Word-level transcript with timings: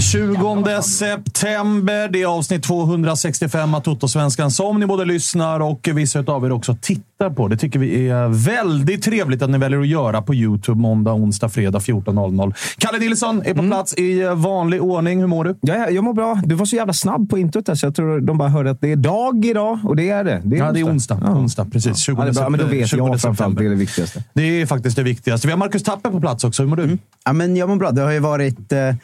20 0.00 0.82
september. 0.82 2.08
Det 2.08 2.22
är 2.22 2.26
avsnitt 2.26 2.62
265 2.62 3.74
av 3.74 3.80
Toto-svenskan 3.80 4.50
som 4.50 4.80
ni 4.80 4.86
både 4.86 5.04
lyssnar 5.04 5.60
och 5.60 5.88
vissa 5.92 6.18
av 6.26 6.44
er 6.44 6.52
också 6.52 6.76
tittar 6.80 7.30
på. 7.30 7.48
Det 7.48 7.56
tycker 7.56 7.78
vi 7.78 8.08
är 8.08 8.28
väldigt 8.28 9.02
trevligt 9.02 9.42
att 9.42 9.50
ni 9.50 9.58
väljer 9.58 9.80
att 9.80 9.88
göra 9.88 10.22
på 10.22 10.34
YouTube 10.34 10.80
måndag, 10.80 11.12
onsdag, 11.12 11.48
fredag 11.48 11.78
14.00. 11.78 12.54
Kalle 12.78 12.98
Nilsson 12.98 13.42
är 13.44 13.54
på 13.54 13.62
plats 13.62 13.94
i 13.94 14.22
vanlig 14.34 14.82
ordning. 14.82 15.20
Hur 15.20 15.26
mår 15.26 15.44
du? 15.44 15.56
Ja, 15.60 15.90
jag 15.90 16.04
mår 16.04 16.12
bra. 16.12 16.42
Du 16.44 16.54
var 16.54 16.66
så 16.66 16.76
jävla 16.76 16.92
snabb 16.92 17.30
på 17.30 17.38
introt 17.38 17.66
där, 17.66 17.74
så 17.74 17.86
jag 17.86 17.94
tror 17.94 18.20
de 18.20 18.38
bara 18.38 18.48
hörde 18.48 18.70
att 18.70 18.80
det 18.80 18.92
är 18.92 18.96
dag 18.96 19.44
idag. 19.44 19.78
Och 19.84 19.96
det 19.96 20.10
är 20.10 20.24
det. 20.24 20.42
det 20.44 20.56
är 20.56 20.60
ja, 20.60 20.72
det 20.72 20.80
är 20.80 20.86
onsdag. 20.86 21.20
Ja. 21.22 21.30
onsdag 21.30 21.66
precis. 21.72 21.98
20 21.98 22.16
Ja, 22.18 22.24
det 22.24 22.30
är 22.30 22.34
bra. 22.34 22.48
Men 22.48 22.60
då 22.60 22.66
vet 22.66 22.88
20 22.88 22.96
jag 22.96 23.06
framförallt. 23.06 23.38
september. 23.38 23.62
Det 23.62 23.68
är 23.68 23.70
det 23.70 23.76
viktigaste. 23.76 24.24
Det 24.32 24.42
är 24.42 24.66
faktiskt 24.66 24.96
det 24.96 25.02
viktigaste. 25.02 25.46
Vi 25.46 25.50
har 25.50 25.58
Marcus 25.58 25.82
Tapper 25.82 26.10
på 26.10 26.20
plats 26.20 26.44
också. 26.44 26.62
Hur 26.62 26.70
mår 26.70 26.76
du? 26.76 26.98
Ja, 27.24 27.32
men 27.32 27.56
jag 27.56 27.68
mår 27.68 27.76
bra. 27.76 27.90
Det 27.90 28.02
har 28.02 28.12
ju 28.12 28.18
varit 28.18 28.72
eh, 28.72 28.94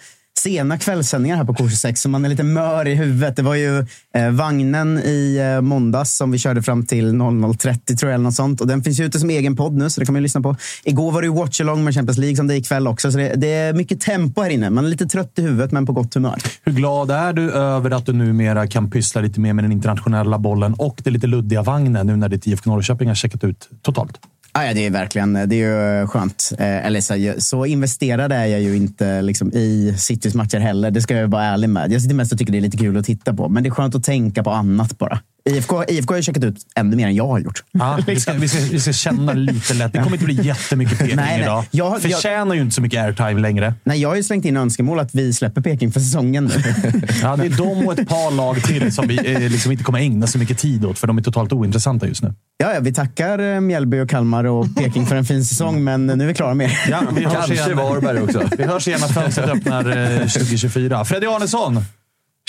sena 0.47 0.79
kvällssändningar 0.79 1.37
här 1.37 1.45
på 1.45 1.53
K26, 1.53 1.95
så 1.95 2.09
man 2.09 2.25
är 2.25 2.29
lite 2.29 2.43
mör 2.43 2.89
i 2.89 2.95
huvudet. 2.95 3.37
Det 3.37 3.43
var 3.43 3.55
ju 3.55 3.79
eh, 4.15 4.31
vagnen 4.31 4.99
i 4.99 5.37
eh, 5.37 5.61
måndags 5.61 6.17
som 6.17 6.31
vi 6.31 6.39
körde 6.39 6.62
fram 6.62 6.87
till 6.87 7.15
00.30 7.15 7.97
tror 7.97 8.11
jag, 8.11 8.15
eller 8.15 8.25
något 8.25 8.34
sånt. 8.34 8.61
Och 8.61 8.67
den 8.67 8.83
finns 8.83 9.01
ju 9.01 9.05
ute 9.05 9.19
som 9.19 9.31
egen 9.31 9.57
podd 9.57 9.73
nu, 9.73 9.91
så 9.91 10.01
det 10.01 10.07
kan 10.07 10.12
man 10.12 10.21
ju 10.21 10.23
lyssna 10.23 10.41
på. 10.41 10.57
Igår 10.84 11.12
var 11.12 11.23
det 11.23 11.27
ju 11.27 11.34
watch-along 11.34 11.84
med 11.84 11.95
Champions 11.95 12.19
League 12.19 12.37
som 12.37 12.47
det 12.47 12.55
är 12.55 12.59
ikväll 12.59 12.89
också. 12.89 13.12
Så 13.12 13.19
det, 13.19 13.34
det 13.37 13.53
är 13.53 13.73
mycket 13.73 14.01
tempo 14.01 14.43
här 14.43 14.51
inne. 14.51 14.71
Man 14.71 14.84
är 14.84 14.89
lite 14.89 15.07
trött 15.07 15.33
i 15.39 15.43
huvudet, 15.43 15.73
men 15.73 15.87
på 15.87 15.93
gott 15.93 16.15
humör. 16.15 16.39
Hur 16.65 16.73
glad 16.73 17.11
är 17.11 17.33
du 17.33 17.51
över 17.51 17.91
att 17.91 18.07
du 18.07 18.13
numera 18.13 18.67
kan 18.67 18.91
pyssla 18.91 19.21
lite 19.21 19.41
mer 19.41 19.53
med 19.53 19.65
den 19.65 19.73
internationella 19.73 20.39
bollen 20.39 20.75
och 20.75 21.01
det 21.05 21.11
lite 21.11 21.27
luddiga 21.27 21.63
vagnen 21.63 22.07
nu 22.07 22.17
när 22.17 22.28
ditt 22.28 22.47
IFK 22.47 22.71
Norrköping 22.71 23.09
har 23.09 23.15
checkat 23.15 23.45
ut 23.45 23.69
totalt? 23.83 24.19
Ah, 24.59 24.65
ja, 24.65 24.75
det 24.75 24.87
är 24.87 24.91
verkligen 24.91 25.37
eh, 25.37 25.47
det 25.47 25.55
är 25.55 25.59
ju 25.59 26.00
eh, 26.00 26.09
skönt. 26.09 26.53
Eh, 26.59 26.87
eller 26.87 27.00
så, 27.00 27.41
så 27.41 27.67
investerad 27.67 28.33
är 28.33 28.47
jag 28.47 28.61
ju 28.61 28.77
inte 28.77 29.22
liksom, 29.22 29.53
i 29.53 29.94
Citys 29.99 30.34
matcher 30.34 30.59
heller. 30.59 30.91
Det 30.91 31.03
ska 31.03 31.17
jag 31.17 31.28
vara 31.28 31.44
ärlig 31.44 31.71
med. 31.71 31.93
Jag 31.93 32.03
sitter 32.03 32.15
mest 32.15 32.33
och 32.33 32.39
tycker 32.39 32.53
det 32.53 32.59
är 32.59 32.62
lite 32.62 32.77
kul 32.77 32.97
att 32.97 33.05
titta 33.05 33.34
på. 33.34 33.49
Men 33.49 33.62
det 33.62 33.69
är 33.69 33.71
skönt 33.71 33.95
att 33.95 34.05
tänka 34.05 34.43
på 34.43 34.50
annat 34.50 34.99
bara. 34.99 35.21
IFK, 35.51 35.84
IFK 35.89 36.12
har 36.12 36.17
ju 36.17 36.23
checkat 36.23 36.45
ut 36.45 36.57
ännu 36.75 36.97
mer 36.97 37.07
än 37.07 37.15
jag 37.15 37.27
har 37.27 37.39
gjort. 37.39 37.62
Ja, 37.73 37.99
vi, 38.07 38.21
ska, 38.21 38.33
vi, 38.33 38.49
ska, 38.49 38.59
vi 38.59 38.81
ska 38.81 38.93
känna 38.93 39.33
lite 39.33 39.75
lätt. 39.75 39.93
Det 39.93 39.99
kommer 39.99 40.12
inte 40.17 40.25
bli 40.25 40.43
jättemycket 40.47 40.99
Peking 40.99 41.17
Nej, 41.17 41.27
nej. 41.33 41.43
idag. 41.43 41.65
Jag- 41.71 41.93
jag- 41.95 42.03
Förtjänar 42.03 42.55
ju 42.55 42.61
inte 42.61 42.75
så 42.75 42.83
mycket 42.83 43.05
airtime 43.05 43.41
längre. 43.41 43.75
Nej, 43.84 44.01
jag 44.01 44.09
har 44.09 44.17
ju 44.17 44.23
slängt 44.23 44.45
in 44.45 44.57
önskemål 44.57 45.01
att 45.01 45.15
vi 45.15 45.33
släpper 45.33 45.61
Peking 45.61 45.93
för 45.93 46.01
säsongen 46.01 46.45
nu. 46.45 46.62
Ja, 47.23 47.37
det 47.37 47.47
är 47.47 47.51
de 47.51 47.87
och 47.87 47.99
ett 47.99 48.09
par 48.09 48.31
lag 48.31 48.62
till 48.62 48.93
som 48.93 49.09
vi 49.09 49.34
eh, 49.34 49.41
liksom 49.51 49.73
inte 49.73 49.84
kommer 49.84 49.99
ägna 49.99 50.27
så 50.27 50.39
mycket 50.39 50.59
tid 50.59 50.84
åt, 50.84 50.99
för 50.99 51.07
de 51.07 51.19
är 51.19 51.23
totalt 51.23 51.53
ointressanta 51.53 52.07
just 52.07 52.23
nu. 52.23 52.34
Ja, 52.59 52.75
ja, 52.75 52.81
vi 52.81 52.93
tackar 52.95 53.39
eh, 53.55 53.61
Mjällby 53.61 54.01
och 54.01 54.11
Kalmar 54.11 54.45
och 54.45 54.67
Peking 54.77 55.07
för 55.07 55.17
en 55.17 55.25
fin 55.25 55.45
säsong, 55.45 55.84
men 55.84 56.07
nu 56.07 56.25
är 56.25 56.28
vi 56.28 56.34
klara 56.34 56.55
med 56.55 56.67
er. 56.71 56.78
Ja, 56.91 57.03
vi 57.17 57.25
hörs 57.25 57.33
Kanske 57.34 57.55
igen. 57.55 57.77
Varberg 57.77 58.21
också. 58.23 58.43
Vi 58.59 58.65
hörs 58.65 58.89
igen 58.89 59.01
när 59.01 59.09
fönstret 59.09 59.49
öppnar 59.51 59.97
eh, 60.13 60.19
2024. 60.19 61.05
Freddy 61.05 61.27
Arnesson! 61.27 61.81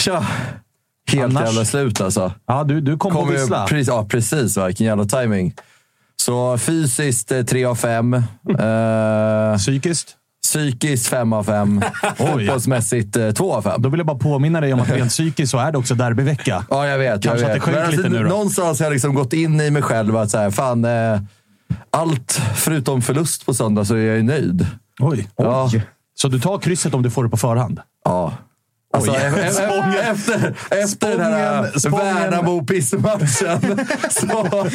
Tja! 0.02 0.26
Helt 1.12 1.24
Annars- 1.24 1.46
jävla 1.46 1.66
slut 1.66 2.02
alltså. 2.02 2.32
Ja, 2.48 2.64
du, 2.64 2.82
du 2.82 2.98
kom 2.98 3.30
ju- 3.32 3.38
vissla. 3.38 3.66
precis, 3.68 3.88
ja, 3.88 4.06
precis. 4.10 4.58
Vilken 4.58 4.86
jävla 4.88 5.06
timing. 5.06 5.54
Så 6.22 6.58
fysiskt 6.58 7.32
eh, 7.32 7.42
3 7.44 7.66
av 7.66 7.76
5. 7.76 8.14
Eh, 8.60 9.58
Psykiskt? 9.58 10.14
psykiskt 10.44 11.08
5 11.08 11.34
av 11.34 11.44
5. 11.44 11.82
Fotbollsmässigt 12.18 13.18
2 13.36 13.54
av 13.56 13.62
5. 13.62 13.82
Då 13.82 13.90
vill 13.90 13.98
jag 14.00 14.08
bara 14.08 14.18
påminna 14.18 14.62
dig 14.62 14.74
om 14.74 14.80
att 14.80 14.90
rent 14.90 15.10
psykiskt 15.12 15.52
så 15.52 15.58
är 15.58 15.72
det 15.72 15.78
också 15.78 15.96
derbyvecka. 15.96 16.66
Ja, 16.70 16.88
jag 16.88 16.98
vet. 16.98 17.24
Kanske 17.24 17.30
jag 17.30 17.36
att 17.36 17.42
vet. 17.48 17.54
det 17.56 17.60
sjönk 17.60 17.76
Men 17.76 17.86
alltså, 17.86 17.98
lite 18.02 18.10
nu 18.10 18.24
då. 18.24 18.30
Någonstans 18.30 18.80
har 18.80 18.86
jag 18.86 18.92
liksom 18.94 19.14
gått 19.16 19.34
in 19.34 19.62
i 19.62 19.72
mig 19.72 19.82
själv 19.82 20.18
att 20.18 20.32
så 20.32 20.38
här, 20.38 20.52
fan, 20.52 20.86
eh, 20.86 21.20
allt 21.92 22.42
förutom 22.56 23.02
förlust 23.02 23.46
på 23.46 23.54
söndag 23.54 23.86
så 23.86 23.96
är 23.96 24.00
jag 24.06 24.16
ju 24.18 24.24
nöjd. 24.24 24.68
Oj. 25.00 25.28
Ja. 25.36 25.70
Så 26.16 26.28
du 26.28 26.40
tar 26.40 26.58
krysset 26.60 26.94
om 26.94 27.04
du 27.04 27.10
får 27.12 27.24
det 27.24 27.30
på 27.30 27.38
förhand? 27.38 27.80
Ja. 28.06 28.34
Alltså, 28.98 29.12
Oj. 29.12 29.18
e- 29.18 29.48
e- 29.48 29.52
Spången. 29.52 29.94
efter 30.12 30.54
efter 30.70 31.10
den 31.18 31.34
här. 31.34 31.90
Värnamo-pissmatchen 31.90 33.86
så, 34.10 34.68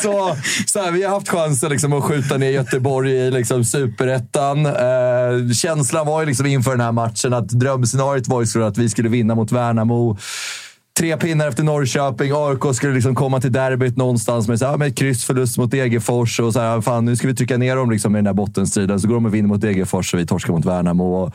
så, 0.00 0.36
så 0.66 0.82
här, 0.82 0.90
vi 0.90 1.02
har 1.02 1.10
haft 1.10 1.28
chansen 1.28 1.70
liksom 1.70 1.92
att 1.92 2.04
skjuta 2.04 2.36
ner 2.36 2.50
Göteborg 2.50 3.12
i 3.12 3.30
liksom 3.30 3.64
superettan. 3.64 4.66
Eh, 4.66 5.52
känslan 5.54 6.06
var 6.06 6.20
ju 6.20 6.26
liksom 6.26 6.46
inför 6.46 6.70
den 6.70 6.80
här 6.80 6.92
matchen 6.92 7.32
att 7.32 7.48
drömscenariot 7.48 8.28
var 8.28 8.40
ju 8.40 8.46
så 8.46 8.62
att 8.62 8.78
vi 8.78 8.88
skulle 8.88 9.08
vinna 9.08 9.34
mot 9.34 9.52
Värnamo. 9.52 10.18
Tre 10.98 11.16
pinnar 11.16 11.48
efter 11.48 11.62
Norrköping. 11.62 12.32
AIK 12.34 12.74
skulle 12.76 12.94
liksom 12.94 13.14
komma 13.14 13.40
till 13.40 13.52
derbyt 13.52 13.96
någonstans 13.96 14.48
med, 14.48 14.58
så 14.58 14.66
här, 14.66 14.76
med 14.76 14.88
ett 14.88 14.96
kryssförlust 14.98 15.58
mot 15.58 15.70
Degerfors. 15.70 16.40
Och 16.40 16.52
så 16.52 16.60
här, 16.60 16.80
fan, 16.80 17.04
nu 17.04 17.16
ska 17.16 17.28
vi 17.28 17.34
trycka 17.34 17.56
ner 17.56 17.76
dem 17.76 17.90
liksom 17.90 18.14
i 18.14 18.18
den 18.18 18.24
där 18.24 18.32
bottenstriden. 18.32 19.00
Så 19.00 19.08
går 19.08 19.14
de 19.14 19.26
och 19.26 19.34
vinner 19.34 19.48
mot 19.48 19.60
Degerfors 19.60 20.14
och 20.14 20.20
vi 20.20 20.26
torskar 20.26 20.52
mot 20.52 20.64
Värnamo. 20.64 21.14
Och 21.14 21.34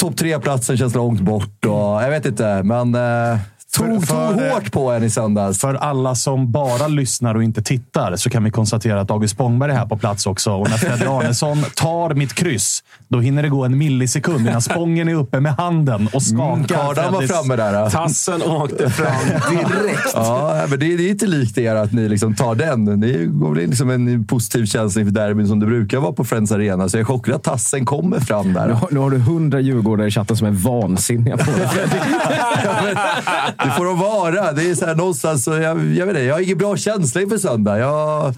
Topp 0.00 0.16
tre-platsen 0.16 0.76
känns 0.76 0.94
långt 0.94 1.20
bort. 1.20 1.64
Och, 1.64 1.72
jag 2.02 2.10
vet 2.10 2.26
inte, 2.26 2.62
men 2.62 2.94
eh, 2.94 3.38
tog, 3.76 4.06
för- 4.06 4.32
tog 4.34 4.42
hårt 4.42 4.72
på 4.72 4.90
en 4.90 5.04
i 5.04 5.10
söndags. 5.10 5.58
För 5.60 5.74
alla 5.74 6.14
som 6.14 6.52
bara 6.52 6.86
lyssnar 6.88 7.34
och 7.34 7.42
inte 7.42 7.62
tittar 7.62 8.16
så 8.16 8.30
kan 8.30 8.44
vi 8.44 8.50
konstatera 8.50 9.00
att 9.00 9.10
August 9.10 9.34
Spångberg 9.34 9.70
är 9.72 9.76
här 9.76 9.86
på 9.86 9.96
plats 9.96 10.26
också. 10.26 10.52
Och 10.52 10.70
när 10.70 10.76
Fredrik 10.76 11.08
Arnesson 11.08 11.64
tar 11.76 12.14
mitt 12.14 12.34
kryss, 12.34 12.82
då 13.14 13.20
hinner 13.20 13.42
det 13.42 13.48
gå 13.48 13.64
en 13.64 13.78
millisekund 13.78 14.48
innan 14.48 14.62
Spången 14.62 15.08
är 15.08 15.14
uppe 15.14 15.40
med 15.40 15.54
handen 15.54 16.08
och 16.12 16.22
skakar. 16.22 16.64
Kardan 16.68 17.12
var 17.12 17.22
framme 17.22 17.56
där. 17.56 17.90
Tassen 17.90 18.42
åkte 18.42 18.90
fram 18.90 19.26
direkt. 19.50 20.10
Ja, 20.14 20.66
men 20.70 20.78
det, 20.78 20.96
det 20.96 21.06
är 21.06 21.10
inte 21.10 21.26
likt 21.26 21.58
er 21.58 21.74
att 21.74 21.92
ni 21.92 22.08
liksom 22.08 22.34
tar 22.34 22.54
den. 22.54 22.84
Ni 22.84 23.26
går 23.26 23.50
väl 23.54 23.62
in 23.62 23.70
liksom 23.70 23.90
en 23.90 24.26
positiv 24.26 24.66
känsla 24.66 25.00
inför 25.00 25.14
derbyn 25.14 25.48
som 25.48 25.60
det 25.60 25.66
brukar 25.66 25.98
vara 25.98 26.12
på 26.12 26.24
Friends 26.24 26.52
Arena. 26.52 26.88
Så 26.88 26.96
jag 26.96 27.00
är 27.00 27.04
chockad 27.04 27.34
att 27.34 27.42
tassen 27.42 27.86
kommer 27.86 28.20
fram 28.20 28.46
Nu 28.46 28.52
där. 28.54 28.68
har, 28.68 28.88
nu 28.90 28.98
har 29.00 29.10
du 29.10 29.18
hundra 29.18 29.60
djurgårdare 29.60 30.06
i 30.06 30.10
chatten 30.10 30.36
som 30.36 30.46
är 30.46 30.50
vansinniga 30.50 31.36
på 31.36 31.50
det. 31.50 31.70
Det 33.64 33.70
får 33.76 33.84
de 33.84 33.98
vara. 33.98 34.52
Det 34.52 34.70
är 34.70 34.74
så 34.74 34.86
här, 34.86 34.94
någonstans, 34.94 35.44
så 35.44 35.50
jag, 35.50 35.62
jag, 35.84 36.06
vet 36.06 36.08
inte, 36.08 36.22
jag 36.22 36.34
har 36.34 36.40
ingen 36.40 36.58
bra 36.58 36.76
känsla 36.76 37.20
inför 37.20 37.38
söndag. 37.38 37.78
Jag, 37.78 38.34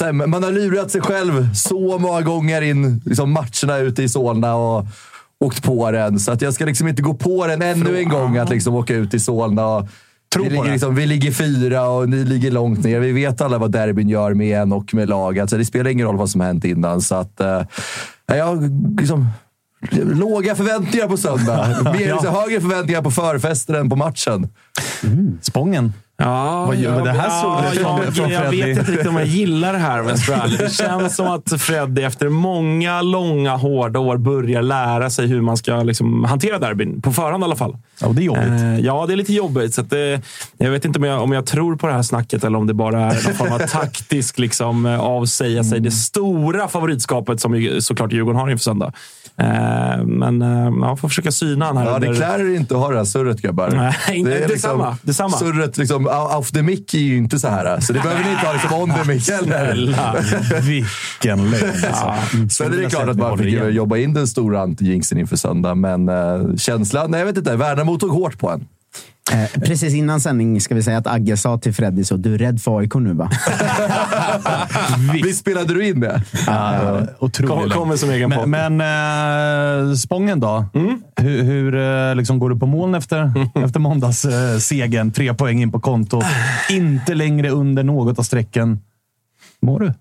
här, 0.00 0.12
man 0.12 0.42
har 0.42 0.52
lurat 0.52 0.90
sig 0.90 1.00
själv 1.00 1.54
så 1.54 1.98
många 1.98 2.20
gånger 2.20 2.62
in 2.62 3.02
liksom 3.04 3.32
matcherna 3.32 3.78
ute 3.78 4.02
i 4.02 4.08
Solna 4.08 4.54
och 4.54 4.86
åkt 5.40 5.62
på 5.62 5.90
den. 5.90 6.20
Så 6.20 6.32
att 6.32 6.42
jag 6.42 6.54
ska 6.54 6.64
liksom 6.64 6.88
inte 6.88 7.02
gå 7.02 7.14
på 7.14 7.46
den 7.46 7.62
ännu 7.62 7.98
en 7.98 8.08
gång 8.08 8.36
att 8.36 8.50
liksom 8.50 8.74
åka 8.74 8.94
ut 8.94 9.14
i 9.14 9.20
Solna. 9.20 9.66
Och, 9.66 9.88
vi, 10.38 10.50
ligger 10.50 10.72
liksom, 10.72 10.94
vi 10.94 11.06
ligger 11.06 11.32
fyra 11.32 11.88
och 11.88 12.08
ni 12.08 12.24
ligger 12.24 12.50
långt 12.50 12.84
ner. 12.84 13.00
Vi 13.00 13.12
vet 13.12 13.40
alla 13.40 13.58
vad 13.58 13.70
derbyn 13.70 14.08
gör 14.08 14.34
med 14.34 14.60
en 14.60 14.72
och 14.72 14.94
med 14.94 15.08
laget. 15.08 15.42
Alltså, 15.42 15.56
det 15.56 15.64
spelar 15.64 15.90
ingen 15.90 16.06
roll 16.06 16.16
vad 16.16 16.30
som 16.30 16.40
har 16.40 16.48
hänt 16.48 16.64
innan. 16.64 17.00
Så 17.00 17.14
att, 17.14 17.40
eh, 17.40 17.62
jag 18.26 18.70
liksom, 19.00 19.26
låga 19.92 20.54
förväntningar 20.54 21.08
på 21.08 21.16
söndag. 21.16 21.82
Mer, 21.84 21.98
liksom, 21.98 22.34
högre 22.34 22.60
förväntningar 22.60 23.02
på 23.02 23.10
förfesten 23.10 23.74
än 23.74 23.90
på 23.90 23.96
matchen. 23.96 24.48
Spången. 25.40 25.92
Ja, 26.16 26.64
Vad 26.66 26.76
jag, 26.76 27.04
det 27.04 27.10
här 27.10 27.28
ja, 27.28 27.62
från- 27.74 27.82
jag, 28.04 28.14
från 28.16 28.30
jag 28.30 28.40
Freddy. 28.42 28.62
vet 28.62 28.78
inte 28.78 28.90
riktigt 28.92 29.08
om 29.08 29.16
jag 29.16 29.26
gillar 29.26 29.72
det 29.72 29.78
här 29.78 29.96
jag 29.96 30.04
vara 30.04 30.14
ärlig. 30.42 30.58
Det 30.58 30.70
känns 30.72 31.16
som 31.16 31.26
att 31.26 31.60
Freddy 31.62 32.02
efter 32.02 32.28
många, 32.28 33.02
långa, 33.02 33.56
hårda 33.56 33.98
år 34.00 34.16
börjar 34.16 34.62
lära 34.62 35.10
sig 35.10 35.26
hur 35.26 35.40
man 35.40 35.56
ska 35.56 35.82
liksom, 35.82 36.24
hantera 36.24 36.58
derbyn. 36.58 37.02
På 37.02 37.12
förhand 37.12 37.42
i 37.42 37.44
alla 37.44 37.56
fall. 37.56 37.76
Ja, 38.00 38.08
det 38.08 38.22
är 38.22 38.24
jobbigt. 38.24 38.48
Eh, 38.48 38.78
ja, 38.80 39.06
det 39.06 39.12
är 39.12 39.16
lite 39.16 39.32
jobbigt. 39.32 39.74
Så 39.74 39.82
det, 39.82 40.20
jag 40.58 40.70
vet 40.70 40.84
inte 40.84 40.98
om 40.98 41.04
jag, 41.04 41.22
om 41.22 41.32
jag 41.32 41.46
tror 41.46 41.76
på 41.76 41.86
det 41.86 41.92
här 41.92 42.02
snacket 42.02 42.44
eller 42.44 42.58
om 42.58 42.66
det 42.66 42.74
bara 42.74 43.00
är 43.00 43.24
någon 43.24 43.34
form 43.34 43.52
av 43.52 43.58
taktisk 43.68 44.38
liksom, 44.38 44.86
eh, 44.86 45.00
avsäga 45.00 45.64
sig 45.64 45.80
det 45.80 45.90
stora 45.90 46.68
favoritskapet 46.68 47.40
som 47.40 47.70
såklart 47.80 48.12
Djurgården 48.12 48.40
har 48.40 48.50
inför 48.50 48.62
söndag. 48.62 48.92
Eh, 49.38 50.04
men 50.04 50.42
eh, 50.42 50.70
man 50.70 50.96
får 50.96 51.08
försöka 51.08 51.32
syna 51.32 51.64
han 51.64 51.76
här. 51.76 51.84
Ja, 51.90 51.98
det 51.98 52.14
klär 52.16 52.38
er 52.38 52.56
inte 52.56 52.74
att 52.74 52.80
ha 52.80 52.90
det 52.90 52.96
här 52.96 53.04
surret 53.04 53.42
grabbar. 53.42 53.70
Nej, 53.70 53.94
inte- 54.18 54.46
detsamma, 54.46 54.96
detsamma. 55.02 55.36
Surret 55.36 55.76
liksom, 55.76 56.06
off 56.36 56.50
the 56.50 56.62
mic 56.62 56.94
är 56.94 56.98
ju 56.98 57.16
inte 57.16 57.38
så 57.38 57.48
här. 57.48 57.80
Så 57.80 57.92
det 57.92 58.00
behöver 58.00 58.24
ni 58.24 58.30
inte 58.30 58.46
ha 58.46 58.52
liksom 58.52 58.72
on 58.72 58.92
the 58.94 59.04
mic 59.12 59.30
heller. 59.30 60.60
Vilken 60.60 61.50
lögn 61.50 61.84
alltså. 61.88 62.14
Sen 62.50 62.72
är 62.72 62.76
det 62.76 62.90
klart 62.90 63.08
att 63.08 63.16
man 63.16 63.38
fick 63.38 63.52
jobba 63.70 63.96
in 63.96 64.14
den 64.14 64.26
stora 64.26 64.60
anti-jinxen 64.66 65.18
inför 65.18 65.36
söndag, 65.36 65.74
men 65.74 66.08
uh, 66.08 66.56
känslan... 66.56 67.10
Nej, 67.10 67.20
jag 67.20 67.26
vet 67.26 67.36
inte. 67.36 67.56
Värnamo 67.56 67.98
tog 67.98 68.10
hårt 68.10 68.38
på 68.38 68.50
en. 68.50 68.66
Eh, 69.32 69.60
precis 69.60 69.94
innan 69.94 70.20
sändning 70.20 70.60
ska 70.60 70.74
vi 70.74 70.82
säga 70.82 70.98
att 70.98 71.06
Agge 71.06 71.36
sa 71.36 71.58
till 71.58 71.74
Freddy 71.74 72.04
så 72.04 72.16
du 72.16 72.34
är 72.34 72.38
rädd 72.38 72.62
för 72.62 72.78
AIK 72.78 72.94
nu 72.94 73.12
va? 73.12 73.30
Visst 75.12 75.40
spelade 75.40 75.74
du 75.74 75.88
in 75.88 76.00
det? 76.00 76.22
Ja, 76.46 76.98
otrolig 77.18 77.50
Kom- 77.50 77.70
kommer 77.70 77.96
som 77.96 78.10
egen 78.10 78.30
podd. 78.30 78.48
Men, 78.48 78.76
men 78.76 79.88
äh, 79.90 79.94
Spången 79.94 80.40
då? 80.40 80.66
Hur, 81.16 81.42
hur 81.42 81.74
eh, 81.74 82.14
liksom 82.14 82.38
går 82.38 82.50
du 82.50 82.58
på 82.58 82.66
moln 82.66 82.94
efter, 82.94 83.32
efter 83.64 83.80
måndagssegern? 83.80 84.60
segern? 84.60 85.12
Tre 85.12 85.34
poäng 85.34 85.62
in 85.62 85.72
på 85.72 85.80
kontot. 85.80 86.24
Inte 86.70 87.14
längre 87.14 87.50
under 87.50 87.82
något 87.84 88.18
av 88.18 88.22
strecken. 88.22 88.80
Mår 89.62 89.80
du? 89.80 89.92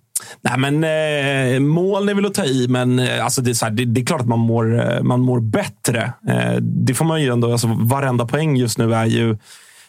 Nej, 0.42 0.58
men 0.58 0.84
eh, 0.84 1.60
mål 1.60 2.10
är 2.10 2.14
väl 2.14 2.26
att 2.26 2.34
ta 2.34 2.46
i, 2.46 2.68
men 2.70 3.00
eh, 3.00 3.26
alltså, 3.26 3.42
det, 3.42 3.52
är 3.52 3.54
så 3.54 3.66
här, 3.66 3.72
det, 3.72 3.86
det 3.86 4.02
är 4.02 4.06
klart 4.06 4.22
att 4.22 4.28
man 4.28 4.40
mår, 4.40 4.96
eh, 4.96 5.04
man 5.04 5.22
mår 5.22 5.40
bättre. 5.40 6.14
Eh, 6.30 6.56
det 6.62 6.94
får 6.94 7.06
man 7.06 7.22
ju 7.22 7.30
ändå. 7.30 7.52
Alltså, 7.52 7.68
varenda 7.80 8.26
poäng 8.26 8.56
just 8.56 8.78
nu 8.78 8.94
är 8.94 9.06
ju 9.06 9.38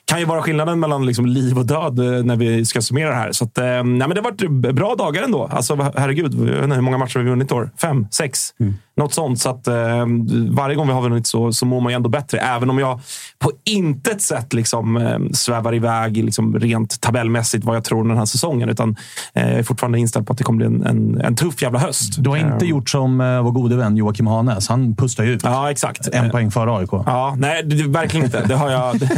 kan 0.06 0.18
ju 0.18 0.24
vara 0.24 0.42
skillnaden 0.42 0.80
mellan 0.80 1.06
liksom 1.06 1.26
liv 1.26 1.58
och 1.58 1.66
död 1.66 1.98
eh, 1.98 2.24
när 2.24 2.36
vi 2.36 2.64
ska 2.64 2.82
summera 2.82 3.08
det 3.08 3.14
här. 3.14 3.32
Så 3.32 3.44
att, 3.44 3.58
eh, 3.58 3.64
nej, 3.64 3.82
men 3.84 4.10
det 4.10 4.20
har 4.20 4.22
varit 4.22 4.74
bra 4.74 4.94
dagar 4.94 5.22
ändå. 5.22 5.46
Alltså, 5.46 5.92
herregud, 5.96 6.34
jag 6.34 6.54
vet 6.54 6.64
inte, 6.64 6.74
hur 6.74 6.82
många 6.82 6.98
matcher 6.98 7.18
har 7.18 7.24
vi 7.24 7.30
vunnit 7.30 7.50
i 7.50 7.54
år? 7.54 7.70
Fem? 7.80 8.06
Sex? 8.10 8.54
Mm. 8.60 8.74
Något 8.96 9.14
sånt. 9.14 9.40
Så 9.40 9.50
att, 9.50 9.66
eh, 9.66 10.06
varje 10.50 10.76
gång 10.76 10.86
vi 10.86 10.92
har 10.92 11.02
vunnit 11.02 11.26
så, 11.26 11.52
så 11.52 11.66
mår 11.66 11.80
man 11.80 11.92
ju 11.92 11.96
ändå 11.96 12.08
bättre. 12.08 12.38
Även 12.38 12.70
om 12.70 12.78
jag 12.78 13.00
på 13.38 13.50
intet 13.64 14.22
sätt 14.22 14.52
liksom, 14.52 14.96
eh, 14.96 15.18
svävar 15.32 15.74
iväg 15.74 16.16
liksom, 16.16 16.58
rent 16.58 17.00
tabellmässigt 17.00 17.64
vad 17.64 17.76
jag 17.76 17.84
tror 17.84 18.00
om 18.00 18.08
den 18.08 18.18
här 18.18 18.24
säsongen. 18.24 18.68
Utan 18.68 18.96
eh, 19.34 19.48
jag 19.48 19.58
är 19.58 19.62
fortfarande 19.62 19.98
inställd 19.98 20.26
på 20.26 20.32
att 20.32 20.38
det 20.38 20.44
kommer 20.44 20.56
bli 20.56 20.66
en, 20.66 20.86
en, 20.86 21.20
en 21.20 21.36
tuff 21.36 21.62
jävla 21.62 21.78
höst. 21.78 22.14
Du 22.18 22.30
har 22.30 22.36
inte 22.36 22.64
Eh, 22.64 22.70
gjort 22.70 22.90
som 22.90 23.20
eh, 23.20 23.42
vår 23.42 23.50
gode 23.50 23.76
vän 23.76 23.96
Joakim 23.96 24.26
Hanes. 24.26 24.68
Han 24.68 24.96
pustar 24.96 25.24
ju 25.24 25.32
ut. 25.32 25.40
Ja, 25.44 25.70
exakt. 25.70 26.08
En 26.08 26.30
poäng 26.30 26.50
före 26.50 26.76
AIK. 26.76 26.88
Ja, 26.92 27.34
nej, 27.38 27.62
det, 27.62 27.88
verkligen 27.88 28.26
inte. 28.26 28.44
Det 28.44 28.54
har, 28.54 28.70
jag, 28.70 28.98
det, 28.98 29.08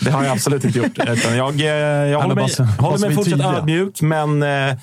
det 0.00 0.10
har 0.10 0.24
jag 0.24 0.32
absolut 0.32 0.64
inte 0.64 0.78
gjort. 0.78 0.98
Utan 0.98 1.36
jag 1.36 1.60
eh, 1.60 1.66
jag 2.10 2.20
håller 2.20 2.34
mig, 2.34 2.48
håller 2.78 2.98
mig 2.98 3.14
fortsatt 3.14 3.40
ödmjuk, 3.40 4.02
men 4.02 4.42
eh, 4.42 4.76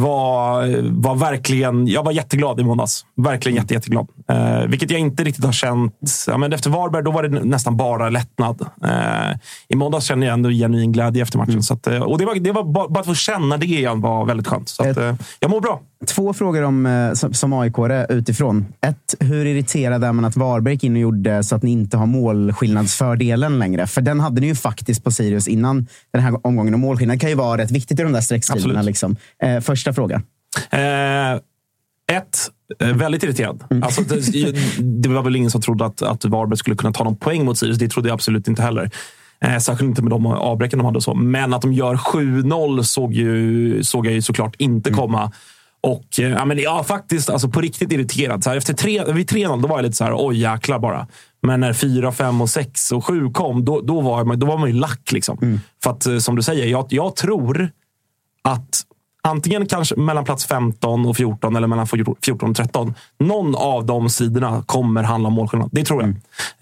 var, 0.00 0.66
var 1.02 1.14
verkligen, 1.14 1.86
jag 1.86 2.02
var 2.02 2.12
jätteglad 2.12 2.60
i 2.60 2.64
måndags. 2.64 3.06
Verkligen 3.16 3.56
jätte, 3.56 3.74
jätteglad. 3.74 4.08
Eh, 4.28 4.60
vilket 4.68 4.90
jag 4.90 5.00
inte 5.00 5.24
riktigt 5.24 5.44
har 5.44 5.52
känt. 5.52 5.94
Ja, 6.26 6.38
men 6.38 6.52
efter 6.52 6.70
Varberg 6.70 7.04
då 7.04 7.10
var 7.10 7.22
det 7.22 7.44
nästan 7.44 7.76
bara 7.76 8.08
lättnad. 8.08 8.66
Eh, 8.84 9.38
I 9.68 9.76
måndags 9.76 10.04
kände 10.06 10.26
jag 10.26 10.32
ändå 10.32 10.50
genuin 10.50 10.92
glädje 10.92 11.22
efter 11.22 11.38
matchen. 11.38 11.62
Så 11.62 11.74
att, 11.74 11.86
eh, 11.86 12.02
och 12.02 12.18
det 12.18 12.24
var, 12.24 12.34
det 12.34 12.52
var 12.52 12.64
bara, 12.64 12.88
bara 12.88 13.00
att 13.00 13.06
få 13.06 13.14
känna 13.14 13.56
det 13.56 13.66
igen 13.66 14.00
var 14.00 14.24
väldigt 14.24 14.46
skönt. 14.46 14.68
Så 14.68 14.90
att, 14.90 14.96
eh, 14.96 15.14
jag 15.40 15.50
mår 15.50 15.60
bra. 15.60 15.80
Två 16.06 16.32
frågor 16.32 16.62
om, 16.62 16.86
eh, 16.86 17.12
som, 17.12 17.52
aik 17.52 17.74
utifrån. 18.08 18.66
Ett, 18.80 19.14
hur 19.20 19.46
irriterad 19.46 20.04
är 20.04 20.12
man 20.12 20.24
att 20.24 20.36
Varberg 20.36 20.74
gick 20.74 20.84
in 20.84 20.92
och 20.92 21.00
gjorde 21.00 21.42
så 21.42 21.56
att 21.56 21.62
ni 21.62 21.70
inte 21.70 21.96
har 21.96 22.06
målskillnadsfördelen 22.06 23.58
längre? 23.58 23.86
För 23.86 24.00
den 24.00 24.20
hade 24.20 24.40
ni 24.40 24.46
ju 24.46 24.54
faktiskt 24.54 25.04
på 25.04 25.10
Sirius 25.10 25.48
innan 25.48 25.86
den 26.12 26.22
här 26.22 26.46
omgången. 26.46 26.74
Och 26.74 26.80
målskillnad 26.80 27.20
kan 27.20 27.30
ju 27.30 27.36
vara 27.36 27.58
rätt 27.58 27.70
viktigt 27.70 28.00
i 28.00 28.02
de 28.02 28.12
där 28.12 28.20
streckstriderna. 28.20 28.70
Absolut. 28.70 28.86
Liksom. 28.86 29.16
Eh, 29.42 29.60
första 29.60 29.92
fråga. 29.92 30.22
Eh, 30.70 31.32
ett, 32.16 32.38
eh, 32.78 32.96
väldigt 32.96 33.22
irriterad. 33.22 33.64
Alltså, 33.82 34.02
det, 34.02 34.52
det 35.02 35.08
var 35.08 35.22
väl 35.22 35.36
ingen 35.36 35.50
som 35.50 35.60
trodde 35.60 35.84
att, 35.84 36.02
att 36.02 36.24
Varberg 36.24 36.56
skulle 36.56 36.76
kunna 36.76 36.92
ta 36.92 37.04
någon 37.04 37.16
poäng 37.16 37.44
mot 37.44 37.58
Sirius. 37.58 37.78
Det 37.78 37.88
trodde 37.88 38.08
jag 38.08 38.14
absolut 38.14 38.48
inte 38.48 38.62
heller. 38.62 38.90
Eh, 39.44 39.58
särskilt 39.58 39.88
inte 39.88 40.02
med 40.02 40.10
de 40.10 40.26
avbräcken 40.26 40.78
de 40.78 40.84
hade 40.84 41.00
så. 41.00 41.14
Men 41.14 41.54
att 41.54 41.62
de 41.62 41.72
gör 41.72 41.96
7-0 41.96 42.82
såg, 42.82 43.12
ju, 43.12 43.84
såg 43.84 44.06
jag 44.06 44.12
ju 44.12 44.22
såklart 44.22 44.54
inte 44.58 44.90
komma. 44.90 45.32
Och 45.80 46.20
eh, 46.20 46.30
ja, 46.30 46.44
men, 46.44 46.58
ja, 46.58 46.84
faktiskt 46.84 47.30
alltså, 47.30 47.48
på 47.48 47.60
riktigt 47.60 47.92
irriterad. 47.92 48.44
Så 48.44 48.50
här, 48.50 48.56
efter 48.56 48.74
tre, 48.74 49.12
vid 49.12 49.30
3-0 49.30 49.62
då 49.62 49.68
var 49.68 49.78
jag 49.78 49.82
lite 49.82 49.96
så 49.96 50.04
här, 50.04 50.14
oj 50.16 50.38
jäklar 50.38 50.78
bara. 50.78 51.06
Men 51.42 51.60
när 51.60 51.72
4, 51.72 52.12
5, 52.12 52.40
och 52.40 52.50
6 52.50 52.92
och 52.92 53.04
7 53.04 53.30
kom, 53.30 53.64
då, 53.64 53.80
då, 53.80 54.00
var, 54.00 54.24
man, 54.24 54.38
då 54.38 54.46
var 54.46 54.58
man 54.58 54.68
ju 54.68 54.74
lack. 54.74 55.12
Liksom. 55.12 55.60
För 55.82 55.90
att, 55.90 56.06
eh, 56.06 56.18
som 56.18 56.36
du 56.36 56.42
säger, 56.42 56.66
jag, 56.66 56.86
jag 56.88 57.16
tror 57.16 57.70
att 58.42 58.84
antingen 59.22 59.66
kanske 59.66 59.96
mellan 59.96 60.24
plats 60.24 60.46
15 60.46 61.06
och 61.06 61.16
14 61.16 61.56
eller 61.56 61.66
mellan 61.66 61.86
14 61.86 62.50
och 62.50 62.56
13. 62.56 62.94
Någon 63.18 63.56
av 63.56 63.86
de 63.86 64.10
sidorna 64.10 64.62
kommer 64.66 65.02
handla 65.02 65.26
om 65.26 65.32
målskillnad. 65.34 65.68
Det 65.72 65.84
tror 65.84 66.02
jag. 66.02 66.14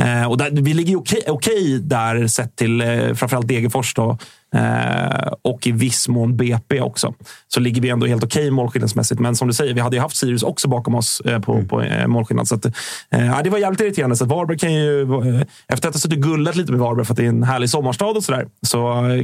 Eh, 0.09 0.31
och 0.31 0.38
där, 0.38 0.50
vi 0.50 0.75
ligger 0.75 0.97
okej, 0.97 1.23
okej 1.28 1.78
där 1.78 2.26
sett 2.26 2.57
till 2.57 2.81
eh, 2.81 3.14
framförallt 3.14 3.49
Degerfors 3.49 3.95
då, 3.95 4.19
eh, 4.55 5.33
och 5.43 5.67
i 5.67 5.73
viss 5.73 6.09
mån 6.09 6.37
BP 6.37 6.81
också. 6.81 7.14
Så 7.49 7.61
ligger 7.61 7.83
vi 7.83 7.88
ändå 7.90 8.07
helt 8.07 8.25
okej 8.25 8.50
målskillnadsmässigt. 8.50 9.21
Men 9.21 9.37
som 9.37 9.49
du 9.49 9.55
säger, 9.55 9.75
vi 9.75 9.81
hade 9.81 9.97
ju 9.97 10.02
haft 10.02 10.17
Sirius 10.17 10.43
också 10.43 10.69
bakom 10.69 10.95
oss 10.95 11.21
eh, 11.25 11.40
på, 11.40 11.64
på 11.64 11.83
eh, 11.83 12.07
målskillnad. 12.07 12.49
Så 12.49 12.55
att, 12.55 12.67
eh, 12.67 12.73
ja, 13.11 13.40
det 13.45 13.50
var 13.50 13.59
jävligt 13.59 13.81
irriterande. 13.81 14.17
Så 14.17 14.25
att 14.25 14.31
Varberg 14.31 14.59
kan 14.59 14.75
ju, 14.75 15.02
efter 15.69 15.88
att 15.88 15.95
ha 15.95 15.99
suttit 16.00 16.19
och 16.19 16.23
gullat 16.25 16.57
lite 16.57 16.73
med 16.73 16.81
Varberg 16.81 17.05
för 17.05 17.12
att 17.12 17.17
det 17.17 17.25
är 17.25 17.28
en 17.28 17.43
härlig 17.43 17.71
sommarstad 17.71 18.07
och 18.07 18.25
sådär, 18.25 18.47
så 18.67 18.78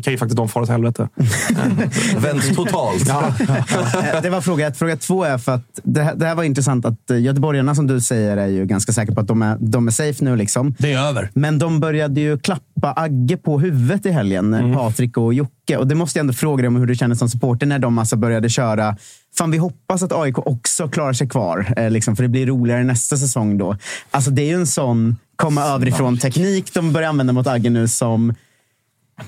kan 0.05 0.13
ju 0.13 0.19
faktiskt 0.19 0.37
de 0.37 0.49
fara 0.49 0.63
åt 0.63 0.69
helvete. 0.71 1.09
Vänt 2.19 2.55
totalt. 2.57 3.09
Eh, 3.09 4.23
Det 4.23 4.31
var 4.31 4.41
fråga 4.41 4.67
ett. 4.67 4.77
Fråga 4.79 4.97
två 4.97 5.25
är 5.25 5.39
för 5.39 5.53
att 5.55 5.81
det 5.83 6.03
här, 6.03 6.15
det 6.15 6.27
här 6.27 6.35
var 6.35 6.45
intressant 6.45 6.85
att 6.85 7.11
göteborgarna 7.21 7.75
som 7.75 7.87
du 7.87 8.01
säger 8.01 8.37
är 8.37 8.47
ju 8.47 8.65
ganska 8.67 8.93
säkra 8.93 9.15
på 9.15 9.21
att 9.21 9.27
de 9.29 9.43
är, 9.43 9.57
de 9.61 9.87
är 9.87 9.93
safe 9.93 10.25
nu. 10.25 10.37
Liksom. 10.37 10.75
Det 10.79 10.93
är 10.93 11.09
över. 11.09 11.31
Men 11.35 11.59
de 11.59 11.81
började 11.81 12.21
ju 12.21 12.39
klappa 12.39 12.93
Agge 12.97 13.37
på 13.37 13.61
huvudet 13.61 14.07
i 14.07 14.11
helgen, 14.11 14.55
Mm. 14.55 14.75
Patrik 14.75 15.14
och 15.19 15.35
Jocke. 15.35 15.77
Och 15.77 15.87
det 15.87 15.95
måste 15.95 16.19
jag 16.19 16.23
ändå 16.23 16.33
fråga 16.33 16.63
dig 16.63 16.69
om 16.69 16.77
hur 16.77 16.87
du 16.87 16.95
känner 16.95 17.15
som 17.15 17.29
supporter 17.29 17.67
när 17.67 17.79
de 17.79 17.99
alltså 17.99 18.17
började 18.17 18.49
köra 18.49 18.97
Fan, 19.37 19.51
vi 19.51 19.59
hoppas 19.59 20.03
att 20.03 20.13
AIK 20.13 20.39
också 20.39 20.89
klarar 20.89 21.13
sig 21.13 21.29
kvar, 21.29 21.75
eh, 21.77 21.91
liksom, 21.91 22.17
för 22.17 22.23
det 22.23 22.29
blir 22.29 22.47
roligare 22.47 22.85
nästa 22.85 23.17
säsong 23.17 23.59
då. 23.59 23.77
Alltså, 24.11 24.31
det 24.31 24.43
är 24.43 24.47
ju 24.47 24.55
en 24.55 24.67
sån 24.67 25.17
komma 25.37 25.63
överifrån 25.65 26.19
teknik 26.19 26.75
de 26.75 26.93
börjar 26.93 27.09
använda 27.09 27.33
mot 27.33 27.47
Agge 27.47 27.71
nu 27.71 27.89
som... 27.89 28.35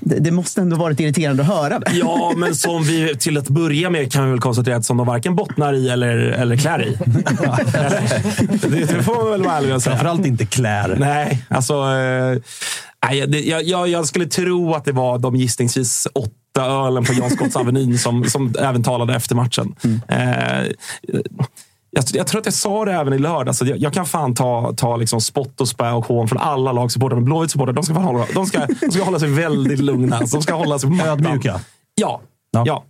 Det, 0.01 0.19
det 0.19 0.31
måste 0.31 0.61
ändå 0.61 0.77
varit 0.77 1.01
irriterande 1.01 1.43
att 1.43 1.49
höra 1.49 1.79
det. 1.79 1.93
Ja, 1.93 2.33
men 2.37 2.55
som 2.55 2.83
vi 2.83 3.17
till 3.17 3.39
att 3.39 3.49
börja 3.49 3.91
med 3.91 4.13
kan 4.13 4.25
vi 4.25 4.31
väl 4.31 4.41
konstatera 4.41 4.77
att 4.77 4.85
som 4.85 4.97
de 4.97 5.07
varken 5.07 5.37
bottnar 5.37 5.73
i 5.73 5.89
eller, 5.89 6.17
eller 6.17 6.57
klär 6.57 6.87
i. 6.87 6.99
Det, 8.69 8.69
det 8.69 9.03
får 9.03 9.23
man 9.23 9.31
väl 9.31 9.43
vara 9.43 9.57
ärlig 9.57 9.75
och 9.75 9.83
säga. 9.83 9.97
Framförallt 9.97 10.27
inte 10.27 10.47
klär. 10.47 10.97
Nej, 10.99 11.45
alltså... 11.49 11.75
Eh, 11.75 12.39
Nej, 13.05 13.27
det, 13.27 13.41
jag, 13.41 13.63
jag, 13.65 13.89
jag 13.89 14.07
skulle 14.07 14.27
tro 14.27 14.75
att 14.75 14.85
det 14.85 14.93
var 14.93 15.19
de 15.19 15.37
gissningsvis 15.37 16.07
åtta 16.15 16.67
ölen 16.67 17.05
på 17.05 17.13
Jan 17.13 17.31
Scotts 17.31 17.57
Avenyn 17.57 17.99
som, 17.99 18.25
som 18.25 18.55
även 18.59 18.83
talade 18.83 19.15
efter 19.15 19.35
matchen. 19.35 19.75
Eh, 20.09 20.73
jag, 21.91 22.05
jag 22.13 22.27
tror 22.27 22.41
att 22.41 22.47
jag 22.47 22.55
sa 22.55 22.85
det 22.85 22.93
även 22.93 23.13
i 23.13 23.19
lördags. 23.19 23.63
Jag, 23.63 23.79
jag 23.79 23.93
kan 23.93 24.07
fan 24.07 24.35
ta, 24.35 24.73
ta 24.77 24.97
liksom 24.97 25.21
spott 25.21 25.61
och 25.61 25.69
spä 25.69 25.91
och 25.91 26.07
hån 26.07 26.29
från 26.29 26.39
alla 26.39 26.73
lagsupportrar. 26.73 27.17
Men 27.17 27.25
Blåvitts 27.25 27.53
supportrar, 27.53 27.73
de 27.73 27.85
ska, 27.85 27.95
fan 27.95 28.05
hålla, 28.05 28.27
de, 28.35 28.47
ska, 28.47 28.67
de 28.81 28.91
ska 28.91 29.05
hålla 29.05 29.19
sig 29.19 29.29
väldigt 29.29 29.81
lugna. 29.81 30.19
De 30.19 30.43
ska 30.43 30.55
hålla 30.55 30.79
sig 30.79 30.99
på. 30.99 31.07
Ödmjuka. 31.07 31.61
Ja. 31.95 32.21
Ja. 32.51 32.63
ja. 32.67 32.85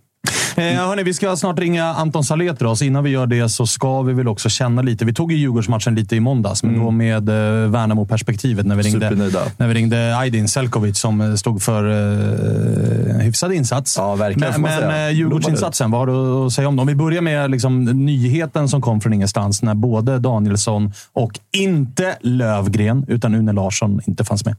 Eh, 0.57 0.63
hörni, 0.63 1.03
vi 1.03 1.13
ska 1.13 1.35
snart 1.35 1.59
ringa 1.59 1.85
Anton 1.85 2.23
Saletros. 2.23 2.81
Innan 2.81 3.03
vi 3.03 3.09
gör 3.09 3.27
det 3.27 3.49
så 3.49 3.67
ska 3.67 4.01
vi 4.01 4.13
väl 4.13 4.27
också 4.27 4.49
känna 4.49 4.81
lite. 4.81 5.05
Vi 5.05 5.13
tog 5.13 5.31
ju 5.31 5.37
Djurgårdsmatchen 5.37 5.95
lite 5.95 6.15
i 6.15 6.19
måndags, 6.19 6.63
men 6.63 6.79
då 6.79 6.91
med 6.91 7.29
eh, 7.29 7.69
Värnamo-perspektivet 7.69 8.65
när 8.65 8.75
vi 8.75 8.83
ringde, 8.83 9.31
när 9.57 9.67
vi 9.67 9.73
ringde 9.73 10.17
Aydin 10.17 10.47
Selkovic 10.47 10.99
som 10.99 11.21
eh, 11.21 11.33
stod 11.33 11.61
för 11.61 11.83
eh, 11.89 13.17
hyfsad 13.17 13.53
insats. 13.53 13.97
Ja, 13.97 14.15
verkligen, 14.15 14.61
Men, 14.61 14.79
men 14.79 15.07
eh, 15.07 15.13
Djurgårdsinsatsen, 15.13 15.91
vad 15.91 16.01
har 16.01 16.07
du 16.07 16.45
att 16.45 16.53
säga 16.53 16.67
om 16.67 16.75
dem? 16.75 16.83
Om 16.83 16.87
vi 16.87 16.95
börjar 16.95 17.21
med 17.21 17.51
liksom, 17.51 17.83
nyheten 17.85 18.69
som 18.69 18.81
kom 18.81 19.01
från 19.01 19.13
ingenstans 19.13 19.61
när 19.61 19.73
både 19.73 20.19
Danielsson 20.19 20.91
och 21.13 21.39
inte 21.51 22.17
Lövgren, 22.21 23.05
utan 23.07 23.35
Une 23.35 23.53
Larsson 23.53 24.01
inte 24.05 24.25
fanns 24.25 24.45
med. 24.45 24.55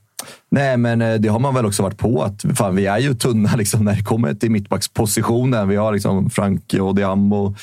Nej, 0.51 0.77
men 0.77 1.03
eh, 1.03 1.15
det 1.15 1.29
har 1.29 1.39
man 1.39 1.55
väl 1.55 1.67
också 1.67 1.83
varit 1.83 1.99
på. 1.99 2.23
att 2.23 2.45
fan, 2.55 2.77
Vi 2.77 2.87
är 2.87 2.99
ju 2.99 3.15
tunna 3.15 3.51
liksom, 3.57 3.85
när 3.85 3.95
det 3.95 4.03
kommer 4.03 4.35
till 4.35 4.51
mittbackspositionen. 4.51 5.69
Vi 5.69 5.77
har 5.77 5.88
liksom 5.93 6.31
Frank 6.31 6.69
Diambo. 6.95 7.55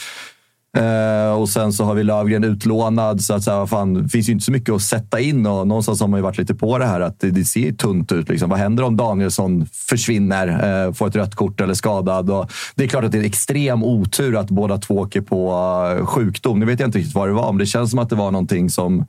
Eh, 0.78 1.32
och 1.32 1.50
sen 1.50 1.74
så 1.74 1.84
har 1.84 1.94
vi 1.94 2.04
Lövgren 2.04 2.44
utlånad. 2.44 3.22
Så 3.22 3.34
att, 3.34 3.44
så 3.44 3.52
här, 3.52 3.66
fan, 3.66 3.94
det 3.94 4.10
finns 4.10 4.30
ju 4.30 4.34
inte 4.34 4.46
så 4.46 4.52
mycket 4.52 4.74
att 4.74 4.82
sätta 4.82 5.20
in. 5.20 5.46
Och 5.46 5.68
någonstans 5.68 6.02
har 6.02 6.08
man 6.08 6.18
ju 6.18 6.24
varit 6.24 6.38
lite 6.38 6.56
på 6.56 6.78
det 6.78 6.86
här 6.86 7.02
att 7.02 7.20
det, 7.20 7.32
det 7.32 7.46
ser 7.46 7.72
tunt 7.72 8.12
ut. 8.12 8.30
Liksom. 8.30 8.50
Vad 8.50 8.60
händer 8.60 8.84
om 8.84 8.98
Danielsson 8.98 9.66
försvinner, 9.74 10.48
eh, 10.48 10.94
får 10.94 11.08
ett 11.08 11.16
rött 11.16 11.36
kort 11.36 11.62
eller 11.62 11.74
skadad? 11.74 12.30
Och 12.30 12.52
det 12.76 12.84
är 12.84 12.88
klart 12.88 13.04
att 13.04 13.12
det 13.12 13.18
är 13.18 13.20
en 13.20 13.26
extrem 13.26 13.84
otur 13.84 14.40
att 14.40 14.50
båda 14.50 14.78
två 14.78 14.96
åker 14.96 15.22
på 15.22 15.54
uh, 16.00 16.06
sjukdom. 16.06 16.60
Nu 16.60 16.66
vet 16.66 16.80
jag 16.80 16.88
inte 16.88 16.98
riktigt 16.98 17.16
vad 17.16 17.28
det 17.28 17.34
var, 17.34 17.52
men 17.52 17.58
det 17.58 17.66
känns 17.66 17.90
som 17.90 18.00
att 18.00 18.10
det 18.10 18.16
var 18.16 18.32
någonting 18.32 18.70
som 18.70 19.06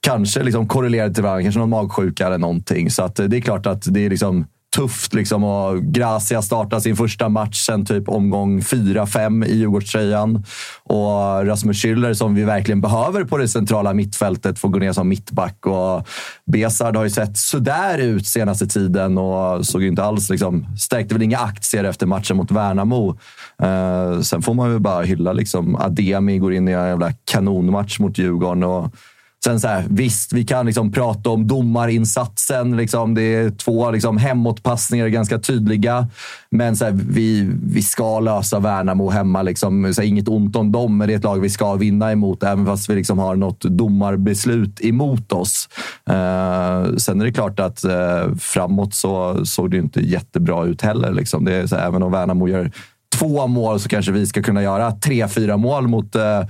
kanske 0.00 0.42
liksom 0.42 0.68
korrelerade 0.68 1.14
till 1.14 1.22
varandra. 1.22 1.42
Kanske 1.42 1.60
någon 1.60 1.70
magsjuka 1.70 2.26
eller 2.26 2.38
någonting. 2.38 2.90
Så 2.90 3.02
att, 3.02 3.18
eh, 3.18 3.26
det 3.26 3.36
är 3.36 3.40
klart 3.40 3.66
att 3.66 3.94
det 3.94 4.06
är 4.06 4.10
liksom 4.10 4.44
tufft. 4.76 5.14
Liksom, 5.14 5.44
och 5.44 5.82
Gracia 5.82 6.42
startar 6.42 6.80
sin 6.80 6.96
första 6.96 7.28
match 7.28 7.66
sen 7.66 7.84
typ 7.84 8.08
omgång 8.08 8.60
4-5 8.60 9.46
i 9.46 9.56
Djurgårdströjan. 9.56 10.44
Och 10.84 11.46
Rasmus 11.46 11.84
Schüller, 11.84 12.14
som 12.14 12.34
vi 12.34 12.42
verkligen 12.42 12.80
behöver 12.80 13.24
på 13.24 13.38
det 13.38 13.48
centrala 13.48 13.94
mittfältet, 13.94 14.58
får 14.58 14.68
gå 14.68 14.78
ner 14.78 14.92
som 14.92 15.08
mittback. 15.08 15.66
Och 15.66 16.08
Besard 16.52 16.96
har 16.96 17.04
ju 17.04 17.10
sett 17.10 17.36
sådär 17.36 17.98
ut 17.98 18.26
senaste 18.26 18.66
tiden 18.66 19.18
och 19.18 19.66
såg 19.66 19.82
ju 19.82 19.88
inte 19.88 20.04
alls... 20.04 20.30
Liksom, 20.30 20.66
stärkte 20.78 21.14
väl 21.14 21.22
inga 21.22 21.38
aktier 21.38 21.84
efter 21.84 22.06
matchen 22.06 22.36
mot 22.36 22.50
Värnamo. 22.50 23.18
Eh, 23.62 24.20
sen 24.20 24.42
får 24.42 24.54
man 24.54 24.72
ju 24.72 24.78
bara 24.78 25.02
hylla 25.02 25.32
liksom, 25.32 25.76
Ademi, 25.76 26.38
går 26.38 26.54
in 26.54 26.68
i 26.68 26.72
en 26.72 26.86
jävla 26.86 27.12
kanonmatch 27.24 27.98
mot 27.98 28.18
Djurgården. 28.18 28.62
Och, 28.62 28.94
Sen 29.44 29.60
så 29.60 29.68
här, 29.68 29.84
visst, 29.88 30.32
vi 30.32 30.44
kan 30.44 30.66
liksom 30.66 30.92
prata 30.92 31.30
om 31.30 31.46
domarinsatsen. 31.46 32.76
Liksom, 32.76 33.14
det 33.14 33.22
är 33.22 33.50
två 33.50 33.90
liksom, 33.90 34.16
hemåtpassningar 34.16 35.08
ganska 35.08 35.38
tydliga. 35.38 36.08
Men 36.50 36.76
så 36.76 36.84
här, 36.84 36.92
vi, 36.92 37.50
vi 37.62 37.82
ska 37.82 38.20
lösa 38.20 38.58
Värnamo 38.58 39.10
hemma. 39.10 39.42
Liksom. 39.42 39.94
Så 39.94 40.00
här, 40.00 40.08
inget 40.08 40.28
ont 40.28 40.56
om 40.56 40.72
dem, 40.72 40.98
men 40.98 41.08
det 41.08 41.14
är 41.14 41.18
ett 41.18 41.24
lag 41.24 41.40
vi 41.40 41.50
ska 41.50 41.74
vinna 41.74 42.12
emot. 42.12 42.42
Även 42.42 42.66
fast 42.66 42.90
vi 42.90 42.94
liksom 42.94 43.18
har 43.18 43.36
något 43.36 43.60
domarbeslut 43.60 44.80
emot 44.80 45.32
oss. 45.32 45.68
Eh, 46.06 46.96
sen 46.96 47.20
är 47.20 47.24
det 47.24 47.32
klart 47.32 47.60
att 47.60 47.84
eh, 47.84 48.34
framåt 48.38 48.94
så 48.94 49.46
såg 49.46 49.70
det 49.70 49.76
inte 49.76 50.00
jättebra 50.00 50.64
ut 50.64 50.82
heller. 50.82 51.12
Liksom. 51.12 51.44
Det 51.44 51.54
är 51.54 51.66
så 51.66 51.76
här, 51.76 51.86
även 51.86 52.02
om 52.02 52.12
Värnamo 52.12 52.48
gör 52.48 52.70
två 53.12 53.46
mål 53.46 53.80
så 53.80 53.88
kanske 53.88 54.12
vi 54.12 54.26
ska 54.26 54.42
kunna 54.42 54.62
göra 54.62 54.92
tre, 54.92 55.28
fyra 55.28 55.56
mål 55.56 55.88
mot, 55.88 56.14
eh, 56.14 56.42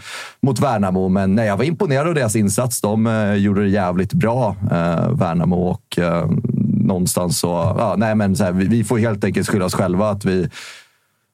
mot 0.42 0.60
Värnamo. 0.60 1.08
Men 1.08 1.34
nej, 1.34 1.46
jag 1.46 1.56
var 1.56 1.64
imponerad 1.64 2.08
av 2.08 2.14
deras 2.14 2.36
insats. 2.36 2.80
De 2.80 3.06
eh, 3.06 3.34
gjorde 3.34 3.62
det 3.62 3.68
jävligt 3.68 4.12
bra, 4.12 4.56
eh, 4.62 5.10
Värnamo. 5.10 5.56
Och 5.56 5.98
eh, 5.98 6.30
någonstans 6.84 7.38
så... 7.38 7.74
Ja, 7.78 7.94
nej, 7.98 8.14
men 8.14 8.36
så 8.36 8.44
här, 8.44 8.52
vi, 8.52 8.66
vi 8.66 8.84
får 8.84 8.98
helt 8.98 9.24
enkelt 9.24 9.48
skylla 9.48 9.64
oss 9.64 9.74
själva 9.74 10.10
att 10.10 10.24
vi 10.24 10.48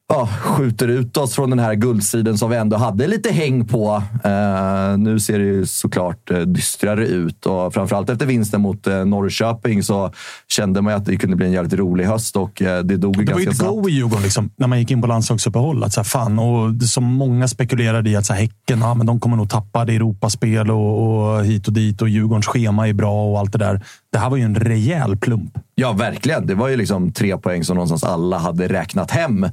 ja, 0.08 0.26
skjuter 0.26 0.88
ut 0.88 1.16
oss 1.16 1.34
från 1.34 1.50
den 1.50 1.58
här 1.58 1.74
guldsiden 1.74 2.38
som 2.38 2.50
vi 2.50 2.56
ändå 2.56 2.76
hade 2.76 3.06
lite 3.06 3.30
häng 3.30 3.66
på. 3.66 4.02
Eh, 4.24 4.98
nu 4.98 5.20
ser 5.20 5.38
det 5.38 5.44
ju 5.44 5.66
såklart 5.66 6.30
eh, 6.30 6.38
dystrare 6.38 7.06
ut 7.06 7.46
och 7.46 7.74
framförallt 7.74 8.10
efter 8.10 8.26
vinsten 8.26 8.60
mot 8.60 8.86
eh, 8.86 9.04
Norrköping 9.04 9.82
så 9.82 10.12
kände 10.48 10.82
man 10.82 10.94
att 10.94 11.04
det 11.04 11.16
kunde 11.16 11.36
bli 11.36 11.46
en 11.46 11.52
jävligt 11.52 11.72
rolig 11.72 12.04
höst 12.04 12.36
och 12.36 12.62
eh, 12.62 12.82
det 12.82 12.96
dog 12.96 13.16
ju 13.16 13.24
Det 13.24 13.32
var 13.32 13.40
ju 13.40 13.44
ganska 13.44 13.50
ett 13.50 13.56
snabbt. 13.56 13.82
go 13.82 13.88
i 13.88 13.92
Djurgården 13.92 14.22
liksom, 14.22 14.50
när 14.56 14.66
man 14.66 14.78
gick 14.78 14.90
in 14.90 15.00
på 15.00 15.06
landslagsuppehåll. 15.06 15.84
Att 15.84 15.92
så 15.92 16.00
här, 16.00 16.04
fan, 16.04 16.38
och 16.38 16.74
det 16.74 16.86
som 16.86 17.04
många 17.04 17.48
spekulerade 17.48 18.10
i 18.10 18.16
att 18.16 18.26
så 18.26 18.32
här, 18.32 18.40
Häcken 18.40 18.78
ja, 18.80 18.94
men 18.94 19.06
de 19.06 19.20
kommer 19.20 19.36
nog 19.36 19.50
tappa 19.50 19.84
det 19.84 19.92
Europaspel 19.96 20.70
och, 20.70 21.34
och 21.36 21.44
hit 21.44 21.66
och 21.66 21.72
dit 21.72 22.02
och 22.02 22.08
Djurgårdens 22.08 22.46
schema 22.46 22.88
är 22.88 22.92
bra 22.92 23.24
och 23.24 23.38
allt 23.38 23.52
det 23.52 23.58
där. 23.58 23.82
Det 24.12 24.18
här 24.18 24.30
var 24.30 24.36
ju 24.36 24.42
en 24.42 24.54
rejäl 24.54 25.16
plump. 25.16 25.58
Ja, 25.74 25.92
verkligen. 25.92 26.46
Det 26.46 26.54
var 26.54 26.68
ju 26.68 26.76
liksom 26.76 27.12
tre 27.12 27.38
poäng 27.38 27.64
som 27.64 27.74
någonstans 27.74 28.04
alla 28.04 28.38
hade 28.38 28.68
räknat 28.68 29.10
hem. 29.10 29.44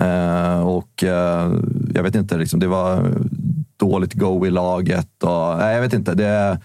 Eh, 0.00 0.60
och 0.60 1.04
eh, 1.04 1.52
jag 1.94 2.02
vet 2.02 2.14
inte, 2.14 2.36
liksom, 2.36 2.60
det 2.60 2.66
var 2.66 3.10
dåligt 3.76 4.14
go 4.14 4.46
i 4.46 4.50
laget. 4.50 5.22
Och, 5.22 5.58
nej, 5.58 5.74
jag 5.74 5.82
vet 5.82 5.92
inte. 5.92 6.14
Det, 6.14 6.60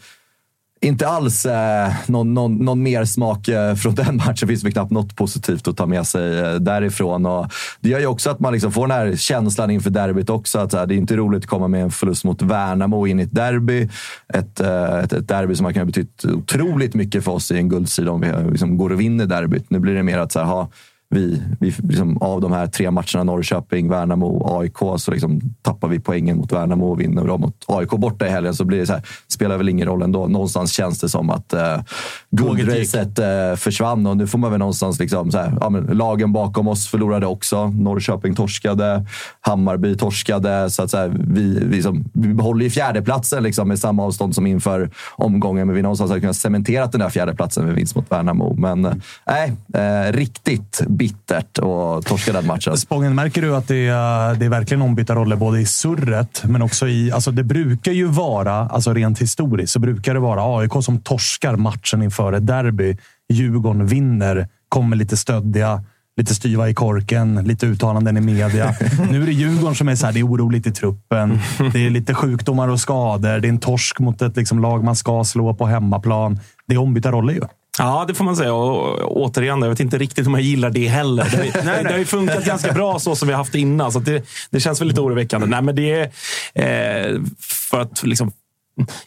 inte 0.81 1.07
alls 1.07 1.45
eh, 1.45 1.93
någon, 2.07 2.33
någon, 2.33 2.55
någon 2.57 2.83
mer 2.83 3.05
smak 3.05 3.47
eh, 3.47 3.75
från 3.75 3.95
den 3.95 4.17
matchen. 4.27 4.47
finns 4.47 4.63
väl 4.63 4.71
knappt 4.71 4.91
något 4.91 5.15
positivt 5.15 5.67
att 5.67 5.77
ta 5.77 5.85
med 5.85 6.07
sig 6.07 6.39
eh, 6.39 6.53
därifrån. 6.53 7.25
Och 7.25 7.51
det 7.79 7.89
gör 7.89 7.99
ju 7.99 8.05
också 8.05 8.29
att 8.29 8.39
man 8.39 8.53
liksom 8.53 8.71
får 8.71 8.87
den 8.87 8.97
här 8.97 9.15
känslan 9.15 9.71
inför 9.71 9.89
derbyt 9.89 10.29
också. 10.29 10.59
Att 10.59 10.71
så 10.71 10.77
här, 10.77 10.85
det 10.85 10.95
är 10.95 10.97
inte 10.97 11.15
roligt 11.15 11.43
att 11.43 11.49
komma 11.49 11.67
med 11.67 11.83
en 11.83 11.91
förlust 11.91 12.23
mot 12.23 12.41
Värnamo 12.41 13.07
in 13.07 13.19
i 13.19 13.23
ett 13.23 13.35
derby. 13.35 13.89
Ett, 14.33 14.59
eh, 14.59 14.99
ett, 14.99 15.13
ett 15.13 15.27
derby 15.27 15.55
som 15.55 15.65
har 15.65 15.73
kunnat 15.73 15.87
betytt 15.87 16.25
otroligt 16.25 16.93
mycket 16.93 17.23
för 17.23 17.31
oss 17.31 17.51
i 17.51 17.57
en 17.57 17.69
guldsida 17.69 18.11
om 18.11 18.21
vi 18.21 18.27
eh, 18.27 18.51
liksom 18.51 18.77
går 18.77 18.89
och 18.89 18.99
vinner 18.99 19.25
derbyt. 19.25 19.69
Nu 19.69 19.79
blir 19.79 19.93
det 19.93 20.03
mer 20.03 20.19
att 20.19 20.31
så 20.31 20.39
här, 20.39 20.45
ha, 20.45 20.69
vi, 21.09 21.41
vi 21.59 21.73
liksom, 21.83 22.17
av 22.17 22.41
de 22.41 22.51
här 22.51 22.67
tre 22.67 22.91
matcherna, 22.91 23.23
Norrköping, 23.23 23.89
Värnamo 23.89 24.25
och 24.25 24.61
AIK, 24.61 24.77
så 24.97 25.11
liksom 25.11 25.41
tappar 25.61 25.87
vi 25.87 25.99
poängen 25.99 26.37
mot 26.37 26.51
Värnamo 26.51 26.91
och 26.91 26.99
vinner 26.99 27.27
då 27.27 27.37
mot 27.37 27.65
AIK 27.67 27.89
borta 27.89 28.27
i 28.27 28.29
helgen. 28.29 28.53
Så 28.53 28.65
blir 28.65 28.79
det 28.79 28.85
så 28.85 28.93
här, 28.93 29.03
spelar 29.27 29.57
väl 29.57 29.69
ingen 29.69 29.87
roll 29.87 30.01
ändå. 30.01 30.27
Någonstans 30.27 30.71
känns 30.71 30.99
det 30.99 31.09
som 31.09 31.29
att 31.29 31.53
eh, 31.53 31.81
guldracet 32.29 33.19
eh, 33.19 33.55
försvann 33.55 34.07
och 34.07 34.17
nu 34.17 34.27
får 34.27 34.39
man 34.39 34.51
väl 34.51 34.59
någonstans... 34.59 34.99
Liksom, 34.99 35.31
så 35.31 35.37
här, 35.37 35.57
ja, 35.61 35.69
men, 35.69 35.83
lagen 35.83 36.33
bakom 36.33 36.67
oss 36.67 36.87
förlorade 36.87 37.25
också. 37.25 37.67
Norrköping 37.67 38.35
torskade, 38.35 39.05
Hammarby 39.41 39.95
torskade. 39.95 40.69
Så 40.69 40.83
att, 40.83 40.91
så 40.91 40.97
här, 40.97 41.13
vi, 41.27 41.59
vi, 41.65 41.83
som, 41.83 42.05
vi 42.13 42.33
behåller 42.33 42.63
ju 42.63 42.69
fjärdeplatsen 42.69 43.43
liksom, 43.43 43.67
med 43.67 43.79
samma 43.79 44.03
avstånd 44.03 44.35
som 44.35 44.47
inför 44.47 44.89
omgången. 45.15 45.67
Men 45.67 45.75
vi 45.75 45.81
någonstans 45.81 46.11
har 46.11 46.19
kunnat 46.19 46.35
cementera 46.35 46.87
den 46.87 46.99
där 46.99 47.09
fjärdeplatsen 47.09 47.65
med 47.65 47.75
vinst 47.75 47.95
mot 47.95 48.11
Värnamo. 48.11 48.53
Men 48.53 48.85
eh, 48.85 48.93
nej, 49.25 49.53
eh, 49.73 50.11
riktigt 50.13 50.81
bittert 50.97 51.59
att 51.59 52.05
torska 52.05 52.33
den 52.33 52.47
matchen. 52.47 52.77
Spången, 52.77 53.15
märker 53.15 53.41
du 53.41 53.55
att 53.55 53.67
det 53.67 53.87
är, 53.87 54.35
det 54.35 54.45
är 54.45 54.49
verkligen 54.49 54.81
ombytta 54.81 55.15
roller 55.15 55.35
både 55.35 55.59
i 55.59 55.65
surret 55.65 56.43
men 56.45 56.61
också 56.61 56.87
i... 56.87 57.11
Alltså 57.11 57.31
det 57.31 57.43
brukar 57.43 57.91
ju 57.91 58.05
vara, 58.05 58.53
alltså 58.53 58.93
rent 58.93 59.21
historiskt, 59.21 59.73
så 59.73 59.79
brukar 59.79 60.13
det 60.13 60.19
vara 60.19 60.59
AIK 60.59 60.71
som 60.81 60.99
torskar 60.99 61.55
matchen 61.55 62.03
inför 62.03 62.33
ett 62.33 62.47
derby. 62.47 62.97
Djurgården 63.29 63.87
vinner, 63.87 64.47
kommer 64.69 64.95
lite 64.95 65.17
stöddiga, 65.17 65.83
lite 66.17 66.35
styva 66.35 66.69
i 66.69 66.73
korken, 66.73 67.35
lite 67.35 67.65
uttalanden 67.65 68.17
i 68.17 68.21
media. 68.21 68.75
Nu 69.11 69.21
är 69.21 69.25
det 69.25 69.31
Djurgården 69.31 69.75
som 69.75 69.89
är 69.89 69.95
så 69.95 70.05
här, 70.05 70.13
det 70.13 70.19
är 70.19 70.27
oroligt 70.27 70.67
i 70.67 70.71
truppen. 70.71 71.39
Det 71.73 71.85
är 71.85 71.89
lite 71.89 72.13
sjukdomar 72.13 72.67
och 72.67 72.79
skador. 72.79 73.39
Det 73.39 73.47
är 73.47 73.49
en 73.49 73.59
torsk 73.59 73.99
mot 73.99 74.21
ett 74.21 74.37
liksom, 74.37 74.59
lag 74.61 74.83
man 74.83 74.95
ska 74.95 75.23
slå 75.23 75.53
på 75.53 75.65
hemmaplan. 75.65 76.39
Det 76.67 76.75
är 76.75 76.79
ombytta 76.79 77.11
roller 77.11 77.33
ju. 77.33 77.41
Ja, 77.77 78.05
det 78.07 78.13
får 78.13 78.23
man 78.25 78.35
säga. 78.35 78.53
Och 78.53 79.17
återigen, 79.21 79.61
jag 79.61 79.69
vet 79.69 79.79
inte 79.79 79.97
riktigt 79.97 80.27
om 80.27 80.33
jag 80.33 80.43
gillar 80.43 80.69
det 80.69 80.87
heller. 80.87 81.23
Det, 81.31 81.37
har- 81.37 81.63
nej, 81.65 81.83
det 81.83 81.91
har 81.91 81.97
ju 81.99 82.05
funkat 82.05 82.45
ganska 82.45 82.71
bra 82.73 82.99
så 82.99 83.15
som 83.15 83.27
vi 83.27 83.33
har 83.33 83.37
haft 83.37 83.51
det 83.51 83.59
innan, 83.59 83.91
så 83.91 83.99
det, 83.99 84.25
det 84.49 84.59
känns 84.59 84.81
väl 84.81 84.87
lite 84.87 85.01
oroväckande. 85.01 85.47
Nej, 85.47 85.61
men 85.61 85.75
det 85.75 85.91
är 85.91 86.03
eh, 87.13 87.21
för 87.69 87.79
att 87.81 88.03
liksom 88.03 88.31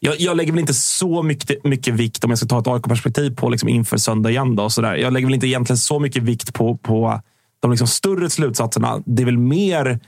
jag, 0.00 0.20
jag 0.20 0.36
lägger 0.36 0.52
väl 0.52 0.60
inte 0.60 0.74
så 0.74 1.22
mycket, 1.22 1.64
mycket 1.64 1.94
vikt, 1.94 2.24
om 2.24 2.30
jag 2.30 2.38
ska 2.38 2.46
ta 2.48 2.58
ett 2.58 2.66
AIK-perspektiv 2.66 3.36
på 3.36 3.48
liksom 3.48 3.68
inför 3.68 3.96
söndag 3.96 4.30
igen. 4.30 4.56
Då, 4.56 4.70
så 4.70 4.80
där. 4.82 4.94
Jag 4.96 5.12
lägger 5.12 5.26
väl 5.26 5.34
inte 5.34 5.46
egentligen 5.46 5.78
så 5.78 5.98
mycket 5.98 6.22
vikt 6.22 6.54
på, 6.54 6.76
på 6.76 7.20
de 7.60 7.70
liksom 7.70 7.86
större 7.86 8.30
slutsatserna. 8.30 9.02
Det 9.06 9.22
är 9.22 9.26
väl 9.26 9.38
mer 9.38 10.00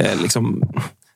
eh, 0.00 0.22
liksom, 0.22 0.62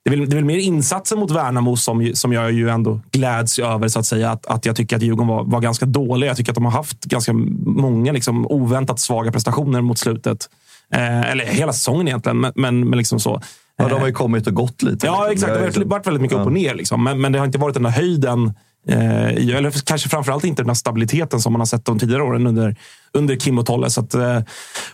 det 0.04 0.10
är, 0.10 0.16
väl, 0.16 0.28
det 0.28 0.34
är 0.34 0.36
väl 0.36 0.44
mer 0.44 0.58
insatsen 0.58 1.18
mot 1.18 1.30
Värnamo 1.30 1.76
som, 1.76 2.10
som 2.14 2.32
jag 2.32 2.52
ju 2.52 2.68
ändå 2.68 3.00
gläds 3.10 3.58
över. 3.58 3.88
så 3.88 3.98
att 3.98 4.06
säga. 4.06 4.30
Att, 4.30 4.46
att 4.46 4.66
jag 4.66 4.76
tycker 4.76 4.96
att 4.96 5.02
Djurgården 5.02 5.28
var, 5.28 5.44
var 5.44 5.60
ganska 5.60 5.86
dåliga. 5.86 6.30
Jag 6.30 6.36
tycker 6.36 6.52
att 6.52 6.54
de 6.54 6.64
har 6.64 6.72
haft 6.72 7.04
ganska 7.04 7.32
många 7.66 8.12
liksom, 8.12 8.46
oväntat 8.46 9.00
svaga 9.00 9.32
prestationer 9.32 9.80
mot 9.80 9.98
slutet. 9.98 10.48
Eh, 10.94 11.30
eller 11.30 11.44
hela 11.44 11.72
säsongen 11.72 12.08
egentligen, 12.08 12.40
men, 12.40 12.52
men, 12.56 12.88
men 12.88 12.98
liksom 12.98 13.20
så. 13.20 13.42
Ja, 13.76 13.88
de 13.88 14.00
har 14.00 14.06
ju 14.06 14.12
kommit 14.12 14.46
och 14.46 14.54
gått 14.54 14.82
lite. 14.82 15.06
Ja, 15.06 15.12
liksom. 15.12 15.32
exakt. 15.32 15.52
Det 15.52 15.58
har 15.58 15.84
varit, 15.84 15.88
varit 15.88 16.06
väldigt 16.06 16.22
mycket 16.22 16.38
upp 16.38 16.46
och 16.46 16.52
ner. 16.52 16.74
Liksom. 16.74 17.04
Men, 17.04 17.20
men 17.20 17.32
det 17.32 17.38
har 17.38 17.46
inte 17.46 17.58
varit 17.58 17.74
den 17.74 17.82
där 17.82 17.90
höjden 17.90 18.52
Eh, 18.88 19.56
eller 19.56 19.86
kanske 19.86 20.08
framförallt 20.08 20.44
inte 20.44 20.62
den 20.62 20.68
här 20.68 20.74
stabiliteten 20.74 21.40
som 21.40 21.52
man 21.52 21.60
har 21.60 21.66
sett 21.66 21.84
de 21.84 21.98
tidigare 21.98 22.22
åren 22.22 22.46
under, 22.46 22.76
under 23.12 23.36
Kim 23.36 23.58
och 23.58 23.66
Tolle. 23.66 23.90
Så 23.90 24.00
att, 24.00 24.14
eh, 24.14 24.40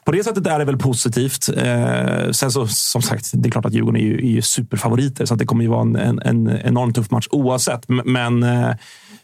på 0.04 0.12
det 0.12 0.25
sättet 0.25 0.47
är 0.47 0.59
det 0.59 0.64
väl 0.64 0.78
positivt. 0.78 1.49
Eh, 1.57 2.30
sen 2.30 2.50
så, 2.50 2.66
som 2.66 3.02
sagt, 3.02 3.30
det 3.33 3.49
är 3.49 3.50
klart 3.50 3.64
att 3.64 3.73
Djurgården 3.73 4.00
är 4.00 4.04
ju, 4.04 4.16
är 4.16 4.30
ju 4.30 4.42
superfavoriter, 4.42 5.26
så 5.26 5.35
att 5.35 5.40
det 5.40 5.47
kommer 5.47 5.62
ju 5.62 5.68
vara 5.68 5.80
en, 5.80 5.97
en, 5.97 6.18
en 6.18 6.49
enormt 6.64 6.95
tuff 6.95 7.11
match 7.11 7.28
oavsett. 7.30 7.85
Men 7.88 8.42
eh, 8.42 8.71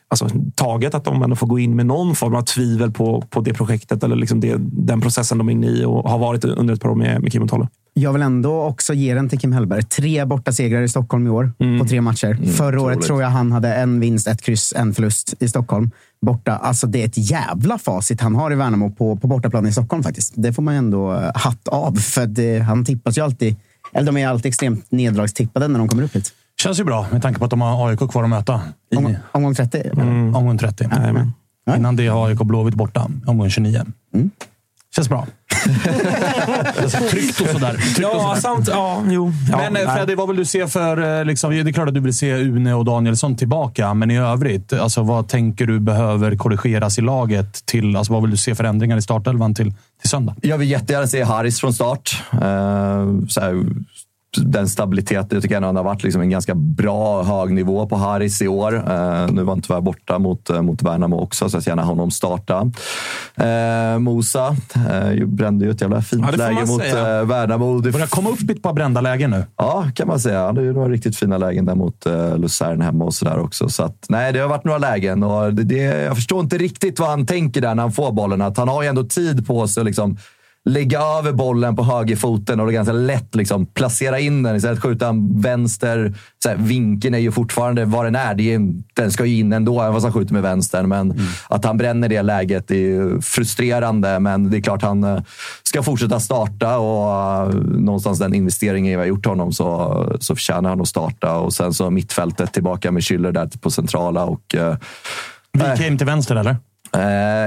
alltså, 0.08 0.28
taget 0.54 0.94
att 0.94 1.04
de 1.04 1.22
ändå 1.22 1.36
får 1.36 1.46
gå 1.46 1.58
in 1.58 1.76
med 1.76 1.86
någon 1.86 2.14
form 2.14 2.34
av 2.34 2.42
tvivel 2.42 2.90
på, 2.92 3.20
på 3.30 3.40
det 3.40 3.54
projektet 3.54 4.04
eller 4.04 4.16
liksom 4.16 4.40
det, 4.40 4.56
den 4.58 5.00
processen 5.00 5.38
de 5.38 5.48
är 5.48 5.52
inne 5.52 5.66
i 5.66 5.84
och 5.84 6.10
har 6.10 6.18
varit 6.18 6.44
under 6.44 6.74
ett 6.74 6.80
par 6.80 6.88
år 6.88 6.94
med, 6.94 7.22
med 7.22 7.32
Kim 7.32 7.42
och 7.42 7.50
Tolle. 7.50 7.68
Jag 7.96 8.12
vill 8.12 8.22
ändå 8.22 8.62
också 8.62 8.94
ge 8.94 9.14
den 9.14 9.28
till 9.28 9.38
Kim 9.38 9.52
Hellberg. 9.52 9.82
Tre 9.82 10.24
borta 10.24 10.52
segrar 10.52 10.82
i 10.82 10.88
Stockholm 10.88 11.26
i 11.26 11.30
år 11.30 11.52
på 11.78 11.88
tre 11.88 12.00
matcher. 12.00 12.38
Förra 12.56 12.80
året 12.82 13.02
tror 13.02 13.22
jag 13.22 13.28
han 13.28 13.52
hade 13.52 13.74
en 13.74 14.00
vinst, 14.00 14.26
ett 14.28 14.42
kryss, 14.42 14.72
en 14.76 14.94
förlust 14.94 15.34
i 15.40 15.48
Stockholm. 15.48 15.90
Borta. 16.22 16.56
Alltså 16.56 16.86
det 16.86 17.02
är 17.02 17.06
ett 17.06 17.30
jävla 17.30 17.78
facit 17.78 18.20
han 18.20 18.34
har 18.34 18.52
i 18.52 18.54
Värnamo 18.54 18.90
på, 18.90 19.16
på 19.16 19.26
bortaplan 19.26 19.66
i 19.66 19.72
Stockholm 19.72 20.02
faktiskt. 20.02 20.32
Det 20.36 20.52
får 20.52 20.62
man 20.62 20.74
ändå 20.74 21.12
eh, 21.12 21.30
hatt 21.34 21.68
av. 21.68 21.96
För 21.96 22.26
det, 22.26 22.58
han 22.58 22.84
tippas 22.84 23.18
ju 23.18 23.22
alltid, 23.22 23.56
eller 23.92 24.06
de 24.06 24.16
är 24.16 24.28
alltid 24.28 24.48
extremt 24.48 24.90
neddragstippade 24.90 25.68
när 25.68 25.78
de 25.78 25.88
kommer 25.88 26.02
upp 26.02 26.16
hit. 26.16 26.32
Känns 26.62 26.80
ju 26.80 26.84
bra 26.84 27.06
med 27.12 27.22
tanke 27.22 27.38
på 27.38 27.44
att 27.44 27.50
de 27.50 27.60
har 27.60 27.88
AIK 27.88 27.98
kvar 28.10 28.22
att 28.22 28.30
möta. 28.30 28.60
I 28.90 28.96
Om, 28.96 29.16
omgång 29.32 29.54
30? 29.54 29.82
Mm. 29.92 30.34
omgång 30.34 30.58
30. 30.58 30.88
Jajamän. 30.96 31.32
Innan 31.76 31.96
det 31.96 32.06
har 32.06 32.28
AIK 32.28 32.38
Blåvitt 32.38 32.74
borta. 32.74 33.10
Omgång 33.26 33.50
29. 33.50 33.84
Mm. 34.14 34.30
Känns 34.96 35.08
bra. 35.08 35.26
Tryggt 37.10 37.40
och 37.40 37.48
sådär. 37.48 37.74
Och 37.74 38.02
Ja, 38.02 38.12
sådär. 38.12 38.40
samt. 38.40 38.68
Ja, 38.68 39.02
jo. 39.08 39.32
Ja, 39.50 39.56
Men 39.56 39.76
eh, 39.76 39.86
nej. 39.86 39.96
Freddy, 39.96 40.14
vad 40.14 40.28
vill 40.28 40.36
du 40.36 40.44
se 40.44 40.66
för... 40.66 41.18
eh, 41.20 41.24
Liksom, 41.24 41.50
det 41.50 41.60
är 41.60 41.72
klart 41.72 41.88
att 41.88 41.94
du 41.94 42.00
vill 42.00 42.14
se 42.14 42.30
Une 42.34 42.74
och 42.74 42.84
Danielsson 42.84 43.36
tillbaka, 43.36 43.94
men 43.94 44.10
i 44.10 44.18
övrigt, 44.18 44.72
alltså, 44.72 45.02
vad 45.02 45.28
tänker 45.28 45.66
du 45.66 45.80
behöver 45.80 46.36
korrigeras 46.36 46.98
i 46.98 47.00
laget? 47.00 47.66
Till, 47.66 47.96
alltså, 47.96 48.12
vad 48.12 48.22
vill 48.22 48.30
du 48.30 48.36
se 48.36 48.54
för 48.54 48.64
ändringar 48.64 48.96
i 48.96 49.02
startelvan 49.02 49.54
till, 49.54 49.72
till 50.00 50.10
söndag? 50.10 50.34
Jag 50.42 50.58
vill 50.58 50.70
jättegärna 50.70 51.06
se 51.06 51.22
Harris 51.22 51.60
från 51.60 51.74
start. 51.74 52.22
Eh, 52.32 52.38
så 53.28 53.40
här, 53.40 53.64
den 54.36 54.68
stabiliteten. 54.68 55.28
Jag 55.30 55.42
tycker 55.42 55.56
ändå 55.56 55.68
han 55.68 55.76
har 55.76 55.84
varit 55.84 56.02
liksom 56.02 56.22
en 56.22 56.30
ganska 56.30 56.54
bra 56.54 57.22
hög 57.22 57.52
nivå 57.52 57.86
på 57.86 57.96
Harris 57.96 58.42
i 58.42 58.48
år. 58.48 58.74
Eh, 58.74 59.32
nu 59.32 59.42
var 59.42 59.52
han 59.52 59.60
tyvärr 59.62 59.80
borta 59.80 60.18
mot, 60.18 60.50
eh, 60.50 60.62
mot 60.62 60.82
Värnamo 60.82 61.20
också, 61.20 61.48
så 61.50 61.56
jag 61.56 61.62
ser 61.62 61.70
gärna 61.70 61.82
honom 61.82 62.10
starta. 62.10 62.70
Eh, 63.36 63.98
Mosa 63.98 64.56
eh, 64.74 65.26
brände 65.26 65.64
ju 65.64 65.70
ett 65.70 65.80
jävla 65.80 66.02
fint 66.02 66.24
Ja, 66.30 66.36
läge 66.36 66.66
mot 66.66 66.82
säga. 66.82 67.18
eh, 67.20 67.24
Värnamo. 67.26 67.78
Det 67.80 67.90
börjar 67.92 68.06
komma 68.06 68.30
upp 68.30 68.40
i 68.40 68.52
ett 68.52 68.62
par 68.62 68.72
brända 68.72 69.00
lägen 69.00 69.30
nu. 69.30 69.44
Ja, 69.56 69.86
kan 69.94 70.08
man 70.08 70.20
säga. 70.20 70.38
Han 70.38 70.46
hade 70.46 70.62
ju 70.62 70.72
några 70.72 70.88
riktigt 70.88 71.16
fina 71.16 71.38
lägen 71.38 71.64
där 71.64 71.74
mot 71.74 72.06
uh, 72.06 72.38
Luzern 72.38 72.80
hemma 72.80 73.04
och 73.04 73.14
sådär 73.14 73.38
också. 73.38 73.68
Så 73.68 73.82
att, 73.82 74.06
nej, 74.08 74.32
det 74.32 74.38
har 74.38 74.48
varit 74.48 74.64
några 74.64 74.78
lägen 74.78 75.22
och 75.22 75.54
det, 75.54 75.62
det, 75.62 75.76
jag 75.76 76.14
förstår 76.16 76.40
inte 76.40 76.58
riktigt 76.58 77.00
vad 77.00 77.08
han 77.08 77.26
tänker 77.26 77.60
där 77.60 77.74
när 77.74 77.82
han 77.82 77.92
får 77.92 78.12
bollen. 78.12 78.42
Att 78.42 78.56
han 78.56 78.68
har 78.68 78.82
ju 78.82 78.88
ändå 78.88 79.04
tid 79.04 79.46
på 79.46 79.68
sig 79.68 79.80
att 79.80 79.86
liksom 79.86 80.16
lägga 80.70 81.00
över 81.00 81.32
bollen 81.32 81.76
på 81.76 81.82
högerfoten 81.84 82.60
och 82.60 82.66
det 82.66 82.72
är 82.72 82.74
ganska 82.74 82.92
lätt 82.92 83.34
liksom 83.34 83.66
placera 83.66 84.18
in 84.18 84.42
den. 84.42 84.56
Istället 84.56 84.82
skjuta 84.82 85.06
han 85.06 85.40
vänster. 85.40 86.14
Så 86.42 86.48
här, 86.48 86.56
vinkeln 86.56 87.14
är 87.14 87.18
ju 87.18 87.32
fortfarande 87.32 87.84
vad 87.84 88.04
den 88.04 88.14
är. 88.16 88.34
Det 88.34 88.50
är 88.50 88.54
en- 88.54 88.84
den 88.94 89.10
ska 89.12 89.24
ju 89.24 89.38
in 89.38 89.52
ändå, 89.52 89.80
även 89.80 89.92
fast 89.94 90.04
han 90.04 90.12
skjuter 90.12 90.32
med 90.32 90.42
vänstern. 90.42 90.88
Men 90.88 91.20
att 91.48 91.64
han 91.64 91.76
bränner 91.76 92.08
det 92.08 92.22
läget 92.22 92.70
är 92.70 92.74
ju 92.74 93.20
frustrerande. 93.20 94.18
Men 94.20 94.50
det 94.50 94.56
är 94.56 94.60
klart 94.60 94.82
han 94.82 95.04
eh, 95.04 95.20
ska 95.62 95.82
fortsätta 95.82 96.20
starta 96.20 96.78
och 96.78 97.48
eh, 97.48 97.54
någonstans 97.64 98.18
den 98.18 98.34
investeringen 98.34 98.90
vi 98.90 98.96
har 98.96 99.04
gjort 99.04 99.26
honom 99.26 99.52
så, 99.52 100.16
så 100.20 100.34
förtjänar 100.36 100.70
han 100.70 100.80
att 100.80 100.88
starta. 100.88 101.36
Och 101.38 101.52
sen 101.52 101.74
så 101.74 101.90
mittfältet 101.90 102.52
tillbaka 102.52 102.90
med 102.92 103.02
Schüller 103.02 103.32
där 103.32 103.50
på 103.60 103.70
centrala. 103.70 104.24
Och, 104.24 104.54
eh, 104.54 104.76
Wikheim 105.52 105.98
till 105.98 106.06
vänster, 106.06 106.36
eller? 106.36 106.56
Eh, 106.94 107.00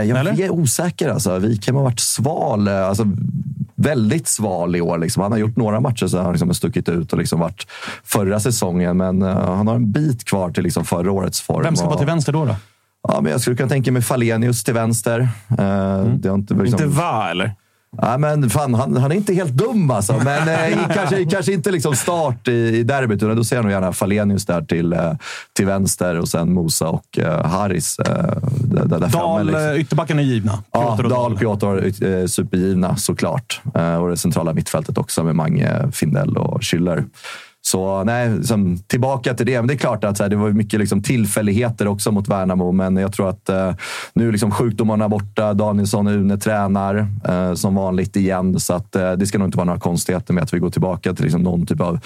jag 0.07 0.19
Eller? 0.19 0.41
är 0.41 0.49
osäker. 0.49 1.09
Alltså. 1.09 1.39
Wikheim 1.39 1.75
har 1.75 1.83
varit 1.83 1.99
sval. 1.99 2.67
eh, 2.67 2.87
Alltså, 2.87 3.05
väldigt 3.75 4.27
sval 4.27 4.75
i 4.75 4.81
år. 4.81 4.97
Liksom. 4.97 5.23
Han 5.23 5.31
har 5.31 5.39
gjort 5.39 5.55
några 5.55 5.79
matcher 5.79 6.07
så 6.07 6.21
han 6.21 6.31
liksom 6.31 6.49
har 6.49 6.53
stuckit 6.53 6.89
ut 6.89 7.13
och 7.13 7.19
liksom 7.19 7.39
varit 7.39 7.67
förra 8.03 8.39
säsongen. 8.39 8.97
Men 8.97 9.21
eh, 9.21 9.55
han 9.55 9.67
har 9.67 9.75
en 9.75 9.91
bit 9.91 10.23
kvar 10.25 10.49
till 10.51 10.63
liksom 10.63 10.85
förra 10.85 11.11
årets 11.11 11.41
form. 11.41 11.63
Vem 11.63 11.75
ska 11.75 11.85
vara 11.85 11.97
till 11.97 12.07
vänster 12.07 12.33
då? 12.33 12.45
då? 12.45 12.55
Ja, 13.07 13.21
men 13.21 13.31
jag 13.31 13.41
skulle 13.41 13.55
kunna 13.55 13.69
tänka 13.69 13.91
mig 13.91 14.01
Falenius 14.01 14.63
till 14.63 14.73
vänster. 14.73 15.19
Eh, 15.49 16.03
det 16.03 16.29
har 16.29 16.35
inte, 16.35 16.53
liksom, 16.53 16.63
Inte 16.65 16.85
va, 16.85 17.27
eller? 17.31 17.53
Ja, 18.01 18.17
men 18.17 18.49
fan, 18.49 18.73
han, 18.73 18.97
han 18.97 19.11
är 19.11 19.15
inte 19.15 19.33
helt 19.33 19.53
dum 19.53 19.91
alltså. 19.91 20.13
Men 20.23 20.47
eh, 20.47 20.87
kanske, 20.93 21.25
kanske 21.25 21.53
inte 21.53 21.71
liksom 21.71 21.95
start 21.95 22.47
i, 22.47 22.51
i 22.51 22.83
derbyt. 22.83 23.19
Då 23.19 23.43
ser 23.43 23.55
jag 23.55 23.63
nog 23.63 23.71
gärna 23.71 23.93
Falenius 23.93 24.45
där 24.45 24.61
till, 24.61 24.93
eh, 24.93 25.13
till 25.53 25.65
vänster 25.65 26.19
och 26.19 26.27
sen 26.27 26.53
Mosa 26.53 26.87
och 26.87 27.19
eh, 27.19 27.45
Harris 27.45 27.99
eh, 27.99 28.05
där, 28.61 28.85
där 28.85 28.99
framme. 28.99 29.09
Dahl, 29.09 29.45
Liksom. 29.45 29.63
eh, 29.63 29.79
ytterbacken 29.79 30.19
är 30.19 30.23
givna. 30.23 30.63
Ja, 30.71 30.97
Piotr 30.97 31.09
Dahl, 31.09 31.37
Piotr, 31.37 32.05
eh, 32.05 32.25
supergivna 32.25 32.95
såklart. 32.97 33.61
Eh, 33.75 33.95
och 33.95 34.09
det 34.09 34.17
centrala 34.17 34.53
mittfältet 34.53 34.97
också 34.97 35.23
med 35.23 35.35
Mange, 35.35 35.91
Findell 35.91 36.37
och 36.37 36.61
Schüller. 36.61 37.05
Så 37.71 38.03
nej, 38.03 38.29
liksom, 38.29 38.77
tillbaka 38.77 39.33
till 39.33 39.45
det. 39.45 39.61
Men 39.61 39.67
det 39.67 39.73
är 39.73 39.77
klart 39.77 40.03
att 40.03 40.17
så 40.17 40.23
här, 40.23 40.29
det 40.29 40.35
var 40.35 40.49
mycket 40.49 40.79
liksom, 40.79 41.03
tillfälligheter 41.03 41.87
också 41.87 42.11
mot 42.11 42.27
Värnamo, 42.27 42.71
men 42.71 42.97
jag 42.97 43.13
tror 43.13 43.29
att 43.29 43.49
eh, 43.49 43.73
nu 44.13 44.27
är 44.27 44.31
liksom 44.31 44.51
sjukdomarna 44.51 45.09
borta. 45.09 45.53
Danielsson 45.53 46.07
och 46.07 46.13
Une 46.13 46.37
tränar 46.37 47.07
eh, 47.27 47.53
som 47.53 47.75
vanligt 47.75 48.15
igen, 48.15 48.59
så 48.59 48.73
att, 48.73 48.95
eh, 48.95 49.11
det 49.11 49.25
ska 49.27 49.37
nog 49.37 49.47
inte 49.47 49.57
vara 49.57 49.65
några 49.65 49.79
konstigheter 49.79 50.33
med 50.33 50.43
att 50.43 50.53
vi 50.53 50.59
går 50.59 50.69
tillbaka 50.69 51.13
till 51.13 51.23
liksom, 51.23 51.41
någon 51.41 51.65
typ 51.65 51.81
av 51.81 51.99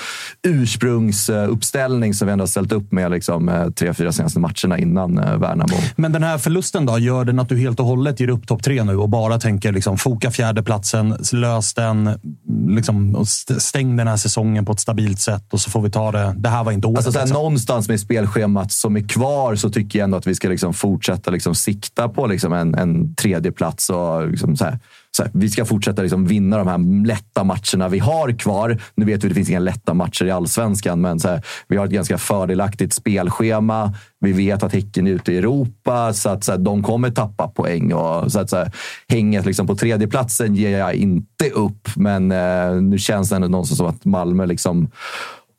ursprungsuppställning 0.48 2.14
som 2.14 2.28
vi 2.28 2.32
ändå 2.32 2.42
har 2.42 2.48
ställt 2.48 2.72
upp 2.72 2.92
med 2.92 3.12
liksom, 3.12 3.50
eh, 3.50 3.70
tre, 3.70 3.94
fyra 3.94 4.12
senaste 4.12 4.40
matcherna 4.40 4.78
innan 4.78 5.18
eh, 5.20 5.38
Värnamo. 5.38 5.76
Men 5.96 6.12
den 6.12 6.24
här 6.24 6.38
förlusten 6.38 6.86
då, 6.86 7.00
gör 7.00 7.26
den 7.26 7.40
att 7.40 7.50
du 7.50 7.58
helt 7.58 7.80
och 7.80 7.86
hållet 7.86 8.20
ger 8.20 8.30
upp 8.30 8.48
topp 8.48 8.64
tre 8.64 8.84
nu 8.84 8.98
och 8.98 9.10
bara 9.10 9.40
tänker 9.40 9.72
liksom, 9.72 9.98
foka 9.98 10.32
fjärdeplatsen, 10.32 11.16
lös 11.34 11.74
den, 11.74 12.10
liksom, 12.68 13.16
och 13.16 13.28
stäng 13.28 13.96
den 13.96 14.08
här 14.08 14.18
säsongen 14.18 14.66
på 14.66 14.72
ett 14.72 14.80
stabilt 14.80 15.20
sätt 15.20 15.51
och 15.52 15.62
så 15.62 15.70
får 15.70 15.82
vi 15.82 15.90
ta 15.90 16.12
det. 16.12 16.34
Det 16.38 16.50
här 16.50 16.64
var 16.64 16.72
inte 16.72 16.88
året. 16.88 16.98
Alltså, 16.98 17.12
såhär, 17.12 17.26
liksom. 17.26 17.44
Någonstans 17.44 17.90
med 17.90 18.00
spelschemat 18.00 18.72
som 18.72 18.98
är 18.98 19.08
kvar 19.08 19.56
så 19.56 19.70
tycker 19.70 20.00
jag 20.00 20.04
ändå 20.04 20.18
att 20.18 20.28
vi 20.28 20.36
ska 20.36 20.50
liksom 20.50 20.74
fortsätta 20.74 21.32
liksom 21.32 21.56
sikta 21.56 22.10
på 22.10 22.28
liksom 22.28 22.54
en, 22.54 22.76
en 22.76 23.16
tredje 23.16 23.52
plats 23.52 23.90
och 23.90 24.28
liksom 24.28 24.58
såhär, 24.58 24.80
såhär, 25.18 25.32
Vi 25.34 25.50
ska 25.50 25.66
fortsätta 25.66 26.02
liksom 26.02 26.26
vinna 26.26 26.58
de 26.58 26.68
här 26.68 27.06
lätta 27.06 27.44
matcherna 27.44 27.88
vi 27.90 28.00
har 28.00 28.32
kvar. 28.40 28.82
Nu 28.96 29.06
vet 29.06 29.24
vi 29.24 29.28
att 29.28 29.30
det 29.30 29.36
finns 29.36 29.50
inga 29.50 29.60
lätta 29.60 29.94
matcher 29.94 30.26
i 30.26 30.32
allsvenskan, 30.32 31.02
men 31.02 31.20
såhär, 31.20 31.42
vi 31.68 31.78
har 31.78 31.86
ett 31.86 31.92
ganska 31.92 32.18
fördelaktigt 32.18 32.94
spelschema. 32.94 33.94
Vi 34.20 34.32
vet 34.32 34.64
att 34.64 34.74
Häcken 34.74 35.08
är 35.08 35.12
ute 35.12 35.34
i 35.34 35.38
Europa, 35.38 36.14
så 36.14 36.30
att 36.30 36.44
såhär, 36.44 36.60
de 36.60 36.84
kommer 36.84 37.12
tappa 37.12 37.48
poäng. 37.48 37.94
Och, 37.94 38.32
så 38.32 38.40
att, 38.40 38.50
såhär, 38.50 38.72
hänget 39.08 39.46
liksom 39.46 39.68
på 39.68 39.76
tredjeplatsen 39.76 40.56
ger 40.56 40.78
jag 40.78 40.94
inte 40.94 41.50
upp, 41.54 41.90
men 41.96 42.32
eh, 42.32 42.82
nu 42.82 42.98
känns 42.98 43.30
det 43.30 43.36
ändå 43.36 43.48
någonstans 43.48 43.78
som 43.78 43.88
att 43.88 44.06
Malmö 44.06 44.46
liksom 44.46 44.92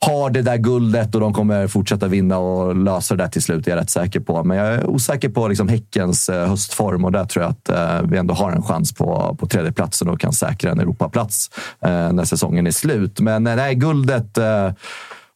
har 0.06 0.30
det 0.30 0.42
där 0.42 0.56
guldet 0.56 1.14
och 1.14 1.20
de 1.20 1.32
kommer 1.34 1.66
fortsätta 1.66 2.08
vinna 2.08 2.38
och 2.38 2.76
lösa 2.76 3.16
det 3.16 3.22
där 3.22 3.28
till 3.30 3.42
slut, 3.42 3.66
är 3.66 3.70
jag 3.70 3.80
rätt 3.80 3.90
säker 3.90 4.20
på. 4.20 4.44
Men 4.44 4.56
jag 4.56 4.66
är 4.66 4.86
osäker 4.86 5.28
på 5.28 5.48
liksom 5.48 5.68
Häckens 5.68 6.28
eh, 6.28 6.48
höstform 6.48 7.04
och 7.04 7.12
där 7.12 7.24
tror 7.24 7.42
jag 7.44 7.50
att 7.50 7.68
eh, 7.68 8.10
vi 8.10 8.18
ändå 8.18 8.34
har 8.34 8.50
en 8.52 8.62
chans 8.62 8.94
på, 8.94 9.36
på 9.40 9.46
tredjeplatsen 9.46 10.08
och 10.08 10.20
kan 10.20 10.32
säkra 10.32 10.70
en 10.70 10.80
Europaplats 10.80 11.50
eh, 11.84 12.12
när 12.12 12.24
säsongen 12.24 12.66
är 12.66 12.70
slut. 12.70 13.20
Men 13.20 13.42
nej, 13.44 13.74
guldet, 13.74 14.38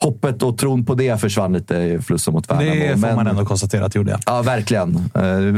hoppet 0.03 0.43
och 0.43 0.59
tron 0.59 0.85
på 0.85 0.95
det 0.95 1.21
försvann 1.21 1.53
lite 1.53 1.77
i 1.77 1.99
förlusten 1.99 2.35
mot 2.35 2.51
Värnamo. 2.51 2.71
Det 2.75 2.93
får 2.93 3.01
Men- 3.01 3.17
man 3.17 3.27
ändå 3.27 3.45
konstatera 3.45 3.85
att 3.85 3.93
det 3.93 3.99
gjorde. 3.99 4.19
Ja, 4.27 4.43
verkligen. 4.43 5.11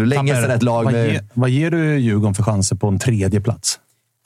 Länge 0.07 0.35
sedan 0.35 0.51
ett 0.51 0.62
lag 0.62 0.85
vad, 0.85 0.92
ge, 0.92 1.21
vad 1.35 1.51
ger 1.51 1.71
du 1.71 1.99
Djurgården 1.99 2.35
för 2.35 2.42
chanser 2.42 2.77
på 2.77 2.88
en 2.88 2.99
tredje 2.99 3.40
plats? 3.40 3.79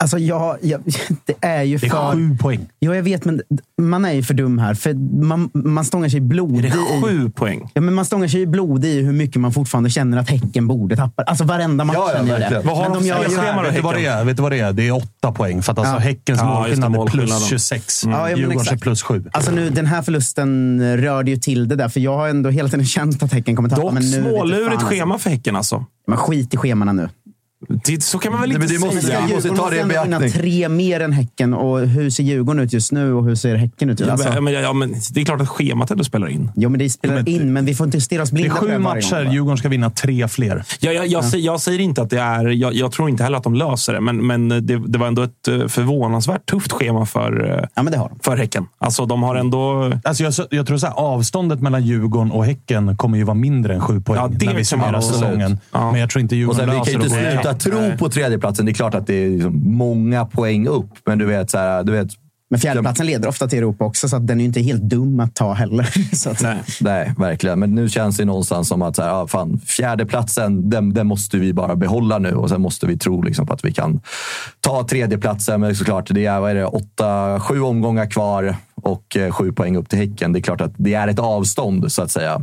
Alltså, 0.03 0.17
jag, 0.17 0.57
jag, 0.61 0.81
det 1.25 1.33
är 1.41 1.63
ju 1.63 1.77
Det 1.77 1.85
är 1.87 1.89
för... 1.89 2.13
sju 2.13 2.37
poäng. 2.41 2.67
Ja, 2.79 2.95
jag 2.95 3.03
vet, 3.03 3.25
men 3.25 3.41
man 3.81 4.05
är 4.05 4.11
ju 4.13 4.23
för 4.23 4.33
dum 4.33 4.59
här. 4.59 4.73
För 4.73 4.93
man, 5.25 5.49
man 5.53 5.85
stångar 5.85 6.09
sig 6.09 6.17
Är 6.19 6.21
blodig 6.21 6.61
det 6.71 6.97
i... 6.97 7.01
sju 7.01 7.29
poäng? 7.29 7.71
Ja, 7.73 7.81
men 7.81 7.93
man 7.93 8.05
stångar 8.05 8.27
sig 8.27 8.45
blodig 8.45 8.89
i 8.89 9.01
hur 9.01 9.13
mycket 9.13 9.41
man 9.41 9.53
fortfarande 9.53 9.89
känner 9.89 10.17
att 10.17 10.29
Häcken 10.29 10.67
borde 10.67 10.95
tappa. 10.95 11.23
Alltså 11.23 11.43
varenda 11.43 11.83
match 11.83 11.95
Ja, 11.99 12.09
ja, 12.11 12.17
känner 12.17 12.39
jag 12.41 12.51
det. 12.51 12.61
Vad 12.67 12.77
har 12.77 12.83
Men 12.83 12.91
de 12.93 12.97
de 12.97 13.01
för 13.03 13.07
gör 13.09 13.15
spelschema 13.23 13.43
här. 13.51 13.63
då, 13.63 13.69
Vet 13.69 13.75
du, 13.75 13.81
vad 13.81 13.95
det 13.95 14.05
är? 14.05 14.23
Vet 14.23 14.37
du 14.37 14.43
vad 14.43 14.51
det 14.51 14.59
är? 14.59 14.73
Det 14.73 14.87
är 14.87 14.91
åtta 14.91 15.31
poäng. 15.31 15.61
För 15.61 15.71
att 15.71 15.79
alltså 15.79 15.93
Ja. 15.93 15.99
Häckens 15.99 16.39
Ja, 16.39 16.45
det, 16.45 16.53
målskillnad 16.53 16.91
är 16.91 16.95
plus 16.95 16.97
målskillnaden. 16.97 17.47
26. 17.47 18.03
Ja, 18.05 18.11
ja, 18.11 18.19
men 18.21 18.37
Djurgårdens 18.37 18.71
är 18.71 18.77
plus 18.77 19.01
7. 19.03 19.23
Alltså 19.31 19.51
nu, 19.51 19.69
den 19.69 19.85
här 19.85 20.01
förlusten 20.01 20.81
rörde 20.97 21.31
ju 21.31 21.37
till 21.37 21.67
det 21.67 21.75
där, 21.75 21.89
för 21.89 21.99
jag 21.99 22.17
har 22.17 22.27
ändå 22.29 22.49
hela 22.49 22.69
tiden 22.69 22.85
känt 22.95 23.23
att 23.23 23.33
Häcken 23.33 23.55
kommer 23.55 23.69
tappa. 23.69 23.81
Dock 23.81 23.93
men 23.93 24.03
nu 24.03 24.21
smålurigt 24.21 24.63
fan, 24.65 24.71
alltså. 24.73 24.87
schema 24.87 25.17
för 25.19 25.29
Häcken 25.29 25.55
alltså. 25.55 25.85
Men 26.07 26.17
skit 26.17 26.53
i 26.53 26.57
schemana 26.57 26.93
nu. 26.93 27.09
Det, 27.85 28.03
så 28.03 28.19
kan 28.19 28.31
man 28.31 28.41
väl 28.41 28.49
Nej, 28.49 28.55
inte 28.63 28.73
men 28.73 28.81
det 28.81 28.85
måste- 28.95 29.07
säga? 29.07 29.27
måste 29.35 29.49
ta 29.49 29.69
det 29.69 29.75
i 29.75 29.79
vinna 29.83 29.87
beaktning. 30.19 30.31
tre 30.31 30.69
mer 30.69 30.99
än 30.99 31.11
Häcken. 31.13 31.53
Och 31.53 31.79
hur 31.79 32.09
ser 32.09 32.23
Djurgården 32.23 32.61
ut 32.63 32.73
just 32.73 32.91
nu 32.91 33.13
och 33.13 33.25
hur 33.25 33.35
ser 33.35 33.55
Häcken 33.55 33.89
ut? 33.89 33.99
Ja, 33.99 34.11
Alltså, 34.11 34.29
men, 34.33 34.43
men, 34.43 34.53
ja, 34.53 34.73
men 34.73 34.95
det 35.13 35.21
är 35.21 35.25
klart 35.25 35.41
att 35.41 35.49
schemat 35.49 35.91
ändå 35.91 36.03
spelar 36.03 36.27
in. 36.27 36.51
jo, 36.55 36.69
men 36.69 36.79
det 36.79 36.89
spelar 36.89 37.15
men 37.15 37.27
in, 37.27 37.53
men 37.53 37.65
vi 37.65 37.75
får 37.75 37.85
inte 37.85 38.01
stirra 38.01 38.21
oss 38.23 38.29
Det 38.29 38.33
är 38.33 38.35
blinda 38.35 38.55
på 38.55 38.61
sju 38.61 38.67
det 38.67 38.71
varje 38.77 38.83
matcher. 38.83 39.15
gång, 39.15 39.25
va? 39.25 39.33
Djurgården 39.33 39.57
ska 39.57 39.69
vinna 39.69 39.89
tre 39.89 40.27
fler. 40.27 40.63
Jag, 40.79 40.93
jag, 40.93 41.07
jag, 41.07 41.25
säger, 41.25 41.45
jag 41.45 41.61
säger 41.61 41.79
inte 41.79 42.01
att 42.01 42.09
det 42.09 42.19
är... 42.19 42.47
Jag, 42.47 42.73
jag 42.73 42.91
tror 42.91 43.09
inte 43.09 43.23
heller 43.23 43.37
att 43.37 43.43
de 43.43 43.53
löser 43.55 43.93
det, 43.93 44.01
men, 44.01 44.27
men 44.27 44.49
det, 44.49 44.59
det 44.87 44.97
var 44.97 45.07
ändå 45.07 45.21
ett 45.21 45.47
eh, 45.47 45.67
förvånansvärt 45.67 46.45
tufft 46.45 46.71
schema 46.71 47.05
för, 47.05 47.49
eh, 47.59 47.65
Ja, 47.75 47.83
men 47.83 47.91
det 47.91 47.97
har 47.97 48.09
de. 48.09 48.19
för 48.23 48.37
Häcken. 48.37 48.65
Alltså, 48.77 49.05
de 49.05 49.23
har 49.23 49.35
ändå... 49.35 49.91
Alltså 50.03 50.23
jag, 50.23 50.33
jag 50.49 50.67
tror 50.67 50.77
så 50.77 50.87
här, 50.87 50.93
avståndet 50.93 51.61
mellan 51.61 51.83
Djurgården 51.85 52.31
och 52.31 52.45
Häcken 52.45 52.97
kommer 52.97 53.17
ju 53.17 53.23
vara 53.23 53.35
mindre 53.35 53.73
än 53.73 53.81
sju 53.81 54.01
poäng 54.01 54.19
Ja, 54.21 54.27
det 54.31 54.45
när 54.45 54.53
vi 54.55 54.65
summerar 54.65 55.01
säsongen. 55.01 55.57
Ja. 55.71 55.91
Men 55.91 55.99
jag 56.01 56.09
tror 56.09 56.21
inte 56.21 56.35
Och 56.35 56.37
Djurgården 56.39 56.59
sen, 56.59 56.69
vi 56.69 56.75
kan 56.75 56.79
löser 56.79 56.91
ju 56.91 56.97
det 57.23 57.31
inte 57.31 57.41
sluta. 57.43 57.55
Tro 57.63 57.97
på 57.97 58.09
tredjeplatsen. 58.09 58.65
Det 58.65 58.71
är 58.71 58.73
klart 58.73 58.95
att 58.95 59.07
det 59.07 59.13
är 59.13 59.29
liksom 59.29 59.61
många 59.77 60.25
poäng 60.25 60.67
upp, 60.67 60.89
men 61.05 61.17
du 61.17 61.25
vet, 61.25 61.49
så 61.49 61.57
här, 61.57 61.83
du 61.83 61.91
vet 61.91 62.07
Men 62.49 62.59
fjärdeplatsen 62.59 63.05
leder 63.05 63.27
ofta 63.27 63.47
till 63.47 63.59
Europa 63.59 63.85
också, 63.85 64.09
så 64.09 64.15
att 64.15 64.27
den 64.27 64.37
är 64.37 64.41
ju 64.41 64.47
inte 64.47 64.61
helt 64.61 64.81
dum 64.81 65.19
att 65.19 65.35
ta 65.35 65.53
heller. 65.53 65.89
Så 66.15 66.29
att, 66.29 66.41
Nej. 66.41 66.57
Nej, 66.81 67.13
verkligen. 67.17 67.59
Men 67.59 67.75
nu 67.75 67.89
känns 67.89 68.17
det 68.17 68.25
någonstans 68.25 68.67
som 68.67 68.81
att 68.81 68.95
så 68.95 69.01
här, 69.01 69.09
ja, 69.09 69.27
fan, 69.27 69.61
fjärdeplatsen, 69.65 70.69
den, 70.69 70.93
den 70.93 71.07
måste 71.07 71.37
vi 71.37 71.53
bara 71.53 71.75
behålla 71.75 72.17
nu. 72.19 72.33
Och 72.33 72.49
sen 72.49 72.61
måste 72.61 72.87
vi 72.87 72.97
tro 72.97 73.21
liksom, 73.21 73.47
på 73.47 73.53
att 73.53 73.65
vi 73.65 73.73
kan 73.73 74.01
ta 74.59 74.87
tredjeplatsen. 74.87 75.61
Men 75.61 75.75
såklart, 75.75 76.07
det 76.09 76.25
är, 76.25 76.39
vad 76.39 76.51
är 76.51 76.55
det, 76.55 76.65
åtta, 76.65 77.39
sju 77.39 77.61
omgångar 77.61 78.05
kvar 78.05 78.55
och 78.75 79.17
eh, 79.17 79.31
sju 79.31 79.51
poäng 79.51 79.77
upp 79.77 79.89
till 79.89 79.99
Häcken. 79.99 80.33
Det 80.33 80.39
är 80.39 80.41
klart 80.41 80.61
att 80.61 80.73
det 80.77 80.93
är 80.93 81.07
ett 81.07 81.19
avstånd, 81.19 81.91
så 81.91 82.01
att 82.01 82.11
säga. 82.11 82.41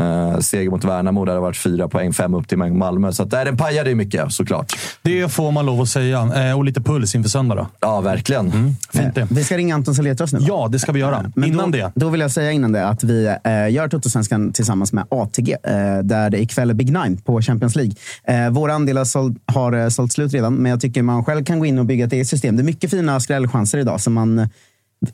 Uh, 0.00 0.38
seger 0.40 0.70
mot 0.70 0.84
Värnamo, 0.84 1.24
där 1.24 1.32
det 1.32 1.38
har 1.38 1.42
varit 1.42 1.56
fyra 1.56 1.88
poäng, 1.88 2.12
fem 2.12 2.34
upp 2.34 2.48
till 2.48 2.58
Malmö. 2.58 3.12
Så 3.12 3.22
att 3.22 3.30
där 3.30 3.44
den 3.44 3.56
pajade 3.56 3.90
ju 3.90 3.96
mycket, 3.96 4.32
såklart. 4.32 4.72
Det 5.02 5.28
får 5.32 5.50
man 5.52 5.66
lov 5.66 5.80
att 5.80 5.88
säga. 5.88 6.48
Eh, 6.50 6.58
och 6.58 6.64
lite 6.64 6.80
puls 6.80 7.14
inför 7.14 7.30
söndag 7.30 7.54
då. 7.54 7.66
Ja, 7.80 8.00
verkligen. 8.00 8.50
Fint 8.92 9.14
det. 9.14 9.26
Vi 9.30 9.44
ska 9.44 9.56
ringa 9.56 9.74
Anton 9.74 9.94
Saletros 9.94 10.32
nu. 10.32 10.38
va? 10.38 10.44
Ja, 10.48 10.68
det 10.72 10.78
ska 10.78 10.92
vi 10.92 11.00
göra. 11.00 11.32
Men 11.34 11.48
Innan 11.48 11.70
då, 11.70 11.78
det. 11.78 11.92
Då 11.94 12.08
vill 12.08 12.20
jag 12.20 12.30
säga 12.30 12.52
innan 12.52 12.72
det 12.72 12.86
att 12.88 13.04
vi 13.04 13.26
eh, 13.44 13.70
gör 13.70 13.88
Toto-svenskan 13.88 14.52
tillsammans 14.52 14.92
med 14.92 15.04
ATG, 15.10 15.52
eh, 15.52 15.98
där 16.02 16.30
det 16.30 16.38
ikväll 16.38 16.70
är 16.70 16.74
Big 16.74 16.92
Nine 16.92 17.16
på 17.16 17.42
Champions 17.42 17.76
League. 17.76 17.92
Eh, 18.24 18.50
våra 18.50 18.74
andelar 18.74 19.04
såld, 19.04 19.38
har 19.46 19.72
eh, 19.72 19.88
sålt 19.88 20.12
slut 20.12 20.32
redan, 20.32 20.54
men 20.54 20.70
jag 20.70 20.80
tycker 20.80 21.02
man 21.02 21.24
själv 21.24 21.44
kan 21.44 21.58
gå 21.58 21.66
in 21.66 21.78
och 21.78 21.86
bygga 21.86 22.04
ett 22.06 22.12
eget 22.12 22.28
system. 22.28 22.56
Det 22.56 22.62
är 22.62 22.64
mycket 22.64 22.90
fina 22.90 23.20
skrällchanser 23.20 23.78
idag. 23.78 24.00
Så 24.00 24.10
man, 24.10 24.48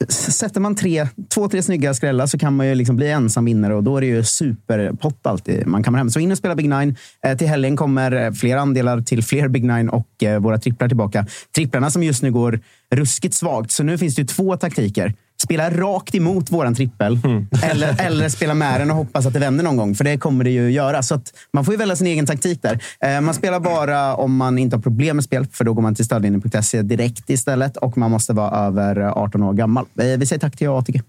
sätter 0.09 0.61
man 0.61 0.75
tre, 0.75 1.09
två, 1.35 1.49
tre 1.49 1.63
snygga 1.63 1.95
skrällar 1.95 2.27
så 2.27 2.39
kan 2.39 2.57
man 2.57 2.69
ju 2.69 2.75
liksom 2.75 2.97
bli 2.97 3.11
ensam 3.11 3.45
vinnare 3.45 3.75
och 3.75 3.83
då 3.83 3.97
är 3.97 4.01
det 4.01 4.07
ju 4.07 4.25
superpott 4.25 5.27
alltid 5.27 5.67
man 5.67 5.83
kommer 5.83 5.99
hem. 5.99 6.11
Så 6.11 6.21
in 6.21 6.33
och 6.33 6.39
spela 6.39 6.55
Big 6.55 6.69
Nine. 6.69 6.97
Eh, 7.25 7.37
till 7.37 7.49
helgen 7.49 7.77
kommer 7.77 8.13
eh, 8.13 8.33
fler 8.33 8.57
andelar 8.57 9.01
till 9.01 9.25
fler 9.25 9.49
Big 9.49 9.65
Nine 9.65 9.89
och 9.89 10.23
eh, 10.23 10.41
våra 10.41 10.59
tripplar 10.59 10.89
tillbaka. 10.89 11.27
Tripplarna 11.55 11.91
som 11.91 12.03
just 12.03 12.23
nu 12.23 12.33
går 12.33 12.61
ruskigt 12.95 13.35
svagt. 13.35 13.71
Så 13.71 13.83
nu 13.83 13.99
finns 13.99 14.15
det 14.15 14.23
ju 14.23 14.27
två 14.27 14.57
taktiker. 14.57 15.15
Spela 15.43 15.71
rakt 15.71 16.15
emot 16.15 16.51
våran 16.51 16.75
trippel 16.75 17.19
eller, 17.63 18.01
eller 18.07 18.29
spela 18.29 18.55
med 18.55 18.81
den 18.81 18.91
och 18.91 18.97
hoppas 18.97 19.27
att 19.27 19.33
det 19.33 19.39
vänder 19.39 19.65
någon 19.65 19.77
gång. 19.77 19.95
För 19.95 20.05
det 20.05 20.19
kommer 20.19 20.45
det 20.45 20.51
ju 20.51 20.71
göra. 20.71 21.03
Så 21.03 21.15
att 21.15 21.33
man 21.53 21.65
får 21.65 21.75
ju 21.75 21.79
välja 21.79 21.97
sin 21.97 22.07
egen 22.07 22.27
taktik 22.27 22.63
där. 22.63 22.79
Eh, 23.01 23.21
man 23.21 23.35
spelar 23.35 23.61
bara 23.61 24.15
om 24.15 24.37
man 24.37 24.59
inte 24.59 24.77
har 24.77 24.83
problem 24.83 25.17
med 25.17 25.25
spel, 25.25 25.47
för 25.53 25.65
då 25.65 25.73
går 25.73 25.83
man 25.83 25.95
till 25.95 26.05
stödlinjen.se 26.05 26.83
direkt 26.83 27.31
istället. 27.31 27.77
Och 27.77 27.99
man 27.99 28.11
måste 28.11 28.33
vara 28.33 28.67
över 28.67 29.01
18 29.01 29.43
år 29.43 29.53
gammal. 29.53 29.85
Eh, 29.99 30.07
vi 30.07 30.27
säger 30.27 30.41
tack 30.41 30.57
till 30.57 30.69
ATG. 30.69 31.03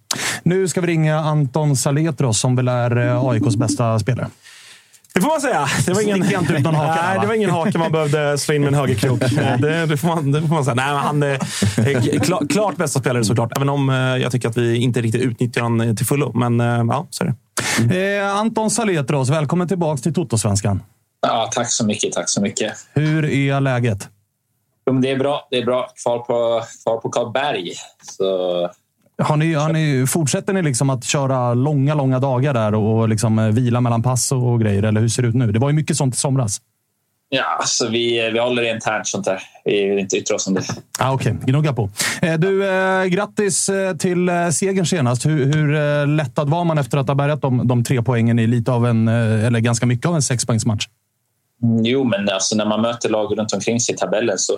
Nu 0.43 0.67
ska 0.67 0.81
vi 0.81 0.87
ringa 0.87 1.19
Anton 1.19 1.75
Saletros 1.75 2.39
som 2.39 2.55
väl 2.55 2.67
är 2.67 2.97
eh, 2.97 3.25
AIKs 3.25 3.55
bästa 3.55 3.99
spelare. 3.99 4.27
Det 5.17 5.21
får 5.21 5.29
man 5.29 5.41
säga. 5.41 5.67
Det 5.85 5.93
var 5.93 6.01
ingen, 6.01 6.17
inte 6.17 6.53
ut 6.53 6.63
någon 6.63 6.73
Nej, 6.73 7.19
det 7.21 7.27
var 7.27 7.33
ingen 7.33 7.49
hake 7.49 7.77
man 7.77 7.91
behövde 7.91 8.37
slå 8.37 8.55
in 8.55 8.61
med 8.61 8.67
en 8.67 8.73
högerkrok. 8.73 9.19
det, 9.59 9.85
det, 9.85 9.97
får 9.97 10.07
man, 10.07 10.31
det 10.31 10.41
får 10.41 10.47
man 10.47 10.65
säga. 10.65 10.75
Nej, 10.75 10.93
men 10.93 10.97
han 10.97 11.23
är 11.23 11.33
eh, 11.33 12.21
klar, 12.21 12.47
klart 12.49 12.77
bästa 12.77 12.99
spelare 12.99 13.23
såklart. 13.23 13.57
Även 13.57 13.69
om 13.69 13.89
eh, 13.89 13.95
jag 13.95 14.31
tycker 14.31 14.49
att 14.49 14.57
vi 14.57 14.77
inte 14.77 15.01
riktigt 15.01 15.21
utnyttjar 15.21 15.61
honom 15.61 15.95
till 15.95 16.05
fullo. 16.05 16.31
Men 16.33 16.59
eh, 16.59 16.65
ja, 16.67 17.07
så 17.09 17.23
är 17.23 17.33
det. 17.89 18.17
Eh, 18.17 18.35
Anton 18.35 18.71
Saletros, 18.71 19.29
välkommen 19.29 19.67
tillbaka 19.67 20.01
till 20.01 20.13
Toto-svenskan. 20.13 20.83
Ja, 21.21 21.49
tack 21.53 21.71
så 21.71 21.85
mycket. 21.85 22.13
Tack 22.13 22.29
så 22.29 22.41
mycket. 22.41 22.73
Hur 22.93 23.25
är 23.25 23.59
läget? 23.59 24.09
Jo, 24.85 24.93
men 24.93 25.01
det 25.01 25.11
är 25.11 25.17
bra. 25.17 25.47
Det 25.51 25.57
är 25.57 25.65
bra. 25.65 25.89
Kvar 26.03 26.19
på, 26.19 26.63
kvar 26.83 26.97
på 26.97 27.09
Karlberg. 27.09 27.71
Så, 28.01 28.69
Har 29.23 29.37
ni, 29.37 29.53
har 29.53 29.73
ni, 29.73 30.07
fortsätter 30.07 30.53
ni 30.53 30.61
liksom 30.61 30.89
att 30.89 31.03
köra 31.03 31.53
långa, 31.53 31.95
långa 31.95 32.19
dagar 32.19 32.53
där 32.53 32.75
och 32.75 33.09
liksom 33.09 33.39
eh, 33.39 33.45
vila 33.45 33.81
mellan 33.81 34.03
pass 34.03 34.31
och 34.31 34.61
grejer? 34.61 34.83
Eller 34.83 35.01
hur 35.01 35.07
ser 35.09 35.21
det 35.23 35.29
ut 35.29 35.35
nu? 35.35 35.51
Det 35.51 35.59
var 35.59 35.69
ju 35.69 35.75
mycket 35.75 35.97
sånt 35.97 36.15
i 36.15 36.17
somras. 36.17 36.61
ja, 37.29 37.61
så 37.65 37.87
vi, 37.89 38.29
vi 38.33 38.39
håller 38.39 38.73
internt 38.75 39.07
sånt 39.07 39.25
där. 39.25 39.41
Vi 39.65 39.89
vill 39.89 39.99
inte 39.99 40.17
yttra 40.17 40.35
oss 40.35 40.47
om 40.47 40.53
det. 40.53 40.63
Ah, 40.99 41.13
Okej, 41.13 41.35
gnugga 41.45 41.73
på. 41.73 41.89
Eh, 42.21 42.33
du, 42.33 42.69
eh, 42.69 43.05
grattis 43.05 43.69
eh, 43.69 43.95
till 43.95 44.29
segern 44.53 44.85
senast. 44.85 45.25
Hur, 45.25 45.45
hur 45.45 46.05
lättad 46.05 46.49
var 46.49 46.63
man 46.65 46.77
efter 46.77 46.97
att 46.97 47.07
ha 47.07 47.15
bärgat 47.15 47.41
de, 47.41 47.67
de 47.67 47.83
tre 47.83 48.01
poängen 48.01 48.39
i 48.39 48.47
lite 48.47 48.71
av 48.71 48.85
en, 48.85 49.07
eller 49.07 49.59
ganska 49.59 49.85
mycket 49.85 50.05
av 50.05 50.15
en 50.15 50.21
sexpoängsmatch? 50.21 50.87
Jo, 51.83 52.03
men 52.03 52.29
alltså, 52.29 52.55
när 52.55 52.65
man 52.65 52.81
möter 52.81 53.09
lag 53.09 53.39
runt 53.39 53.53
omkring 53.53 53.79
sig 53.79 53.95
i 53.95 53.97
tabellen 53.97 54.37
så 54.37 54.53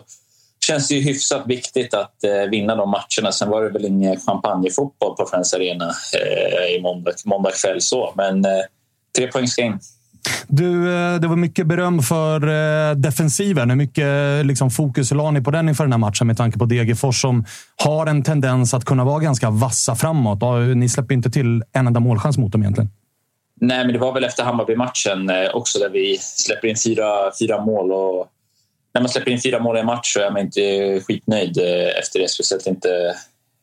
känns 0.70 0.88
det 0.88 0.96
ju 0.96 1.02
hyfsat 1.02 1.44
viktigt 1.48 1.94
att 1.94 2.24
eh, 2.24 2.50
vinna 2.52 2.76
de 2.76 2.90
matcherna. 2.90 3.32
Sen 3.32 3.50
var 3.50 3.64
det 3.64 3.70
väl 3.70 3.86
ingen 3.86 4.20
champagnefotboll 4.20 5.16
på 5.16 5.26
Friends 5.32 5.54
Arena 5.54 5.86
eh, 5.86 6.76
i 6.76 6.82
måndag, 6.82 7.12
måndag 7.26 7.52
kväll. 7.62 7.82
Så. 7.82 8.14
Men 8.18 8.46
eh, 8.46 8.52
tre 9.18 9.28
poäng 9.28 9.48
ska 9.48 9.62
in. 9.62 9.80
Du, 10.48 10.84
det 11.20 11.28
var 11.28 11.36
mycket 11.36 11.68
beröm 11.68 12.02
för 12.02 12.40
defensiven. 12.96 13.70
Hur 13.70 13.78
mycket 13.78 14.46
liksom, 14.46 14.70
fokus 14.72 15.12
la 15.12 15.32
ni 15.32 15.42
på 15.42 15.52
den 15.52 15.70
inför 15.70 15.84
den 15.84 15.94
här 15.94 15.98
matchen 15.98 16.28
med 16.28 16.38
tanke 16.38 16.60
på 16.60 16.66
Degerfors 16.66 17.22
som 17.22 17.46
har 17.76 18.08
en 18.08 18.24
tendens 18.24 18.74
att 18.74 18.86
kunna 18.86 19.04
vara 19.04 19.20
ganska 19.20 19.50
vassa 19.50 19.96
framåt? 19.96 20.40
Ni 20.76 20.90
släpper 20.90 21.14
inte 21.14 21.30
till 21.30 21.64
en 21.72 21.88
enda 21.88 22.00
målchans 22.00 22.38
mot 22.38 22.52
dem 22.52 22.62
egentligen. 22.62 22.90
Nej, 23.62 23.86
men 23.86 23.94
det 23.94 24.00
var 24.00 24.14
väl 24.14 24.24
efter 24.24 24.44
Hammarby-matchen 24.44 25.32
också 25.54 25.80
där 25.80 25.90
vi 25.90 26.18
släpper 26.22 26.68
in 26.68 26.76
fyra, 26.86 27.06
fyra 27.40 27.66
mål. 27.66 27.92
Och 27.92 28.28
när 28.94 29.02
man 29.02 29.10
släpper 29.10 29.32
in 29.32 29.42
fyra 29.42 29.60
mål 29.60 29.78
i 29.78 29.80
en 29.80 29.86
match 29.86 30.14
så 30.14 30.20
är 30.20 30.32
man 30.32 30.42
inte 30.42 31.00
skitnöjd 31.08 31.58
eh, 31.58 32.00
efter 32.00 32.20
det. 32.20 32.28
Speciellt 32.28 32.68
inte, 32.68 33.16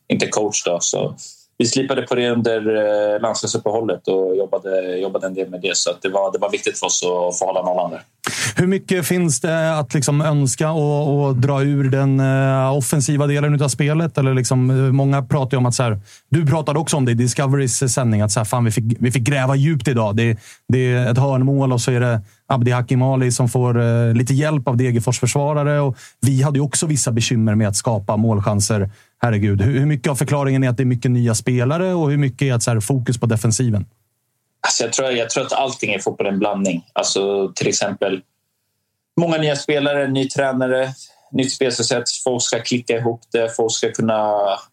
inte 0.07 0.27
coach. 0.27 0.63
Då. 0.65 0.77
Så 0.81 1.15
vi 1.57 1.65
slipade 1.65 2.01
på 2.01 2.15
det 2.15 2.29
under 2.29 2.75
eh, 2.75 3.21
landslagsuppehållet 3.21 4.07
och 4.07 4.35
jobbade, 4.37 4.97
jobbade 4.97 5.27
en 5.27 5.33
del 5.33 5.49
med 5.49 5.61
det. 5.61 5.77
Så 5.77 5.91
att 5.91 6.01
det, 6.01 6.09
var, 6.09 6.31
det 6.31 6.39
var 6.39 6.51
viktigt 6.51 6.79
för 6.79 6.85
oss 6.85 7.03
att 7.03 7.39
få 7.39 7.45
hålla 7.45 7.61
nollan 7.61 7.91
där. 7.91 8.01
Hur 8.55 8.67
mycket 8.67 9.05
finns 9.05 9.41
det 9.41 9.77
att 9.79 9.93
liksom 9.93 10.21
önska 10.21 10.71
och, 10.71 11.25
och 11.25 11.35
dra 11.35 11.63
ur 11.63 11.83
den 11.83 12.19
eh, 12.19 12.77
offensiva 12.77 13.27
delen 13.27 13.61
av 13.63 13.67
spelet? 13.67 14.17
Eller 14.17 14.33
liksom, 14.33 14.69
eh, 14.69 14.75
många 14.75 15.23
pratar 15.23 15.51
ju 15.51 15.57
om 15.57 15.65
att... 15.65 15.73
Så 15.73 15.83
här, 15.83 15.99
du 16.29 16.45
pratade 16.45 16.79
också 16.79 16.97
om 16.97 17.05
det 17.05 17.11
i 17.11 17.15
Discoverys 17.15 17.93
sändning, 17.93 18.21
att 18.21 18.31
så 18.31 18.39
här, 18.39 18.45
fan, 18.45 18.65
vi, 18.65 18.71
fick, 18.71 18.83
vi 18.99 19.11
fick 19.11 19.23
gräva 19.23 19.55
djupt 19.55 19.87
idag. 19.87 20.15
Det, 20.15 20.37
det 20.67 20.93
är 20.93 21.11
ett 21.11 21.17
hörnmål 21.17 21.73
och 21.73 21.81
så 21.81 21.91
är 21.91 21.99
det 21.99 22.21
Abdi 22.47 22.71
Hakimali 22.71 23.31
som 23.31 23.49
får 23.49 24.13
lite 24.13 24.33
hjälp 24.33 24.67
av 24.67 24.77
Degerfors 24.77 25.19
försvarare. 25.19 25.79
Och 25.79 25.97
vi 26.21 26.41
hade 26.41 26.59
ju 26.59 26.63
också 26.63 26.85
vissa 26.85 27.11
bekymmer 27.11 27.55
med 27.55 27.67
att 27.67 27.75
skapa 27.75 28.17
målchanser. 28.17 28.89
Herregud, 29.21 29.61
hur, 29.61 29.85
mycket 29.85 30.11
av 30.11 30.15
förklaringen 30.15 30.63
är 30.63 30.69
att 30.69 30.77
det 30.77 30.83
är 30.83 30.85
mycket 30.85 31.11
nya 31.11 31.35
spelare 31.35 31.93
och 31.93 32.09
hur 32.09 32.17
mycket 32.17 32.41
är 32.41 32.53
att 32.53 32.63
så 32.63 32.71
här, 32.71 32.79
fokus 32.79 33.19
på 33.19 33.25
defensiven? 33.25 33.85
Alltså 34.61 34.83
jag, 34.83 34.93
tror, 34.93 35.11
jag 35.11 35.29
tror 35.29 35.45
att 35.45 35.53
allting 35.53 35.95
i 35.95 35.99
fotboll 35.99 36.27
är 36.27 36.31
en 36.31 36.39
blandning. 36.39 36.85
Alltså 36.93 37.51
till 37.55 37.67
exempel 37.67 38.21
många 39.19 39.37
nya 39.37 39.55
spelare, 39.55 40.07
ny 40.07 40.29
tränare, 40.29 40.89
nytt 41.31 41.51
spelsätt. 41.51 42.03
Folk 42.23 42.43
ska 42.43 42.59
klicka 42.59 42.97
ihop 42.97 43.21
det, 43.31 43.55
folk 43.55 43.71
ska 43.71 43.91
kunna 43.91 44.13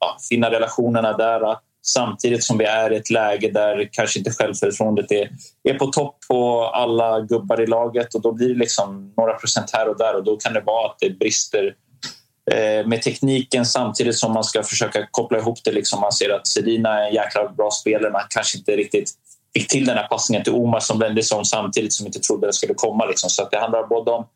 ja, 0.01 0.17
finna 0.29 0.51
relationerna 0.51 1.17
där. 1.17 1.57
Samtidigt 1.87 2.45
som 2.45 2.59
vi 2.59 2.65
är 2.65 2.93
i 2.93 2.97
ett 2.97 3.11
läge 3.11 3.51
där 3.51 3.89
kanske 3.93 4.19
inte 4.19 4.31
självförtroendet 4.31 5.13
är, 5.13 5.31
är 5.63 5.75
på 5.75 5.87
topp 5.87 6.17
på 6.29 6.65
alla 6.65 7.21
gubbar 7.21 7.61
i 7.61 7.67
laget 7.67 8.15
och 8.15 8.23
då 8.23 8.33
blir 8.33 8.49
det 8.49 8.59
liksom 8.59 9.15
några 9.17 9.35
procent 9.35 9.71
här 9.73 9.89
och 9.89 9.99
där 9.99 10.17
och 10.17 10.25
då 10.25 10.37
kan 10.37 10.53
det 10.53 10.61
vara 10.61 10.87
att 10.87 10.97
det 11.01 11.19
brister 11.19 11.75
Eh, 12.53 12.87
med 12.87 13.03
tekniken 13.03 13.67
samtidigt 13.67 14.17
som 14.17 14.33
man 14.33 14.45
ska 14.45 14.63
försöka 14.63 15.07
koppla 15.11 15.39
ihop 15.39 15.59
det. 15.65 15.73
Liksom 15.73 16.01
man 16.01 16.13
ser 16.13 16.31
att 16.31 16.47
Sedina 16.47 17.01
är 17.01 17.09
en 17.09 17.15
jäkla 17.15 17.49
bra 17.49 17.71
spelare 17.71 18.13
men 18.13 18.15
han 18.15 18.27
kanske 18.31 18.59
inte 18.59 18.77
riktigt 18.77 19.11
fick 19.55 19.69
till 19.69 19.87
den 19.87 19.97
här 19.97 20.09
passningen 20.09 20.45
till 20.45 20.53
Omar 20.53 20.81
som 20.81 20.99
vände 20.99 21.23
sig 21.23 21.39
om 21.39 21.45
samtidigt 21.45 21.93
som 21.93 22.07
inte 22.07 22.21
trodde 22.21 22.47
det 22.47 22.53
skulle 22.53 22.75
komma. 22.75 23.05
Liksom. 23.07 23.31
Så 23.31 23.43
att 23.43 23.51
det 23.51 23.59
handlar 23.59 23.87
både 23.87 24.11
om 24.11 24.27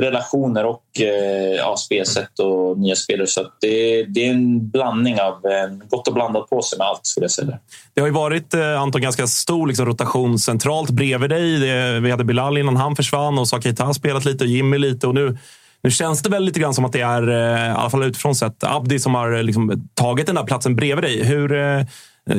relationer 0.00 0.64
och 0.64 1.00
eh, 1.00 1.56
ja, 1.56 1.76
spelsätt 1.76 2.38
och 2.38 2.78
nya 2.78 2.96
spelare. 2.96 3.26
Så 3.26 3.40
att 3.40 3.56
det, 3.60 4.04
det 4.04 4.26
är 4.26 4.30
en 4.30 4.70
blandning 4.70 5.20
av 5.20 5.46
en 5.46 5.82
gott 5.88 6.08
och 6.08 6.14
blandat 6.14 6.50
på 6.50 6.62
sig 6.62 6.78
med 6.78 6.86
allt 6.86 7.06
skulle 7.06 7.24
jag 7.24 7.30
säga. 7.30 7.58
Det 7.94 8.00
har 8.00 8.08
ju 8.08 8.14
varit, 8.14 8.54
eh, 8.54 8.80
Anton, 8.80 9.00
ganska 9.00 9.26
stor 9.26 9.66
liksom, 9.66 9.86
rotation 9.86 10.38
centralt 10.38 10.90
bredvid 10.90 11.30
dig. 11.30 11.58
Det, 11.58 12.00
vi 12.00 12.10
hade 12.10 12.24
Bilal 12.24 12.58
innan 12.58 12.76
han 12.76 12.96
försvann 12.96 13.38
och 13.38 13.48
så 13.48 13.56
har 13.56 13.62
Keita 13.62 13.94
spelat 13.94 14.24
lite 14.24 14.44
och 14.44 14.50
Jimmy 14.50 14.78
lite. 14.78 15.06
Och 15.06 15.14
nu, 15.14 15.38
nu 15.82 15.90
känns 15.90 16.22
det 16.22 16.30
väl 16.30 16.44
lite 16.44 16.60
grann 16.60 16.74
som 16.74 16.84
att 16.84 16.92
det 16.92 17.00
är, 17.00 17.28
eh, 17.28 17.68
i 17.68 17.70
alla 17.70 17.90
fall 17.90 18.02
utifrån 18.02 18.34
sett, 18.34 18.64
Abdi 18.64 18.98
som 18.98 19.14
har 19.14 19.32
eh, 19.32 19.42
liksom, 19.42 19.90
tagit 19.94 20.26
den 20.26 20.34
där 20.34 20.44
platsen 20.44 20.76
bredvid 20.76 21.04
dig. 21.04 21.24
Hur, 21.24 21.52
eh, 21.52 21.84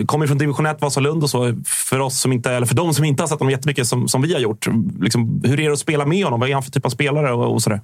kommer 0.05 0.27
från 0.27 0.37
division 0.37 0.65
1, 0.65 0.81
Vasalund 0.81 1.23
och 1.23 1.29
så. 1.29 1.53
För, 1.65 1.99
oss 1.99 2.19
som 2.19 2.31
inte, 2.31 2.51
eller 2.51 2.67
för 2.67 2.75
de 2.75 2.93
som 2.93 3.05
inte 3.05 3.23
har 3.23 3.27
sett 3.27 3.39
honom 3.39 3.51
jättemycket 3.51 3.87
som, 3.87 4.07
som 4.07 4.21
vi 4.21 4.33
har 4.33 4.39
gjort. 4.39 4.67
Liksom, 5.01 5.41
hur 5.45 5.59
är 5.59 5.67
det 5.67 5.73
att 5.73 5.79
spela 5.79 6.05
med 6.05 6.23
honom? 6.23 6.39
Vad 6.39 6.49
är 6.49 6.53
han 6.53 6.63
för 6.63 6.71
typ 6.71 6.85
av 6.85 6.89
spelare 6.89 7.33
och, 7.33 7.53
och 7.53 7.61
sådär? 7.61 7.81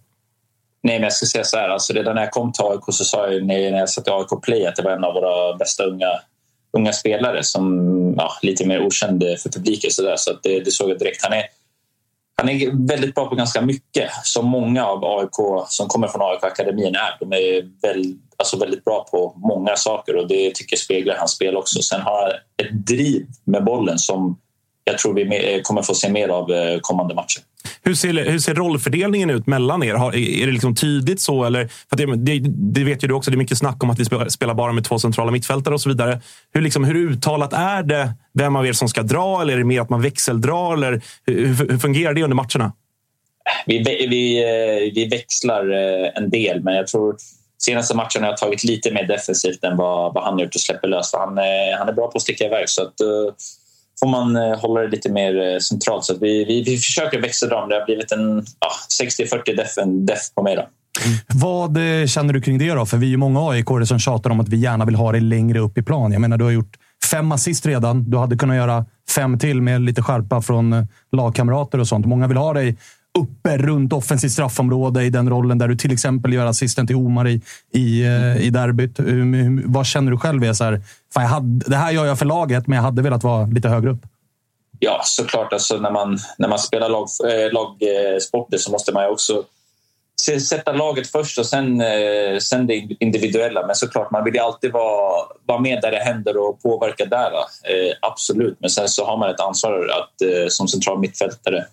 Nej, 0.83 0.95
men 0.95 1.03
jag 1.03 1.13
ska 1.13 1.25
säga 1.25 1.43
så 1.43 1.57
här. 1.57 1.69
Alltså 1.69 1.93
redan 1.93 2.15
när 2.15 2.21
jag 2.21 2.31
kom 2.31 2.51
till 2.51 2.65
AIK 2.65 2.83
så 2.87 3.03
sa 3.03 3.31
jag 3.31 3.45
när 3.45 3.77
jag 3.77 3.89
satt 3.89 4.07
i 4.07 4.11
AIK 4.11 4.41
Play 4.43 4.65
att 4.65 4.75
det 4.75 4.83
var 4.83 4.91
en 4.91 5.03
av 5.03 5.13
våra 5.13 5.57
bästa 5.57 5.83
unga, 5.83 6.19
unga 6.77 6.93
spelare 6.93 7.43
som 7.43 8.15
ja, 8.17 8.31
lite 8.41 8.67
mer 8.67 8.85
okänd 8.85 9.23
för 9.43 9.49
publiken. 9.49 9.91
Så, 9.91 10.01
där. 10.01 10.15
så 10.15 10.31
att 10.31 10.43
det, 10.43 10.59
det 10.59 10.71
såg 10.71 10.89
jag 10.89 10.99
direkt. 10.99 11.23
Han 11.23 11.33
är, 11.33 11.43
han 12.37 12.49
är 12.49 12.87
väldigt 12.87 13.15
bra 13.15 13.29
på 13.29 13.35
ganska 13.35 13.61
mycket, 13.61 14.11
som 14.23 14.45
många 14.45 14.85
av 14.85 15.05
AIK 15.05 15.67
som 15.67 15.87
kommer 15.87 16.07
från 16.07 16.21
AIK-akademin 16.21 16.95
är. 16.95 17.17
De 17.19 17.33
är 17.33 17.81
väldigt, 17.81 18.17
alltså 18.37 18.57
väldigt 18.59 18.85
bra 18.85 19.07
på 19.11 19.33
många 19.35 19.75
saker 19.75 20.15
och 20.15 20.27
det 20.27 20.55
tycker 20.55 20.73
jag 20.73 20.79
speglar 20.79 21.15
hans 21.15 21.31
spel 21.31 21.57
också. 21.57 21.81
Sen 21.81 22.01
har 22.01 22.21
han 22.21 22.31
ett 22.67 22.85
driv 22.87 23.25
med 23.43 23.63
bollen 23.63 23.99
som 23.99 24.39
jag 24.87 24.97
tror 24.97 25.13
vi 25.13 25.61
kommer 25.63 25.81
få 25.81 25.93
se 25.93 26.09
mer 26.09 26.29
av 26.29 26.51
eh, 26.51 26.79
kommande 26.81 27.15
matcher. 27.15 27.41
Hur 27.83 27.93
ser, 27.93 28.13
hur 28.13 28.39
ser 28.39 28.53
rollfördelningen 28.53 29.29
ut 29.29 29.47
mellan 29.47 29.83
er? 29.83 29.93
Har, 29.93 30.15
är 30.15 30.45
det 30.45 30.51
liksom 30.51 30.75
tydligt 30.75 31.21
så? 31.21 31.43
Eller, 31.43 31.69
för 31.89 31.95
det, 31.97 32.15
det, 32.15 32.39
det, 32.47 32.83
vet 32.83 33.03
ju 33.03 33.07
du 33.07 33.13
också, 33.13 33.31
det 33.31 33.35
är 33.35 33.37
mycket 33.37 33.57
snack 33.57 33.83
om 33.83 33.89
att 33.89 33.99
vi 33.99 34.05
spelar, 34.29 34.53
bara 34.53 34.71
med 34.71 34.83
två 34.83 34.99
centrala 34.99 35.31
mittfältare 35.31 35.73
och 35.73 35.81
så 35.81 35.89
vidare. 35.89 36.21
Hur, 36.53 36.61
liksom, 36.61 36.83
hur 36.83 36.95
uttalat 36.95 37.53
är 37.53 37.83
det 37.83 38.13
vem 38.33 38.55
av 38.55 38.67
er 38.67 38.73
som 38.73 38.89
ska 38.89 39.03
dra? 39.03 39.41
Eller 39.41 39.53
är 39.53 39.57
det 39.57 39.63
mer 39.63 39.81
att 39.81 39.89
man 39.89 40.01
växeldrar? 40.01 40.73
Eller, 40.73 41.01
hur, 41.25 41.69
hur 41.69 41.77
fungerar 41.77 42.13
det 42.13 42.23
under 42.23 42.35
matcherna? 42.35 42.73
Vi, 43.65 43.83
vi, 44.09 44.43
eh, 44.43 44.93
vi 44.93 45.07
växlar 45.11 45.71
eh, 45.73 46.11
en 46.15 46.29
del, 46.29 46.63
men 46.63 46.75
jag 46.75 46.87
tror 46.87 47.15
senaste 47.57 47.95
matchen 47.95 48.23
har 48.23 48.29
jag 48.29 48.37
tagit 48.37 48.63
lite 48.63 48.91
mer 48.91 49.07
defensivt 49.07 49.63
än 49.63 49.77
vad, 49.77 50.13
vad 50.13 50.23
han 50.23 50.39
gjort 50.39 50.55
och 50.55 50.61
släpper 50.61 50.87
lös. 50.87 51.13
Han, 51.13 51.37
han 51.77 51.89
är 51.89 51.93
bra 51.93 52.07
på 52.07 52.17
att 52.17 52.21
sticka 52.21 52.45
iväg. 52.45 52.69
Så 52.69 52.81
att, 52.81 53.01
får 53.99 54.07
man 54.07 54.35
eh, 54.35 54.59
hålla 54.59 54.81
det 54.81 54.87
lite 54.87 55.11
mer 55.11 55.53
eh, 55.53 55.59
centralt. 55.59 56.03
Så 56.03 56.17
vi, 56.17 56.45
vi, 56.45 56.63
vi 56.63 56.77
försöker 56.77 57.21
växla 57.21 57.47
dem. 57.47 57.69
Det 57.69 57.75
har 57.75 57.85
blivit 57.85 58.11
en 58.11 58.45
ja, 58.59 58.71
60-40 59.03 59.55
def, 59.55 59.75
def 60.07 60.33
på 60.35 60.43
mig. 60.43 60.55
Då. 60.55 60.67
Vad 61.33 61.77
eh, 61.77 62.05
känner 62.05 62.33
du 62.33 62.41
kring 62.41 62.57
det 62.57 62.73
då? 62.73 62.85
För 62.85 62.97
vi 62.97 63.13
är 63.13 63.17
många 63.17 63.49
aik 63.51 63.65
som 63.85 63.99
tjatar 63.99 64.29
om 64.29 64.39
att 64.39 64.49
vi 64.49 64.57
gärna 64.57 64.85
vill 64.85 64.95
ha 64.95 65.11
dig 65.11 65.21
längre 65.21 65.59
upp 65.59 65.77
i 65.77 65.83
plan. 65.83 66.11
Jag 66.11 66.21
menar, 66.21 66.37
du 66.37 66.43
har 66.43 66.51
gjort 66.51 66.77
fem 67.11 67.31
assist 67.31 67.65
redan. 67.65 68.09
Du 68.09 68.17
hade 68.17 68.37
kunnat 68.37 68.55
göra 68.55 68.85
fem 69.15 69.39
till 69.39 69.61
med 69.61 69.81
lite 69.81 70.01
skärpa 70.01 70.41
från 70.41 70.87
lagkamrater 71.11 71.79
och 71.79 71.87
sånt. 71.87 72.05
Många 72.05 72.27
vill 72.27 72.37
ha 72.37 72.53
dig 72.53 72.77
uppe 73.19 73.57
runt 73.57 73.93
offensivt 73.93 74.31
straffområde 74.31 75.03
i 75.03 75.09
den 75.09 75.29
rollen 75.29 75.57
där 75.57 75.67
du 75.67 75.75
till 75.75 75.91
exempel 75.91 76.33
gör 76.33 76.45
assisten 76.45 76.87
till 76.87 76.95
Omar 76.95 77.27
i, 77.27 77.41
i, 77.73 78.03
eh, 78.03 78.37
i 78.37 78.49
derbyt. 78.49 78.99
Vad 79.65 79.85
känner 79.85 80.11
du 80.11 80.17
själv? 80.17 80.43
Är 80.43 80.53
så 80.53 80.63
här, 80.63 80.81
fan 81.13 81.23
jag 81.23 81.29
hade, 81.29 81.69
det 81.69 81.75
här 81.75 81.91
gör 81.91 82.05
jag 82.05 82.19
för 82.19 82.25
laget, 82.25 82.67
men 82.67 82.75
jag 82.75 82.83
hade 82.83 83.01
velat 83.01 83.23
vara 83.23 83.45
lite 83.45 83.69
högre 83.69 83.89
upp. 83.89 84.01
Ja, 84.79 85.01
såklart. 85.03 85.53
Alltså, 85.53 85.77
när, 85.77 85.91
man, 85.91 86.17
när 86.37 86.47
man 86.47 86.59
spelar 86.59 86.89
lag, 86.89 87.07
äh, 87.23 87.53
lagsporter 87.53 88.57
så 88.57 88.71
måste 88.71 88.93
man 88.93 89.03
ju 89.03 89.09
också 89.09 89.43
sätta 90.49 90.71
laget 90.71 91.07
först 91.07 91.39
och 91.39 91.45
sen, 91.45 91.81
eh, 91.81 92.37
sen 92.41 92.67
det 92.67 92.87
individuella. 92.99 93.65
Men 93.67 93.75
såklart, 93.75 94.11
man 94.11 94.23
vill 94.23 94.33
ju 94.33 94.39
alltid 94.39 94.71
vara, 94.71 95.25
vara 95.45 95.59
med 95.59 95.81
där 95.81 95.91
det 95.91 95.97
händer 95.97 96.37
och 96.37 96.61
påverka 96.61 97.05
där. 97.05 97.31
Absolut. 98.01 98.57
Men 98.59 98.69
sen 98.69 98.87
så 98.89 99.05
har 99.05 99.17
man 99.17 99.29
ett 99.29 99.39
ansvar 99.39 99.73
att, 99.73 100.51
som 100.51 100.67
central 100.67 100.99
mittfältare 100.99 101.65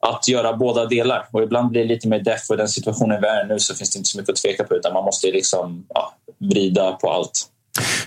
att 0.00 0.28
göra 0.28 0.56
båda 0.56 0.86
delar. 0.86 1.28
Och 1.30 1.42
ibland 1.42 1.70
blir 1.70 1.82
det 1.82 1.88
lite 1.88 2.08
mer 2.08 2.18
deff 2.18 2.50
och 2.50 2.54
i 2.54 2.58
den 2.58 2.68
situationen 2.68 3.20
vi 3.20 3.26
är 3.26 3.44
nu 3.44 3.58
så 3.58 3.74
finns 3.74 3.90
det 3.90 3.98
inte 3.98 4.08
så 4.08 4.18
mycket 4.18 4.30
att 4.30 4.36
tveka 4.36 4.64
på 4.64 4.74
utan 4.74 4.92
man 4.94 5.04
måste 5.04 5.26
liksom 5.26 5.86
ja, 5.94 6.14
vrida 6.38 6.92
på 6.92 7.12
allt. 7.12 7.48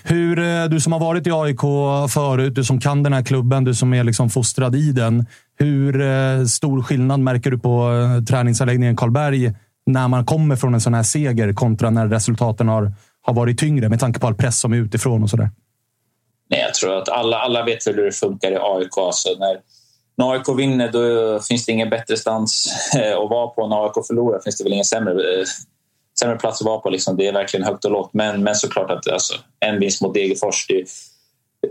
Hur, 0.04 0.38
eh, 0.38 0.64
du 0.64 0.80
som 0.80 0.92
har 0.92 1.00
varit 1.00 1.26
i 1.26 1.30
AIK 1.30 1.60
förut, 2.12 2.54
du 2.54 2.64
som 2.64 2.80
kan 2.80 3.02
den 3.02 3.12
här 3.12 3.22
klubben, 3.22 3.64
du 3.64 3.74
som 3.74 3.94
är 3.94 4.04
liksom 4.04 4.30
fostrad 4.30 4.74
i 4.74 4.92
den. 4.92 5.26
Hur 5.58 6.00
eh, 6.00 6.44
stor 6.44 6.82
skillnad 6.82 7.20
märker 7.20 7.50
du 7.50 7.58
på 7.58 7.92
eh, 7.92 8.24
träningsanläggningen 8.24 8.96
Karlberg 8.96 9.52
när 9.86 10.08
man 10.08 10.24
kommer 10.24 10.56
från 10.56 10.74
en 10.74 10.80
sån 10.80 10.94
här 10.94 11.02
seger 11.02 11.52
kontra 11.52 11.90
när 11.90 12.08
resultaten 12.08 12.68
har, 12.68 12.92
har 13.22 13.34
varit 13.34 13.58
tyngre 13.58 13.88
med 13.88 14.00
tanke 14.00 14.20
på 14.20 14.26
all 14.26 14.34
press 14.34 14.60
som 14.60 14.72
är 14.72 14.76
utifrån 14.76 15.22
och 15.22 15.30
sådär? 15.30 15.50
Nej, 16.50 16.60
jag 16.60 16.74
tror 16.74 16.98
att 16.98 17.08
alla, 17.08 17.38
alla 17.38 17.64
vet 17.64 17.86
hur 17.86 18.04
det 18.04 18.12
funkar 18.12 18.50
i 18.52 18.56
AIK. 18.56 18.98
Alltså 18.98 19.28
när, 19.38 19.56
när 20.16 20.32
AIK 20.32 20.48
vinner 20.58 20.92
då 20.92 21.40
finns 21.40 21.66
det 21.66 21.72
ingen 21.72 21.90
bättre 21.90 22.16
stans 22.16 22.74
eh, 22.94 23.18
att 23.18 23.30
vara 23.30 23.46
på. 23.46 23.66
När 23.66 23.84
AIK 23.84 24.06
förlorar 24.06 24.40
finns 24.40 24.56
det 24.56 24.64
väl 24.64 24.72
ingen 24.72 24.84
sämre 24.84 25.12
eh, 25.12 25.44
sämre 26.20 26.36
plats 26.36 26.60
att 26.60 26.66
vara 26.66 26.78
på. 26.78 26.90
Liksom. 26.90 27.16
Det 27.16 27.26
är 27.26 27.32
verkligen 27.32 27.66
högt 27.66 27.84
och 27.84 27.90
lågt. 27.90 28.10
Men, 28.12 28.42
men 28.42 28.54
såklart 28.54 28.90
att 28.90 29.08
alltså, 29.08 29.34
en 29.60 29.80
vinst 29.80 30.02
mot 30.02 30.14
Degerfors, 30.14 30.66
det, 30.68 30.84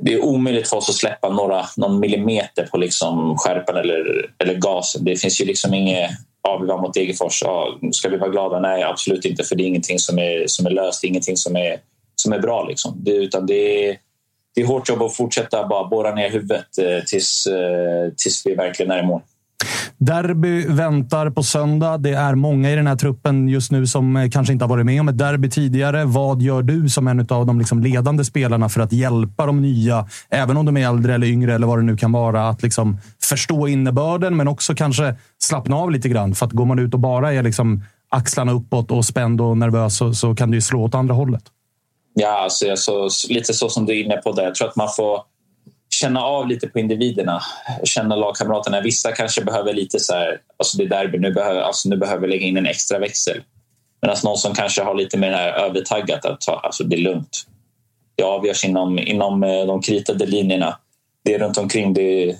det 0.01 0.13
är 0.13 0.25
omöjligt 0.25 0.69
för 0.69 0.77
oss 0.77 0.89
att 0.89 0.95
släppa 0.95 1.29
några, 1.29 1.65
någon 1.77 1.99
millimeter 1.99 2.67
på 2.71 2.77
liksom 2.77 3.37
skärpan 3.37 3.75
eller, 3.75 4.31
eller 4.37 4.53
gasen. 4.53 5.03
Det 5.05 5.15
finns 5.15 5.41
ju 5.41 5.45
liksom 5.45 5.73
inget 5.73 6.11
ja, 6.43 6.57
vi 6.57 6.67
var 6.67 6.81
mot 6.81 6.93
Degerfors. 6.93 7.41
Ja, 7.43 7.79
ska 7.91 8.09
vi 8.09 8.17
vara 8.17 8.29
glada? 8.29 8.59
Nej, 8.59 8.83
absolut 8.83 9.25
inte. 9.25 9.43
För 9.43 9.55
det 9.55 9.63
är 9.63 9.67
ingenting 9.67 9.99
som 9.99 10.19
är, 10.19 10.47
som 10.47 10.65
är 10.65 10.69
löst. 10.69 11.01
Det 11.01 11.07
är 11.07 11.09
ingenting 11.09 11.37
som 11.37 11.55
är, 11.55 11.79
som 12.15 12.33
är 12.33 12.39
bra. 12.39 12.63
Liksom. 12.63 12.93
Det, 12.95 13.11
utan 13.11 13.45
det 13.45 13.89
är, 13.89 13.97
det 14.55 14.61
är 14.61 14.65
hårt 14.65 14.89
jobb 14.89 15.01
att 15.01 15.15
fortsätta 15.15 15.67
bara 15.67 15.87
borra 15.87 16.15
ner 16.15 16.31
huvudet 16.31 16.77
eh, 16.77 17.03
tills, 17.05 17.47
eh, 17.47 18.13
tills 18.17 18.45
vi 18.45 18.55
verkligen 18.55 18.91
är 18.91 19.03
i 19.03 19.05
mål. 19.05 19.21
Derby 19.97 20.67
väntar 20.67 21.29
på 21.29 21.43
söndag. 21.43 21.97
Det 21.97 22.13
är 22.13 22.35
många 22.35 22.71
i 22.71 22.75
den 22.75 22.87
här 22.87 22.95
truppen 22.95 23.47
just 23.47 23.71
nu 23.71 23.87
som 23.87 24.15
eh, 24.17 24.29
kanske 24.29 24.53
inte 24.53 24.65
har 24.65 24.69
varit 24.69 24.85
med 24.85 25.01
om 25.01 25.09
ett 25.09 25.17
derby 25.17 25.49
tidigare. 25.49 26.05
Vad 26.05 26.41
gör 26.41 26.61
du 26.61 26.89
som 26.89 27.07
en 27.07 27.19
av 27.19 27.45
de 27.45 27.59
liksom 27.59 27.83
ledande 27.83 28.23
spelarna 28.23 28.69
för 28.69 28.81
att 28.81 28.91
hjälpa 28.91 29.45
de 29.45 29.61
nya, 29.61 30.07
även 30.29 30.57
om 30.57 30.65
de 30.65 30.77
är 30.77 30.87
äldre 30.87 31.15
eller 31.15 31.27
yngre 31.27 31.55
eller 31.55 31.67
vad 31.67 31.79
det 31.79 31.83
nu 31.83 31.97
kan 31.97 32.11
vara, 32.11 32.49
att 32.49 32.63
liksom 32.63 32.97
förstå 33.23 33.67
innebörden, 33.67 34.37
men 34.37 34.47
också 34.47 34.75
kanske 34.75 35.15
slappna 35.39 35.75
av 35.75 35.91
lite 35.91 36.09
grann. 36.09 36.35
För 36.35 36.45
att 36.45 36.51
går 36.51 36.65
man 36.65 36.79
ut 36.79 36.93
och 36.93 36.99
bara 36.99 37.33
är 37.33 37.43
liksom 37.43 37.83
axlarna 38.09 38.51
uppåt 38.51 38.91
och 38.91 39.05
spänd 39.05 39.41
och 39.41 39.57
nervös 39.57 39.97
så, 39.97 40.13
så 40.13 40.35
kan 40.35 40.51
det 40.51 40.55
ju 40.55 40.61
slå 40.61 40.83
åt 40.83 40.95
andra 40.95 41.13
hållet. 41.13 41.43
Ja, 42.13 42.43
alltså, 42.43 42.75
så, 42.77 43.09
lite 43.29 43.53
så 43.53 43.69
som 43.69 43.85
du 43.85 43.99
är 43.99 44.03
inne 44.03 44.17
på 44.17 44.31
där. 44.31 44.43
Jag 44.43 44.55
tror 44.55 44.67
att 44.67 44.75
man 44.75 44.89
får 44.95 45.21
känna 45.93 46.21
av 46.21 46.47
lite 46.47 46.67
på 46.67 46.79
individerna, 46.79 47.41
känna 47.83 48.15
lagkamraterna. 48.15 48.81
Vissa 48.81 49.11
kanske 49.11 49.43
behöver 49.43 49.73
lite 49.73 49.99
så 49.99 50.13
här, 50.13 50.41
alltså 50.57 50.77
det 50.77 50.83
är 50.83 50.87
derby, 50.87 51.17
nu 51.17 51.31
behöver, 51.31 51.61
alltså 51.61 51.89
nu 51.89 51.97
behöver 51.97 52.27
lägga 52.27 52.45
in 52.45 52.57
en 52.57 52.65
extra 52.65 52.99
växel. 52.99 53.41
Medan 54.01 54.17
någon 54.23 54.37
som 54.37 54.53
kanske 54.53 54.83
har 54.83 54.95
lite 54.95 55.17
mer 55.17 55.31
här 55.31 55.53
övertaggat, 55.53 56.25
att 56.25 56.41
ta, 56.41 56.59
alltså 56.59 56.83
det 56.83 56.95
är 56.95 57.01
lugnt. 57.01 57.47
Det 58.15 58.23
avgörs 58.23 58.65
inom, 58.65 58.99
inom 58.99 59.43
eh, 59.43 59.65
de 59.65 59.81
kritade 59.81 60.25
linjerna. 60.25 60.77
Det 61.23 61.33
är 61.33 61.39
runt 61.39 61.57
omkring, 61.57 61.93
det, 61.93 62.35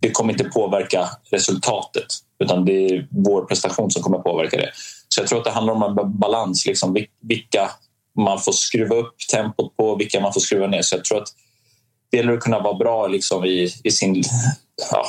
det 0.00 0.10
kommer 0.10 0.32
inte 0.32 0.44
påverka 0.44 1.08
resultatet 1.30 2.06
utan 2.38 2.64
det 2.64 2.86
är 2.86 3.06
vår 3.10 3.44
prestation 3.44 3.90
som 3.90 4.02
kommer 4.02 4.18
påverka 4.18 4.56
det. 4.56 4.70
Så 5.08 5.20
jag 5.20 5.28
tror 5.28 5.38
att 5.38 5.44
det 5.44 5.50
handlar 5.50 5.74
om 5.74 5.82
en 5.82 6.18
balans, 6.18 6.66
liksom, 6.66 7.06
vilka 7.20 7.70
man 8.16 8.40
får 8.40 8.52
skruva 8.52 8.94
upp 8.94 9.14
tempot 9.32 9.76
på, 9.76 9.96
vilka 9.96 10.20
man 10.20 10.32
får 10.32 10.40
skruva 10.40 10.66
ner. 10.66 10.82
Så 10.82 10.96
jag 10.96 11.04
tror 11.04 11.18
att 11.18 11.28
det 12.10 12.16
gäller 12.16 12.32
att 12.32 12.40
kunna 12.40 12.60
vara 12.60 12.74
bra 12.74 13.06
liksom 13.06 13.44
i, 13.44 13.68
i 13.84 13.90
sin 13.90 14.22
ja, 14.90 15.04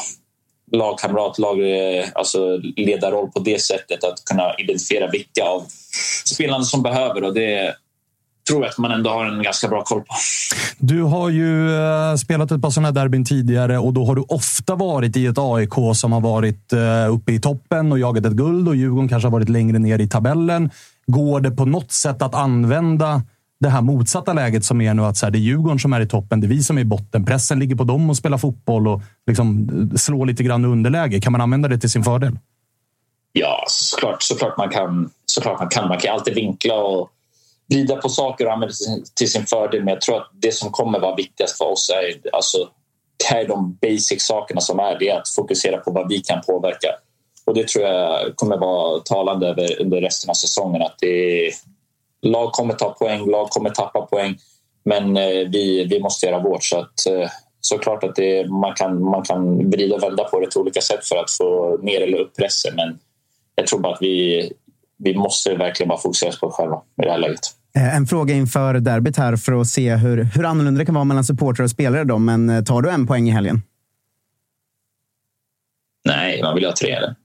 lagkamrat, 0.71 1.39
lag, 1.39 1.59
eh, 1.59 2.05
alltså 2.15 2.57
ledarroll 2.75 3.31
på 3.31 3.39
det 3.39 3.61
sättet. 3.61 4.03
Att 4.03 4.25
kunna 4.25 4.55
identifiera 4.57 5.11
vilka 5.11 5.43
av 5.43 5.65
spelarna 6.25 6.63
som 6.63 6.83
behöver. 6.83 7.23
Och 7.23 7.33
det 7.33 7.75
tror 8.47 8.63
jag 8.63 8.69
att 8.69 8.77
man 8.77 8.91
ändå 8.91 9.09
har 9.09 9.25
en 9.25 9.43
ganska 9.43 9.67
bra 9.67 9.83
koll 9.83 10.01
på. 10.01 10.15
Du 10.77 11.01
har 11.01 11.29
ju 11.29 11.75
eh, 11.75 12.15
spelat 12.15 12.51
ett 12.51 12.61
par 12.61 12.69
sådana 12.69 12.91
derbyn 12.91 13.25
tidigare 13.25 13.77
och 13.77 13.93
då 13.93 14.05
har 14.05 14.15
du 14.15 14.21
ofta 14.21 14.75
varit 14.75 15.17
i 15.17 15.25
ett 15.25 15.37
AIK 15.37 15.73
som 15.95 16.11
har 16.11 16.21
varit 16.21 16.73
eh, 16.73 17.13
uppe 17.13 17.31
i 17.31 17.39
toppen 17.39 17.91
och 17.91 17.99
jagat 17.99 18.25
ett 18.25 18.33
guld 18.33 18.67
och 18.67 18.75
Djurgården 18.75 19.09
kanske 19.09 19.27
har 19.27 19.31
varit 19.31 19.49
längre 19.49 19.79
ner 19.79 19.99
i 19.99 20.07
tabellen. 20.07 20.69
Går 21.07 21.39
det 21.39 21.51
på 21.51 21.65
något 21.65 21.91
sätt 21.91 22.21
att 22.21 22.35
använda 22.35 23.21
det 23.59 23.69
här 23.69 23.81
motsatta 23.81 24.33
läget 24.33 24.65
som 24.65 24.81
är 24.81 24.93
nu 24.93 25.01
att 25.01 25.17
så 25.17 25.25
här, 25.25 25.31
det 25.31 25.37
är 25.37 25.39
Djurgården 25.39 25.79
som 25.79 25.93
är 25.93 26.01
i 26.01 26.07
toppen, 26.07 26.41
det 26.41 26.47
är 26.47 26.49
vi 26.49 26.63
som 26.63 26.77
är 26.77 26.81
i 26.81 26.85
botten. 26.85 27.25
Pressen 27.25 27.59
ligger 27.59 27.75
på 27.75 27.83
dem 27.83 28.09
och 28.09 28.17
spelar 28.17 28.37
fotboll 28.37 28.87
och 28.87 29.01
liksom 29.27 29.69
eh, 29.91 29.97
slår 29.97 30.25
lite 30.25 30.43
grann 30.43 30.65
underläge. 30.65 31.21
Kan 31.21 31.31
man 31.31 31.41
använda 31.41 31.67
det 31.67 31.77
till 31.77 31.89
sin 31.89 32.03
fördel? 32.03 32.39
Ja, 33.33 33.63
såklart, 33.67 34.23
såklart, 34.23 34.57
man, 34.57 34.69
kan, 34.69 35.09
såklart 35.25 35.59
man 35.59 35.69
kan. 35.69 35.87
Man 35.87 35.97
kan 35.97 36.13
alltid 36.13 36.35
vinkla 36.35 36.75
och 36.75 37.09
vrida 37.69 37.95
på 37.95 38.09
saker 38.09 38.45
och 38.45 38.53
använda 38.53 38.73
det 38.73 39.15
till 39.15 39.31
sin 39.31 39.45
fördel. 39.45 39.83
Men 39.83 39.93
jag 39.93 40.01
tror 40.01 40.17
att 40.17 40.29
det 40.33 40.53
som 40.53 40.71
kommer 40.71 40.99
vara 40.99 41.15
viktigast 41.15 41.57
för 41.57 41.65
oss 41.65 41.89
är, 41.89 42.35
alltså, 42.35 42.57
det 43.17 43.35
är 43.35 43.47
de 43.47 43.77
basic 43.81 44.25
sakerna 44.25 44.61
som 44.61 44.79
är. 44.79 44.99
Det 44.99 45.09
är 45.09 45.19
att 45.19 45.29
fokusera 45.29 45.77
på 45.77 45.91
vad 45.91 46.09
vi 46.09 46.19
kan 46.19 46.41
påverka. 46.47 46.87
Och 47.45 47.53
det 47.53 47.67
tror 47.67 47.85
jag 47.85 48.35
kommer 48.35 48.57
vara 48.57 48.99
talande 48.99 49.47
över, 49.47 49.81
under 49.81 50.01
resten 50.01 50.29
av 50.29 50.33
säsongen. 50.33 50.81
Att 50.81 50.95
det 50.99 51.47
är, 51.47 51.53
lag 52.21 52.51
kommer 52.51 52.73
ta 52.73 52.89
poäng, 52.89 53.31
lag 53.31 53.49
kommer 53.49 53.69
tappa 53.69 54.01
poäng. 54.01 54.37
Men 54.85 55.17
eh, 55.17 55.49
vi, 55.51 55.87
vi 55.89 55.99
måste 55.99 56.25
göra 56.25 56.39
vårt. 56.39 56.63
Så 56.63 56.79
att, 56.79 57.05
eh, 57.05 57.29
såklart 57.61 58.03
att 58.03 58.15
det, 58.15 58.49
man, 58.49 58.73
kan, 58.75 59.03
man 59.03 59.23
kan 59.23 59.69
vrida 59.69 59.95
och 59.95 60.03
vända 60.03 60.23
på 60.23 60.39
det 60.39 60.53
på 60.53 60.59
olika 60.59 60.81
sätt 60.81 61.05
för 61.05 61.15
att 61.15 61.31
få 61.31 61.77
ner 61.81 62.01
eller 62.01 62.17
upp 62.17 62.35
pressen. 62.35 62.75
Men 62.75 62.99
jag 63.55 63.67
tror 63.67 63.79
bara 63.79 63.93
att 63.93 64.01
vi, 64.01 64.51
vi 64.97 65.17
måste 65.17 65.55
verkligen 65.55 65.87
bara 65.89 65.99
fokusera 65.99 66.31
på 66.41 66.47
oss 66.47 66.55
själva 66.55 66.81
i 67.01 67.05
det 67.05 67.11
här 67.11 67.17
läget. 67.17 67.39
Eh, 67.77 67.95
en 67.95 68.07
fråga 68.07 68.33
inför 68.33 68.73
derbyt 68.73 69.17
här 69.17 69.35
för 69.35 69.61
att 69.61 69.67
se 69.67 69.95
hur, 69.95 70.23
hur 70.23 70.45
annorlunda 70.45 70.79
det 70.79 70.85
kan 70.85 70.95
vara 70.95 71.05
mellan 71.05 71.23
supportrar 71.23 71.63
och 71.63 71.71
spelare. 71.71 72.03
Då. 72.03 72.17
Men 72.17 72.65
tar 72.65 72.81
du 72.81 72.89
en 72.89 73.07
poäng 73.07 73.27
i 73.27 73.31
helgen? 73.31 73.61
Nej, 76.05 76.41
man 76.41 76.55
vill 76.55 76.65
ha 76.65 76.73
tre. 76.73 76.91
Eller? 76.91 77.15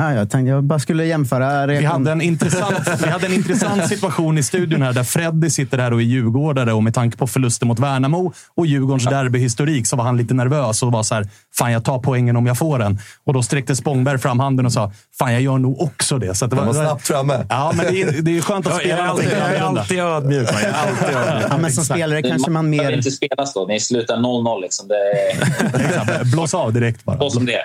Ja, 0.00 0.14
jag 0.14 0.30
tänkte 0.30 0.50
jag 0.50 0.64
bara 0.64 0.78
skulle 0.78 1.04
jämföra. 1.06 1.66
Vi 1.66 1.84
hade, 1.84 2.12
en 2.12 2.20
intressant, 2.20 3.02
vi 3.04 3.08
hade 3.10 3.26
en 3.26 3.32
intressant 3.32 3.88
situation 3.88 4.38
i 4.38 4.42
studion 4.42 4.82
här 4.82 4.92
där 4.92 5.04
Freddy 5.04 5.50
sitter 5.50 5.78
här 5.78 5.92
och 5.92 6.00
är 6.00 6.04
djurgårdare 6.04 6.72
och 6.72 6.82
med 6.82 6.94
tanke 6.94 7.16
på 7.16 7.26
förlusten 7.26 7.68
mot 7.68 7.78
Värnamo 7.78 8.32
och 8.56 8.66
Djurgårdens 8.66 9.04
derbyhistorik 9.04 9.86
så 9.86 9.96
var 9.96 10.04
han 10.04 10.16
lite 10.16 10.34
nervös 10.34 10.82
och 10.82 10.92
var 10.92 11.02
så 11.02 11.14
här, 11.14 11.28
fan 11.54 11.72
jag 11.72 11.84
tar 11.84 11.98
poängen 11.98 12.36
om 12.36 12.46
jag 12.46 12.58
får 12.58 12.78
den. 12.78 12.98
Och 13.24 13.32
då 13.34 13.42
sträckte 13.42 13.76
Spångberg 13.76 14.18
fram 14.18 14.40
handen 14.40 14.66
och 14.66 14.72
sa, 14.72 14.92
fan 15.18 15.32
jag 15.32 15.42
gör 15.42 15.58
nog 15.58 15.80
också 15.80 16.18
det. 16.18 16.34
Så 16.34 16.44
att 16.44 16.50
det 16.50 16.56
var, 16.56 16.64
var 16.64 16.74
snabbt 16.74 17.06
framme. 17.06 17.46
Ja, 17.48 17.72
men 17.76 17.86
det 17.94 18.02
är, 18.02 18.22
det 18.22 18.36
är 18.38 18.40
skönt 18.42 18.66
att 18.66 18.72
Jag 18.72 18.82
är 18.82 18.96
spela 18.96 19.08
alltid, 19.10 19.28
jag 19.40 19.54
är 19.54 19.60
alltid 19.60 19.98
ödmjuk. 19.98 20.48
Jag 20.52 20.62
är 20.62 20.72
alltid 20.72 21.16
ödmjuk. 21.16 21.46
Ja, 21.50 21.56
men 21.58 21.72
som 21.72 21.84
spelare 21.84 22.22
kanske 22.22 22.50
man 22.50 22.64
Det 22.70 22.76
mer... 22.76 22.90
inte 22.92 23.10
spelas 23.10 23.54
då. 23.54 23.66
Ni 23.66 23.80
slutar 23.80 24.16
0-0. 24.16 24.60
Liksom. 24.62 24.88
Det 24.88 26.24
Blås 26.32 26.54
av 26.54 26.72
direkt 26.72 27.04
bara. 27.04 27.18
så 27.18 27.30
som 27.30 27.46
det 27.46 27.54
är. 27.54 27.62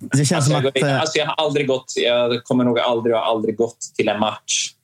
Det 0.00 0.24
känns 0.24 0.32
Alltså, 0.32 0.50
som 0.50 0.66
att... 0.88 1.00
alltså, 1.00 1.18
jag 1.18 1.33
har 1.36 1.44
aldrig 1.44 1.66
gått, 1.66 1.92
jag 1.96 2.44
kommer 2.44 2.64
nog 2.64 2.78
aldrig 2.78 3.16
ha 3.16 3.24
aldrig 3.24 3.56
gått 3.56 3.78
till 3.96 4.08
en 4.08 4.20
match 4.20 4.74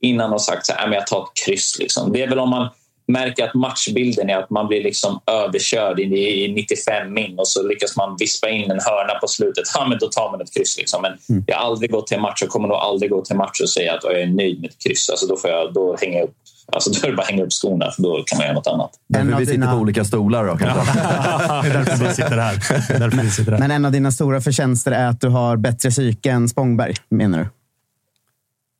innan 0.00 0.32
och 0.32 0.42
sagt 0.42 0.66
så 0.66 0.72
här, 0.72 0.92
jag 0.92 1.06
tar 1.06 1.22
ett 1.22 1.44
kryss. 1.46 1.78
Liksom. 1.78 2.12
Det 2.12 2.22
är 2.22 2.28
väl 2.28 2.38
om 2.38 2.50
man 2.50 2.68
märker 3.08 3.44
att 3.44 3.54
matchbilden 3.54 4.30
är 4.30 4.36
att 4.36 4.50
man 4.50 4.68
blir 4.68 4.82
liksom 4.82 5.20
överkörd 5.26 6.00
i, 6.00 6.44
i 6.44 6.52
95 6.54 7.12
min 7.14 7.38
och 7.38 7.48
så 7.48 7.62
lyckas 7.68 7.96
man 7.96 8.16
vispa 8.18 8.48
in 8.48 8.70
en 8.70 8.78
hörna 8.80 9.14
på 9.20 9.28
slutet. 9.28 9.64
Ja, 9.74 9.86
men 9.88 9.98
då 9.98 10.06
tar 10.08 10.30
man 10.30 10.40
ett 10.40 10.54
kryss. 10.54 10.78
Liksom. 10.78 11.02
Men 11.02 11.12
Mm. 11.28 11.44
jag 11.46 11.56
har 11.56 11.64
aldrig 11.66 11.90
gått 11.90 12.06
till 12.06 12.16
en 12.16 12.22
match 12.22 12.42
och 12.42 12.48
kommer 12.48 12.68
nog 12.68 12.76
aldrig 12.76 13.10
gå 13.10 13.22
till 13.24 13.32
en 13.32 13.38
match 13.38 13.60
och 13.62 13.70
säga 13.70 13.94
att 13.94 14.04
jag 14.04 14.20
är 14.20 14.26
nöjd 14.26 14.60
med 14.60 14.70
ett 14.70 14.78
kryss. 14.84 15.10
Alltså, 15.10 15.26
då, 15.26 15.36
får 15.36 15.50
jag, 15.50 15.74
då, 15.74 15.96
hänger 16.00 16.18
jag 16.18 16.24
upp, 16.24 16.34
alltså, 16.72 16.90
då 16.90 17.06
är 17.06 17.10
det 17.10 17.16
bara 17.16 17.22
att 17.22 17.28
hänga 17.30 17.42
upp 17.44 17.52
skorna 17.52 17.90
för 17.90 18.02
då 18.02 18.22
kan 18.26 18.36
man 18.38 18.46
göra 18.46 18.54
något 18.54 18.66
annat. 18.66 18.90
En 18.94 19.26
Därför 19.26 19.32
av 19.32 19.38
vi 19.38 19.46
sitter 19.46 19.58
dina- 19.58 19.72
på 19.72 19.78
olika 19.78 20.04
stolar 20.04 20.44
då 20.46 20.56
kanske. 20.56 20.92
Det 21.62 21.68
är 21.68 21.84
därför 21.84 22.04
vi 22.08 22.14
sitter 22.14 22.36
här. 22.38 22.54
Därför 22.98 23.22
vi 23.22 23.30
sitter 23.30 23.52
här. 23.52 23.58
Men 23.58 23.70
en 23.70 23.84
av 23.84 23.92
dina 23.92 24.12
stora 24.12 24.40
förtjänster 24.40 24.92
är 24.92 25.06
att 25.08 25.20
du 25.20 25.28
har 25.28 25.56
bättre 25.56 25.90
psyke 25.90 26.30
än 26.30 26.48
Spångberg, 26.48 26.94
menar 27.08 27.38
du? 27.38 27.46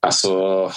Alltså, 0.06 0.70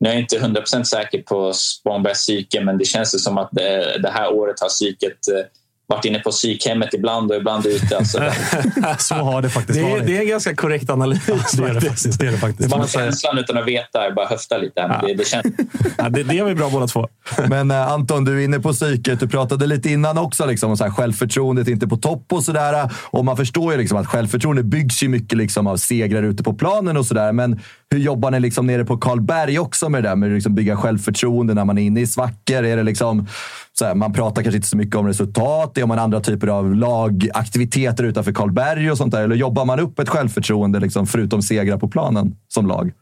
nu 0.00 0.08
är 0.08 0.12
jag 0.12 0.20
inte 0.22 0.38
100% 0.38 0.84
säker 0.84 1.22
på 1.22 1.52
Spångbergs 1.52 2.18
psyke 2.18 2.60
men 2.60 2.78
det 2.78 2.84
känns 2.84 3.14
ju 3.14 3.18
som 3.18 3.38
att 3.38 3.48
det, 3.52 3.98
det 4.02 4.10
här 4.10 4.32
året 4.32 4.60
har 4.60 4.68
psyket 4.68 5.28
eh, 5.28 5.44
varit 5.88 6.04
inne 6.04 6.18
på 6.18 6.30
psykhemmet 6.30 6.94
ibland 6.94 7.30
och 7.30 7.36
ibland 7.36 7.66
ute. 7.66 7.96
Alltså, 7.96 8.18
Så 8.98 9.14
har 9.14 9.42
det 9.42 9.50
faktiskt 9.50 9.78
Det 9.78 9.86
är, 9.86 9.90
varit. 9.90 10.06
det 10.06 10.16
är 10.16 10.20
en 10.20 10.28
ganska 10.28 10.54
korrekt 10.56 10.90
analys. 10.90 11.26
det 11.26 11.62
är 11.64 11.74
det 11.74 11.80
faktiskt. 11.80 12.18
Det 12.20 12.26
är 12.26 12.32
det 12.32 12.38
faktiskt. 12.38 12.70
bara 12.70 12.86
känslan 12.86 13.38
utan 13.38 13.56
att 13.58 13.66
veta, 13.66 14.04
jag 14.04 14.14
bara 14.14 14.26
höftar 14.26 14.58
lite. 14.58 14.88
Men 14.88 15.06
det, 15.06 15.14
det 15.14 15.26
känns, 15.28 15.46
Ja, 15.98 16.08
det, 16.08 16.22
det 16.22 16.38
är 16.38 16.44
vi 16.44 16.54
bra 16.54 16.70
båda 16.70 16.86
två. 16.86 17.08
Men 17.48 17.70
eh, 17.70 17.92
Anton, 17.92 18.24
du 18.24 18.40
är 18.40 18.44
inne 18.44 18.60
på 18.60 18.72
psyket. 18.72 19.20
Du 19.20 19.28
pratade 19.28 19.66
lite 19.66 19.90
innan 19.90 20.18
också 20.18 20.46
liksom, 20.46 20.70
om 20.70 20.76
så 20.76 20.84
här, 20.84 20.90
självförtroendet 20.90 21.68
inte 21.68 21.86
på 21.86 21.96
topp 21.96 22.32
och 22.32 22.44
sådär. 22.44 22.90
Och 23.04 23.24
man 23.24 23.36
förstår 23.36 23.72
ju 23.72 23.78
liksom, 23.78 23.98
att 23.98 24.06
självförtroende 24.06 24.62
byggs 24.62 25.02
ju 25.02 25.08
mycket 25.08 25.38
liksom, 25.38 25.66
av 25.66 25.76
segrar 25.76 26.22
ute 26.22 26.42
på 26.42 26.54
planen 26.54 26.96
och 26.96 27.06
sådär. 27.06 27.32
Men 27.32 27.60
hur 27.92 27.98
jobbar 27.98 28.30
ni 28.30 28.40
liksom, 28.40 28.66
nere 28.66 28.84
på 28.84 28.96
Karlberg 28.96 29.58
också 29.58 29.88
med 29.88 30.02
det 30.02 30.08
där 30.08 30.16
med 30.16 30.26
att 30.28 30.34
liksom, 30.34 30.54
bygga 30.54 30.76
självförtroende 30.76 31.54
när 31.54 31.64
man 31.64 31.78
är 31.78 31.82
inne 31.82 32.00
i 32.00 32.06
svackor? 32.06 32.64
Är 32.64 32.76
det 32.76 32.82
liksom, 32.82 33.26
så 33.78 33.84
här, 33.84 33.94
man 33.94 34.12
pratar 34.12 34.42
kanske 34.42 34.56
inte 34.56 34.68
så 34.68 34.76
mycket 34.76 34.96
om 34.96 35.06
resultat. 35.06 35.78
Är 35.78 35.86
man 35.86 35.98
andra 35.98 36.20
typer 36.20 36.46
av 36.46 36.74
lagaktiviteter 36.74 38.04
utanför 38.04 38.32
Karlberg 38.32 38.90
och 38.90 38.98
sånt 38.98 39.12
där? 39.12 39.22
Eller 39.22 39.36
jobbar 39.36 39.64
man 39.64 39.80
upp 39.80 39.98
ett 39.98 40.08
självförtroende 40.08 40.80
liksom, 40.80 41.06
förutom 41.06 41.42
segrar 41.42 41.78
på 41.78 41.88
planen 41.88 42.36
som 42.48 42.66
lag? 42.66 42.92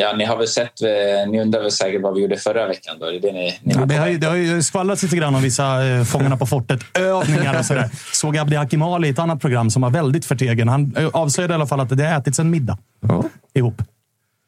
ja, 0.00 0.14
ni 0.16 0.24
har 0.24 0.36
väl 0.36 0.48
sett, 0.48 0.82
eh, 0.82 1.30
ni 1.30 1.40
undrar 1.40 1.60
väl 1.60 1.70
säkert 1.70 2.02
vad 2.02 2.14
vi 2.14 2.20
gjorde 2.22 2.36
förra 2.36 2.68
veckan? 2.68 2.96
Då? 3.00 3.06
Det 3.06 3.16
är 3.16 3.20
det 3.20 3.32
ni, 3.32 3.58
ni 3.62 3.74
Ja, 3.74 3.86
det, 3.86 3.94
har 3.94 4.08
ju, 4.08 4.18
det 4.18 4.26
har 4.26 4.34
ju 4.36 4.62
skvallrats 4.62 5.02
lite 5.02 5.16
grann 5.16 5.34
om 5.34 5.42
vissa 5.42 5.86
eh, 5.86 6.04
Fångarna 6.04 6.36
på 6.36 6.46
fortet-övningar 6.46 7.58
och 7.58 7.64
sådär. 7.64 7.90
Såg 8.12 8.36
Abdi 8.36 8.56
Hakimali 8.56 9.08
i 9.08 9.10
ett 9.10 9.18
annat 9.18 9.40
program 9.40 9.70
som 9.70 9.82
var 9.82 9.90
väldigt 9.90 10.24
förtegen. 10.24 10.68
Han 10.68 10.94
eh, 10.96 11.08
avslöjade 11.12 11.52
i 11.52 11.54
alla 11.54 11.66
fall 11.66 11.80
att 11.80 11.96
det 11.96 12.04
har 12.04 12.18
ätits 12.18 12.38
en 12.38 12.50
middag 12.50 12.78
Ja. 13.00 13.24
ihop. 13.54 13.82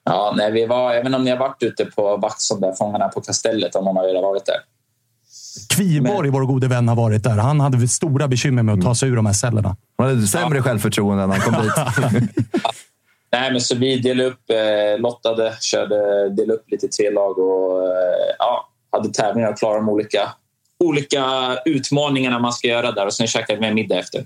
Ja, 0.05 0.35
nej, 0.37 0.53
vi 0.53 0.67
var, 0.67 0.95
även 0.95 1.15
om 1.15 1.25
ni 1.25 1.31
har 1.31 1.39
varit 1.39 1.63
ute 1.63 1.85
på 1.85 2.17
Vaxholm, 2.17 2.61
där 2.61 2.73
Fångarna 2.73 3.09
på 3.09 3.21
Kastellet, 3.21 3.75
om 3.75 3.85
någon 3.85 3.99
av 3.99 4.05
er 4.05 4.15
har 4.15 4.23
varit 4.23 4.47
där. 4.47 4.57
Kviborg, 5.69 6.31
vår 6.31 6.43
gode 6.43 6.69
vän, 6.69 6.89
har 6.89 6.97
varit 6.97 7.25
där. 7.25 7.37
Han 7.37 7.61
hade 7.61 7.89
stora 7.89 8.29
bekymmer 8.29 8.63
med 8.63 8.75
att 8.75 8.83
ta 8.83 8.95
sig 8.95 9.09
ur 9.09 9.17
de 9.17 9.27
här 9.27 9.33
cellerna. 9.33 9.77
Man 9.99 10.09
hade 10.09 10.27
sämre 10.27 10.63
självförtroende 10.63 11.27
när 11.27 11.37
han 11.37 11.53
kom 11.53 11.63
dit. 11.63 12.31
Nej, 13.33 13.53
men 13.53 13.61
så 13.61 13.77
vi 13.77 13.99
delade 13.99 14.29
upp, 14.29 14.51
eh, 14.51 15.01
lottade, 15.01 15.55
körde, 15.61 16.29
delade 16.29 16.53
upp 16.53 16.71
lite 16.71 16.87
i 16.87 16.89
tre 16.89 17.11
lag 17.11 17.39
och 17.39 17.83
eh, 17.83 18.35
ja, 18.39 18.69
hade 18.93 19.09
tävlingar 19.09 19.51
och 19.51 19.59
klarade 19.59 19.79
de 19.79 19.89
olika, 19.89 20.29
olika 20.85 21.25
utmaningarna 21.65 22.39
man 22.39 22.53
ska 22.53 22.69
göra 22.69 22.93
där 22.93 23.07
och 23.07 23.15
sen 23.15 23.27
käkade 23.27 23.61
vi 23.61 23.67
en 23.67 23.75
middag 23.75 23.99
efter. 23.99 24.25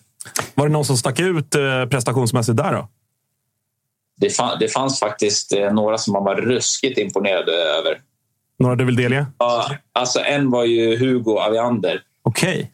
Var 0.55 0.67
det 0.67 0.73
någon 0.73 0.85
som 0.85 0.97
stack 0.97 1.21
ut 1.21 1.55
eh, 1.55 1.87
prestationsmässigt 1.91 2.57
där 2.57 2.73
då? 2.73 2.89
Det, 4.17 4.31
fann, 4.31 4.59
det 4.61 4.69
fanns 4.69 5.01
faktiskt 5.01 5.53
eh, 5.53 5.73
några 5.73 5.99
som 5.99 6.13
man 6.13 6.25
var 6.25 6.35
ruskigt 6.35 6.99
imponerad 6.99 7.49
över. 7.49 8.01
Några 8.59 8.75
du 8.75 8.85
vill 8.85 8.97
delge? 8.97 9.27
Ja, 9.39 9.77
alltså 9.93 10.21
en 10.21 10.51
var 10.51 10.65
ju 10.65 10.99
Hugo 10.99 11.39
Aviander. 11.39 12.03
Okej. 12.23 12.71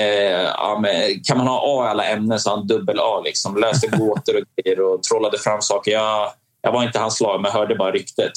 Eh, 0.00 0.42
ja, 0.42 0.84
kan 1.24 1.38
man 1.38 1.46
ha 1.46 1.62
A 1.64 1.86
i 1.86 1.88
alla 1.88 2.04
ämnen 2.04 2.40
så 2.40 2.50
han 2.50 2.66
dubbel 2.66 2.98
A. 3.00 3.20
Liksom. 3.24 3.56
Löste 3.56 3.86
gåtor 3.98 4.36
och 4.36 4.44
grejer 4.56 4.80
och 4.80 5.02
trollade 5.02 5.38
fram 5.38 5.62
saker. 5.62 5.92
Jag, 5.92 6.32
jag 6.62 6.72
var 6.72 6.82
inte 6.82 6.98
hans 6.98 7.20
lag, 7.20 7.40
men 7.42 7.52
hörde 7.52 7.74
bara 7.74 7.90
ryktet. 7.90 8.32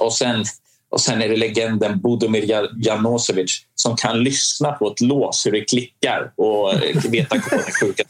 Och 0.00 0.12
sen, 0.12 0.44
och 0.90 1.00
sen 1.00 1.22
är 1.22 1.28
det 1.28 1.36
legenden 1.36 2.00
Budomir 2.00 2.44
Ja- 2.50 2.68
Janosevic 2.82 3.62
som 3.74 3.96
kan 3.96 4.22
lyssna 4.24 4.72
på 4.72 4.88
ett 4.92 5.00
lås, 5.00 5.46
hur 5.46 5.52
det 5.52 5.60
klickar 5.60 6.32
och 6.36 6.74
eh, 6.74 7.10
veta 7.10 7.38
koden. 7.40 8.06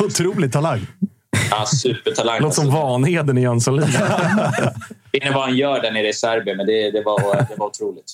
Otrolig 0.06 0.52
talang. 0.52 0.86
Ja, 1.50 1.66
supertalang. 1.66 2.40
Låter 2.42 2.54
som 2.54 2.70
Vanheden 2.70 3.38
i 3.38 3.40
Jönssonligan. 3.40 3.90
Vet 5.12 5.22
inte 5.22 5.34
vad 5.34 5.42
han 5.42 5.56
gör 5.56 5.82
där 5.82 5.90
nere 5.90 6.08
i 6.08 6.12
Serbien, 6.12 6.56
men 6.56 6.66
det, 6.66 6.90
det, 6.90 7.02
var, 7.02 7.36
det 7.36 7.54
var 7.56 7.66
otroligt. 7.66 8.04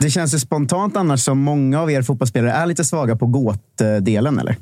Det 0.00 0.10
känns 0.10 0.34
ju 0.34 0.38
spontant 0.38 0.96
annars 0.96 1.20
som 1.20 1.38
många 1.38 1.80
av 1.80 1.90
er 1.90 2.02
fotbollsspelare 2.02 2.52
är 2.52 2.66
lite 2.66 2.84
svaga 2.84 3.16
på 3.16 3.26
gåtdelen, 3.26 4.38
eller? 4.38 4.56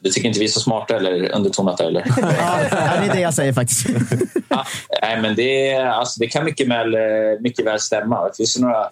Du 0.00 0.10
tycker 0.10 0.28
inte 0.28 0.40
vi 0.40 0.44
är 0.44 0.48
så 0.48 0.60
smarta 0.60 0.96
eller 0.96 1.34
undertonat 1.34 1.80
eller? 1.80 2.00
Ja, 2.16 2.58
det 3.00 3.06
är 3.06 3.14
det 3.14 3.20
jag 3.20 3.34
säger 3.34 3.52
faktiskt. 3.52 3.86
Ja, 4.48 4.64
nej, 5.02 5.20
men 5.20 5.34
det, 5.34 5.74
alltså, 5.74 6.20
det 6.20 6.26
kan 6.26 6.44
mycket 6.44 6.68
väl, 6.68 6.94
eh, 6.94 7.00
mycket 7.40 7.66
väl 7.66 7.80
stämma. 7.80 8.28
Det 8.28 8.36
finns 8.36 8.58
ju 8.58 8.60
några 8.60 8.88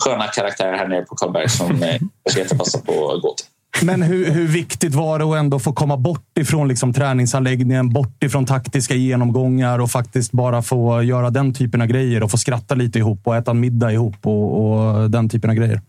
sköna 0.00 0.26
karaktärer 0.26 0.76
här 0.76 0.88
nere 0.88 1.02
på 1.02 1.14
Karlberg 1.14 1.48
som 1.48 1.82
eh, 1.82 1.96
kanske 2.24 2.42
inte 2.42 2.56
passar 2.56 2.80
på 2.80 3.12
att 3.12 3.22
gå 3.22 3.34
till. 3.34 3.46
Men 3.82 4.02
hur, 4.02 4.30
hur 4.30 4.48
viktigt 4.48 4.94
var 4.94 5.18
det 5.18 5.24
att 5.24 5.36
ändå 5.36 5.58
få 5.58 5.72
komma 5.72 5.96
bort 5.96 6.38
ifrån 6.38 6.68
liksom 6.68 6.92
träningsanläggningen, 6.92 7.92
bort 7.92 8.24
ifrån 8.24 8.46
taktiska 8.46 8.94
genomgångar 8.94 9.78
och 9.78 9.90
faktiskt 9.90 10.32
bara 10.32 10.62
få 10.62 11.02
göra 11.02 11.30
den 11.30 11.54
typen 11.54 11.80
av 11.80 11.86
grejer 11.86 12.22
och 12.22 12.30
få 12.30 12.36
skratta 12.38 12.74
lite 12.74 12.98
ihop 12.98 13.20
och 13.24 13.36
äta 13.36 13.50
en 13.50 13.60
middag 13.60 13.92
ihop 13.92 14.26
och, 14.26 14.70
och 14.70 15.10
den 15.10 15.28
typen 15.28 15.50
av 15.50 15.56
grejer? 15.56 15.80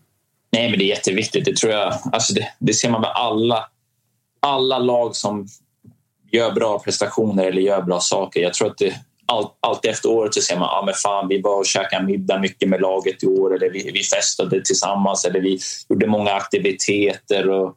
Nej, 0.52 0.70
men 0.70 0.80
det 0.80 0.86
är 0.86 0.90
jätteviktigt. 0.96 1.46
Det 1.46 1.56
tror 1.56 1.74
jag. 1.74 1.94
Alltså 2.12 2.34
det, 2.34 2.48
det 2.60 2.74
ser 2.74 2.90
man 2.90 3.02
med 3.02 3.10
alla, 3.14 3.66
alla 4.40 4.78
lag 4.78 5.16
som 5.16 5.48
gör 6.32 6.52
bra 6.52 6.80
prestationer 6.80 7.46
eller 7.46 7.62
gör 7.62 7.82
bra 7.82 8.00
saker. 8.00 8.42
Jag 8.42 8.54
tror 8.54 8.68
att 8.68 8.78
det, 8.78 8.94
allt, 9.26 9.58
alltid 9.60 9.92
efter 9.92 10.10
året 10.10 10.34
så 10.34 10.42
ser 10.42 10.60
man 10.60 10.70
ah, 10.70 10.84
men 10.86 10.94
fan, 10.94 11.28
vi 11.28 11.42
var 11.42 11.60
och 11.60 11.66
käkade 11.66 12.06
middag 12.06 12.40
mycket 12.40 12.70
med 12.70 12.82
laget 12.82 13.24
i 13.24 13.28
år 13.28 13.56
eller 13.56 13.70
vi, 13.70 13.92
vi 13.94 14.04
festade 14.04 14.62
tillsammans 14.62 15.26
eller 15.26 15.42
vi 15.42 15.60
gjorde 15.90 16.08
många 16.08 16.32
aktiviteter. 16.32 17.50
Och, 17.50 17.76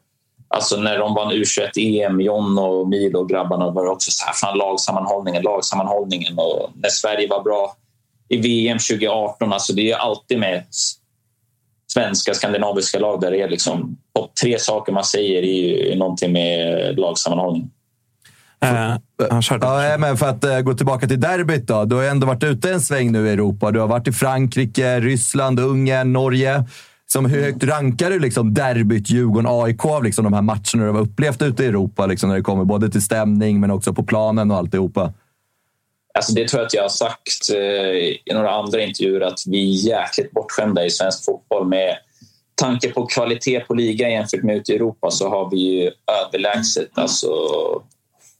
alltså 0.48 0.76
när 0.76 0.98
de 0.98 1.14
vann 1.14 1.32
U21-EM, 1.32 2.20
John 2.20 2.58
och 2.58 2.88
Milo 2.88 3.18
och 3.18 3.28
grabbarna 3.28 3.70
var 3.70 3.84
det 3.84 3.90
också 3.90 4.10
så 4.10 4.24
här, 4.24 4.32
fan, 4.32 4.58
lagsammanhållningen, 4.58 5.42
lagsammanhållningen. 5.42 6.38
Och 6.38 6.70
när 6.74 6.90
Sverige 6.90 7.28
var 7.28 7.42
bra 7.42 7.76
i 8.28 8.36
VM 8.36 8.78
2018, 8.78 9.52
alltså 9.52 9.72
det 9.72 9.90
är 9.90 9.96
alltid 9.96 10.38
med 10.38 10.64
svenska, 11.92 12.34
skandinaviska 12.34 12.98
lag 12.98 13.20
där 13.20 13.30
det 13.30 13.42
är 13.42 13.48
liksom 13.48 13.96
topp 14.14 14.30
tre 14.42 14.58
saker 14.58 14.92
man 14.92 15.04
säger 15.04 15.42
ju 15.42 15.94
någonting 15.94 16.32
med 16.32 16.98
lagsammanhållning. 16.98 17.70
Körde. 19.42 19.66
Ja, 19.66 19.98
men 19.98 20.16
för 20.16 20.28
att 20.28 20.44
eh, 20.44 20.60
gå 20.60 20.74
tillbaka 20.74 21.06
till 21.06 21.20
derbyt 21.20 21.66
då. 21.66 21.84
Du 21.84 21.96
har 21.96 22.02
ändå 22.02 22.26
varit 22.26 22.44
ute 22.44 22.72
en 22.72 22.80
sväng 22.80 23.12
nu 23.12 23.28
i 23.28 23.30
Europa. 23.30 23.70
Du 23.70 23.80
har 23.80 23.86
varit 23.86 24.08
i 24.08 24.12
Frankrike, 24.12 25.00
Ryssland, 25.00 25.60
Ungern, 25.60 26.12
Norge. 26.12 26.64
Som 27.06 27.26
hur 27.26 27.42
högt 27.42 27.64
rankar 27.64 28.10
du 28.10 28.18
liksom 28.18 28.54
derbyt 28.54 29.10
Djurgården-AIK 29.10 29.84
av 29.84 30.04
liksom 30.04 30.24
de 30.24 30.32
här 30.32 30.42
matcherna 30.42 30.84
du 30.84 30.90
har 30.90 31.00
upplevt 31.00 31.42
ute 31.42 31.64
i 31.64 31.66
Europa? 31.66 32.06
Liksom 32.06 32.28
när 32.28 32.36
det 32.36 32.42
kommer 32.42 32.64
både 32.64 32.90
till 32.90 33.02
stämning 33.02 33.60
men 33.60 33.70
också 33.70 33.94
på 33.94 34.02
planen 34.02 34.50
och 34.50 34.56
alltihopa. 34.56 35.12
Alltså 36.14 36.32
det 36.32 36.48
tror 36.48 36.60
jag 36.60 36.66
att 36.66 36.74
jag 36.74 36.82
har 36.82 36.88
sagt 36.88 37.50
eh, 37.54 37.96
i 37.96 38.32
några 38.32 38.50
andra 38.50 38.82
intervjuer 38.82 39.20
att 39.20 39.40
vi 39.46 39.72
är 39.72 39.88
jäkligt 39.88 40.32
bortskämda 40.32 40.84
i 40.84 40.90
svensk 40.90 41.24
fotboll 41.24 41.68
med 41.68 41.96
tanke 42.54 42.88
på 42.88 43.06
kvalitet 43.06 43.60
på 43.60 43.74
liga 43.74 44.08
jämfört 44.08 44.42
med 44.42 44.56
ute 44.56 44.72
i 44.72 44.74
Europa 44.74 45.10
så 45.10 45.28
har 45.28 45.50
vi 45.50 45.56
ju 45.56 45.90
överlägset 46.26 46.98
alltså 46.98 47.28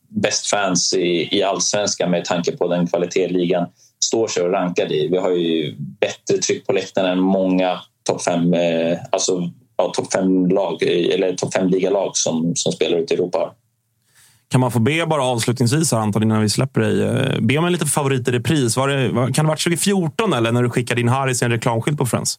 bäst 0.09 0.47
fans 0.47 0.95
i, 0.95 1.39
i 1.39 1.43
allsvenskan 1.43 2.11
med 2.11 2.25
tanke 2.25 2.57
på 2.57 2.69
den 2.69 2.87
kvalitet 2.87 3.29
ligan 3.29 3.67
står 4.05 4.29
sig 4.29 4.43
och 4.43 4.53
rankar 4.53 4.93
i. 4.93 5.09
Vi 5.09 5.17
har 5.17 5.31
ju 5.31 5.75
bättre 5.79 6.39
tryck 6.39 6.67
på 6.67 6.73
läktaren 6.73 7.11
än 7.11 7.21
många 7.21 7.81
topp 8.03 8.23
fem, 8.23 8.55
eh, 8.55 8.99
alltså, 9.13 9.51
ja, 9.77 9.93
top 9.95 10.13
fem 10.13 10.47
lag, 10.49 10.83
eller 10.83 11.33
topp 11.33 11.55
fem 11.55 11.69
ligalag 11.69 12.17
som, 12.17 12.53
som 12.57 12.73
spelar 12.73 12.99
ute 12.99 13.15
i 13.15 13.17
Europa. 13.17 13.55
Kan 14.53 14.61
man 14.61 14.71
få 14.71 14.79
be 14.79 15.07
bara 15.07 15.23
avslutningsvis 15.23 15.93
här, 15.93 15.99
Anton, 15.99 16.23
innan 16.23 16.41
vi 16.41 16.49
släpper 16.49 16.81
dig. 16.81 17.03
eh, 17.05 17.41
Be 17.41 17.59
om 17.59 17.65
en 17.65 17.73
liten 17.73 17.89
favorit 17.89 18.29
i 18.29 18.33
repris. 18.33 18.77
Var 18.77 18.89
det, 18.89 19.09
var, 19.09 19.27
kan 19.27 19.33
det 19.45 19.49
ha 19.49 19.53
varit 19.53 19.63
2014 19.65 20.33
eller 20.33 20.53
när 20.53 20.63
du 20.63 20.71
skickade 20.71 21.01
in 21.01 21.09
Harris 21.09 21.43
i 21.43 21.45
en 21.45 21.51
reklamskylt 21.51 21.99
på 21.99 22.07
Friends? 22.07 22.39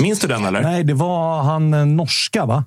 Minns 0.00 0.20
du 0.20 0.26
den 0.28 0.44
eller? 0.44 0.62
Nej, 0.62 0.84
det 0.84 0.94
var 0.94 1.42
han 1.42 1.74
eh, 1.74 1.86
norska, 1.86 2.46
va? 2.46 2.64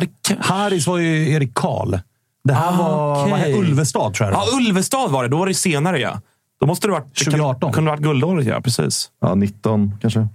Det. 0.00 0.36
Haris 0.40 0.86
var 0.86 0.98
ju 0.98 1.30
Erik 1.32 1.54
Karl. 1.54 1.98
Det 2.44 2.52
här 2.54 2.68
Ah, 2.68 2.76
var 2.76 3.28
vad 3.30 3.38
heter- 3.38 3.58
Ulvestad, 3.58 4.14
tror 4.14 4.26
jag 4.30 4.38
det 4.38 4.44
Ja, 4.46 4.52
var. 4.52 4.58
Ulvestad 4.60 5.10
var 5.10 5.22
det. 5.22 5.28
Då 5.28 5.38
var 5.38 5.46
det 5.46 5.54
senare, 5.54 5.98
ja. 6.00 6.20
Då 6.60 6.66
måste 6.66 6.86
det 6.86 6.92
varit... 6.92 7.14
det 7.18 7.24
2018. 7.24 7.60
Kan, 7.60 7.72
kunde 7.72 7.90
det 7.90 7.92
varit 7.96 8.02
guldåret, 8.04 8.46
ja. 8.46 8.60
Precis. 8.60 9.10
Ja, 9.20 9.34
19 9.34 9.98
kanske. 10.00 10.28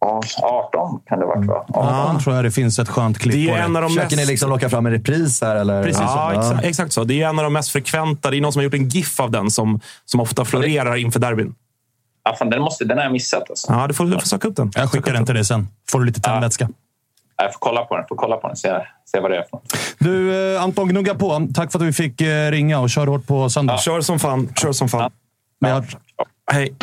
Ja, 0.00 0.20
18 0.42 1.00
kan 1.06 1.18
det 1.20 1.26
varit, 1.26 1.46
va? 1.46 1.64
Ja. 1.68 2.12
Ja, 2.14 2.20
tror 2.20 2.36
jag 2.36 2.44
det 2.44 2.50
finns 2.50 2.78
ett 2.78 2.88
skönt 2.88 3.18
klipp 3.18 3.34
Det 3.34 3.48
på 3.48 3.54
är 3.54 3.58
en 3.62 3.76
av 3.76 3.82
de 3.82 3.88
Försöker 3.88 4.16
mest... 4.16 4.26
ni 4.26 4.32
liksom 4.32 4.50
locka 4.50 4.68
fram 4.68 4.86
en 4.86 4.92
repris 4.92 5.42
här? 5.42 5.56
Eller? 5.56 5.82
Precis. 5.82 6.02
Ja, 6.02 6.32
exakt, 6.34 6.64
exakt 6.64 6.92
så. 6.92 7.04
Det 7.04 7.22
är 7.22 7.28
en 7.28 7.38
av 7.38 7.42
de 7.44 7.52
mest 7.52 7.70
frekventa. 7.70 8.30
Det 8.30 8.36
är 8.36 8.40
någon 8.40 8.52
som 8.52 8.60
har 8.60 8.64
gjort 8.64 8.74
en 8.74 8.88
GIF 8.88 9.20
av 9.20 9.30
den 9.30 9.50
som, 9.50 9.80
som 10.04 10.20
ofta 10.20 10.44
florerar 10.44 10.96
inför 10.96 11.20
derbyn. 11.20 11.54
Ja, 12.24 12.36
fan, 12.38 12.50
den, 12.50 12.62
måste, 12.62 12.84
den 12.84 12.96
har 12.96 13.04
jag 13.04 13.12
missat. 13.12 13.50
Alltså. 13.50 13.72
Ja, 13.72 13.86
du 13.86 13.94
får, 13.94 14.04
du 14.04 14.12
får 14.12 14.20
söka 14.20 14.48
upp 14.48 14.56
den. 14.56 14.70
Jag 14.74 14.90
skickar 14.90 15.12
den 15.12 15.26
till 15.26 15.34
dig 15.34 15.44
sen. 15.44 15.68
Får 15.90 15.98
du 15.98 16.04
lite 16.06 16.20
tändvätska. 16.20 16.68
Jag 17.36 17.52
får 17.52 17.58
kolla 17.58 17.84
på 17.84 17.96
den, 17.96 18.04
får 18.08 18.16
kolla 18.16 18.36
på 18.36 18.48
den 18.48 18.56
se, 18.56 18.68
se 19.04 19.20
vad 19.20 19.30
det 19.30 19.36
är 19.36 19.42
för 19.42 19.56
något. 19.56 19.74
Du, 19.98 20.54
eh, 20.54 20.62
Anton, 20.62 20.88
gnugga 20.88 21.14
på. 21.14 21.48
Tack 21.54 21.72
för 21.72 21.78
att 21.78 21.84
vi 21.84 21.92
fick 21.92 22.20
eh, 22.20 22.50
ringa 22.50 22.80
och 22.80 22.90
kör 22.90 23.06
hårt 23.06 23.26
på 23.26 23.50
söndag. 23.50 23.78
Kör 23.78 24.00
som 24.00 24.18
fan. 24.18 24.48
Kör 24.56 24.72
som 24.72 24.88
fan. 24.88 25.10
Vi 25.60 25.68
hörs. 25.68 25.96
Hej. 26.52 26.74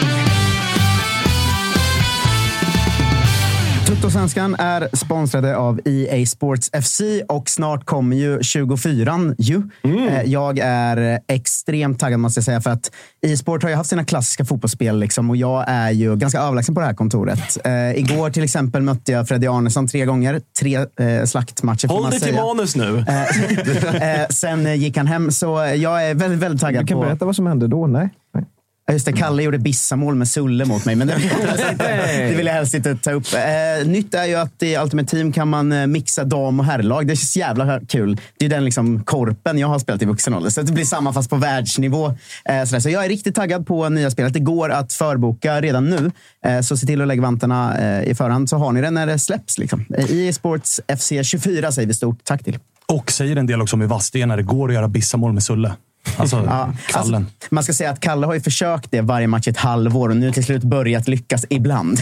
Tuttosvenskan 3.94 4.56
är 4.60 4.96
sponsrade 4.96 5.58
av 5.58 5.80
EA 5.86 6.26
Sports 6.26 6.72
FC 6.84 7.02
och 7.28 7.50
snart 7.50 7.86
kommer 7.86 8.16
ju 8.16 8.40
24 8.44 9.20
ju. 9.38 9.62
Eh, 9.84 10.22
Jag 10.26 10.60
är 10.60 11.20
extremt 11.28 12.00
taggad 12.00 12.20
måste 12.20 12.38
jag 12.38 12.46
säga 12.46 12.62
för 12.62 12.70
att 12.70 12.92
e-sport 13.22 13.64
har 13.64 13.70
ju 13.70 13.76
haft 13.76 13.90
sina 13.90 14.06
klassiska 14.06 14.46
fotbollsspel 14.46 15.00
liksom, 15.00 15.30
och 15.30 15.38
jag 15.38 15.64
är 15.68 15.92
ju 15.92 16.16
ganska 16.16 16.40
överlägsen 16.40 16.76
på 16.76 16.82
det 16.82 16.88
här 16.88 16.94
kontoret. 16.94 17.58
Eh, 17.66 17.92
igår 18.00 18.30
till 18.30 18.44
exempel 18.44 18.82
mötte 18.82 19.12
jag 19.12 19.28
Freddy 19.28 19.48
Arnesson 19.48 19.88
tre 19.88 20.06
gånger. 20.06 20.42
Tre 20.60 20.76
eh, 20.76 21.26
slaktmatcher 21.26 21.88
får 21.88 21.96
Håll 21.96 22.10
dig 22.12 22.20
till 22.20 22.36
manus 22.36 22.76
nu. 22.76 23.06
Eh, 23.08 24.28
sen 24.30 24.66
eh, 24.66 24.74
gick 24.76 24.98
han 24.98 25.08
hem, 25.08 25.32
så 25.32 25.48
jag 25.78 26.06
är 26.10 26.14
väldigt, 26.16 26.40
väldigt 26.40 26.62
taggad 26.62 26.84
Du 26.84 26.88
kan 26.88 26.98
på... 26.98 27.04
berätta 27.04 27.26
vad 27.26 27.36
som 27.36 27.48
hände 27.48 27.68
då. 27.68 27.88
Nej. 27.88 28.10
Nej. 28.34 28.44
Just 28.92 29.06
det, 29.06 29.14
Kalle 29.14 29.44
gjorde 29.44 29.60
bissamål 29.60 30.16
med 30.16 30.28
Sulle 30.28 30.66
mot 30.66 30.86
mig, 30.86 30.96
men 30.96 31.08
det 31.08 31.16
vill 31.16 31.26
jag 31.26 31.48
helst 31.48 31.72
inte, 31.72 32.28
det 32.30 32.36
vill 32.36 32.46
jag 32.46 32.54
helst 32.54 32.74
inte 32.74 32.96
ta 32.96 33.12
upp. 33.12 33.28
Eh, 33.34 33.88
nytt 33.88 34.14
är 34.14 34.26
ju 34.26 34.36
att 34.36 34.64
i 34.64 34.78
Ultimate 34.78 35.10
Team 35.10 35.32
kan 35.32 35.48
man 35.48 35.72
eh, 35.72 35.88
mixa 35.88 36.24
dam 36.24 36.60
och 36.60 36.66
herrlag. 36.66 37.08
Det 37.08 37.16
känns 37.16 37.38
jävla 37.38 37.80
kul. 37.80 38.18
Det 38.38 38.46
är 38.46 38.50
den 38.50 38.66
liksom 38.66 39.04
korpen 39.04 39.60
jag 39.60 39.68
har 39.68 39.80
spelat 39.80 40.02
i 40.02 40.06
vuxen 40.06 40.34
ålder, 40.34 40.50
så 40.50 40.62
det 40.62 40.72
blir 40.72 40.86
samma 40.86 41.14
fast 41.14 41.30
på 41.30 41.36
världsnivå. 41.36 42.08
Eh, 42.46 42.64
sådär. 42.64 42.80
Så 42.80 42.90
jag 42.90 43.06
är 43.06 43.10
riktigt 43.10 43.36
taggad 43.36 43.68
på 43.68 43.90
nya 43.90 44.12
spelet. 44.12 44.34
Det 44.34 44.40
går 44.40 44.70
att 44.70 44.94
förboka 44.94 45.62
redan 45.62 45.90
nu, 45.90 46.12
eh, 46.46 46.62
så 46.62 46.78
se 46.78 46.88
till 46.88 47.02
att 47.02 47.08
lägga 47.08 47.22
vantarna 47.22 47.78
eh, 47.78 48.10
i 48.10 48.16
förhand 48.16 48.50
så 48.50 48.58
har 48.58 48.72
ni 48.72 48.82
det 48.82 48.92
när 48.92 49.08
det 49.08 49.20
släpps. 49.20 49.58
Liksom. 49.58 49.86
Eh, 49.98 50.12
EA 50.12 50.34
Sports 50.34 50.82
FC 50.98 51.12
24 51.24 51.72
säger 51.72 51.88
vi 51.88 51.94
stort 51.94 52.20
tack 52.24 52.44
till. 52.44 52.60
Och 52.86 53.12
säger 53.12 53.36
en 53.36 53.48
del 53.48 53.62
också 53.62 53.76
om 53.76 53.82
hur 53.82 53.88
vasst 53.88 54.14
det 54.14 54.22
är 54.22 54.26
när 54.26 54.38
det 54.38 54.44
går 54.44 54.70
att 54.70 54.76
göra 54.76 54.88
bissamål 54.88 55.34
med 55.34 55.44
Sulle. 55.44 55.74
Alltså, 56.18 56.36
Ja, 56.36 56.74
kallen. 56.88 57.16
alltså, 57.16 57.48
man 57.50 57.64
ska 57.64 57.74
säga 57.74 57.90
att 57.90 58.00
Kalle 58.00 58.26
har 58.26 58.34
ju 58.34 58.42
försökt 58.42 58.92
det 58.92 59.02
varje 59.02 59.28
match 59.28 59.48
i 59.48 59.50
ett 59.52 59.58
halvår 59.58 60.10
och 60.10 60.18
nu 60.18 60.32
till 60.32 60.44
slut 60.44 60.64
börjat 60.64 61.08
lyckas 61.08 61.46
ibland. 61.50 61.98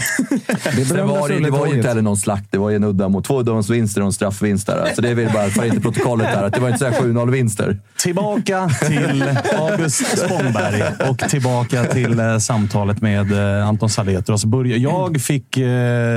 Det 0.76 0.84
var, 1.02 1.28
det, 1.28 1.40
det 1.40 1.50
var 1.50 1.66
ju 1.66 1.74
inte 1.76 1.88
heller 1.88 2.02
någon 2.02 2.16
slakt. 2.16 2.46
Det 2.50 2.58
var 2.58 2.70
ju 2.70 2.76
en 2.76 2.84
udda 2.84 3.08
mot 3.08 3.24
två 3.24 3.40
uddamålsvinster 3.40 4.00
och 4.00 4.06
en 4.06 4.12
straffvinst. 4.12 4.66
Där. 4.66 4.76
Alltså 4.82 5.02
det 5.02 5.14
vill 5.14 5.30
bara 5.34 5.48
för 5.48 5.64
inte 5.64 5.80
protokollet 5.80 6.26
där. 6.32 6.42
Att 6.42 6.52
det 6.54 6.60
var 6.60 6.68
inte 6.68 6.78
så 6.78 6.84
här 6.84 6.92
7-0-vinster. 7.00 7.78
Tillbaka 7.98 8.70
till 8.86 9.24
August 9.58 10.18
Spångberg 10.18 10.82
och 11.10 11.18
tillbaka 11.18 11.84
till 11.84 12.18
eh, 12.20 12.38
samtalet 12.38 13.00
med 13.00 13.58
eh, 13.60 13.68
Anton 13.68 13.88
Saletros. 13.90 14.44
Börja- 14.44 14.76
Jag 14.76 15.20
fick 15.20 15.56
eh, 15.56 15.64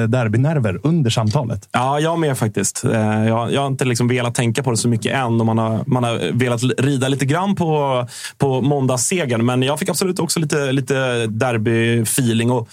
derbynerver 0.08 0.80
under 0.84 1.10
samtalet. 1.10 1.70
Ja, 1.72 2.00
jag 2.00 2.20
med 2.20 2.38
faktiskt. 2.38 2.82
Jag, 3.28 3.54
jag 3.54 3.62
har 3.62 3.68
inte 3.68 3.86
liksom 3.86 4.08
velat 4.08 4.36
tänka 4.36 4.64
på 4.64 4.72
det 4.72 4.78
så 4.78 4.88
mycket 4.88 5.14
än. 5.16 5.40
Och 5.40 5.46
man, 5.46 5.58
har, 5.58 5.84
man 5.88 6.04
har 6.04 6.32
velat 6.34 6.62
rida 6.78 7.08
lite 7.08 7.26
grann 7.26 7.56
på, 7.56 7.75
på 8.38 8.62
måndagssegern. 8.62 9.46
Men 9.46 9.64
jag 9.64 9.80
fick 9.80 9.90
absolut 9.90 10.20
också 10.20 10.40
lite, 10.40 10.72
lite 10.72 10.94
derby-feeling. 11.28 12.52
Och, 12.52 12.70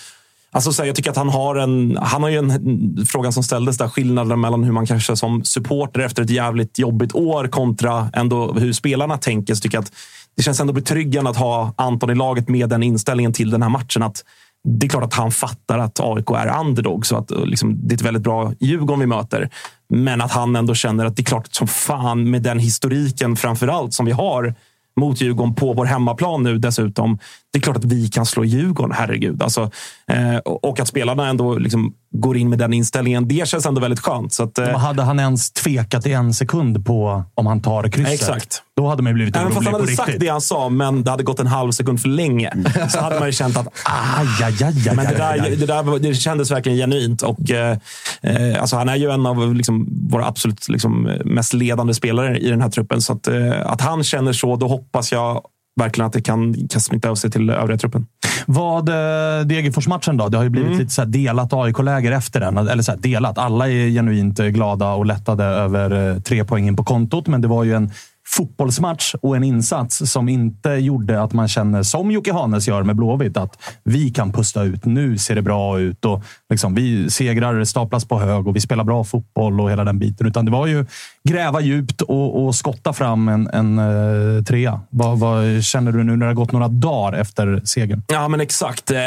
alltså, 0.51 0.73
så 0.73 0.83
här, 0.83 0.87
jag 0.87 0.97
tycker 0.97 1.11
att 1.11 1.17
han 1.17 1.29
har 1.29 1.57
en... 1.57 1.99
Han 2.03 2.23
har 2.23 2.31
ju 2.31 2.39
en 2.39 3.07
frågan 3.09 3.33
som 3.33 3.43
ställdes 3.43 3.79
där. 3.79 3.89
Skillnaden 3.89 4.41
mellan 4.41 4.65
hur 4.65 4.73
man 4.73 4.87
kanske 4.87 5.17
som 5.17 5.45
supporter 5.45 6.01
efter 6.01 6.23
ett 6.23 6.31
jävligt 6.31 6.79
jobbigt 6.79 7.15
år 7.15 7.49
kontra 7.49 8.11
ändå 8.13 8.53
hur 8.53 8.73
spelarna 8.73 9.19
tänker. 9.19 9.55
Så 9.55 9.61
tycker 9.61 9.77
jag 9.77 9.85
att 9.85 9.93
det 10.37 10.43
känns 10.43 10.61
ändå 10.61 10.73
betryggande 10.73 11.31
att 11.31 11.37
ha 11.37 11.75
Anton 11.77 12.11
i 12.11 12.15
laget 12.15 12.49
med 12.49 12.69
den 12.69 12.83
inställningen 12.83 13.33
till 13.33 13.51
den 13.51 13.63
här 13.63 13.69
matchen. 13.69 14.03
Att 14.03 14.25
det 14.65 14.87
är 14.87 14.89
klart 14.89 15.05
att 15.05 15.15
han 15.15 15.31
fattar 15.31 15.79
att 15.79 16.01
AIK 16.01 16.31
är 16.31 16.61
underdog, 16.61 17.07
så 17.07 17.17
att 17.17 17.31
liksom, 17.31 17.89
det 17.89 17.93
är 17.93 17.97
ett 17.97 18.03
väldigt 18.03 18.23
bra 18.23 18.53
Djurgården 18.61 19.01
vi 19.01 19.07
möter. 19.07 19.51
Men 19.89 20.21
att 20.21 20.33
han 20.33 20.57
ändå 20.57 20.75
känner 20.75 21.05
att 21.05 21.17
det 21.17 21.23
är 21.23 21.25
klart 21.25 21.55
som 21.55 21.69
fan 21.69 22.31
med 22.31 22.43
den 22.43 22.59
historiken 22.59 23.37
framför 23.37 23.69
allt 23.69 23.95
som 23.95 24.07
vi 24.07 24.13
har 24.13 24.55
mot 25.01 25.21
Djurgården 25.21 25.55
på 25.55 25.73
vår 25.73 25.85
hemmaplan 25.85 26.43
nu 26.43 26.59
dessutom. 26.59 27.19
Det 27.53 27.59
är 27.59 27.63
klart 27.63 27.77
att 27.77 27.85
vi 27.85 28.09
kan 28.09 28.27
slå 28.27 28.45
Djurgården, 28.45 28.93
herregud. 28.93 29.43
Alltså, 29.43 29.71
eh, 30.07 30.37
och 30.37 30.81
att 30.81 30.89
spelarna 30.89 31.29
ändå 31.29 31.59
liksom 31.59 31.95
går 32.13 32.37
in 32.37 32.51
med 32.51 32.59
den 32.59 32.73
inställningen, 32.73 33.29
det 33.29 33.49
känns 33.49 33.67
ändå 33.67 33.81
väldigt 33.81 34.01
skönt. 34.01 34.33
Så 34.33 34.43
att, 34.43 34.59
eh, 34.59 34.79
Hade 34.79 35.03
han 35.03 35.21
ens 35.21 35.51
tvekat 35.51 36.07
i 36.07 36.13
en 36.13 36.35
sekund 36.35 36.87
på 36.87 37.25
om 37.35 37.47
han 37.47 37.61
tar 37.63 37.89
krysset, 37.89 38.15
Exakt. 38.15 38.63
då 38.77 38.89
hade 38.89 39.03
man 39.03 39.11
ju 39.11 39.15
blivit 39.15 39.37
Även 39.37 39.53
fast 39.53 39.57
orolig 39.57 39.67
han 39.67 39.73
på 39.73 39.79
hade 39.79 39.93
riktigt. 39.93 40.07
sagt 40.07 40.21
det 40.21 40.29
han 40.29 40.41
sa, 40.41 40.69
men 40.69 41.05
det 41.05 41.11
hade 41.11 41.23
gått 41.23 41.41
en 41.41 41.47
halv 41.47 41.73
sekund 41.73 42.01
för 42.01 42.09
länge, 42.09 42.53
så 42.89 43.01
hade 43.01 43.19
man 43.19 43.29
ju 43.29 43.33
känt 43.33 43.57
att 43.57 43.67
Aj, 43.85 44.27
aj, 44.45 44.65
aj, 44.65 44.89
aj, 44.89 44.97
Men 44.97 45.07
det, 45.07 45.15
där, 45.15 45.57
det, 45.57 45.67
där, 45.67 45.99
det 45.99 46.15
kändes 46.15 46.51
verkligen 46.51 46.79
genuint. 46.79 47.23
Och, 47.23 47.51
eh, 47.51 47.77
eh, 48.23 48.61
alltså 48.61 48.77
han 48.77 48.89
är 48.89 48.97
ju 48.97 49.11
en 49.11 49.27
av 49.27 49.55
liksom, 49.55 49.89
våra 50.11 50.27
absolut 50.27 50.69
liksom, 50.69 51.03
mest 51.25 51.53
ledande 51.53 51.95
spelare 51.95 52.39
i 52.39 52.51
den 52.51 52.63
här 52.63 52.71
truppen. 52.71 53.01
Så 53.01 53.13
att, 53.13 53.29
eh, 53.29 53.67
att 53.67 53.81
han 53.81 54.05
känner 54.05 54.33
så, 54.33 54.57
då 54.57 54.69
hoppas 54.69 55.13
jag 55.13 55.43
verkligen 55.81 56.07
att 56.07 56.13
det 56.13 56.21
kan, 56.21 56.69
kan 56.69 56.81
smitta 56.81 57.11
av 57.11 57.15
sig 57.15 57.31
till 57.31 57.51
övriga 57.51 57.79
truppen. 57.79 58.07
Vad 58.47 58.89
eh, 58.89 59.47
Degerfors-matchen 59.47 60.17
då? 60.17 60.29
Det 60.29 60.37
har 60.37 60.45
ju 60.45 60.51
blivit 60.51 60.69
Mm. 60.69 60.79
lite 60.81 60.93
så 60.93 61.01
här 61.03 61.09
delat 61.09 61.53
AIK-läger 61.53 62.13
efter 62.13 62.41
den. 62.41 62.59
Eller 62.59 62.83
så 62.83 62.95
delat. 62.95 63.39
Alla 63.39 63.69
är 63.69 63.89
genuint 63.89 64.39
glada 64.39 64.93
och 64.93 65.07
lättade 65.07 65.45
över 65.45 66.11
eh, 66.15 66.21
tre 66.21 66.45
poängen 66.45 66.77
på 66.77 66.85
kontot, 66.85 67.27
men 67.27 67.41
det 67.41 67.49
var 67.49 67.65
ju 67.65 67.75
en 67.75 67.91
fotbollsmatch 68.29 69.15
och 69.23 69.37
en 69.37 69.45
insats 69.45 70.11
som 70.11 70.29
inte 70.29 70.71
gjorde 70.71 71.23
att 71.23 71.33
man 71.33 71.49
känner, 71.49 71.83
som 71.83 72.11
Jocke 72.11 72.33
Hanes 72.33 72.69
gör 72.69 72.83
med 72.83 72.97
Blåvitt, 72.97 73.37
att 73.37 73.59
vi 73.85 74.11
kan 74.11 74.33
pusta 74.33 74.63
ut. 74.63 74.85
Nu 74.85 75.19
ser 75.19 75.35
det 75.35 75.43
bra 75.43 75.81
ut 75.81 76.05
och 76.05 76.25
liksom, 76.51 76.75
vi 76.75 77.11
segrar 77.11 77.65
staplas 77.65 78.05
på 78.05 78.19
hög 78.19 78.49
och 78.49 78.57
vi 78.57 78.61
spelar 78.61 78.85
bra 78.85 79.05
fotboll 79.05 79.61
och 79.61 79.71
hela 79.71 79.85
den 79.85 79.99
biten. 79.99 80.27
Utan 80.27 80.45
det 80.45 80.51
var 80.51 80.67
ju 80.67 80.87
gräva 81.29 81.61
djupt 81.61 82.03
och, 82.03 82.45
och 82.45 82.55
skotta 82.55 82.93
fram 82.93 83.29
en, 83.29 83.47
en 83.47 83.79
uh, 83.79 84.45
trea. 84.45 84.81
Vad, 84.91 85.19
vad 85.19 85.65
känner 85.65 85.93
du 85.93 86.05
nu 86.05 86.17
när 86.17 86.27
det 86.27 86.31
har 86.31 86.35
gått 86.35 86.53
några 86.53 86.69
dagar 86.69 87.19
efter 87.19 87.63
segern? 87.65 88.03
Ja, 88.07 88.29
men 88.29 88.41
exakt. 88.41 88.91
Eh, 88.91 88.99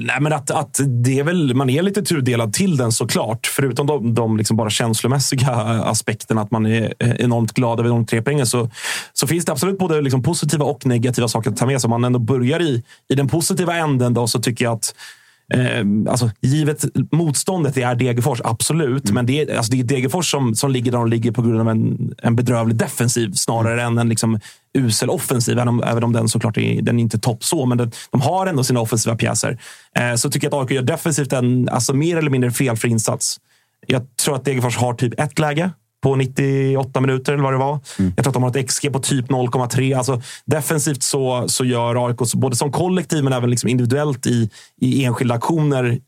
nej, 0.00 0.20
men 0.20 0.32
att, 0.32 0.50
att 0.50 0.80
det 1.04 1.18
är 1.18 1.24
väl, 1.24 1.54
man 1.54 1.70
är 1.70 1.82
lite 1.82 2.02
tudelad 2.02 2.52
till 2.52 2.76
den 2.76 2.92
såklart. 2.92 3.46
Förutom 3.56 3.86
de, 3.86 4.14
de 4.14 4.36
liksom 4.36 4.56
bara 4.56 4.70
känslomässiga 4.70 5.50
aspekterna, 5.84 6.40
att 6.40 6.50
man 6.50 6.66
är 6.66 6.94
eh, 6.98 7.10
enormt 7.10 7.52
glad 7.52 7.80
över 7.80 7.90
de 7.90 8.06
tre 8.06 8.22
poängen, 8.22 8.46
så, 8.46 8.70
så 9.12 9.26
finns 9.26 9.44
det 9.44 9.52
absolut 9.52 9.78
både 9.78 10.00
liksom 10.00 10.22
positiva 10.22 10.64
och 10.64 10.86
negativa 10.86 11.28
saker 11.28 11.50
att 11.50 11.56
ta 11.56 11.66
med 11.66 11.80
sig. 11.80 11.88
Om 11.88 11.90
man 11.90 12.04
ändå 12.04 12.18
börjar 12.18 12.62
i, 12.62 12.82
i 13.08 13.14
den 13.14 13.28
positiva 13.28 13.76
änden 13.76 14.14
då, 14.14 14.26
så 14.26 14.40
tycker 14.40 14.64
jag 14.64 14.74
att 14.74 14.94
Eh, 15.52 16.10
alltså, 16.10 16.30
givet 16.40 16.84
motståndet 17.12 17.74
det 17.74 17.82
är 17.82 17.94
Degerfors, 17.94 18.40
absolut. 18.44 19.10
Men 19.10 19.26
det 19.26 19.40
är, 19.40 19.56
alltså, 19.56 19.72
det 19.72 19.80
är 19.80 19.84
Degerfors 19.84 20.30
som, 20.30 20.54
som 20.54 20.70
ligger 20.70 20.92
där 20.92 20.98
de 20.98 21.08
ligger 21.08 21.32
på 21.32 21.42
grund 21.42 21.60
av 21.60 21.68
en, 21.68 22.14
en 22.22 22.36
bedrövlig 22.36 22.76
defensiv 22.76 23.32
snarare 23.32 23.82
än 23.82 23.98
en 23.98 24.08
liksom, 24.08 24.40
usel 24.78 25.10
offensiv. 25.10 25.58
Även 25.58 25.68
om, 25.68 25.82
även 25.82 26.04
om 26.04 26.12
den 26.12 26.28
såklart 26.28 26.58
är, 26.58 26.82
den 26.82 26.98
är 26.98 27.02
inte 27.02 27.18
topp 27.18 27.44
så, 27.44 27.66
men 27.66 27.78
den, 27.78 27.92
de 28.10 28.20
har 28.20 28.46
ändå 28.46 28.64
sina 28.64 28.80
offensiva 28.80 29.16
pjäser. 29.16 29.58
Eh, 29.98 30.14
så 30.14 30.30
tycker 30.30 30.46
jag 30.46 30.54
att 30.54 30.62
AIK 30.62 30.70
gör 30.70 30.82
defensivt 30.82 31.32
en 31.32 31.68
alltså, 31.68 31.94
mer 31.94 32.16
eller 32.16 32.30
mindre 32.30 32.50
felfri 32.50 32.90
insats. 32.90 33.40
Jag 33.86 34.16
tror 34.16 34.36
att 34.36 34.44
Degerfors 34.44 34.76
har 34.76 34.94
typ 34.94 35.20
ett 35.20 35.38
läge 35.38 35.70
på 36.04 36.16
98 36.16 37.00
minuter 37.00 37.32
eller 37.32 37.42
vad 37.42 37.52
det 37.52 37.58
var. 37.58 37.80
Jag 38.16 38.16
tror 38.16 38.28
att 38.28 38.34
de 38.34 38.42
har 38.42 38.58
ett 38.58 38.68
XG 38.68 38.92
på 38.92 38.98
typ 38.98 39.28
0,3. 39.28 39.96
Alltså, 39.96 40.22
defensivt 40.44 41.02
så, 41.02 41.44
så 41.48 41.64
gör 41.64 42.08
AIK, 42.08 42.32
både 42.34 42.56
som 42.56 42.72
kollektiv 42.72 43.24
men 43.24 43.32
även 43.32 43.50
liksom 43.50 43.68
individuellt 43.68 44.26
i, 44.26 44.50
i 44.80 45.04
enskilda 45.04 45.34
aktioner, 45.34 45.98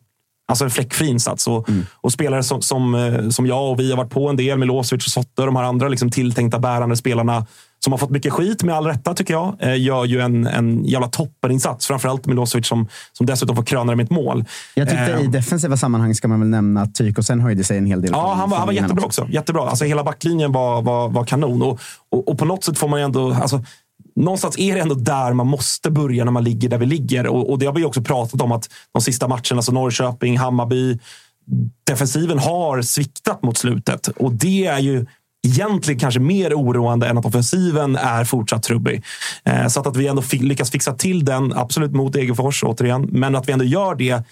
alltså 0.48 0.64
en 0.64 0.70
fläckfri 0.70 1.06
insats. 1.08 1.46
Och, 1.46 1.68
och 1.94 2.12
spelare 2.12 2.42
som, 2.42 2.62
som, 2.62 2.94
eh, 2.94 3.28
som 3.28 3.46
jag 3.46 3.70
och 3.70 3.80
vi 3.80 3.90
har 3.90 3.96
varit 3.96 4.10
på 4.10 4.28
en 4.28 4.36
del, 4.36 4.58
Milosevic 4.58 5.06
och 5.06 5.12
Sotte 5.12 5.42
de 5.42 5.56
här 5.56 5.64
andra 5.64 5.88
liksom 5.88 6.10
tilltänkta 6.10 6.58
bärande 6.58 6.96
spelarna 6.96 7.46
som 7.86 7.92
har 7.92 7.98
fått 7.98 8.10
mycket 8.10 8.32
skit 8.32 8.62
med 8.62 8.74
all 8.74 8.86
rätta 8.86 9.14
tycker 9.14 9.34
jag, 9.34 9.56
eh, 9.58 9.80
gör 9.80 10.04
ju 10.04 10.20
en, 10.20 10.46
en 10.46 10.84
jävla 10.84 11.08
toppeninsats. 11.08 11.86
Framförallt 11.86 12.26
Milosevic 12.26 12.66
som, 12.66 12.88
som 13.12 13.26
dessutom 13.26 13.56
får 13.56 13.62
kröna 13.62 13.92
det 13.92 13.96
med 13.96 14.04
ett 14.04 14.10
mål. 14.10 14.44
Jag 14.74 14.88
tyckte 14.88 15.12
Eh, 15.12 15.20
i 15.20 15.26
defensiva 15.26 15.76
sammanhang 15.76 16.14
ska 16.14 16.28
man 16.28 16.40
väl 16.40 16.48
nämna 16.48 16.82
att 16.82 16.94
Tykosen 16.94 17.40
höjde 17.40 17.64
sig 17.64 17.78
en 17.78 17.86
hel 17.86 18.02
del. 18.02 18.10
Ja, 18.14 18.34
han 18.34 18.50
var, 18.50 18.58
han 18.58 18.66
var 18.66 18.72
jättebra 18.72 18.92
innan 18.92 19.04
också. 19.04 19.26
Jättebra. 19.30 19.68
Alltså, 19.68 19.84
hela 19.84 20.04
backlinjen 20.04 20.52
var, 20.52 20.82
var, 20.82 21.08
var 21.08 21.24
kanon. 21.24 21.62
Och, 21.62 21.80
och, 22.10 22.28
och 22.28 22.38
på 22.38 22.44
något 22.44 22.64
sätt 22.64 22.78
får 22.78 22.88
man 22.88 23.00
ju 23.00 23.04
ändå... 23.04 23.32
Alltså, 23.32 23.64
någonstans 24.16 24.58
är 24.58 24.74
det 24.74 24.80
ändå 24.80 24.94
där 24.94 25.32
man 25.32 25.46
måste 25.46 25.90
börja 25.90 26.24
när 26.24 26.32
man 26.32 26.44
ligger 26.44 26.68
där 26.68 26.78
vi 26.78 26.86
ligger. 26.86 27.26
Och, 27.26 27.50
och 27.50 27.58
det 27.58 27.66
har 27.66 27.72
vi 27.72 27.84
också 27.84 28.02
pratat 28.02 28.40
om 28.40 28.52
att 28.52 28.68
de 28.92 29.02
sista 29.02 29.28
matcherna, 29.28 29.56
alltså 29.56 29.72
Norrköping, 29.72 30.38
Hammarby, 30.38 30.98
defensiven 31.84 32.38
har 32.38 32.82
sviktat 32.82 33.42
mot 33.42 33.58
slutet. 33.58 34.08
Och 34.08 34.32
det 34.32 34.66
är 34.66 34.78
ju 34.78 35.06
egentligen 35.46 36.00
kanske 36.00 36.20
mer 36.20 36.54
oroande 36.54 37.08
än 37.08 37.18
att 37.18 37.24
offensiven 37.24 37.96
är 37.96 38.24
fortsatt 38.24 38.62
trubbig. 38.62 39.04
Eh, 39.44 39.66
så 39.66 39.80
att, 39.80 39.86
att 39.86 39.96
vi 39.96 40.06
ändå 40.06 40.22
fi- 40.22 40.38
lyckas 40.38 40.70
fixa 40.70 40.92
till 40.92 41.24
den, 41.24 41.52
absolut 41.56 41.92
mot 41.92 42.16
Egefors 42.16 42.64
återigen, 42.64 43.08
men 43.12 43.36
att 43.36 43.48
vi 43.48 43.52
ändå 43.52 43.64
gör 43.64 43.94
det 43.94 44.22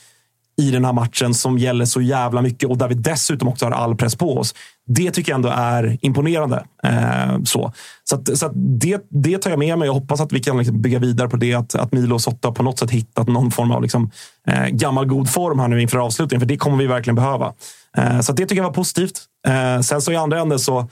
i 0.57 0.71
den 0.71 0.85
här 0.85 0.93
matchen 0.93 1.35
som 1.35 1.59
gäller 1.59 1.85
så 1.85 2.01
jävla 2.01 2.43
mycket 2.43 2.69
och 2.71 2.79
där 2.79 2.89
vi 2.89 2.95
dessutom 2.95 3.49
också 3.49 3.67
har 3.67 3.73
all 3.73 3.97
press 3.97 4.17
på 4.17 4.39
oss. 4.39 4.55
Det 4.87 5.11
tycker 5.11 5.33
jag 5.33 5.37
ändå 5.37 5.49
är 5.49 5.99
imponerande. 6.01 6.65
Eh, 6.85 7.43
så 7.45 7.73
så, 8.05 8.17
att, 8.17 8.39
så 8.39 8.47
att 8.47 8.53
det, 8.55 9.07
det 9.11 9.39
tar 9.39 9.51
jag 9.51 9.59
med 9.59 9.79
mig. 9.79 9.87
Jag 9.87 9.95
hoppas 9.95 10.21
att 10.21 10.33
vi 10.33 10.41
kan 10.41 10.59
liksom 10.59 10.83
bygga 10.83 10.99
vidare 10.99 11.29
på 11.29 11.37
det. 11.37 11.55
Att, 11.55 11.75
att 11.75 11.93
Milo 11.93 12.15
och 12.15 12.23
Sotta 12.23 12.53
på 12.53 12.63
något 12.63 12.79
sätt 12.79 12.91
hittat 12.91 13.29
någon 13.29 13.51
form 13.51 13.71
av 13.71 13.83
liksom, 13.83 14.11
eh, 14.47 14.67
gammal 14.67 15.07
god 15.07 15.31
form 15.31 15.59
här 15.59 15.69
nu 15.69 15.83
inför 15.83 15.99
avslutningen. 15.99 16.41
För 16.41 16.47
det 16.47 16.57
kommer 16.57 16.77
vi 16.77 16.87
verkligen 16.87 17.15
behöva. 17.15 17.53
Eh, 17.97 18.21
så 18.21 18.33
det 18.33 18.43
tycker 18.43 18.57
jag 18.57 18.65
var 18.65 18.73
positivt. 18.73 19.21
Eh, 19.47 19.81
sen 19.81 20.03
så 20.03 20.13
i 20.13 20.17
andra 20.17 20.41
änden 20.41 20.59
så 20.59 20.89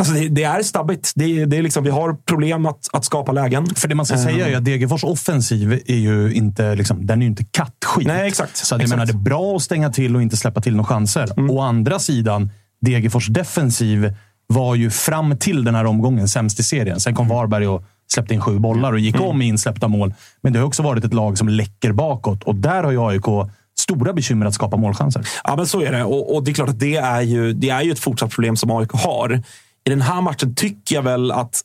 Alltså 0.00 0.14
det, 0.14 0.28
det 0.28 0.42
är 0.42 0.62
stabbigt. 0.62 1.12
Det, 1.14 1.44
det 1.44 1.56
är 1.56 1.62
liksom, 1.62 1.84
vi 1.84 1.90
har 1.90 2.14
problem 2.14 2.66
att, 2.66 2.88
att 2.92 3.04
skapa 3.04 3.32
lägen. 3.32 3.66
För 3.66 3.88
det 3.88 3.94
man 3.94 4.06
ska 4.06 4.18
säga 4.18 4.48
är 4.48 4.56
att 4.56 4.64
Degerfors 4.64 5.04
offensiv 5.04 5.72
är 5.86 5.96
ju 5.96 6.32
inte, 6.32 6.74
liksom, 6.74 7.06
den 7.06 7.22
är 7.22 7.26
inte 7.26 7.44
kattskit. 7.44 8.06
Nej, 8.06 8.28
exakt. 8.28 8.56
Så 8.56 8.74
att 8.74 8.80
Exakt. 8.80 8.96
menar, 8.96 9.06
det 9.06 9.12
är 9.12 9.22
bra 9.22 9.56
att 9.56 9.62
stänga 9.62 9.90
till 9.90 10.16
och 10.16 10.22
inte 10.22 10.36
släppa 10.36 10.60
till 10.60 10.76
några 10.76 10.88
chanser. 10.88 11.50
Å 11.50 11.60
andra 11.60 11.98
sidan, 11.98 12.50
Degerfors 12.80 13.26
defensiv 13.28 14.14
var 14.46 14.74
ju 14.74 14.90
fram 14.90 15.38
till 15.38 15.64
den 15.64 15.74
här 15.74 15.84
omgången 15.84 16.28
sämst 16.28 16.60
i 16.60 16.62
serien. 16.62 17.00
Sen 17.00 17.14
kom 17.14 17.28
Varberg 17.28 17.68
och 17.68 17.84
släppte 18.12 18.34
in 18.34 18.40
sju 18.40 18.58
bollar 18.58 18.92
och 18.92 18.98
gick 19.00 19.20
om 19.20 19.42
i 19.42 19.46
insläppta 19.46 19.88
mål. 19.88 20.14
Men 20.42 20.52
det 20.52 20.58
har 20.58 20.66
också 20.66 20.82
varit 20.82 21.04
ett 21.04 21.14
lag 21.14 21.38
som 21.38 21.48
läcker 21.48 21.92
bakåt 21.92 22.42
och 22.42 22.54
där 22.54 22.82
har 22.82 22.90
ju 22.90 23.00
AIK 23.08 23.50
stora 23.90 24.12
bekymmer 24.12 24.46
att 24.46 24.54
skapa 24.54 24.76
målchanser. 24.76 25.28
Ja, 25.44 25.56
men 25.56 25.66
så 25.66 25.80
är 25.80 25.92
det. 25.92 26.04
Och, 26.04 26.34
och 26.34 26.44
det 26.44 26.50
är 26.50 26.54
klart 26.54 26.68
att 26.68 26.80
det 26.80 26.96
är, 26.96 27.22
ju, 27.22 27.52
det 27.52 27.70
är 27.70 27.82
ju 27.82 27.92
ett 27.92 27.98
fortsatt 27.98 28.30
problem 28.30 28.56
som 28.56 28.70
AIK 28.70 28.92
har. 28.92 29.42
I 29.86 29.90
den 29.90 30.00
här 30.00 30.20
matchen 30.20 30.54
tycker 30.54 30.94
jag 30.94 31.02
väl 31.02 31.30
att 31.30 31.60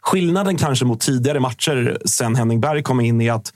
skillnaden 0.00 0.56
kanske 0.56 0.84
mot 0.84 1.00
tidigare 1.00 1.40
matcher 1.40 1.98
sen 2.04 2.36
Henning 2.36 2.60
Berg 2.60 2.82
kom 2.82 3.00
in 3.00 3.20
är 3.20 3.32
att 3.32 3.52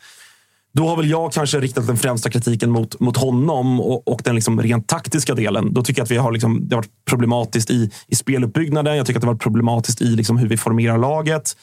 då 0.74 0.88
har 0.88 0.96
väl 0.96 1.10
jag 1.10 1.32
kanske 1.32 1.60
riktat 1.60 1.86
den 1.86 1.96
främsta 1.96 2.30
kritiken 2.30 2.70
mot, 2.70 3.00
mot 3.00 3.16
honom 3.16 3.80
och, 3.80 4.08
och 4.08 4.20
den 4.24 4.34
liksom 4.34 4.62
rent 4.62 4.86
taktiska 4.88 5.34
delen. 5.34 5.74
Då 5.74 5.82
tycker 5.82 6.00
jag 6.00 6.04
att 6.04 6.10
vi 6.10 6.16
har 6.16 6.32
liksom, 6.32 6.68
det 6.68 6.74
har 6.74 6.82
varit 6.82 7.04
problematiskt 7.10 7.70
i, 7.70 7.90
i 8.06 8.14
speluppbyggnaden. 8.14 8.96
Jag 8.96 9.06
tycker 9.06 9.18
att 9.18 9.20
det 9.20 9.26
har 9.26 9.34
varit 9.34 9.42
problematiskt 9.42 10.02
i 10.02 10.06
liksom 10.06 10.38
hur 10.38 10.48
vi 10.48 10.56
formerar 10.56 10.98
laget. 10.98 11.56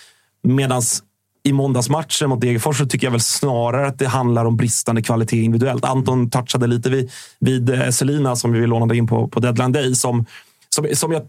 Medan 0.44 0.82
i 1.46 1.54
måndagsmatchen 1.54 2.30
mot 2.30 2.42
Degerfors 2.42 2.78
så 2.78 2.86
tycker 2.86 3.08
jag 3.08 3.12
väl 3.12 3.22
snarare 3.22 3.88
att 3.88 4.00
det 4.00 4.08
handlar 4.08 4.46
om 4.46 4.58
bristande 4.58 5.02
kvalitet 5.02 5.42
individuellt. 5.42 5.86
Anton 5.86 6.30
touchade 6.30 6.68
lite 6.68 6.90
vid, 6.90 7.12
vid 7.40 7.70
eh, 7.70 7.90
Selina 7.90 8.36
som 8.36 8.52
vi 8.52 8.68
lånade 8.68 8.98
in 8.98 9.08
på, 9.08 9.28
på 9.28 9.40
deadline 9.40 9.72
day. 9.72 9.96
Som, 9.96 10.26
som, 10.76 10.88
som 10.94 11.12
jag 11.12 11.28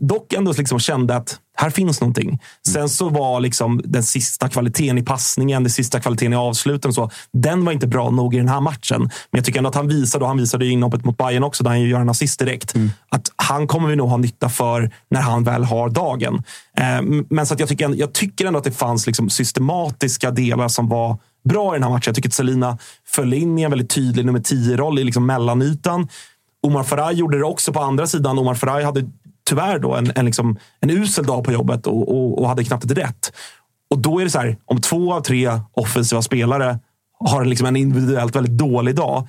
dock 0.00 0.32
ändå 0.32 0.52
liksom 0.52 0.78
kände 0.78 1.16
att 1.16 1.38
här 1.56 1.70
finns 1.70 2.00
någonting. 2.00 2.40
Sen 2.68 2.88
så 2.88 3.08
var 3.08 3.40
liksom 3.40 3.80
den 3.84 4.02
sista 4.02 4.48
kvaliteten 4.48 4.98
i 4.98 5.02
passningen, 5.02 5.62
den 5.62 5.70
sista 5.70 6.00
kvaliteten 6.00 6.32
i 6.32 6.36
avsluten, 6.36 6.92
så, 6.92 7.10
den 7.32 7.64
var 7.64 7.72
inte 7.72 7.86
bra 7.86 8.10
nog 8.10 8.34
i 8.34 8.38
den 8.38 8.48
här 8.48 8.60
matchen. 8.60 9.00
Men 9.00 9.38
jag 9.38 9.44
tycker 9.44 9.58
ändå 9.58 9.68
att 9.68 9.74
han 9.74 9.88
visade, 9.88 10.24
och 10.24 10.28
han 10.28 10.38
visade 10.38 10.66
i 10.66 10.70
inhoppet 10.70 11.04
mot 11.04 11.16
Bayern 11.16 11.44
också, 11.44 11.64
där 11.64 11.70
han 11.70 11.80
ju 11.80 11.88
gör 11.88 12.00
en 12.00 12.08
assist 12.08 12.38
direkt, 12.38 12.74
att 13.08 13.32
han 13.36 13.66
kommer 13.66 13.88
vi 13.88 13.96
nog 13.96 14.08
ha 14.08 14.16
nytta 14.16 14.48
för 14.48 14.90
när 15.10 15.20
han 15.20 15.44
väl 15.44 15.64
har 15.64 15.90
dagen. 15.90 16.42
Eh, 16.76 17.02
Men 17.30 17.46
så 17.46 17.54
att 17.54 17.60
jag, 17.60 17.68
tycker, 17.68 17.94
jag 17.94 18.12
tycker 18.12 18.46
ändå 18.46 18.58
att 18.58 18.64
det 18.64 18.70
fanns 18.70 19.06
liksom 19.06 19.30
systematiska 19.30 20.30
delar 20.30 20.68
som 20.68 20.88
var 20.88 21.18
bra 21.48 21.74
i 21.74 21.76
den 21.76 21.82
här 21.82 21.90
matchen. 21.90 22.02
Jag 22.06 22.14
tycker 22.14 22.28
att 22.28 22.34
Selina 22.34 22.78
föll 23.06 23.34
in 23.34 23.58
i 23.58 23.62
en 23.62 23.70
väldigt 23.70 23.90
tydlig 23.90 24.26
nummer 24.26 24.40
10-roll 24.40 24.98
i 24.98 25.04
liksom 25.04 25.26
mellanytan. 25.26 26.08
Omar 26.62 26.82
Faraj 26.82 27.14
gjorde 27.14 27.38
det 27.38 27.44
också 27.44 27.72
på 27.72 27.80
andra 27.80 28.06
sidan. 28.06 28.38
Omar 28.38 28.54
Faraj 28.54 28.84
hade 28.84 29.10
tyvärr 29.48 29.78
då 29.78 29.94
en, 29.94 30.12
en, 30.14 30.24
liksom, 30.24 30.58
en 30.80 30.90
usel 30.90 31.26
dag 31.26 31.44
på 31.44 31.52
jobbet 31.52 31.86
och, 31.86 32.08
och, 32.08 32.38
och 32.38 32.48
hade 32.48 32.64
knappt 32.64 32.84
ett 32.84 32.98
rätt. 32.98 33.32
Och 33.90 33.98
då 33.98 34.18
är 34.20 34.24
det 34.24 34.30
så 34.30 34.38
här, 34.38 34.56
om 34.64 34.80
två 34.80 35.14
av 35.14 35.20
tre 35.20 35.60
offensiva 35.72 36.22
spelare 36.22 36.78
har 37.18 37.44
liksom 37.44 37.66
en 37.66 37.76
individuellt 37.76 38.36
väldigt 38.36 38.58
dålig 38.58 38.94
dag, 38.94 39.28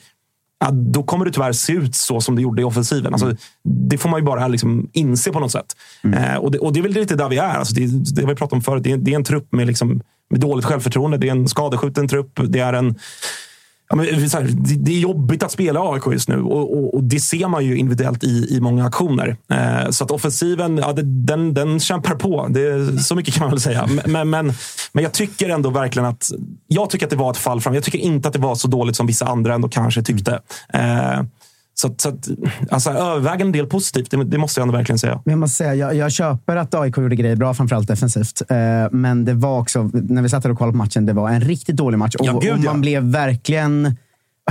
ja, 0.60 0.72
då 0.72 1.04
kommer 1.04 1.26
det 1.26 1.32
tyvärr 1.32 1.52
se 1.52 1.74
ut 1.74 1.96
så 1.96 2.22
som 2.22 2.36
det 2.36 2.42
gjorde 2.42 2.62
i 2.62 2.66
offensiven. 2.66 3.14
Alltså, 3.14 3.36
det 3.64 3.98
får 3.98 4.10
man 4.10 4.20
ju 4.20 4.26
bara 4.26 4.48
liksom 4.48 4.90
inse 4.94 5.32
på 5.32 5.40
något 5.40 5.52
sätt. 5.52 5.76
Eh, 6.16 6.36
och, 6.36 6.52
det, 6.52 6.60
och 6.60 6.74
det 6.74 6.80
är 6.80 6.84
väl 6.84 6.92
lite 6.92 7.16
där 7.16 7.30
vi 7.30 7.38
är. 7.38 7.58
Alltså, 7.58 7.76
det, 7.76 7.86
det 8.16 8.22
har 8.22 8.30
vi 8.30 8.36
pratat 8.36 8.54
om 8.54 8.62
förut. 8.62 8.84
Det 8.84 8.92
är, 8.92 8.98
det 8.98 9.12
är 9.12 9.16
en 9.16 9.24
trupp 9.24 9.54
med, 9.54 9.68
liksom, 9.68 10.02
med 10.30 10.40
dåligt 10.40 10.66
självförtroende. 10.66 11.18
Det 11.18 11.28
är 11.28 11.32
en 11.32 11.48
skadeskjuten 11.48 12.08
trupp. 12.08 12.40
Det 12.48 12.60
är 12.60 12.74
en 12.74 12.96
Ja, 13.92 13.96
men, 13.98 14.30
så 14.30 14.38
här, 14.38 14.46
det, 14.52 14.76
det 14.76 14.92
är 14.92 15.00
jobbigt 15.00 15.44
att 15.44 15.52
spela 15.52 15.80
AIK 15.94 16.04
just 16.12 16.30
nu 16.30 16.42
och, 16.42 16.78
och, 16.78 16.94
och 16.96 17.04
det 17.04 17.20
ser 17.20 17.48
man 17.48 17.66
ju 17.66 17.78
individuellt 17.78 18.24
i, 18.24 18.48
i 18.56 18.60
många 18.62 18.86
aktioner. 18.86 19.38
Eh, 19.52 19.90
så 19.90 20.04
att 20.04 20.12
offensiven, 20.12 20.78
ja, 20.78 20.94
det, 20.94 21.02
den, 21.04 21.54
den 21.54 21.80
kämpar 21.80 22.16
på. 22.16 22.48
Det, 22.50 22.62
är- 22.62 22.98
så 22.98 23.16
mycket 23.16 23.34
kan 23.34 23.42
man 23.42 23.50
väl 23.50 23.60
säga. 23.60 23.88
Men, 23.88 24.12
men, 24.12 24.30
men, 24.30 24.54
men 24.94 25.04
jag 25.04 25.14
tycker 25.14 25.50
ändå 25.50 25.70
verkligen 25.70 26.06
att 26.10 26.30
jag 26.68 26.90
tycker 26.90 27.06
att 27.06 27.10
det 27.10 27.16
var 27.16 27.32
ett 27.32 27.38
fall 27.38 27.62
fram. 27.62 27.74
Jag 27.74 27.84
tycker 27.84 28.00
inte 28.00 28.28
att 28.28 28.34
det 28.34 28.40
var 28.40 28.56
så 28.56 28.68
dåligt 28.68 28.96
som 28.96 29.08
vissa 29.08 29.26
andra 29.28 29.54
ändå 29.54 29.70
kanske 29.70 30.04
tyckte. 30.04 30.40
Eh, 30.74 31.22
så 31.82 31.88
att, 31.88 32.02
så 32.02 32.10
att, 32.10 32.28
alltså, 32.72 32.90
övervägande 32.90 33.44
en 33.44 33.52
del 33.52 33.66
positivt, 33.66 34.12
det, 34.12 34.24
det 34.24 34.38
måste 34.38 34.60
jag 34.60 34.64
ändå 34.68 34.78
verkligen 34.78 35.00
säga. 35.00 35.22
Men 35.26 35.32
jag 35.32 35.40
måste 35.40 35.56
säga, 35.58 35.76
jag, 35.76 35.96
jag 35.96 36.12
köper 36.12 36.56
att 36.56 36.74
AIK 36.76 36.98
gjorde 36.98 37.16
grejer 37.16 37.36
bra, 37.36 37.54
framförallt 37.54 37.88
defensivt. 37.88 38.42
Eh, 38.50 38.58
men 38.92 39.26
det 39.26 39.34
var 39.34 39.60
också, 39.60 39.90
när 39.94 40.22
vi 40.22 40.30
satt 40.30 40.44
här 40.44 40.52
och 40.52 40.58
kollade 40.58 40.72
på 40.72 40.78
matchen, 40.78 41.06
det 41.06 41.14
var 41.14 41.30
en 41.30 41.42
riktigt 41.42 41.76
dålig 41.76 41.98
match. 41.98 42.16
Och, 42.16 42.26
Ja, 42.26 42.40
gud, 42.40 42.52
och 42.52 42.58
man 42.58 42.66
ja. 42.76 42.82
blev 42.82 43.04
verkligen... 43.04 43.96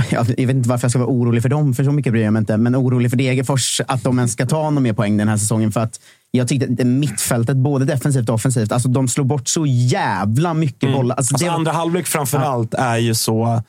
Jag 0.09 0.23
vet 0.25 0.39
inte 0.39 0.69
varför 0.69 0.85
jag 0.85 0.91
ska 0.91 0.99
vara 0.99 1.09
orolig 1.09 1.41
för 1.41 1.49
dem, 1.49 1.73
för 1.73 1.83
så 1.83 1.91
mycket 1.91 2.13
bryr 2.13 2.23
jag 2.23 2.33
mig 2.33 2.39
inte. 2.39 2.57
Men 2.57 2.75
orolig 2.75 3.09
för 3.11 3.17
Degerfors, 3.17 3.81
att 3.87 4.03
de 4.03 4.17
ens 4.19 4.31
ska 4.33 4.45
ta 4.45 4.69
någon 4.69 4.83
mer 4.83 4.93
poäng 4.93 5.17
den 5.17 5.27
här 5.27 5.37
säsongen. 5.37 5.71
För 5.71 5.79
att 5.79 5.99
jag 6.31 6.47
tyckte 6.47 6.65
att 6.81 6.87
mittfältet, 6.87 7.57
både 7.57 7.85
defensivt 7.85 8.29
och 8.29 8.35
offensivt, 8.35 8.71
alltså 8.71 8.89
de 8.89 9.07
slog 9.07 9.27
bort 9.27 9.47
så 9.47 9.65
jävla 9.65 10.53
mycket 10.53 10.93
bollar. 10.93 11.15
Alltså, 11.15 11.33
Alltså, 11.35 11.47
var- 11.47 11.53
andra 11.53 11.71
halvlek 11.71 12.07
framför 12.07 12.37
allt 12.37 12.73
är 12.73 12.97
ju 12.97 13.15
så... 13.15 13.63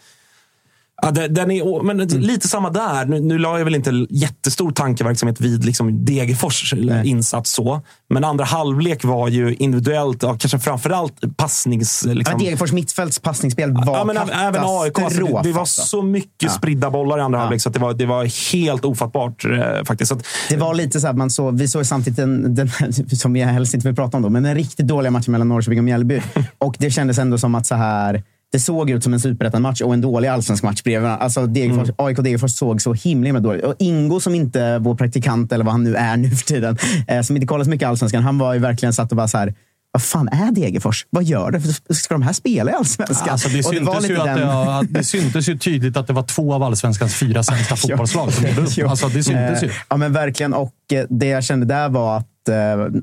Ja, 1.03 1.11
den 1.11 1.50
är, 1.50 1.82
men 1.82 2.00
Mm. 2.00 2.20
Lite 2.20 2.48
samma 2.48 2.70
där. 2.70 3.05
Nu, 3.07 3.20
nu 3.20 3.38
la 3.38 3.59
jag 3.59 3.64
väl 3.64 3.74
inte 3.74 4.07
jättestor 4.11 4.70
tankeverksamhet 4.72 5.40
vid 5.40 5.64
liksom 5.64 6.05
Degerfors 6.05 6.74
insats. 7.05 7.53
så. 7.53 7.80
Men 8.11 8.24
andra 8.24 8.44
halvlek 8.44 9.05
var 9.05 9.28
ju 9.28 9.55
individuellt, 9.55 10.22
ja, 10.22 10.28
kanske 10.38 10.59
framförallt 10.59 11.36
passnings... 11.36 12.05
Ja, 12.07 12.12
Liksom, 12.12 12.38
Degerfors 12.38 12.72
mittfälts 12.72 13.18
passningsspel 13.18 13.72
var 13.72 13.96
Ja, 13.98 14.05
men 14.05 14.16
även- 14.16 14.62
AIK. 14.64 14.98
Alltså, 14.98 15.20
det, 15.20 15.26
det 15.26 15.32
var 15.32 15.42
katastrof, 15.42 15.86
så 15.86 16.03
mycket 16.03 16.53
spridda 16.53 16.90
bollar 16.90 17.18
i 17.18 17.20
andra 17.20 17.38
halvlek 17.38 17.62
så 17.62 17.70
det, 17.70 17.78
var, 17.78 17.94
det 17.94 18.07
var 18.07 18.53
helt 18.53 18.84
ofattbart 18.84 19.44
eh, 19.44 19.84
faktiskt. 19.84 20.09
Så 20.09 20.14
att, 20.14 20.24
Det 20.48 20.57
var 20.57 20.74
lite 20.74 21.00
så 21.00 21.09
att 21.09 21.16
man 21.16 21.30
såg, 21.30 21.59
vi 21.59 21.68
såg 21.68 21.86
samtidigt 21.86 22.16
den, 22.16 22.55
den 22.55 22.70
som 23.16 23.36
jag 23.36 23.48
helst 23.48 23.74
inte 23.74 23.88
vill 23.88 23.96
prata 23.96 24.16
om 24.16 24.22
då, 24.22 24.28
men 24.30 24.44
en 24.44 24.55
riktigt 24.55 24.86
dåliga 24.86 25.11
match 25.11 25.28
mellan 25.28 25.48
Norrköping 25.48 25.78
och 25.78 25.84
Mjällby. 25.84 26.20
Och 26.59 26.76
det 26.78 26.90
kändes 26.90 27.18
ändå 27.18 27.38
som 27.38 27.55
att 27.55 27.66
så 27.66 27.74
här, 27.74 28.22
det 28.53 28.61
såg 28.61 28.90
ut 28.90 29.05
som 29.05 29.12
en 29.12 29.20
superettan-match 29.20 29.80
och 29.80 29.94
en 29.94 30.00
dålig 30.00 30.28
allsvensk 30.28 30.62
match 30.62 30.82
bredvid. 30.82 31.11
Alltså 31.11 31.46
Degerfors, 31.46 31.88
AIK 31.96 32.18
och 32.18 32.24
Degerfors 32.24 32.53
såg 32.53 32.82
så 32.82 32.94
himla, 32.94 33.26
himla 33.26 33.40
dåligt. 33.40 33.64
Och 33.64 33.74
Ingo 33.78 34.20
som 34.20 34.34
inte 34.34 34.78
vår 34.78 34.94
praktikant, 34.94 35.53
eller 35.53 35.64
vad 35.64 35.72
han 35.72 35.84
nu 35.84 35.94
är 35.96 36.16
nu 36.16 36.30
för 36.30 36.44
tiden, 36.46 36.76
eh, 37.09 37.22
som 37.22 37.36
inte 37.36 37.46
kollar 37.46 37.64
så 37.64 37.70
mycket 37.70 37.88
allsvenskan, 37.88 38.22
han 38.22 38.38
var 38.38 38.55
ju 38.55 38.61
verkligen 38.61 38.92
satt 38.92 39.11
och 39.11 39.16
bara 39.16 39.28
så 39.28 39.38
här, 39.38 39.55
vad 39.92 40.03
fan 40.03 40.28
är 40.28 40.53
Degerfors? 40.53 41.07
Vad 41.11 41.24
gör 41.24 41.50
det? 41.50 41.94
Ska 41.94 42.14
de 42.14 42.22
här 42.22 42.32
spela 42.32 42.70
i 42.70 42.74
allsvenskan? 42.74 43.28
Alltså, 43.30 43.48
det, 43.48 43.62
syntes 43.62 44.05
ju 44.05 44.09
lite 44.09 44.22
att 44.22 44.36
det, 44.36 44.40
ja, 44.40 44.84
det 44.88 45.05
syntes 45.05 45.48
ju 45.48 45.59
tydligt 45.59 45.96
att 45.96 46.07
det 46.07 46.12
var 46.12 46.22
två 46.22 46.55
av 46.55 46.62
allsvenskans 46.62 47.14
fyra 47.14 47.42
sämsta 47.42 47.76
fotbollslag 47.76 48.32
som 48.32 48.48
gjorde 48.48 48.61
upp. 48.61 48.90
Alltså, 48.90 49.09
det 49.09 49.22
syntes 49.22 49.62
ju. 49.62 49.66
Eh, 49.66 49.72
Ja, 49.88 49.96
men 49.96 50.12
verkligen. 50.12 50.55
Och 50.55 50.74
eh, 50.92 51.05
det 51.11 51.26
jag 51.26 51.44
kände 51.44 51.66
där 51.66 51.88
var 51.88 52.16
att, 52.16 52.48
eh, 52.48 53.00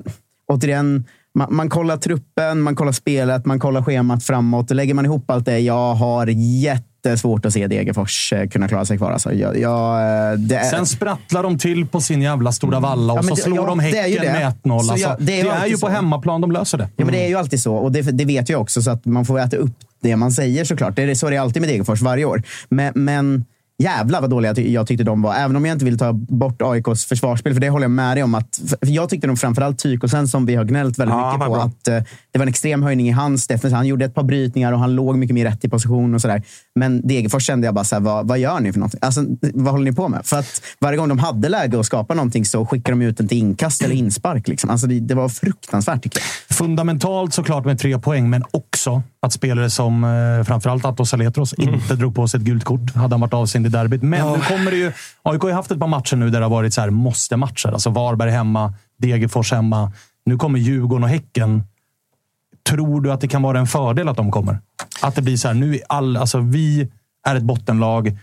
återigen, 0.48 1.04
man, 1.34 1.54
man 1.54 1.68
kollar 1.70 1.96
truppen, 1.96 2.60
man 2.60 2.76
kollar 2.76 2.92
spelet, 2.92 3.46
man 3.46 3.58
kollar 3.60 3.82
schemat 3.82 4.24
framåt. 4.24 4.70
Lägger 4.70 4.94
man 4.94 5.04
ihop 5.04 5.30
allt 5.30 5.44
det, 5.46 5.58
jag 5.58 5.94
har 5.94 6.26
jättesvårt 6.64 7.46
att 7.46 7.52
se 7.52 7.66
Degerfors 7.66 8.32
eh, 8.32 8.48
kunna 8.48 8.68
klara 8.68 8.84
sig 8.84 8.98
kvar. 8.98 9.10
Alltså, 9.12 9.32
jag, 9.32 9.58
jag, 9.58 10.00
eh, 10.00 10.58
är, 10.58 10.70
Sen 10.70 10.86
sprattlar 10.86 11.42
de 11.42 11.58
till 11.58 11.86
på 11.86 12.00
sin 12.00 12.22
jävla 12.22 12.52
stora 12.52 12.80
valla 12.80 13.12
och 13.12 13.18
Ja, 13.18 13.22
så 13.22 13.34
det- 13.34 13.40
slår 13.42 13.56
ja, 13.58 13.66
de 13.66 13.78
är 13.80 13.82
Häcken 13.84 14.22
det. 14.26 14.32
med 14.32 14.46
1-0. 14.46 14.80
Så 14.82 14.92
Alltså, 14.92 15.08
jag- 15.08 15.16
det 15.18 15.24
det 15.26 15.40
är 15.40 15.54
är, 15.54 15.64
ju 15.64 15.68
ju 15.70 15.74
på 15.74 15.78
så. 15.78 15.88
hemmaplan 15.88 16.40
de 16.40 16.52
löser 16.52 16.78
det. 16.78 16.88
Ja, 16.96 17.04
men 17.04 17.14
det 17.14 17.24
är 17.24 17.28
ju 17.28 17.34
alltid 17.34 17.60
så. 17.60 17.74
Och 17.74 17.92
det, 17.92 18.02
det 18.02 18.24
vet 18.24 18.48
jag 18.48 18.60
också, 18.60 18.82
så 18.82 18.90
att 18.90 19.04
man 19.06 19.24
får 19.26 19.40
äta 19.40 19.56
upp 19.56 19.72
det 20.02 20.16
man 20.16 20.32
säger 20.32 20.64
såklart. 20.64 20.96
Det 20.96 21.02
är 21.02 21.14
så 21.14 21.30
det 21.30 21.36
är 21.36 21.40
alltid 21.40 21.62
med 21.62 21.68
Degerfors 21.70 22.02
varje 22.02 22.24
år. 22.24 22.42
Men, 22.68 22.92
men 22.96 23.44
Jävlar 23.82 24.20
vad 24.20 24.30
dåliga 24.30 24.54
jag 24.60 24.86
tyckte 24.86 25.04
de 25.04 25.22
var. 25.22 25.34
Även 25.34 25.56
om 25.56 25.64
jag 25.64 25.74
inte 25.74 25.84
vill 25.84 25.98
ta 25.98 26.12
bort 26.12 26.62
AIKs 26.62 27.04
försvarsspel, 27.04 27.54
för 27.54 27.60
det 27.60 27.68
håller 27.70 27.84
jag 27.84 27.90
med 27.90 28.16
dig 28.16 28.24
om. 28.24 28.34
Att, 28.34 28.60
jag 28.80 29.08
tyckte 29.08 29.26
nog 29.26 29.38
framförallt 29.38 29.78
Tykosen, 29.78 30.28
som 30.28 30.46
vi 30.46 30.54
har 30.54 30.64
gnällt 30.64 30.98
väldigt 30.98 31.14
Ja, 31.16 31.32
mycket 31.32 31.46
på, 31.46 31.52
bra. 31.52 31.62
att 31.62 31.88
eh, 31.88 31.94
det 32.32 32.38
var 32.38 32.42
en 32.42 32.48
extrem 32.48 32.82
höjning 32.82 33.08
i 33.08 33.10
hans 33.10 33.46
defensiv. 33.46 33.76
Han 33.76 33.86
gjorde 33.86 34.04
ett 34.04 34.14
par 34.14 34.22
brytningar 34.22 34.72
och 34.72 34.78
han 34.78 34.94
låg 34.94 35.16
mycket 35.18 35.34
mer 35.34 35.44
rätt 35.44 35.64
i 35.64 35.68
position 35.68 36.14
och 36.14 36.20
sådär. 36.20 36.42
Men 36.74 37.08
Degerfors 37.08 37.46
kände 37.46 37.66
jag 37.66 37.74
bara, 37.74 37.84
så 37.84 37.94
här, 37.94 38.02
vad, 38.02 38.28
vad 38.28 38.38
gör 38.38 38.60
ni 38.60 38.72
för 38.72 38.80
någonting? 38.80 39.00
Alltså, 39.02 39.24
vad 39.54 39.72
håller 39.72 39.84
ni 39.84 39.92
på 39.92 40.08
med? 40.08 40.20
För 40.26 40.38
att 40.38 40.62
varje 40.80 40.98
gång 40.98 41.08
de 41.08 41.18
hade 41.18 41.48
läge 41.48 41.80
att 41.80 41.86
skapa 41.86 42.14
någonting 42.14 42.44
så 42.44 42.66
skickade 42.66 42.98
de 42.98 43.04
ut 43.04 43.16
den 43.16 43.28
till 43.28 43.38
inkast 43.38 43.82
eller 43.82 43.94
inspark. 43.94 44.48
Liksom. 44.48 44.70
Alltså, 44.70 44.86
det, 44.86 45.00
det 45.00 45.14
var 45.14 45.28
fruktansvärt 45.28 46.02
tycker 46.02 46.20
jag. 46.20 46.56
Fundamentalt 46.56 47.34
såklart 47.34 47.64
med 47.64 47.78
tre 47.78 47.98
poäng, 47.98 48.30
men 48.30 48.44
också 48.50 49.02
att 49.22 49.32
spelare 49.32 49.70
som 49.70 50.04
eh, 50.04 50.44
framförallt 50.44 50.84
Atto 50.84 51.06
Saletros 51.06 51.52
inte 51.52 51.94
drog 51.94 52.14
på 52.14 52.28
sig 52.28 52.38
ett 52.40 52.46
gult 52.46 52.64
kort. 52.64 52.94
Hade 52.94 53.14
han 53.14 53.20
varit 53.20 53.34
avstängd 53.34 53.66
i 53.66 53.69
derbyt. 53.70 54.02
Men 54.02 54.32
nu 54.32 54.40
kommer 54.40 54.70
det 54.70 54.76
ju... 54.76 54.92
AIK 55.22 55.42
har 55.42 55.48
ju 55.48 55.54
haft 55.54 55.70
ett 55.70 55.80
par 55.80 55.86
matcher 55.86 56.16
nu 56.16 56.30
där 56.30 56.40
det 56.40 56.44
har 56.44 56.50
varit 56.50 56.74
så 56.74 56.80
här 56.80 56.90
måste-matcher. 56.90 57.68
Alltså 57.68 57.90
Varberg 57.90 58.30
hemma, 58.30 58.74
Degerfors 58.98 59.52
hemma. 59.52 59.92
Nu 60.24 60.36
kommer 60.36 60.58
Djurgården 60.58 61.04
och 61.04 61.10
Häcken. 61.10 61.62
Tror 62.68 63.00
du 63.00 63.12
att 63.12 63.20
det 63.20 63.28
kan 63.28 63.42
vara 63.42 63.58
en 63.58 63.66
fördel 63.66 64.08
att 64.08 64.16
de 64.16 64.30
kommer? 64.30 64.58
Att 65.02 65.14
det 65.14 65.22
blir 65.22 65.36
så 65.36 65.48
här, 65.48 65.54
nu 65.54 65.74
är 65.74 65.80
all, 65.88 66.16
alltså 66.16 66.40
vi 66.40 66.88
är 67.26 67.36
ett 67.36 67.42
bottenlag. 67.42 68.18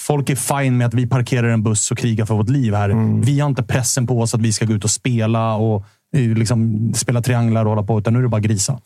Folk 0.00 0.30
är 0.30 0.36
fine 0.36 0.76
med 0.76 0.86
att 0.86 0.94
vi 0.94 1.06
parkerar 1.06 1.48
en 1.48 1.62
buss 1.62 1.90
och 1.90 1.98
krigar 1.98 2.26
för 2.26 2.34
vårt 2.34 2.48
liv 2.48 2.74
här. 2.74 3.20
Vi 3.24 3.40
har 3.40 3.48
inte 3.48 3.62
pressen 3.62 4.06
på 4.06 4.20
oss 4.20 4.34
att 4.34 4.40
vi 4.40 4.52
ska 4.52 4.64
gå 4.64 4.72
ut 4.72 4.84
och 4.84 4.90
spela 4.90 5.54
och 5.54 5.84
eh, 6.16 6.28
liksom, 6.28 6.92
spela 6.94 7.22
trianglar 7.22 7.64
och 7.64 7.70
hålla 7.70 7.82
på, 7.82 7.98
utan 7.98 8.12
nu 8.12 8.18
är 8.18 8.22
det 8.22 8.28
bara 8.28 8.40
grisa. 8.40 8.80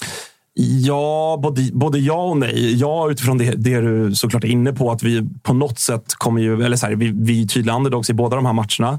Ja, 0.55 1.39
både, 1.43 1.71
både 1.73 1.99
ja 1.99 2.23
och 2.23 2.37
nej. 2.37 2.77
Ja, 2.77 3.11
utifrån 3.11 3.39
det, 3.39 3.51
det 3.51 3.81
du 3.81 4.15
såklart 4.15 4.45
är 4.45 4.49
inne 4.49 4.73
på, 4.73 4.91
att 4.91 5.03
vi 5.03 5.29
på 5.43 5.55
något 5.55 5.79
sätt 5.79 6.15
kommer 6.15 6.41
ju... 6.41 6.65
Eller 6.65 6.77
så 6.77 6.87
här, 6.87 6.95
vi, 6.95 7.13
vi 7.17 7.43
är 7.43 7.47
tydliga 7.47 7.77
underdogs 7.77 8.11
i 8.11 8.15
båda 8.15 8.37
de 8.37 8.47
här 8.47 8.53
matcherna. 8.53 8.99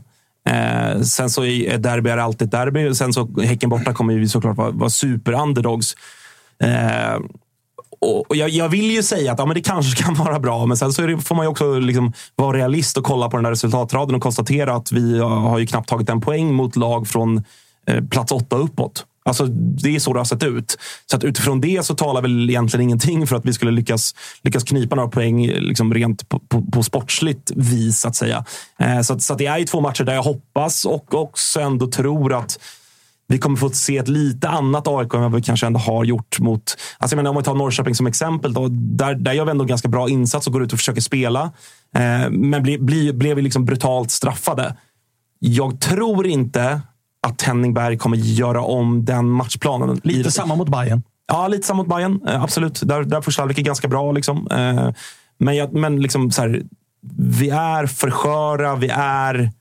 Eh, 0.50 1.02
sen 1.02 1.30
så 1.30 1.46
är 1.46 1.78
derby 1.78 2.10
är 2.10 2.18
alltid 2.18 2.46
ett 2.46 2.52
derby. 2.52 2.96
Sen 2.96 3.14
så 3.14 3.42
Häcken 3.42 3.70
borta 3.70 3.94
kommer 3.94 4.14
vi 4.14 4.28
såklart 4.28 4.58
vara, 4.58 4.72
vara 4.72 4.90
super-underdogs. 4.90 5.96
Eh, 6.64 7.20
och 8.02 8.32
och 8.32 8.36
jag, 8.36 8.50
jag 8.50 8.70
vill 8.70 8.92
ju 8.92 9.04
säga 9.04 9.32
att 9.32 9.40
ja, 9.40 9.46
men 9.46 9.56
det 9.56 9.62
kanske 9.62 10.04
kan 10.04 10.14
vara 10.14 10.40
bra, 10.40 10.66
men 10.66 10.78
sen 10.78 10.94
så 10.94 11.02
det, 11.02 11.18
får 11.18 11.36
man 11.36 11.46
ju 11.46 11.50
också 11.50 11.80
liksom 11.80 12.14
vara 12.36 12.58
realist 12.58 12.98
och 12.98 13.04
kolla 13.04 13.30
på 13.30 13.38
den 13.38 13.44
där 13.44 13.52
resultatraden 13.52 14.16
och 14.16 14.22
konstatera 14.22 14.74
att 14.76 14.92
vi 14.92 15.20
har 15.20 15.60
ju 15.60 15.66
knappt 15.66 15.90
tagit 15.90 16.10
en 16.10 16.22
poäng 16.22 16.54
mot 16.54 16.76
lag 16.76 17.08
från 17.08 17.44
eh, 17.88 18.04
plats 18.04 18.32
åtta 18.32 18.56
uppåt. 18.56 19.06
Alltså, 19.26 19.46
det 19.46 19.96
är 19.96 20.00
så 20.00 20.14
det 20.14 20.20
har 20.20 20.26
sett 20.26 20.44
ut. 20.44 20.78
Så 21.06 21.18
att 21.18 21.24
utifrån 21.24 21.62
det 21.62 21.86
så 21.86 21.96
talar 21.96 22.22
väl 22.22 22.50
egentligen 22.50 22.84
ingenting 22.84 23.28
för 23.28 23.36
att 23.36 23.46
vi 23.46 23.54
skulle 23.54 23.72
lyckas, 23.72 24.16
lyckas 24.44 24.64
knipa 24.64 24.96
några 24.96 25.10
poäng 25.10 25.48
liksom 25.48 25.94
rent 25.94 26.30
på, 26.30 26.40
på, 26.40 26.62
på 26.62 26.84
sportsligt 26.84 27.52
vis. 27.56 28.00
Så 28.00 28.08
att 28.08 28.16
säga. 28.16 28.46
Eh, 28.80 29.02
så, 29.02 29.14
att, 29.14 29.22
så 29.22 29.34
att 29.34 29.40
det 29.40 29.46
är 29.46 29.58
ju 29.58 29.66
två 29.66 29.82
matcher 29.82 30.04
där 30.04 30.14
jag 30.14 30.24
hoppas 30.24 30.86
och 30.86 31.14
också 31.14 31.60
ändå 31.60 31.88
tror 31.88 32.34
att 32.34 32.60
vi 33.28 33.38
kommer 33.38 33.58
få 33.58 33.70
se 33.70 33.98
ett 33.98 34.08
lite 34.08 34.50
annat 34.50 34.88
AIK 34.88 35.14
än 35.14 35.22
vad 35.22 35.36
vi 35.36 35.42
kanske 35.42 35.68
ändå 35.68 35.80
har 35.80 36.04
gjort 36.04 36.40
mot... 36.40 36.78
Alltså 36.98 37.16
jag 37.16 37.18
menar, 37.18 37.30
om 37.30 37.38
vi 37.38 37.44
tar 37.44 37.56
Norrköping 37.56 37.96
som 37.96 38.08
exempel. 38.08 38.54
Då, 38.54 38.68
där, 38.70 39.16
där 39.16 39.34
gör 39.34 39.46
vi 39.46 39.52
ändå 39.52 39.64
en 39.64 39.68
ganska 39.68 39.88
bra 39.88 40.10
insats 40.10 40.48
och 40.48 40.54
går 40.54 40.64
ut 40.64 40.74
och 40.74 40.80
försöker 40.80 41.02
spela. 41.02 41.42
Eh, 41.96 42.30
men 42.30 42.64
bli, 42.64 42.78
bli, 42.78 43.14
blev 43.14 43.36
vi 43.36 43.42
liksom 43.42 43.66
brutalt 43.66 44.12
straffade. 44.12 44.76
Jag 45.40 45.82
tror 45.82 46.28
inte 46.28 46.82
att 47.28 47.42
Henning 47.42 47.74
Berg 47.74 47.98
kommer 47.98 48.18
göra 48.18 48.62
om 48.62 49.06
den 49.06 49.30
matchplanen. 49.30 50.02
Lite 50.04 50.30
I- 50.30 50.32
samma 50.32 50.56
mot 50.56 50.70
Bayern. 50.70 51.04
Ja, 51.28 51.48
lite 51.48 51.68
samma 51.68 51.84
mot 51.84 51.90
Bayern. 51.96 52.28
Eh, 52.28 52.44
absolut. 52.44 52.82
Där, 52.86 53.04
där 53.04 53.22
första 53.22 53.42
halvlek 53.42 53.58
är 53.58 53.62
ganska 53.64 53.88
bra. 53.88 54.12
Liksom. 54.12 54.48
Eh, 54.52 54.90
men 55.38 55.56
jag, 55.56 55.74
men 55.74 56.02
liksom 56.02 56.32
så 56.32 56.42
här, 56.42 56.62
vi 57.18 57.50
är 57.50 57.86
för 57.86 58.12
sköra. 58.12 58.76
Vi 58.76 58.88
är, 58.94 59.52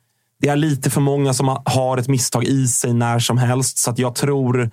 det 0.41 0.49
är 0.49 0.57
lite 0.57 0.91
för 0.91 1.01
många 1.01 1.35
som 1.35 1.49
ha- 1.49 1.63
har 1.67 1.99
ett 1.99 2.09
misstag 2.09 2.45
i 2.45 2.67
sig 2.69 2.93
när 2.95 3.19
som 3.19 3.39
helst. 3.39 3.79
Så 3.79 3.95
jag 3.97 4.15
tror... 4.15 4.71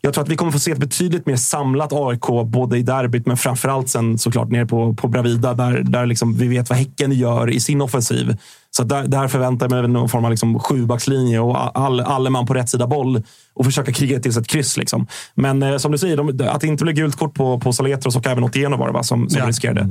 Jag 0.00 0.14
tror 0.14 0.24
att 0.24 0.30
vi 0.30 0.36
kommer 0.36 0.52
få 0.52 0.58
se 0.58 0.70
ett 0.70 0.78
betydligt 0.78 1.26
mer 1.26 1.36
samlat 1.36 1.92
AIK, 1.92 2.26
både 2.46 2.78
i 2.78 2.82
derbyt 2.82 3.26
men 3.26 3.36
framförallt 3.36 3.88
sen 3.88 4.18
såklart 4.18 4.50
nere 4.50 4.66
på, 4.66 4.94
på 4.94 5.08
Bravida, 5.08 5.54
där, 5.54 5.80
där 5.82 6.06
liksom 6.06 6.34
vi 6.34 6.48
vet 6.48 6.70
vad 6.70 6.78
Häcken 6.78 7.12
gör 7.12 7.50
i 7.50 7.60
sin 7.60 7.80
offensiv. 7.80 8.36
Så 8.70 8.84
där, 8.84 9.04
där 9.06 9.28
förväntar 9.28 9.66
jag 9.70 9.82
mig 9.82 9.90
någon 9.90 10.08
form 10.08 10.24
av 10.24 10.30
liksom 10.30 10.58
sjubackslinje 10.58 11.38
och 11.40 11.78
all, 11.78 12.00
alle 12.00 12.30
man 12.30 12.46
på 12.46 12.54
rätt 12.54 12.68
sida 12.68 12.86
boll 12.86 13.22
och 13.54 13.64
försöka 13.64 13.92
kriga 13.92 14.20
till 14.20 14.32
sig 14.32 14.40
ett 14.40 14.48
kryss. 14.48 14.76
Liksom. 14.76 15.06
Men 15.34 15.62
eh, 15.62 15.76
som 15.76 15.92
du 15.92 15.98
säger, 15.98 16.16
de, 16.16 16.48
att 16.48 16.60
det 16.60 16.66
inte 16.66 16.84
blir 16.84 16.94
gult 16.94 17.16
kort 17.16 17.34
på, 17.34 17.60
på 17.60 17.72
Saletros 17.72 18.16
och 18.16 18.26
även 18.26 18.44
Otieno 18.44 18.76
var 18.76 18.86
det 18.86 18.92
va, 18.92 19.02
som, 19.02 19.28
som 19.30 19.38
Ja. 19.38 19.46
riskerade. 19.48 19.88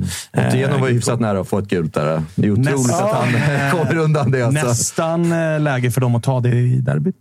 Otieno 0.48 0.78
var 0.78 0.88
ju 0.88 0.94
hyfsat 0.94 1.20
nära 1.20 1.40
att 1.40 1.48
få 1.48 1.58
ett 1.58 1.68
gult 1.68 1.94
där. 1.94 2.22
Det 2.34 2.46
är 2.46 2.50
otroligt 2.50 2.70
Nästan. 2.70 3.08
att 3.08 3.14
han 3.14 3.70
kommer 3.78 3.96
undan 3.96 4.30
det. 4.30 4.42
Alltså. 4.42 4.66
Nästan 4.66 5.32
eh, 5.32 5.60
läge 5.60 5.90
för 5.90 6.00
dem 6.00 6.14
att 6.14 6.22
ta 6.22 6.40
det 6.40 6.56
i 6.56 6.80
derbyt. 6.80 7.16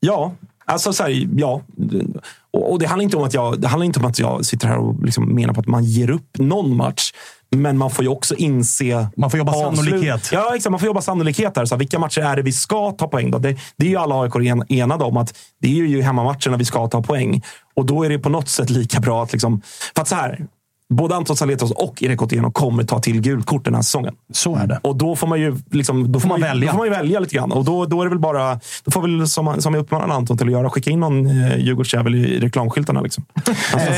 Ja, 0.00 0.32
alltså 0.64 0.92
så 0.92 1.02
här, 1.02 1.28
ja. 1.36 1.62
Och, 2.52 2.72
och 2.72 2.78
det, 2.78 2.86
handlar 2.86 3.04
inte 3.04 3.16
om 3.16 3.24
att 3.24 3.34
jag, 3.34 3.60
det 3.60 3.68
handlar 3.68 3.84
inte 3.84 4.00
om 4.00 4.06
att 4.06 4.18
jag 4.18 4.44
sitter 4.44 4.68
här 4.68 4.78
och 4.78 5.04
liksom 5.04 5.34
menar 5.34 5.54
på 5.54 5.60
att 5.60 5.66
man 5.66 5.84
ger 5.84 6.10
upp 6.10 6.38
någon 6.38 6.76
match. 6.76 7.12
Men 7.56 7.78
man 7.78 7.90
får 7.90 8.04
ju 8.04 8.10
också 8.10 8.34
inse... 8.34 9.06
Man 9.16 9.30
får 9.30 9.38
jobba 9.38 9.52
avslut- 9.52 9.76
sannolikhet. 9.76 10.30
Ja, 10.32 10.56
exakt. 10.56 10.70
Man 10.70 10.80
får 10.80 10.86
jobba 10.86 11.00
sannolikhet. 11.00 11.56
Här. 11.56 11.64
Så 11.64 11.74
här, 11.74 11.78
vilka 11.78 11.98
matcher 11.98 12.20
är 12.20 12.36
det 12.36 12.42
vi 12.42 12.52
ska 12.52 12.90
ta 12.90 13.08
poäng? 13.08 13.30
Då? 13.30 13.38
Det, 13.38 13.56
det 13.76 13.86
är 13.86 13.90
ju 13.90 13.96
alla 13.96 14.22
AIK 14.22 14.34
en, 14.34 14.64
enade 14.68 15.04
om 15.04 15.16
att 15.16 15.34
det 15.60 15.68
är 15.68 15.86
ju 15.86 16.02
hemmamatcherna 16.02 16.56
vi 16.56 16.64
ska 16.64 16.88
ta 16.88 17.02
poäng. 17.02 17.42
Och 17.74 17.86
då 17.86 18.04
är 18.04 18.08
det 18.08 18.18
på 18.18 18.28
något 18.28 18.48
sätt 18.48 18.70
lika 18.70 19.00
bra 19.00 19.22
att... 19.22 19.32
Liksom, 19.32 19.62
för 19.94 20.02
att 20.02 20.08
så 20.08 20.14
här, 20.14 20.46
både 20.92 21.16
Anton 21.16 21.36
Saletros 21.36 21.70
och 21.70 22.02
Erik 22.02 22.22
Otieno 22.22 22.50
kommer 22.50 22.84
ta 22.84 23.00
till 23.00 23.20
gult 23.20 23.46
kort 23.46 23.64
den 23.64 23.74
här 23.74 23.82
säsongen. 23.82 24.14
Så 24.32 24.56
är 24.56 24.66
det. 24.66 24.80
Och 24.82 24.96
då 24.96 25.16
får 25.16 25.26
man 25.26 25.40
ju, 25.40 25.56
liksom, 25.70 26.12
då 26.12 26.20
får 26.20 26.28
man 26.28 26.40
man 26.40 26.48
välja. 26.48 26.66
Då 26.66 26.70
får 26.72 26.78
man 26.78 26.86
ju 26.86 26.92
välja 26.92 27.20
lite 27.20 27.34
grann. 27.34 27.52
Och 27.52 27.64
då, 27.64 27.86
då 27.86 28.00
är 28.00 28.04
det 28.04 28.10
väl 28.10 28.18
bara, 28.18 28.60
då 28.84 28.90
får 28.90 29.02
väl 29.02 29.26
som, 29.28 29.62
som 29.62 29.74
jag 29.74 29.80
uppmanar 29.82 30.14
Anton 30.14 30.38
till 30.38 30.46
att 30.46 30.52
göra, 30.52 30.70
skicka 30.70 30.90
in 30.90 31.00
någon 31.00 31.26
eh, 31.26 31.56
Djurgårdsjävel 31.58 32.14
i, 32.14 32.18
i 32.18 32.40
reklamskyltarna. 32.40 33.00
Liksom. 33.00 33.24
Eh, 33.46 33.52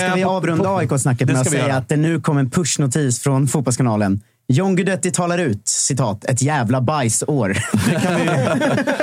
Ska 0.06 0.14
vi 0.14 0.24
avrunda 0.24 0.76
AIK-snacket 0.76 1.28
med 1.28 1.40
att 1.40 1.50
säga 1.50 1.62
göra. 1.68 1.76
att 1.76 1.88
det 1.88 1.96
nu 1.96 2.20
kom 2.20 2.38
en 2.38 2.50
pushnotis 2.50 3.20
från 3.20 3.48
Fotbollskanalen. 3.48 4.20
John 4.48 4.76
Guidetti 4.76 5.10
talar 5.10 5.38
ut, 5.38 5.68
citat, 5.68 6.24
ett 6.24 6.42
jävla 6.42 6.80
bajsår. 6.80 7.48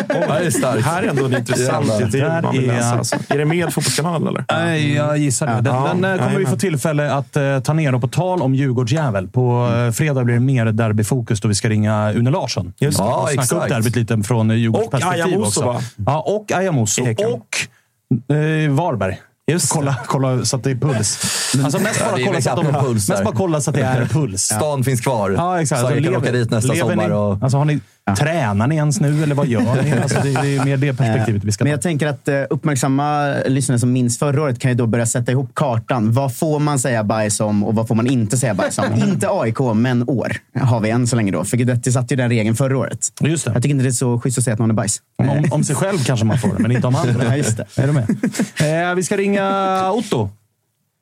Det 0.08 0.46
är 0.46 0.50
starkt. 0.50 0.86
här 0.86 1.04
är 1.04 1.08
ändå 1.08 1.26
en 1.26 1.36
intressant 1.38 1.86
intervju 2.02 2.42
man 2.42 2.52
vill 2.56 2.70
är- 2.70 2.74
läsa. 2.74 2.98
Alltså. 2.98 3.16
Är 3.30 3.38
det 3.38 3.46
med 3.46 3.74
Fotbollskanalen 3.74 4.28
eller? 4.28 4.46
Nej, 4.52 4.94
jag 4.96 5.18
gissar 5.18 5.48
det. 5.48 5.54
Den, 5.62 5.76
Ja, 5.76 5.88
den 5.94 6.20
eh, 6.20 6.26
kommer 6.26 6.40
vi 6.40 6.46
få 6.46 6.56
tillfälle 6.58 7.12
att 7.14 7.36
eh, 7.36 7.60
ta 7.60 7.74
ner. 7.74 7.96
Och 7.96 8.02
på 8.02 8.08
tal 8.08 8.42
om 8.42 8.56
Djurgårdsjävel. 8.56 9.28
På 9.28 9.72
eh, 9.76 9.92
fredag 9.92 10.24
blir 10.24 10.34
det 10.36 10.40
mer 10.42 10.66
derbyfokus 10.66 11.42
då 11.42 11.48
vi 11.48 11.56
ska 11.56 11.70
ringa 11.70 12.14
Une 12.14 12.30
Larsson. 12.32 12.74
Just 12.80 12.98
det. 12.98 13.04
Ja, 13.04 13.16
och 13.16 13.30
snacka 13.30 13.42
exakt. 13.42 13.64
upp 13.64 13.70
derbyt 13.70 13.96
lite 13.96 14.24
från 14.24 14.50
Djurgårds 14.50 14.86
Och 14.86 14.92
perspektiv 14.92 15.24
Ayamuso, 15.26 15.48
också. 15.48 15.62
va? 15.66 15.82
Ja, 16.06 16.20
och 16.22 16.52
Ayamuso. 16.52 17.02
Och 17.02 18.36
eh, 18.36 18.72
Varberg. 18.72 19.20
Just 19.52 19.70
kolla, 19.70 19.96
kolla 20.06 20.46
så 20.46 20.56
att 20.56 20.64
det 20.64 20.72
är 20.72 20.76
puls. 20.76 21.20
Alltså 21.64 21.80
mest 21.80 22.00
bara, 22.00 22.24
kolla 22.26 22.42
så, 22.42 22.50
att 22.50 22.56
de, 22.56 22.74
puls 22.74 23.10
mest 23.10 23.24
bara 23.24 23.36
kolla 23.36 23.62
så 23.62 23.70
att 23.70 23.76
det 23.76 23.82
är 23.82 24.06
puls. 24.06 24.42
Stan 24.42 24.84
finns 24.84 25.02
kvar. 25.02 25.32
Ja, 25.32 25.62
exakt. 25.62 25.82
Så 25.82 25.88
Alltså, 25.88 26.02
jag 26.02 26.14
kan 26.14 26.22
åka 26.22 26.32
dit 26.32 26.52
nästa 26.52 26.74
lever 26.74 26.90
sommar. 26.90 27.10
Och... 27.10 27.44
alltså, 27.44 27.58
har 27.58 27.66
ni, 27.66 27.80
Tränar 28.20 28.68
ni 28.68 28.76
ens 28.76 29.00
nu 29.02 29.24
eller 29.24 29.36
vad 29.36 29.48
gör 29.48 29.84
ni? 29.84 29.92
Alltså, 29.92 30.20
det, 30.24 30.30
det 30.42 30.58
är 30.58 30.66
mer 30.66 30.78
det 30.78 30.94
perspektivet 30.94 31.44
vi 31.44 31.52
ska 31.52 31.64
Men 31.64 31.70
ta. 31.72 31.74
jag 31.74 31.82
tänker 31.82 32.08
att 32.08 32.28
eh, 32.28 32.42
uppmärksamma 32.50 33.34
lyssnare 33.48 33.80
som 33.80 33.92
minns 33.92 34.20
förra 34.20 34.42
året 34.42 34.60
kan 34.60 34.72
ju 34.72 34.76
då 34.76 34.88
börja 34.88 35.06
sätta 35.06 35.32
ihop 35.32 35.50
kartan. 35.54 36.14
Vad 36.14 36.36
får 36.36 36.60
man 36.60 36.80
säga 36.80 37.04
bajs 37.04 37.40
om 37.40 37.64
och 37.64 37.76
vad 37.76 37.88
får 37.88 37.96
man 37.96 38.08
inte 38.08 38.38
säga 38.38 38.54
bajs 38.54 38.78
om? 38.78 38.86
inte 38.94 39.28
AIK, 39.30 39.60
men 39.76 40.04
år 40.10 40.32
har 40.62 40.80
vi 40.80 40.90
än 40.90 41.08
så 41.08 41.16
länge 41.16 41.32
då. 41.32 41.44
För 41.44 41.58
Guidetti 41.58 41.92
satte 41.92 42.14
ju 42.14 42.18
den 42.18 42.30
regeln 42.30 42.56
förra 42.56 42.78
året. 42.78 43.08
Just 43.22 43.46
det. 43.46 43.52
Jag 43.54 43.64
tycker 43.64 43.72
inte 43.76 43.84
det 43.84 43.90
är 43.90 43.92
så 43.92 44.20
schysst 44.20 44.38
att 44.38 44.44
säga 44.44 44.54
att 44.54 44.60
någon 44.60 44.70
är 44.70 44.74
bajs. 44.76 45.02
Om, 45.18 45.30
om, 45.30 45.46
om 45.52 45.64
sig 45.64 45.76
själv 45.76 45.98
kanske 46.06 46.26
man 46.26 46.38
får 46.38 46.48
det, 46.50 46.60
men 46.60 46.72
inte 46.72 46.88
om 46.88 46.96
andra. 46.96 47.24
Ja, 47.26 47.38
just 47.38 47.58
det. 47.58 47.66
Är 47.82 47.88
du 47.88 47.94
med? 47.94 48.90
Eh, 48.90 48.96
vi 48.96 49.04
ska 49.04 49.18
ringa 49.18 49.92
Otto. 49.92 50.30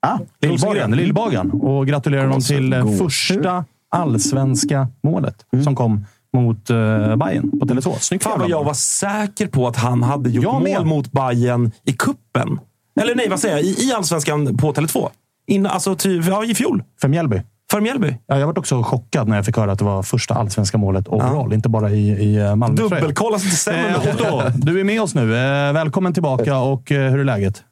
Ah, 0.02 0.18
Lillbagan, 0.42 0.92
Lillbagan 0.92 1.52
och 1.52 1.88
gratulera 1.88 2.22
honom 2.22 2.42
till 2.42 2.74
eh, 2.74 2.98
första 2.98 3.66
allsvenska 3.92 4.88
målet 5.04 5.36
som 5.64 5.76
kom 5.76 6.06
mot 6.34 6.70
uh, 6.70 6.76
Bayern 7.16 7.60
på 7.60 7.66
Tele2. 7.66 8.00
Snyggt 8.00 8.24
Fan 8.24 8.40
vad 8.40 8.50
jag 8.50 8.64
var 8.64 8.74
säker 8.74 9.48
på 9.48 9.68
att 9.68 9.76
han 9.76 10.04
hade 10.04 10.30
gjort 10.30 10.44
Jag 10.44 10.62
med. 10.62 10.78
mål 10.78 10.86
mot 10.86 11.12
Bayern 11.12 11.72
i 11.86 11.94
kuppen. 11.94 12.60
Eller 13.02 13.16
nej, 13.16 13.30
vad 13.30 13.40
säger 13.40 13.56
jag? 13.56 13.66
I, 13.66 13.88
i 13.90 13.94
Allsvenskan 13.94 14.58
på 14.58 14.74
Tele2. 14.74 15.10
In, 15.48 15.66
alltså 15.66 15.96
ty, 15.96 16.22
ja, 16.22 16.46
i 16.46 16.56
fjol. 16.56 16.84
För 17.02 17.08
Mjällby. 17.08 17.42
För 17.72 17.82
Mjällby. 17.82 18.18
Ja, 18.28 18.40
jag 18.40 18.48
var 18.48 18.60
också 18.60 18.84
chockad 18.84 19.28
när 19.28 19.36
jag 19.36 19.46
fick 19.46 19.58
höra 19.58 19.72
att 19.72 19.80
det 19.80 19.86
var 19.86 20.04
första 20.04 20.34
allsvenska 20.34 20.78
målet 20.78 21.08
overall, 21.08 21.54
inte 21.54 21.70
bara 21.70 21.90
i, 21.92 22.10
i 22.10 22.36
eh, 22.38 22.56
Malmö. 22.56 22.76
Dubbelkolla 22.76 23.40
så 23.40 23.46
det 23.46 23.52
stämmer. 23.52 23.90
Eh, 23.90 24.16
Otto, 24.16 24.42
du 24.56 24.80
är 24.80 24.84
med 24.84 25.02
oss 25.02 25.16
nu. 25.16 25.22
Eh, 25.36 25.74
välkommen 25.74 26.14
tillbaka 26.14 26.58
och 26.58 26.92
eh, 26.92 27.12
hur 27.12 27.20
är 27.20 27.24
läget? 27.24 27.64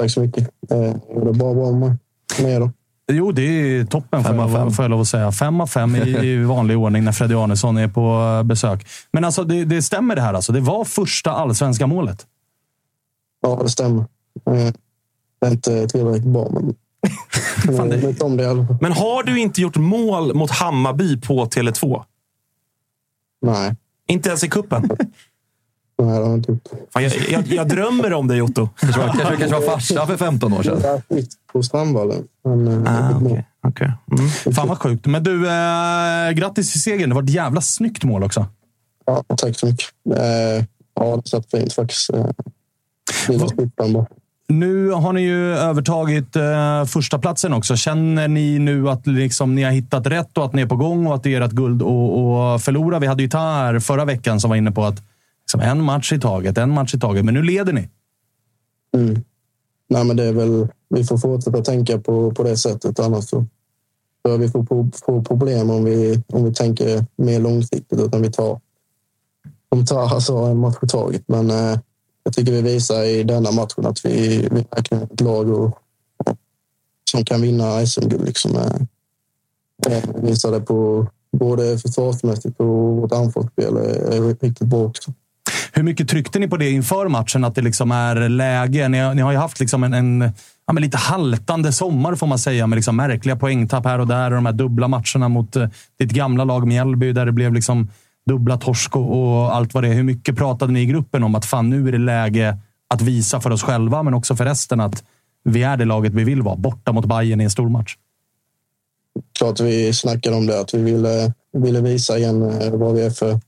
Tack 0.00 0.10
så 0.10 0.20
mycket. 0.20 0.42
Eh, 0.70 0.78
det 0.78 1.28
är 1.28 1.32
bara 1.32 1.54
bra 1.54 1.72
med, 1.72 1.96
med 2.42 2.52
er 2.52 2.60
då. 2.60 2.70
Jo, 3.10 3.32
det 3.32 3.42
är 3.42 3.84
toppen 3.84 4.22
får 4.22 4.30
Fem 4.30 4.40
av 4.40 4.50
jag, 4.50 4.58
fem. 4.60 4.70
får 4.72 4.82
jag 4.84 4.90
lov 4.90 5.00
att 5.00 5.08
säga. 5.08 5.32
Fem 5.32 5.60
av 5.60 5.66
fem 5.66 5.96
i, 5.96 6.00
i 6.00 6.44
vanlig 6.44 6.78
ordning 6.78 7.04
när 7.04 7.12
Freddy 7.12 7.34
Arnesson 7.34 7.78
är 7.78 7.88
på 7.88 8.36
eh, 8.38 8.42
besök. 8.42 8.86
Men 9.12 9.24
alltså, 9.24 9.44
det, 9.44 9.64
det 9.64 9.82
stämmer 9.82 10.16
det 10.16 10.22
här. 10.22 10.34
Alltså. 10.34 10.52
Det 10.52 10.60
var 10.60 10.84
första 10.84 11.30
allsvenska 11.30 11.86
målet. 11.86 12.26
Ja, 13.42 13.60
det 13.62 13.68
stämmer. 13.70 14.00
Eh, 14.00 14.72
det 15.40 15.46
är 15.46 15.50
inte 15.50 15.88
tillräckligt 15.88 16.24
bra, 16.24 16.48
men 16.52 16.74
om 18.20 18.36
det 18.36 18.44
fall. 18.44 18.66
Men 18.80 18.92
har 18.92 19.22
du 19.22 19.40
inte 19.40 19.60
gjort 19.60 19.76
mål 19.76 20.34
mot 20.34 20.50
Hammarby 20.50 21.20
på 21.20 21.46
Tele2? 21.46 22.04
Nej, 23.42 23.74
Inte 24.06 24.28
ens 24.28 24.44
i 24.44 24.48
kuppen? 24.48 24.90
inte 26.34 26.52
gjort. 26.52 26.62
Fan, 26.92 27.02
jag, 27.02 27.12
jag, 27.30 27.46
jag 27.46 27.68
drömmer 27.68 28.12
om 28.12 28.28
dig, 28.28 28.42
Otto. 28.42 28.68
Kanske 28.80 29.00
var, 29.00 29.06
kanske, 29.08 29.36
kanske 29.36 29.60
var 29.60 29.66
farsa 29.66 30.06
för 30.06 30.16
15 30.16 30.52
år 30.52 30.62
sedan. 30.62 30.80
Jag 30.82 31.02
skit 31.08 31.30
på 31.52 31.62
Strandvallen. 31.62 32.24
Men, 32.44 32.86
eh, 32.86 33.10
Ah, 33.12 33.16
okej. 33.16 33.46
okej. 33.66 33.92
Mm. 34.12 34.54
Fan 34.54 34.68
vad 34.68 34.78
sjukt. 34.78 35.06
Men 35.06 35.22
du, 35.22 35.46
eh, 35.46 36.30
grattis 36.32 36.72
till 36.72 36.82
segern. 36.82 37.08
Det 37.08 37.14
var 37.14 37.22
ett 37.22 37.30
jävla 37.30 37.60
snyggt 37.60 38.04
mål 38.04 38.22
också. 38.22 38.46
Ja, 39.06 39.24
tack 39.36 39.58
så 39.58 39.66
mycket. 39.66 39.86
Eh, 40.16 40.64
ja, 40.94 41.16
det 41.24 41.28
satt 41.28 41.50
fint 41.50 41.72
faktiskt. 41.72 42.10
Eh. 42.10 42.26
Nu 44.48 44.90
har 44.90 45.12
ni 45.12 45.22
ju 45.22 45.54
övertagit 45.56 46.36
eh, 46.36 46.84
första 46.84 47.18
platsen 47.18 47.52
också. 47.52 47.76
Känner 47.76 48.28
ni 48.28 48.58
nu 48.58 48.88
att 48.88 49.06
liksom, 49.06 49.54
ni 49.54 49.62
har 49.62 49.70
hittat 49.70 50.06
rätt 50.06 50.38
och 50.38 50.44
att 50.44 50.52
ni 50.52 50.62
är 50.62 50.66
på 50.66 50.76
gång 50.76 51.06
och 51.06 51.14
att 51.14 51.22
det 51.22 51.34
är 51.34 51.40
ert 51.40 51.50
guld 51.50 51.82
att 51.82 51.88
att 51.88 52.62
förlora? 52.62 52.98
Vi 52.98 53.06
hade 53.06 53.22
ju 53.22 53.28
här 53.32 53.78
förra 53.78 54.04
veckan 54.04 54.40
som 54.40 54.50
var 54.50 54.56
inne 54.56 54.70
på 54.70 54.84
att 54.84 55.02
liksom, 55.50 55.60
en 55.60 55.84
match 55.84 56.12
i 56.12 56.18
taget, 56.18 56.58
en 56.58 56.70
match 56.70 56.94
i 56.94 56.98
taget. 56.98 57.24
Men 57.24 57.34
nu 57.34 57.42
leder 57.42 57.72
ni. 57.72 57.88
Mm. 58.96 59.24
Nej, 59.88 60.04
men 60.04 60.16
det 60.16 60.24
är 60.24 60.32
väl, 60.32 60.68
vi 60.88 61.04
får 61.04 61.18
fortsätta 61.18 61.62
tänka 61.62 61.98
på, 61.98 62.30
på 62.30 62.42
det 62.42 62.56
sättet. 62.56 63.00
Annars 63.00 63.28
så 63.28 63.46
bör 64.24 64.38
vi 64.38 64.48
få, 64.48 64.66
få, 64.66 64.90
få 65.06 65.22
problem 65.24 65.70
om 65.70 65.84
vi, 65.84 66.22
om 66.32 66.44
vi 66.44 66.54
tänker 66.54 67.04
mer 67.16 67.40
långsiktigt. 67.40 68.00
Utan 68.00 68.22
vi 68.22 68.30
tar, 68.30 68.60
om 69.68 69.86
tar 69.86 70.14
alltså 70.14 70.36
en 70.36 70.58
match 70.58 70.76
i 70.82 70.86
taget. 70.86 71.22
Men 71.26 71.50
eh, 71.50 71.78
jag 72.24 72.34
tycker 72.34 72.52
vi 72.52 72.62
visar 72.62 73.04
i 73.04 73.22
denna 73.22 73.50
matchen 73.50 73.86
att 73.86 74.04
vi, 74.04 74.48
vi 74.50 74.66
verkligen 74.70 75.02
är 75.02 75.12
ett 75.12 75.20
lag 75.20 75.50
och, 75.50 75.78
som 77.10 77.24
kan 77.24 77.42
vinna 77.42 77.86
SM-guld. 77.86 78.26
Liksom, 78.26 78.56
eh, 78.56 78.82
eh, 79.92 80.04
visade 80.22 80.60
på 80.60 81.06
både 81.32 81.78
försvarsmässigt 81.78 82.60
och 82.60 82.96
vårt 82.96 83.12
anfallsspel 83.12 83.76
är, 83.76 84.12
är 84.12 84.20
riktigt 84.20 84.68
bra 84.68 84.84
också. 84.84 85.12
Hur 85.72 85.82
mycket 85.82 86.08
tryckte 86.08 86.38
ni 86.38 86.48
på 86.48 86.56
det 86.56 86.70
inför 86.70 87.08
matchen? 87.08 87.44
Att 87.44 87.54
det 87.54 87.62
liksom 87.62 87.90
är 87.90 88.28
läge? 88.28 88.88
Ni 88.88 88.98
har, 88.98 89.14
ni 89.14 89.22
har 89.22 89.32
ju 89.32 89.38
haft 89.38 89.60
liksom 89.60 89.84
en, 89.84 89.94
en 89.94 90.32
ja, 90.66 90.72
men 90.72 90.82
lite 90.82 90.96
haltande 90.96 91.72
sommar 91.72 92.14
får 92.14 92.26
man 92.26 92.38
säga, 92.38 92.66
med 92.66 92.76
liksom 92.76 92.96
märkliga 92.96 93.36
poängtapp 93.36 93.84
här 93.84 93.98
och 93.98 94.06
där. 94.06 94.30
Och 94.30 94.36
de 94.36 94.46
här 94.46 94.52
dubbla 94.52 94.88
matcherna 94.88 95.28
mot 95.28 95.56
eh, 95.56 95.68
ditt 95.98 96.10
gamla 96.10 96.44
lag 96.44 96.66
Mjällby, 96.66 97.12
där 97.12 97.26
det 97.26 97.32
blev 97.32 97.54
liksom 97.54 97.88
dubbla 98.26 98.56
torsk 98.56 98.96
och, 98.96 99.34
och 99.34 99.56
allt 99.56 99.74
vad 99.74 99.84
det 99.84 99.88
är. 99.88 99.94
Hur 99.94 100.02
mycket 100.02 100.36
pratade 100.36 100.72
ni 100.72 100.80
i 100.80 100.86
gruppen 100.86 101.22
om 101.22 101.34
att 101.34 101.46
fan, 101.46 101.70
nu 101.70 101.88
är 101.88 101.92
det 101.92 101.98
läge 101.98 102.58
att 102.94 103.02
visa 103.02 103.40
för 103.40 103.50
oss 103.50 103.62
själva, 103.62 104.02
men 104.02 104.14
också 104.14 104.36
för 104.36 104.44
resten 104.44 104.80
att 104.80 105.04
vi 105.44 105.62
är 105.62 105.76
det 105.76 105.84
laget 105.84 106.12
vi 106.12 106.24
vill 106.24 106.42
vara. 106.42 106.56
Borta 106.56 106.92
mot 106.92 107.04
Bayern 107.04 107.40
i 107.40 107.44
en 107.44 107.50
stor 107.50 107.68
match. 107.68 107.96
klart 109.38 109.60
vi 109.60 109.92
snackade 109.92 110.36
om 110.36 110.46
det, 110.46 110.60
att 110.60 110.74
vi 110.74 110.82
ville, 110.82 111.32
ville 111.52 111.80
visa 111.80 112.18
igen 112.18 112.42
eh, 112.42 112.70
vad 112.70 112.94
vi 112.94 113.02
är 113.02 113.10
för, 113.10 113.40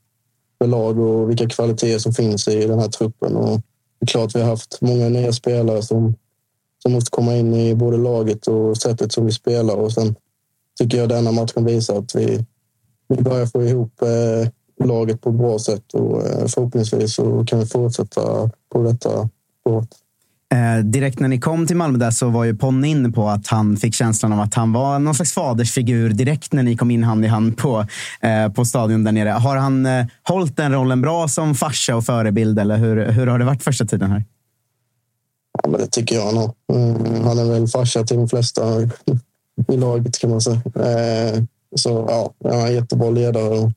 för 0.62 0.68
lag 0.68 0.98
och 0.98 1.30
vilka 1.30 1.48
kvaliteter 1.48 1.98
som 1.98 2.12
finns 2.12 2.48
i 2.48 2.66
den 2.66 2.78
här 2.78 2.88
truppen. 2.88 3.36
Och 3.36 3.60
det 3.98 4.04
är 4.04 4.06
klart 4.06 4.36
vi 4.36 4.40
har 4.40 4.48
haft 4.48 4.78
många 4.80 5.08
nya 5.08 5.32
spelare 5.32 5.82
som, 5.82 6.14
som 6.82 6.92
måste 6.92 7.10
komma 7.10 7.36
in 7.36 7.54
i 7.54 7.74
både 7.74 7.96
laget 7.96 8.46
och 8.46 8.76
sättet 8.76 9.12
som 9.12 9.26
vi 9.26 9.32
spelar. 9.32 9.74
Och 9.74 9.92
sen 9.92 10.14
tycker 10.80 10.98
jag 10.98 11.08
denna 11.08 11.32
matchen 11.32 11.64
visar 11.64 11.98
att 11.98 12.14
vi, 12.14 12.44
vi 13.08 13.22
börjar 13.22 13.46
få 13.46 13.64
ihop 13.64 14.02
eh, 14.02 14.48
laget 14.86 15.20
på 15.20 15.30
ett 15.30 15.36
bra 15.36 15.58
sätt 15.58 15.94
och 15.94 16.26
eh, 16.26 16.46
förhoppningsvis 16.46 17.14
så 17.14 17.44
kan 17.46 17.58
vi 17.58 17.66
fortsätta 17.66 18.50
på 18.72 18.82
detta 18.82 19.28
spåret. 19.60 19.88
Eh, 20.52 20.84
direkt 20.84 21.20
när 21.20 21.28
ni 21.28 21.40
kom 21.40 21.66
till 21.66 21.76
Malmö 21.76 21.98
där 21.98 22.10
så 22.10 22.28
var 22.28 22.44
ju 22.44 22.56
Ponne 22.56 22.88
inne 22.88 23.10
på 23.10 23.28
att 23.28 23.46
han 23.46 23.76
fick 23.76 23.94
känslan 23.94 24.32
av 24.32 24.40
att 24.40 24.54
han 24.54 24.72
var 24.72 24.98
någon 24.98 25.14
slags 25.14 25.32
fadersfigur 25.32 26.10
direkt 26.10 26.52
när 26.52 26.62
ni 26.62 26.76
kom 26.76 26.90
in 26.90 27.04
hand 27.04 27.24
i 27.24 27.28
hand 27.28 27.56
på, 27.56 27.86
eh, 28.20 28.52
på 28.52 28.64
stadion 28.64 29.04
där 29.04 29.12
nere. 29.12 29.28
Har 29.28 29.56
han 29.56 29.86
eh, 29.86 30.06
hållit 30.22 30.56
den 30.56 30.72
rollen 30.72 31.00
bra 31.00 31.28
som 31.28 31.54
farsa 31.54 31.96
och 31.96 32.04
förebild 32.04 32.58
eller 32.58 32.76
hur, 32.76 33.06
hur 33.06 33.26
har 33.26 33.38
det 33.38 33.44
varit 33.44 33.62
första 33.62 33.84
tiden 33.84 34.10
här? 34.10 34.24
Ja, 35.62 35.70
men 35.70 35.80
det 35.80 35.86
tycker 35.86 36.16
jag 36.16 36.34
nog. 36.34 36.54
Mm, 36.72 37.24
han 37.24 37.38
är 37.38 37.44
väl 37.44 37.68
farsa 37.68 38.04
till 38.04 38.16
de 38.16 38.28
flesta 38.28 38.62
i 39.68 39.76
laget 39.76 40.18
kan 40.18 40.30
man 40.30 40.40
säga. 40.40 40.56
Eh, 40.64 41.42
så 41.76 42.06
ja, 42.08 42.32
han 42.44 42.60
är 42.60 42.66
en 42.66 42.74
jättebra 42.74 43.10
ledare 43.10 43.58
och 43.58 43.72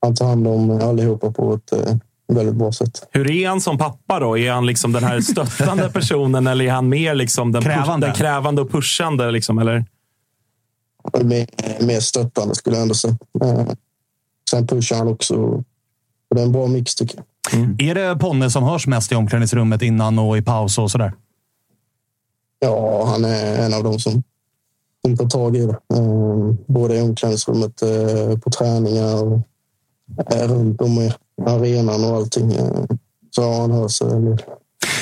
han 0.00 0.14
tar 0.14 0.26
hand 0.26 0.46
om 0.46 0.70
allihopa 0.70 1.30
på 1.30 1.54
ett 1.54 1.72
eh, 1.72 1.96
väldigt 2.28 2.54
bra 2.54 2.72
sätt. 2.72 3.08
Hur 3.10 3.30
är 3.30 3.48
han 3.48 3.60
som 3.60 3.78
pappa 3.78 4.20
då? 4.20 4.38
Är 4.38 4.52
han 4.52 4.66
liksom 4.66 4.92
den 4.92 5.04
här 5.04 5.20
stöttande 5.32 5.90
personen 5.90 6.46
eller 6.46 6.64
är 6.64 6.70
han 6.70 6.88
mer 6.88 7.14
liksom 7.14 7.52
den, 7.52 7.62
Krävande. 7.62 8.06
den 8.06 8.16
krävande 8.16 8.62
och 8.62 8.70
pushande? 8.70 9.30
Liksom, 9.30 9.58
eller? 9.58 9.84
Mer, 11.22 11.46
mer 11.80 12.00
stöttande 12.00 12.54
skulle 12.54 12.76
jag 12.76 12.82
ändå 12.82 12.94
säga. 12.94 13.16
Eh, 13.44 13.68
sen 14.50 14.66
pushar 14.66 14.96
han 14.96 15.08
också. 15.08 15.64
Det 16.34 16.40
är 16.40 16.44
en 16.44 16.52
bra 16.52 16.66
mix 16.66 16.94
tycker 16.94 17.16
jag. 17.16 17.24
Är 17.82 17.94
det 17.94 18.16
Ponne 18.16 18.50
som 18.50 18.64
hörs 18.64 18.86
mest 18.86 19.12
i 19.12 19.14
omklädningsrummet 19.14 19.82
innan 19.82 20.18
och 20.18 20.38
i 20.38 20.42
paus 20.42 20.78
och 20.78 20.90
sådär? 20.90 21.12
Ja, 22.58 23.04
han 23.06 23.24
är 23.24 23.66
en 23.66 23.74
av 23.74 23.84
dem 23.84 23.98
som, 23.98 24.22
som 25.04 25.16
tar 25.16 25.26
tag 25.26 25.56
i 25.56 25.66
det. 25.66 25.78
Eh, 25.94 26.54
både 26.66 26.96
i 26.96 27.00
omklädningsrummet, 27.00 27.82
eh, 27.82 28.38
på 28.38 28.50
träningar 28.50 29.24
och 29.24 29.40
runt 30.48 30.80
om 30.80 30.98
i 30.98 31.12
arenan 31.46 32.04
och 32.04 32.16
allting. 32.16 32.52
Eh, 32.52 32.84
så 33.30 33.42
ja, 33.42 33.60
han 33.60 33.70
eh, 33.70 34.20
del. 34.20 34.42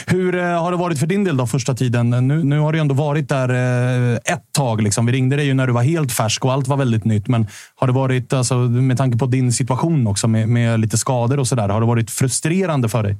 Hur 0.07 0.35
eh, 0.35 0.63
har 0.63 0.71
det 0.71 0.77
varit 0.77 0.99
för 0.99 1.07
din 1.07 1.25
del 1.25 1.37
då, 1.37 1.47
första 1.47 1.75
tiden? 1.75 2.11
Nu, 2.11 2.45
nu 2.45 2.59
har 2.59 2.73
du 2.73 2.79
ändå 2.79 2.95
varit 2.95 3.29
där 3.29 3.49
eh, 3.49 4.17
ett 4.17 4.53
tag. 4.53 4.83
Liksom. 4.83 5.07
Vi 5.07 5.13
ringde 5.13 5.37
dig 5.37 5.47
ju 5.47 5.55
när 5.55 5.67
du 5.67 5.73
var 5.73 5.83
helt 5.83 6.13
färsk 6.13 6.45
och 6.45 6.53
allt 6.53 6.69
var 6.69 6.77
väldigt 6.77 7.05
nytt. 7.05 7.29
Men 7.29 7.47
har 7.75 7.87
det 7.87 7.93
varit, 7.93 8.33
alltså, 8.33 8.55
med 8.59 8.97
tanke 8.97 9.19
på 9.19 9.27
din 9.27 9.53
situation 9.53 10.07
också 10.07 10.29
med, 10.29 10.49
med 10.49 10.81
lite 10.81 10.99
skador 10.99 11.39
och 11.39 11.49
sådär, 11.49 11.69
har 11.69 11.81
det 11.81 11.87
varit 11.87 12.11
frustrerande 12.11 12.89
för 12.89 13.03
dig? 13.03 13.17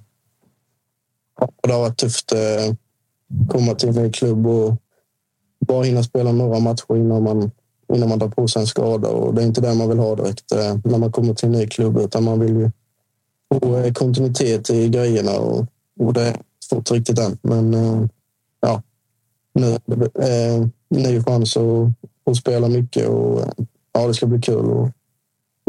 Det 1.63 1.73
har 1.73 1.81
varit 1.81 1.97
tufft 1.97 2.33
att 2.33 2.77
komma 3.49 3.75
till 3.75 3.99
en 3.99 4.13
klubb 4.13 4.47
och 4.47 4.77
bara 5.67 5.85
hinna 5.85 6.03
spela 6.03 6.33
några 6.33 6.61
matcher 6.61 6.97
innan 6.97 7.23
man, 7.23 7.51
innan 7.95 8.09
man 8.09 8.19
drar 8.19 8.29
på 8.29 8.49
sig 8.49 8.63
en 8.63 8.67
skada. 8.67 9.09
Och 9.09 9.35
det 9.35 9.43
är 9.43 9.47
inte 9.47 9.61
det 9.61 9.75
man 9.75 9.89
vill 9.89 9.99
ha 9.99 10.15
direkt 10.15 10.53
eh, 10.53 10.77
när 10.85 10.99
man 10.99 11.13
kommer 11.13 11.35
till 11.35 11.47
en 11.47 11.53
ny 11.53 11.67
klubb, 11.67 11.99
utan 11.99 12.25
man 12.25 12.41
vill 12.41 12.57
ju 12.57 12.71
få 13.55 13.77
eh, 13.77 13.93
kontinuitet 13.93 14.71
i 14.71 14.89
grejerna 14.89 15.33
och, 15.33 15.67
och 16.01 16.13
det 16.13 16.25
har 16.25 16.37
fått 16.71 16.91
riktigt 16.91 17.19
än. 17.19 17.39
Men 17.43 17.75
eh, 17.75 18.07
ja, 18.61 18.83
nu 19.55 19.67
är 19.67 19.81
det 19.87 20.05
eh, 20.05 20.67
ny 20.91 21.23
chans 21.23 21.57
att, 21.57 21.89
att 22.31 22.37
spela 22.37 22.69
mycket 22.69 23.09
och 23.09 23.45
ja, 23.93 24.07
det 24.07 24.15
ska 24.15 24.27
bli 24.27 24.41
kul 24.41 24.91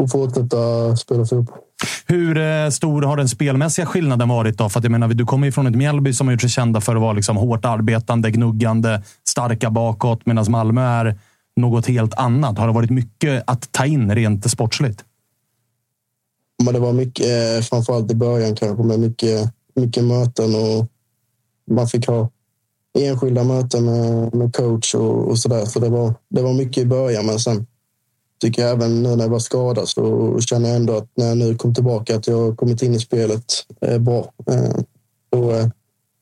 att 0.02 0.12
fortsätta 0.12 0.96
spela 0.96 1.26
fotboll. 1.26 1.58
Hur 2.06 2.70
stor 2.70 3.02
har 3.02 3.16
den 3.16 3.28
spelmässiga 3.28 3.86
skillnaden 3.86 4.28
varit? 4.28 4.58
då? 4.58 4.68
För 4.68 4.78
att 4.78 4.84
jag 4.84 4.90
menar, 4.90 5.08
du 5.08 5.24
kommer 5.24 5.46
ju 5.46 5.52
från 5.52 5.66
ett 5.66 5.74
Mjällby 5.74 6.12
som 6.12 6.26
har 6.26 6.32
gjort 6.32 6.40
sig 6.40 6.50
kända 6.50 6.80
för 6.80 6.96
att 6.96 7.00
vara 7.00 7.12
liksom 7.12 7.36
hårt 7.36 7.64
arbetande, 7.64 8.30
gnuggande, 8.30 9.02
starka 9.28 9.70
bakåt, 9.70 10.26
medan 10.26 10.46
Malmö 10.48 10.82
är 10.82 11.18
något 11.56 11.86
helt 11.86 12.14
annat. 12.14 12.58
Har 12.58 12.66
det 12.66 12.72
varit 12.72 12.90
mycket 12.90 13.42
att 13.46 13.72
ta 13.72 13.86
in 13.86 14.14
rent 14.14 14.50
sportsligt? 14.50 15.04
Men 16.64 16.74
det 16.74 16.80
var 16.80 16.92
mycket, 16.92 17.26
eh, 17.26 17.62
framförallt 17.62 18.10
i 18.10 18.14
början 18.14 18.54
kanske, 18.54 18.84
med 18.84 19.00
mycket, 19.00 19.52
mycket 19.74 20.04
möten 20.04 20.54
och 20.54 20.86
man 21.70 21.88
fick 21.88 22.06
ha 22.06 22.28
enskilda 22.98 23.44
möten 23.44 23.84
med, 23.84 24.34
med 24.34 24.54
coach 24.54 24.94
och, 24.94 25.28
och 25.28 25.38
sådär. 25.38 25.64
Så 25.64 25.80
det 25.80 25.88
var, 25.88 26.14
det 26.28 26.42
var 26.42 26.52
mycket 26.52 26.82
i 26.82 26.86
början, 26.86 27.26
men 27.26 27.38
sen 27.38 27.66
tycker 28.40 28.62
jag 28.62 28.70
även 28.70 29.02
nu 29.02 29.16
när 29.16 29.24
jag 29.24 29.30
var 29.30 29.38
skadad 29.38 29.88
så 29.88 30.38
känner 30.40 30.68
jag 30.68 30.76
ändå 30.76 30.96
att 30.96 31.08
när 31.14 31.26
jag 31.26 31.38
nu 31.38 31.54
kom 31.54 31.74
tillbaka 31.74 32.16
att 32.16 32.26
jag 32.26 32.38
har 32.38 32.54
kommit 32.54 32.82
in 32.82 32.94
i 32.94 33.00
spelet 33.00 33.44
eh, 33.80 33.98
bra. 33.98 34.32
Eh, 34.46 34.76
så, 35.32 35.50
eh, 35.50 35.68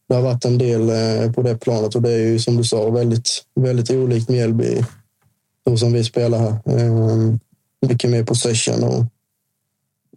det 0.08 0.14
har 0.14 0.22
varit 0.22 0.44
en 0.44 0.58
del 0.58 0.88
eh, 0.90 1.32
på 1.32 1.42
det 1.42 1.58
planet 1.58 1.94
och 1.94 2.02
det 2.02 2.10
är 2.10 2.18
ju 2.18 2.38
som 2.38 2.56
du 2.56 2.64
sa 2.64 2.90
väldigt, 2.90 3.28
väldigt 3.54 3.90
olikt 3.90 4.28
Mjällby 4.28 4.84
så 5.68 5.76
som 5.76 5.92
vi 5.92 6.04
spelar 6.04 6.38
här. 6.38 6.50
Eh, 6.50 7.34
mycket 7.88 8.10
mer 8.10 8.24
possession 8.24 8.84
och 8.84 9.04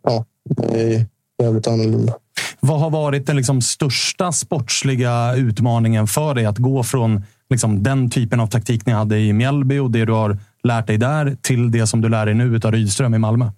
ja, 0.03 0.25
det 0.49 0.95
är 0.95 1.05
jävligt 1.43 1.67
annorlunda. 1.67 2.13
Vad 2.59 2.79
har 2.79 2.89
varit 2.89 3.25
den 3.25 3.35
liksom 3.35 3.61
största 3.61 4.31
sportsliga 4.31 5.35
utmaningen 5.35 6.07
för 6.07 6.35
dig 6.35 6.45
att 6.45 6.57
gå 6.57 6.83
från 6.83 7.23
liksom 7.49 7.83
den 7.83 8.09
typen 8.09 8.39
av 8.39 8.47
taktik 8.47 8.85
ni 8.85 8.91
hade 8.91 9.19
i 9.19 9.33
Mjällby 9.33 9.79
och 9.79 9.91
det 9.91 10.05
du 10.05 10.11
har 10.11 10.37
lärt 10.63 10.87
dig 10.87 10.97
där 10.97 11.37
till 11.41 11.71
det 11.71 11.87
som 11.87 12.01
du 12.01 12.09
lär 12.09 12.25
dig 12.25 12.35
nu 12.35 12.59
av 12.63 12.71
Rydström 12.71 13.13
i 13.13 13.17
Malmö? 13.17 13.51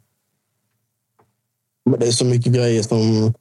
Men 1.89 1.99
det 1.99 2.07
är 2.07 2.11
så 2.11 2.25
mycket 2.25 2.53
grejer 2.53 2.83
som, 2.83 3.33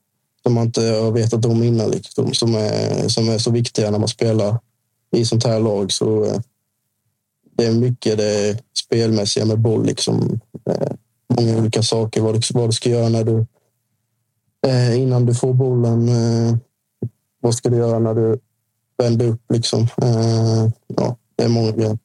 som 0.42 0.54
man 0.54 0.66
inte 0.66 0.80
har 0.80 1.10
vetat 1.10 1.44
om 1.44 1.62
innan 1.62 1.90
liksom, 1.90 2.34
som, 2.34 2.54
är, 2.54 3.08
som 3.08 3.28
är 3.28 3.38
så 3.38 3.50
viktiga 3.50 3.90
när 3.90 3.98
man 3.98 4.08
spelar 4.08 4.58
i 5.16 5.24
sånt 5.24 5.44
här 5.44 5.60
lag. 5.60 5.92
Så 5.92 6.24
eh, 6.24 6.40
det 7.56 7.66
är 7.66 7.72
mycket 7.72 8.18
det 8.18 8.58
spelmässiga 8.78 9.44
med 9.44 9.58
boll. 9.58 9.86
Liksom. 9.86 10.40
Eh, 10.70 10.92
många 11.34 11.58
olika 11.58 11.82
saker. 11.82 12.20
Vad 12.20 12.34
du, 12.34 12.40
vad 12.54 12.68
du 12.68 12.72
ska 12.72 12.90
göra 12.90 13.08
när 13.08 13.24
du, 13.24 13.46
eh, 14.66 15.02
innan 15.02 15.26
du 15.26 15.34
får 15.34 15.52
bollen. 15.52 16.08
Eh, 16.08 16.56
vad 17.40 17.54
ska 17.54 17.68
du 17.68 17.76
göra 17.76 17.98
när 17.98 18.14
du 18.14 18.38
vänder 18.98 19.26
upp? 19.26 19.42
Liksom. 19.52 19.82
Eh, 20.02 20.68
ja, 20.86 21.16
det 21.36 21.44
är 21.44 21.48
många 21.48 21.70
grejer. 21.70 21.98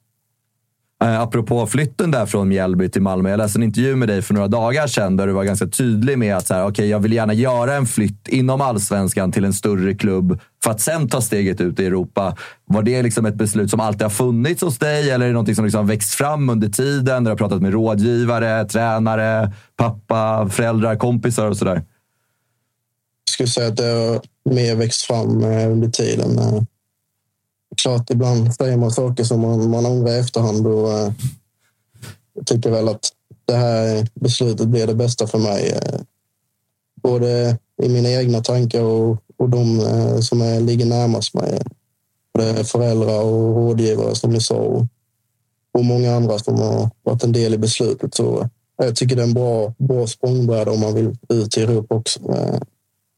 Eh, 1.04 1.20
apropå 1.20 1.66
flytten 1.66 2.10
där 2.10 2.26
från 2.26 2.48
Mjällby 2.48 2.88
till 2.88 3.02
Malmö. 3.02 3.30
Jag 3.30 3.38
läste 3.38 3.58
en 3.58 3.62
intervju 3.62 3.96
med 3.96 4.08
dig 4.08 4.22
för 4.22 4.34
några 4.34 4.48
dagar 4.48 4.86
sedan 4.86 5.16
där 5.16 5.26
du 5.26 5.32
var 5.32 5.44
ganska 5.44 5.66
tydlig 5.66 6.18
med 6.18 6.36
att 6.36 6.46
så 6.46 6.54
här, 6.54 6.66
okay, 6.66 6.86
jag 6.86 7.00
vill 7.00 7.12
gärna 7.12 7.34
göra 7.34 7.74
en 7.74 7.86
flytt 7.86 8.28
inom 8.28 8.60
allsvenskan 8.60 9.32
till 9.32 9.44
en 9.44 9.52
större 9.52 9.94
klubb 9.94 10.40
för 10.64 10.70
att 10.70 10.80
sen 10.80 11.08
ta 11.08 11.20
steget 11.20 11.60
ut 11.60 11.80
i 11.80 11.86
Europa. 11.86 12.36
Var 12.64 12.82
det 12.82 13.02
liksom 13.02 13.26
ett 13.26 13.34
beslut 13.34 13.70
som 13.70 13.80
alltid 13.80 14.02
har 14.02 14.10
funnits 14.10 14.62
hos 14.62 14.78
dig 14.78 15.10
eller 15.10 15.26
är 15.26 15.28
det 15.30 15.34
något 15.34 15.56
som 15.56 15.64
liksom 15.64 15.86
växt 15.86 16.14
fram 16.14 16.50
under 16.50 16.68
tiden? 16.68 17.04
Där 17.24 17.30
du 17.30 17.30
har 17.30 17.36
pratat 17.36 17.62
med 17.62 17.72
rådgivare, 17.72 18.64
tränare, 18.64 19.52
pappa, 19.76 20.48
föräldrar, 20.48 20.96
kompisar 20.96 21.46
och 21.46 21.56
sådär? 21.56 21.74
Jag 21.74 23.32
skulle 23.32 23.48
säga 23.48 23.68
att 23.68 23.76
det 23.76 23.84
har 23.84 24.20
mer 24.54 24.76
växt 24.76 25.02
fram 25.02 25.44
eh, 25.44 25.72
under 25.72 25.88
tiden. 25.88 26.38
Eh, 26.38 26.62
Klart, 27.82 28.10
ibland 28.10 28.54
säger 28.54 28.76
man 28.76 28.90
saker 28.90 29.24
som 29.24 29.40
man, 29.40 29.70
man 29.70 29.86
ångrar 29.86 30.12
i 30.12 30.18
efterhand. 30.18 30.66
Och, 30.66 30.92
eh, 30.92 31.12
jag 32.34 32.46
tycker 32.46 32.70
väl 32.70 32.88
att 32.88 33.08
det 33.44 33.54
här 33.54 34.08
beslutet 34.14 34.68
blir 34.68 34.86
det 34.86 34.94
bästa 34.94 35.26
för 35.26 35.38
mig. 35.38 35.70
eh, 35.70 36.00
Både 37.02 37.58
i 37.82 37.88
mina 37.88 38.10
egna 38.10 38.40
tankar 38.40 38.82
och, 38.82 39.16
och 39.36 39.48
de 39.48 39.80
eh, 39.80 40.20
som 40.20 40.40
är, 40.40 40.60
ligger 40.60 40.86
närmast 40.86 41.34
mig. 41.34 41.62
Både 42.34 42.64
föräldrar 42.64 43.22
och 43.22 43.56
rådgivare 43.56 44.14
som 44.14 44.30
ni 44.30 44.40
sa 44.40 44.54
och, 44.54 44.86
och 45.72 45.84
många 45.84 46.14
andra 46.14 46.38
som 46.38 46.58
har 46.58 46.90
varit 47.02 47.24
en 47.24 47.32
del 47.32 47.54
i 47.54 47.58
beslutet. 47.58 48.14
Så 48.14 48.40
eh, 48.40 48.46
jag 48.76 48.96
tycker 48.96 49.16
det 49.16 49.22
är 49.22 49.26
en 49.26 49.34
bra, 49.34 49.74
bra 49.78 50.06
språngbräda 50.06 50.70
om 50.70 50.80
man 50.80 50.94
vill 50.94 51.16
ut 51.28 51.56
i 51.58 51.62
Europa 51.62 51.94
också. 51.94 52.20
Eh, 52.32 52.60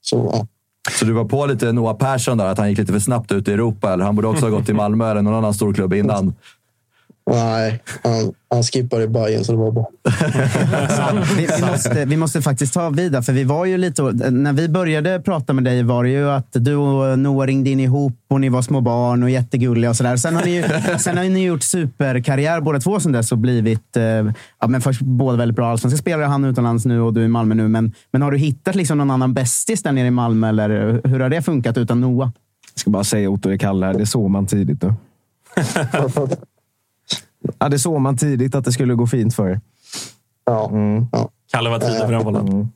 så, 0.00 0.30
ja. 0.32 0.46
Så 0.90 1.04
du 1.04 1.12
var 1.12 1.24
på 1.24 1.46
lite 1.46 1.72
Noah 1.72 1.96
Persson 1.96 2.38
där, 2.38 2.46
att 2.46 2.58
han 2.58 2.68
gick 2.68 2.78
lite 2.78 2.92
för 2.92 3.00
snabbt 3.00 3.32
ut 3.32 3.48
i 3.48 3.52
Europa? 3.52 3.92
Eller 3.92 4.04
han 4.04 4.16
borde 4.16 4.28
också 4.28 4.46
ha 4.46 4.50
gått 4.50 4.66
till 4.66 4.74
Malmö 4.74 5.10
eller 5.10 5.22
någon 5.22 5.34
annan 5.34 5.54
storklubb 5.54 5.94
innan? 5.94 6.34
Nej, 7.30 7.82
han, 8.04 8.32
han 8.50 8.62
skippade 8.62 9.02
i 9.02 9.08
Bayern 9.08 9.44
så 9.44 9.52
det 9.52 9.58
var 9.58 9.72
bra. 9.72 9.90
vi, 11.36 11.46
vi, 11.56 11.66
måste, 11.66 12.04
vi 12.04 12.16
måste 12.16 12.42
faktiskt 12.42 12.74
ta 12.74 12.90
vidare, 12.90 13.22
för 13.22 13.32
vi 13.32 13.44
var 13.44 13.64
ju 13.64 13.78
lite... 13.78 14.02
När 14.30 14.52
vi 14.52 14.68
började 14.68 15.20
prata 15.20 15.52
med 15.52 15.64
dig 15.64 15.82
var 15.82 16.04
det 16.04 16.10
ju 16.10 16.30
att 16.30 16.48
du 16.50 16.76
och 16.76 17.18
Noah 17.18 17.46
ringde 17.46 17.70
in 17.70 17.80
ihop 17.80 18.16
och 18.28 18.40
ni 18.40 18.48
var 18.48 18.62
små 18.62 18.80
barn 18.80 19.22
och 19.22 19.30
jättegulliga 19.30 19.90
och 19.90 19.96
sådär. 19.96 20.16
Sen 20.16 20.34
har 20.34 20.42
ni 20.42 20.50
ju 20.50 20.62
sen 20.98 21.16
har 21.16 21.24
ni 21.24 21.44
gjort 21.44 21.62
superkarriär 21.62 22.60
båda 22.60 22.80
två 22.80 23.00
sen 23.00 23.12
dess 23.12 23.32
och 23.32 23.38
blivit 23.38 23.96
eh, 23.96 24.04
ja, 24.60 24.66
men 24.68 24.80
först 24.80 25.00
båda 25.00 25.36
väldigt 25.36 25.56
bra 25.56 25.70
allsvenska 25.70 25.98
spelare. 25.98 26.26
Han 26.26 26.44
utomlands 26.44 26.84
nu 26.84 27.00
och 27.00 27.14
du 27.14 27.24
i 27.24 27.28
Malmö 27.28 27.54
nu. 27.54 27.68
Men, 27.68 27.92
men 28.10 28.22
har 28.22 28.30
du 28.30 28.38
hittat 28.38 28.74
liksom 28.74 28.98
någon 28.98 29.10
annan 29.10 29.34
bästis 29.34 29.82
där 29.82 29.92
nere 29.92 30.06
i 30.06 30.10
Malmö 30.10 30.48
eller 30.48 31.00
hur 31.04 31.20
har 31.20 31.28
det 31.28 31.42
funkat 31.42 31.78
utan 31.78 32.00
Noah? 32.00 32.30
Jag 32.74 32.80
ska 32.80 32.90
bara 32.90 33.04
säga 33.04 33.30
Otto, 33.30 33.48
det 33.48 33.58
Kalle 33.58 33.86
här. 33.86 33.94
Det 33.94 34.06
såg 34.06 34.30
man 34.30 34.46
tidigt 34.46 34.82
nu. 34.82 34.94
ja, 37.58 37.68
det 37.68 37.78
såg 37.78 38.00
man 38.00 38.16
tidigt 38.16 38.54
att 38.54 38.64
det 38.64 38.72
skulle 38.72 38.94
gå 38.94 39.06
fint 39.06 39.34
för 39.34 39.48
er. 39.48 39.60
Ja. 40.44 40.68
Mm. 40.70 41.06
ja. 41.12 41.28
Kalle 41.52 41.70
var 41.70 41.78
tidig 41.78 41.98
för 42.00 42.12
den 42.12 42.24
bollen. 42.24 42.48
Mm. 42.48 42.68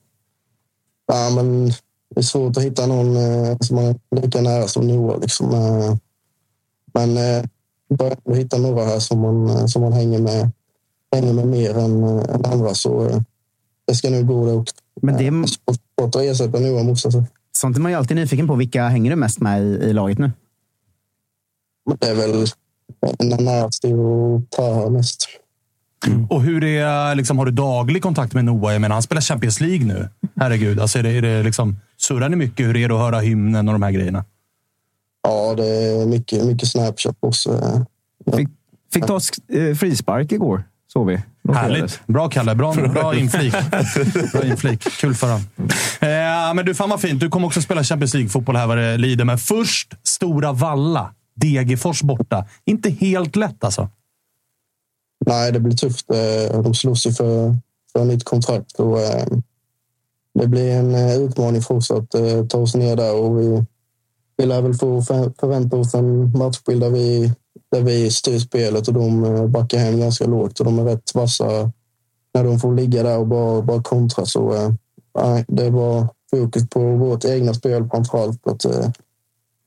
ja 1.07 1.31
men 1.35 1.67
det 2.15 2.21
är 2.21 2.23
svårt 2.23 2.57
att 2.57 2.63
hitta 2.63 2.87
någon 2.87 3.17
eh, 3.17 3.57
som 3.61 3.79
är 3.79 3.95
lika 4.23 4.41
nära 4.41 4.67
som 4.69 4.89
Noah. 4.89 5.21
Liksom. 5.21 5.51
Eh, 5.55 5.97
men 6.95 7.17
eh, 7.17 7.45
börjar 7.99 8.35
hitta 8.37 8.59
några 8.59 8.85
här 8.85 8.99
som 8.99 9.21
man, 9.21 9.51
eh, 9.51 9.67
som 9.67 9.83
man 9.83 9.93
hänger, 9.93 10.19
med, 10.21 10.51
hänger 11.13 11.33
med 11.33 11.47
mer 11.47 11.79
än, 11.79 12.03
eh, 12.05 12.35
än 12.35 12.45
andra. 12.45 12.75
Så 12.75 13.09
eh, 13.09 13.21
det 13.87 13.95
ska 13.95 14.11
nog 14.11 14.27
gå 14.27 14.47
det 14.47 14.53
också. 14.53 14.75
Men 15.03 15.17
det, 15.17 15.27
Eh, 15.27 15.45
svårt- 15.45 16.15
att 16.17 16.17
ersätta 16.17 16.59
Noah 16.61 16.85
måste 16.85 17.07
jag 17.07 17.13
säga. 17.13 17.27
sånt 17.53 17.77
är 17.77 17.81
man 17.81 17.93
ju 17.93 17.99
alltid 17.99 18.17
nyfiken 18.17 18.47
på. 18.47 18.55
Vilka 18.55 18.89
hänger 18.89 19.11
du 19.11 19.17
mest 19.17 19.41
med 19.41 19.63
i, 19.63 19.67
i 19.67 19.93
laget 19.93 20.19
nu? 20.19 20.33
Men 21.87 21.97
det 22.01 22.07
är 22.07 22.15
väl 22.15 22.47
Nanasi 23.23 23.93
och 23.93 24.51
Taha 24.51 24.91
mest. 24.91 25.29
Och 26.29 26.43
hur 26.43 26.65
är, 26.65 27.15
liksom, 27.15 27.39
har 27.39 27.47
du 27.47 27.53
daglig 27.53 28.03
kontakt 28.03 28.35
med 28.35 28.45
Noah? 28.45 28.73
Jag 28.73 28.81
menar, 28.81 28.95
han 28.95 29.03
spelar 29.03 29.23
Champions 29.23 29.61
League 29.61 29.87
nu. 29.87 30.09
Herregud. 30.37 30.81
Alltså, 30.81 30.99
är 30.99 31.03
det, 31.03 31.11
är 31.11 31.23
det 31.23 31.43
liksom, 31.43 31.77
surrar 31.97 32.29
ni 32.29 32.37
mycket? 32.37 32.67
Hur 32.67 32.77
är 32.77 32.89
det 32.89 32.95
att 32.95 33.01
höra 33.01 33.21
hymnen 33.21 33.69
och 33.69 33.75
de 33.75 33.83
här 33.83 33.91
grejerna? 33.91 34.25
Ja, 35.23 35.55
det 35.57 35.67
är 35.67 36.07
mycket, 36.07 36.45
mycket 36.47 36.69
Snapchat 36.69 37.17
också. 37.21 37.53
eh. 37.53 38.37
Fick, 38.37 38.49
fick 38.93 39.07
ta 39.07 39.21
eh, 39.53 39.75
frispark 39.75 40.33
igår, 40.33 40.63
såg 40.93 41.07
vi. 41.07 41.23
Härligt. 41.55 42.01
Bra, 42.07 42.29
Kalle. 42.29 42.55
Bra, 42.55 42.75
bra 42.75 43.17
inflik. 43.17 43.55
Bra 44.33 44.45
inflik. 44.45 44.83
Kul 45.01 45.15
för 45.15 45.27
honom. 45.27 45.43
Eh, 46.01 46.55
men 46.55 46.67
du, 46.67 46.75
fan 46.75 46.91
vad 46.91 47.01
fint. 47.01 47.21
Du 47.21 47.29
kommer 47.29 47.47
också 47.47 47.63
spela 47.63 47.85
Champions 47.85 48.15
League-fotboll 48.15 48.57
här 48.57 48.67
vad 48.67 48.79
det 48.79 48.97
lider. 48.97 49.25
Men 49.25 49.39
först 49.39 49.95
Stora 50.03 50.53
Valla. 50.53 51.15
Degerfors 51.37 52.03
borta. 52.03 52.47
Inte 52.65 52.91
helt 52.91 53.37
lätt 53.37 53.65
alltså. 53.65 53.89
Nej, 55.27 55.53
det 55.53 55.61
blir 55.61 55.77
tufft. 55.77 56.11
Eh, 56.11 56.63
de 56.63 56.75
slåss 56.75 57.07
ju 57.07 57.13
för, 57.13 57.57
för 57.93 58.05
nytt 58.05 58.25
kontrakt. 58.25 58.73
Och, 58.73 59.01
eh, 59.01 59.27
det 60.35 60.47
blir 60.47 60.73
en 60.73 60.95
eh, 60.95 61.17
utmaning 61.17 61.63
för 61.63 61.75
oss 61.75 61.91
att 61.91 62.11
ta 62.49 62.59
oss 62.59 62.75
ner 62.75 62.97
där. 62.97 63.15
Och 63.15 63.41
vi, 63.41 63.65
vi 64.37 64.47
lär 64.47 64.63
väl 64.63 64.75
få 64.75 65.03
förvänta 65.03 65.77
oss 65.77 65.95
en 65.95 66.39
matchbild 66.39 66.81
där 66.81 66.91
vi, 66.91 67.33
där 67.71 67.81
vi 67.81 68.11
styr 68.11 68.39
spelet 68.39 68.89
och 68.89 68.95
de 68.95 69.53
backar 69.53 69.79
hem 69.79 70.01
ganska 70.01 70.27
lågt. 70.27 70.61
Och 70.61 70.67
de 70.67 70.79
är 70.79 70.85
rätt 70.85 71.15
vassa 71.15 71.73
när 72.35 72.45
de 72.45 72.59
får 72.59 72.75
ligga 72.75 73.03
där 73.03 73.19
och 73.19 73.27
bara, 73.27 73.63
bara 73.63 73.83
kontra. 73.83 74.27
Så 74.27 74.75
nej, 75.19 75.45
det 75.49 75.71
var 75.71 76.09
fokus 76.31 76.69
på 76.69 76.81
vårt 76.81 77.25
egna 77.25 77.55
spel 77.55 77.89
framför 77.91 78.23
allt. 78.23 78.47
Att 78.47 78.67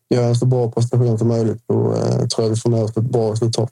göra 0.09 0.25
en 0.25 0.35
så 0.35 0.45
bra 0.45 0.71
prestation 0.71 1.17
som 1.17 1.27
möjligt. 1.27 1.63
Och 1.67 1.97
eh, 1.97 2.27
tror 2.27 2.45
jag 2.45 2.49
vi 2.49 2.55
får 2.55 2.69
med 2.69 2.83
oss 2.83 2.97
ett 2.97 3.03
bra 3.03 3.31
resultat. 3.31 3.69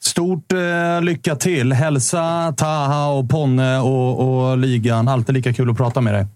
Stort 0.00 0.52
eh, 0.52 1.02
lycka 1.02 1.36
till. 1.36 1.72
Hälsa 1.72 2.54
Taha 2.56 3.08
och 3.08 3.30
Ponne 3.30 3.78
och, 3.78 4.20
och 4.50 4.58
ligan. 4.58 5.08
Alltid 5.08 5.34
lika 5.34 5.52
kul 5.52 5.70
att 5.70 5.76
prata 5.76 6.00
med 6.00 6.14
dig. 6.14 6.26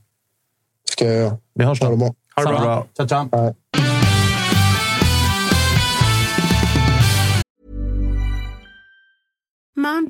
Ska 0.90 1.04
jag 1.04 1.14
göra. 1.14 1.36
Vi 1.54 1.64
hörs 1.64 1.80
Ha 1.80 1.88
det 1.88 1.94
då. 1.94 1.98
bra. 1.98 2.14
Ha 2.36 2.52
det 2.52 2.60
bra. 2.60 2.86
Ciao, 2.96 3.08
ciao. 3.08 3.54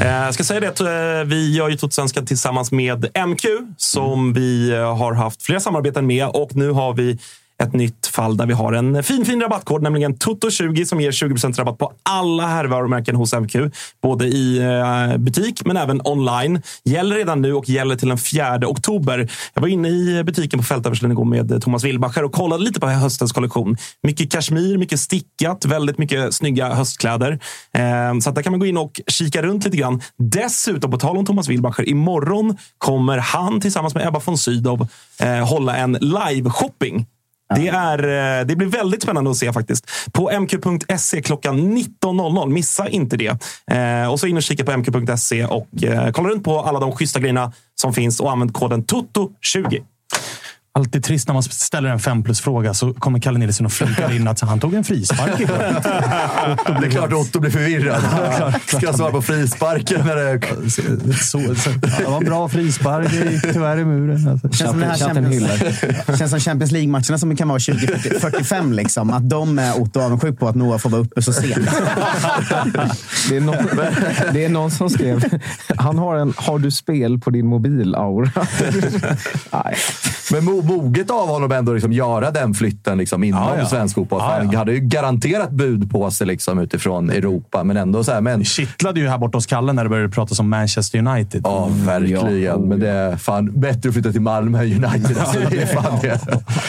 Eh, 0.00 0.06
jag 0.06 0.34
ska 0.34 0.44
säga 0.44 0.60
det 0.60 0.68
att 0.68 0.80
eh, 0.80 1.28
vi 1.28 1.56
gör 1.56 1.68
ju 1.68 1.76
Totosvenskan 1.76 2.26
tillsammans 2.26 2.72
med 2.72 3.26
MQ 3.26 3.44
som 3.76 4.32
vi 4.32 4.70
eh, 4.70 4.96
har 4.96 5.12
haft 5.12 5.42
flera 5.42 5.60
samarbeten 5.60 6.06
med. 6.06 6.26
Och 6.26 6.56
nu 6.56 6.70
har 6.70 6.94
vi 6.94 7.18
ett 7.60 7.72
nytt 7.72 8.06
fall 8.06 8.36
där 8.36 8.46
vi 8.46 8.52
har 8.52 8.72
en 8.72 9.02
fin, 9.02 9.24
fin 9.24 9.40
rabattkod, 9.40 9.82
nämligen 9.82 10.14
TOTO20 10.14 10.84
som 10.84 11.00
ger 11.00 11.10
20% 11.10 11.56
rabatt 11.56 11.78
på 11.78 11.92
alla 12.02 12.46
herrvarumärken 12.46 13.16
hos 13.16 13.34
MQ. 13.34 13.56
Både 14.02 14.26
i 14.26 14.58
eh, 14.58 15.16
butik 15.16 15.64
men 15.64 15.76
även 15.76 16.00
online. 16.04 16.62
Gäller 16.84 17.16
redan 17.16 17.42
nu 17.42 17.54
och 17.54 17.68
gäller 17.68 17.96
till 17.96 18.08
den 18.08 18.18
4 18.18 18.60
oktober. 18.66 19.30
Jag 19.54 19.60
var 19.60 19.68
inne 19.68 19.88
i 19.88 20.24
butiken 20.24 20.58
på 20.58 20.64
Fältöversten 20.64 21.12
igår 21.12 21.24
med 21.24 21.62
Thomas 21.62 21.84
Wilbacher 21.84 22.24
och 22.24 22.32
kollade 22.32 22.64
lite 22.64 22.80
på 22.80 22.86
höstens 22.86 23.32
kollektion. 23.32 23.76
Mycket 24.02 24.32
kashmir, 24.32 24.78
mycket 24.78 25.00
stickat, 25.00 25.64
väldigt 25.64 25.98
mycket 25.98 26.34
snygga 26.34 26.74
höstkläder. 26.74 27.38
Eh, 27.72 28.18
så 28.20 28.28
att 28.28 28.34
där 28.34 28.42
kan 28.42 28.52
man 28.52 28.60
gå 28.60 28.66
in 28.66 28.76
och 28.76 29.00
kika 29.06 29.42
runt 29.42 29.64
lite 29.64 29.76
grann. 29.76 30.00
Dessutom, 30.16 30.90
på 30.90 30.98
tal 30.98 31.16
om 31.16 31.26
Thomas 31.26 31.48
Wilbacher, 31.48 31.88
imorgon 31.88 32.56
kommer 32.78 33.18
han 33.18 33.60
tillsammans 33.60 33.94
med 33.94 34.06
Ebba 34.06 34.20
von 34.24 34.38
Sydow 34.38 34.88
eh, 35.20 35.48
hålla 35.48 35.76
en 35.76 35.96
live-shopping. 35.96 37.06
Det, 37.54 37.68
är, 37.68 37.98
eh, 38.40 38.46
det 38.46 38.56
blir 38.56 38.68
väldigt 38.68 39.02
spännande 39.02 39.30
att 39.30 39.36
se 39.36 39.52
faktiskt. 39.52 39.90
På 40.12 40.30
mq.se 40.30 41.22
klockan 41.22 41.76
19.00. 41.76 42.48
Missa 42.48 42.88
inte 42.88 43.16
det. 43.16 43.38
Eh, 43.70 44.10
och 44.10 44.20
så 44.20 44.26
in 44.26 44.36
och 44.36 44.42
kika 44.42 44.64
på 44.64 44.72
mq.se 44.72 45.44
och 45.44 45.84
eh, 45.84 46.10
kolla 46.12 46.28
runt 46.28 46.44
på 46.44 46.60
alla 46.60 46.80
de 46.80 46.92
schyssta 46.92 47.20
grejerna 47.20 47.52
som 47.80 47.92
finns 47.94 48.20
och 48.20 48.32
använd 48.32 48.52
koden 48.52 48.84
TOTO20. 48.84 49.82
Alltid 50.72 51.04
trist 51.04 51.28
när 51.28 51.34
man 51.34 51.42
ställer 51.42 51.88
en 51.88 51.98
fem 51.98 52.22
plus-fråga 52.22 52.74
så 52.74 52.94
kommer 52.94 53.18
Kalle 53.18 53.38
Nilsson 53.38 53.66
och 53.66 53.72
flinkar 53.72 54.16
in 54.16 54.28
att 54.28 54.40
han 54.40 54.60
tog 54.60 54.74
en 54.74 54.84
frispark 54.84 55.40
igår. 55.40 55.58
Det 56.80 56.86
är 56.86 56.90
klart 56.90 57.12
Otto 57.12 57.40
blir 57.40 57.50
förvirrad. 57.50 58.02
Ska 58.66 58.86
jag 58.86 58.94
svara 58.94 59.10
på 59.10 59.22
frisparken? 59.22 60.06
När 60.06 60.16
det... 60.16 60.70
så, 60.70 61.54
så, 61.54 61.70
det 61.70 62.04
var 62.06 62.24
bra 62.24 62.48
frispark, 62.48 63.10
det 63.10 63.32
gick 63.32 63.42
tyvärr 63.42 63.78
i 63.78 63.84
muren. 63.84 64.28
Alltså. 64.28 64.52
Känns 64.52 64.70
som, 64.70 65.08
Champions, 65.08 66.18
känns 66.18 66.30
som 66.30 66.40
Champions 66.40 66.72
League-matcherna 66.72 67.18
som 67.18 67.36
kan 67.36 67.48
vara 67.48 67.58
2045. 67.58 68.72
Liksom, 68.72 69.10
att 69.10 69.30
de 69.30 69.58
är 69.58 69.80
Otto 69.80 70.00
avundsjuk 70.00 70.38
på 70.38 70.48
att 70.48 70.54
Noah 70.54 70.78
får 70.78 70.90
vara 70.90 71.02
uppe 71.02 71.22
så 71.22 71.32
sent. 71.32 71.54
Det 73.28 73.36
är, 73.36 73.40
någon, 73.40 73.56
det 74.32 74.44
är 74.44 74.48
någon 74.48 74.70
som 74.70 74.90
skrev, 74.90 75.40
han 75.76 75.98
har 75.98 76.16
en 76.16 76.34
“Har 76.36 76.58
du 76.58 76.70
spel 76.70 77.18
på 77.18 77.30
din 77.30 77.46
mobil-aura?” 77.46 78.46
Nej. 79.52 79.76
Men 80.32 80.42
mo- 80.42 80.62
moget 80.66 81.10
av 81.10 81.28
honom 81.28 81.52
ändå 81.52 81.72
liksom 81.72 81.92
göra 81.92 82.30
den 82.30 82.54
flytten 82.54 82.98
liksom 82.98 83.24
inom 83.24 83.42
Ja, 83.42 83.58
ja. 83.58 83.66
svensk 83.66 83.94
fotboll. 83.94 84.18
Ja, 84.22 84.36
Han 84.38 84.50
ja. 84.52 84.58
hade 84.58 84.72
ju 84.72 84.80
garanterat 84.80 85.50
bud 85.50 85.90
på 85.90 86.10
sig 86.10 86.26
liksom 86.26 86.58
utifrån 86.58 87.10
Europa, 87.10 87.64
men 87.64 87.76
ändå 87.76 88.04
så 88.04 88.12
här. 88.12 88.20
Men, 88.20 88.38
Det 88.38 88.44
kittlade 88.44 89.00
ju 89.00 89.08
här 89.08 89.18
borta 89.18 89.36
hos 89.38 89.46
Kalle 89.46 89.72
när 89.72 89.84
det 89.84 89.90
började 89.90 90.08
pratas 90.08 90.40
om 90.40 90.48
Manchester 90.48 90.98
United. 90.98 91.40
ja, 91.44 91.68
verkligen. 91.86 92.42
Ja, 92.42 92.58
men 92.58 92.80
det 92.80 92.88
är 92.88 93.16
fan 93.16 93.60
bättre 93.60 93.88
att 93.88 93.94
flytta 93.94 94.12
till 94.12 94.20
Malmö 94.20 94.58
än 94.58 94.84
United. 94.84 95.18
Alltså, 95.18 95.38
det 95.50 95.62
är 95.62 95.66
fan 95.66 95.98
det. 96.02 96.20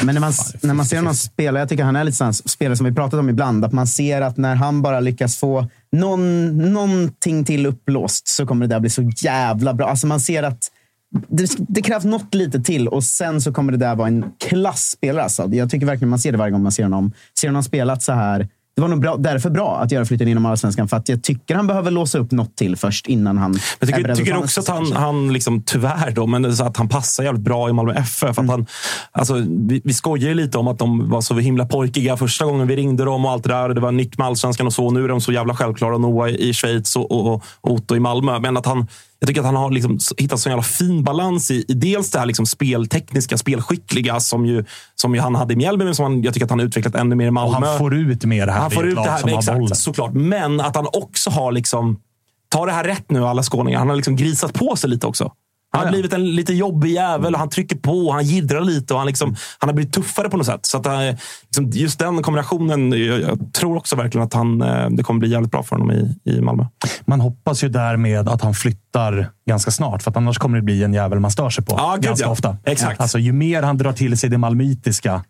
Men 0.03 0.15
när 0.15 0.19
man, 0.21 0.33
när 0.61 0.73
man 0.73 0.85
ser 0.85 0.97
honom 0.97 1.13
spela, 1.13 1.59
jag 1.59 1.69
tycker 1.69 1.83
han 1.83 1.95
är 1.95 2.03
lite 2.03 2.17
sån 2.17 2.33
spelare 2.33 2.75
som 2.77 2.85
vi 2.85 2.91
pratat 2.93 3.19
om 3.19 3.29
ibland, 3.29 3.65
att 3.65 3.71
man 3.73 3.87
ser 3.87 4.21
att 4.21 4.37
när 4.37 4.55
han 4.55 4.81
bara 4.81 4.99
lyckas 4.99 5.37
få 5.37 5.67
någon, 5.91 6.57
någonting 6.73 7.43
till 7.45 7.65
upplåst 7.65 8.27
så 8.27 8.45
kommer 8.45 8.67
det 8.67 8.75
där 8.75 8.79
bli 8.79 8.89
så 8.89 9.09
jävla 9.17 9.73
bra. 9.73 9.87
Alltså 9.87 10.07
man 10.07 10.19
ser 10.19 10.43
att 10.43 10.71
det, 11.11 11.55
det 11.57 11.81
krävs 11.81 12.05
något 12.05 12.35
lite 12.35 12.59
till 12.59 12.87
och 12.87 13.03
sen 13.03 13.41
så 13.41 13.53
kommer 13.53 13.71
det 13.71 13.77
där 13.77 13.95
vara 13.95 14.07
en 14.07 14.25
klassspelare. 14.49 15.23
Alltså. 15.23 15.47
Jag 15.51 15.69
tycker 15.69 15.85
verkligen 15.85 16.09
man 16.09 16.19
ser 16.19 16.31
det 16.31 16.37
varje 16.37 16.51
gång 16.51 16.63
man 16.63 16.71
ser 16.71 16.83
honom. 16.83 17.11
Ser 17.39 17.47
honom 17.47 17.63
spelat 17.63 18.03
så 18.03 18.11
här. 18.11 18.47
Det 18.75 18.81
var 18.81 18.89
nog 18.89 18.99
bra, 18.99 19.17
därför 19.17 19.49
bra 19.49 19.79
att 19.79 19.91
göra 19.91 20.05
flytten 20.05 20.27
inom 20.27 20.45
Allsvenskan. 20.45 20.87
För 20.87 20.97
att 20.97 21.09
jag 21.09 21.23
tycker 21.23 21.55
han 21.55 21.67
behöver 21.67 21.91
låsa 21.91 22.19
upp 22.19 22.31
något 22.31 22.55
till 22.55 22.75
först 22.75 23.07
innan 23.07 23.37
han 23.37 23.53
Jag 23.53 23.89
är 23.89 23.93
tycker, 23.93 24.03
beredd 24.03 24.17
tycker 24.17 24.33
ta 24.33 24.39
också 24.39 24.61
att 24.61 24.67
han, 24.67 24.91
han 24.91 25.33
liksom, 25.33 25.63
tyvärr 25.65 26.11
då, 26.11 26.27
men 26.27 26.55
så 26.55 26.63
att 26.63 26.77
han 26.77 26.89
passar 26.89 27.23
jävligt 27.23 27.43
bra 27.43 27.69
i 27.69 27.73
Malmö 27.73 27.93
FF. 27.93 28.39
Att 28.39 28.47
han, 28.47 28.65
alltså, 29.11 29.33
vi, 29.47 29.81
vi 29.83 29.93
skojar 29.93 30.29
ju 30.29 30.33
lite 30.33 30.57
om 30.57 30.67
att 30.67 30.79
de 30.79 31.09
var 31.09 31.21
så 31.21 31.39
himla 31.39 31.65
pojkiga 31.65 32.17
första 32.17 32.45
gången 32.45 32.67
vi 32.67 32.75
ringde 32.75 33.05
dem 33.05 33.25
och 33.25 33.31
allt 33.31 33.43
det 33.43 33.49
där. 33.49 33.69
Det 33.69 33.81
var 33.81 33.91
nytt 33.91 34.17
med 34.17 34.27
allsvenskan 34.27 34.67
och 34.67 34.73
så. 34.73 34.91
Nu 34.91 35.03
är 35.03 35.07
de 35.07 35.21
så 35.21 35.31
jävla 35.31 35.55
självklara. 35.55 35.97
Noah 35.97 36.29
i 36.29 36.53
Schweiz 36.53 36.95
och, 36.95 37.11
och, 37.11 37.43
och 37.61 37.71
Otto 37.71 37.95
i 37.95 37.99
Malmö. 37.99 38.39
Men 38.39 38.57
att 38.57 38.65
han, 38.65 38.87
jag 39.21 39.27
tycker 39.27 39.41
att 39.41 39.45
han 39.45 39.55
har 39.55 39.71
liksom 39.71 39.99
hittat 40.17 40.39
så 40.39 40.49
jävla 40.49 40.63
fin 40.63 41.03
balans 41.03 41.51
i, 41.51 41.65
i 41.67 41.73
dels 41.73 42.11
det 42.11 42.19
här 42.19 42.25
liksom 42.25 42.45
speltekniska, 42.45 43.37
spelskickliga 43.37 44.19
som 44.19 44.45
ju, 44.45 44.65
som 44.95 45.15
ju 45.15 45.21
han 45.21 45.35
hade 45.35 45.53
i 45.53 45.55
Mjällby, 45.55 45.85
men 45.85 45.95
som 45.95 46.03
han, 46.03 46.23
jag 46.23 46.33
tycker 46.33 46.45
att 46.45 46.49
han 46.49 46.59
har 46.59 46.65
utvecklat 46.65 46.95
ännu 46.95 47.15
mer 47.15 47.27
i 47.27 47.31
Malmö. 47.31 47.57
Och 47.57 47.65
han 47.65 47.77
får 47.77 47.95
ut 47.95 48.25
mer 48.25 48.47
här 48.47 48.59
Han 48.59 48.71
får 48.71 48.87
ut 48.87 48.95
det 48.95 49.01
här, 49.01 49.21
har 49.21 49.29
exakt, 49.29 49.57
bollen. 49.57 49.75
såklart. 49.75 50.13
Men 50.13 50.59
att 50.59 50.75
han 50.75 50.87
också 50.93 51.29
har 51.29 51.51
liksom... 51.51 51.99
Ta 52.49 52.65
det 52.65 52.71
här 52.71 52.83
rätt 52.83 53.11
nu, 53.11 53.25
alla 53.25 53.43
skåningar. 53.43 53.79
Han 53.79 53.89
har 53.89 53.95
liksom 53.95 54.15
grisat 54.15 54.53
på 54.53 54.75
sig 54.75 54.89
lite 54.89 55.07
också. 55.07 55.31
Han 55.71 55.83
har 55.83 55.91
blivit 55.91 56.13
en 56.13 56.35
lite 56.35 56.53
jobbig 56.53 56.91
jävel. 56.91 57.33
och 57.33 57.39
Han 57.39 57.49
trycker 57.49 57.75
på, 57.75 58.11
han 58.11 58.23
jiddrar 58.23 58.61
lite 58.61 58.93
och 58.93 58.99
han, 58.99 59.07
liksom, 59.07 59.35
han 59.59 59.69
har 59.69 59.73
blivit 59.73 59.93
tuffare 59.93 60.29
på 60.29 60.37
något 60.37 60.45
sätt. 60.45 60.65
Så 60.65 60.77
att, 60.77 60.85
eh, 60.85 60.99
liksom, 61.43 61.69
just 61.69 61.99
den 61.99 62.23
kombinationen, 62.23 62.91
jag, 62.91 63.21
jag 63.21 63.53
tror 63.53 63.77
också 63.77 63.95
verkligen 63.95 64.25
att 64.27 64.33
han, 64.33 64.61
eh, 64.61 64.89
det 64.89 65.03
kommer 65.03 65.19
bli 65.19 65.29
jävligt 65.29 65.51
bra 65.51 65.63
för 65.63 65.75
honom 65.75 65.91
i, 65.91 66.31
i 66.31 66.41
Malmö. 66.41 66.65
Man 67.05 67.21
hoppas 67.21 67.63
ju 67.63 67.69
därmed 67.69 68.29
att 68.29 68.41
han 68.41 68.53
flyttar 68.53 69.31
ganska 69.47 69.71
snart, 69.71 70.03
för 70.03 70.17
annars 70.17 70.37
kommer 70.37 70.57
det 70.57 70.63
bli 70.63 70.83
en 70.83 70.93
jävel 70.93 71.19
man 71.19 71.31
stör 71.31 71.49
sig 71.49 71.65
på 71.65 71.91
gud, 71.95 72.03
ganska 72.03 72.25
ja. 72.25 72.31
ofta. 72.31 72.57
Exakt. 72.65 73.01
Alltså, 73.01 73.19
ju 73.19 73.31
mer 73.31 73.63
han 73.63 73.77
drar 73.77 73.93
till 73.93 74.17
sig 74.17 74.29
det 74.29 74.37
malmöitiska 74.37 75.23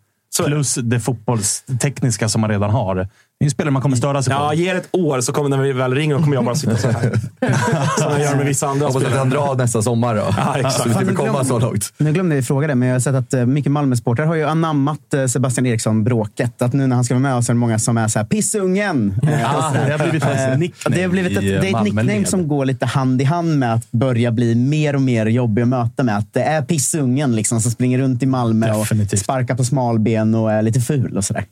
plus 0.46 0.74
det 0.74 1.00
fotbollstekniska 1.00 2.28
som 2.28 2.40
man 2.40 2.50
redan 2.50 2.70
har. 2.70 3.08
Det 3.40 3.44
är 3.44 3.46
en 3.46 3.50
spelare 3.50 3.70
man 3.72 3.82
kommer 3.82 3.96
störa 3.96 4.22
sig 4.22 4.32
Ja, 4.32 4.48
på. 4.48 4.54
ge 4.54 4.72
det 4.72 4.78
ett 4.78 4.88
år 4.92 5.20
så 5.20 5.32
kommer 5.32 5.48
när 5.48 5.58
vi 5.58 5.72
väl 5.72 5.94
ringer 5.94 6.14
och 6.14 6.22
kommer 6.22 6.36
jag 6.36 6.44
bara 6.44 6.54
sitta 6.54 6.76
så 6.76 6.88
här. 6.90 7.00
Som 7.98 8.10
jag 8.12 8.20
gör 8.20 8.36
med 8.36 8.46
vissa 8.46 8.66
andra 8.66 8.86
Hoppas 8.86 9.04
att 9.04 9.12
han 9.18 9.30
drar 9.30 9.54
nästa 9.54 9.82
sommar 9.82 10.14
då. 10.14 10.20
Ja, 10.36 10.54
exakt. 10.56 10.74
Så 10.82 10.88
vi 10.88 10.94
slipper 10.94 11.14
komma 11.14 11.44
så 11.44 11.58
långt. 11.58 11.92
Nu 11.98 12.12
glömde 12.12 12.34
jag 12.34 12.44
fråga 12.44 12.66
det, 12.68 12.74
men 12.74 12.88
jag 12.88 12.94
har 12.94 13.00
sett 13.00 13.14
att 13.14 13.34
eh, 13.34 13.46
mycket 13.46 13.72
Malmö-supportrar 13.72 14.26
har 14.26 14.34
ju 14.34 14.44
anammat 14.44 15.14
eh, 15.14 15.26
Sebastian 15.26 15.66
Eriksson-bråket. 15.66 16.62
Att 16.62 16.72
nu 16.72 16.86
när 16.86 16.96
han 16.96 17.04
ska 17.04 17.14
vara 17.14 17.22
med 17.22 17.34
oss 17.34 17.48
är 17.48 17.52
det 17.54 17.58
många 17.60 17.78
som 17.78 17.96
är 17.98 18.08
så 18.08 18.18
här 18.18 18.26
“pissungen”. 18.26 19.14
Eh, 19.22 19.40
Ja, 19.40 19.70
så 19.72 19.78
där. 19.78 19.86
det 19.86 19.92
har 19.92 19.98
blivit 19.98 20.24
hans 20.24 20.36
Eh, 20.40 20.58
nickname 20.58 20.96
Det 20.96 21.02
har 21.02 21.08
blivit 21.10 21.32
ett, 21.38 21.40
det 21.44 21.54
är 21.70 21.76
ett 21.78 21.84
nickname 21.84 22.24
som 22.24 22.48
går 22.48 22.64
lite 22.64 22.86
hand 22.86 23.20
i 23.20 23.24
hand 23.24 23.58
med 23.58 23.74
att 23.74 23.90
börja 23.92 24.30
bli 24.32 24.54
mer 24.54 24.94
och 24.96 25.02
mer 25.02 25.26
jobbig 25.26 25.62
att 25.62 25.68
möta 25.68 26.02
med. 26.02 26.16
Att 26.16 26.32
det 26.34 26.42
är 26.42 26.62
pissungen 26.62 27.36
liksom, 27.36 27.60
som 27.60 27.70
springer 27.70 27.98
runt 27.98 28.22
i 28.22 28.26
Malmö 28.26 28.78
Definitivt. 28.78 29.12
och 29.12 29.18
sparkar 29.18 29.54
på 29.54 29.64
smalben 29.64 30.34
och 30.34 30.52
är 30.52 30.62
lite 30.62 30.80
ful 30.80 31.16
och 31.16 31.24
sådär. 31.24 31.44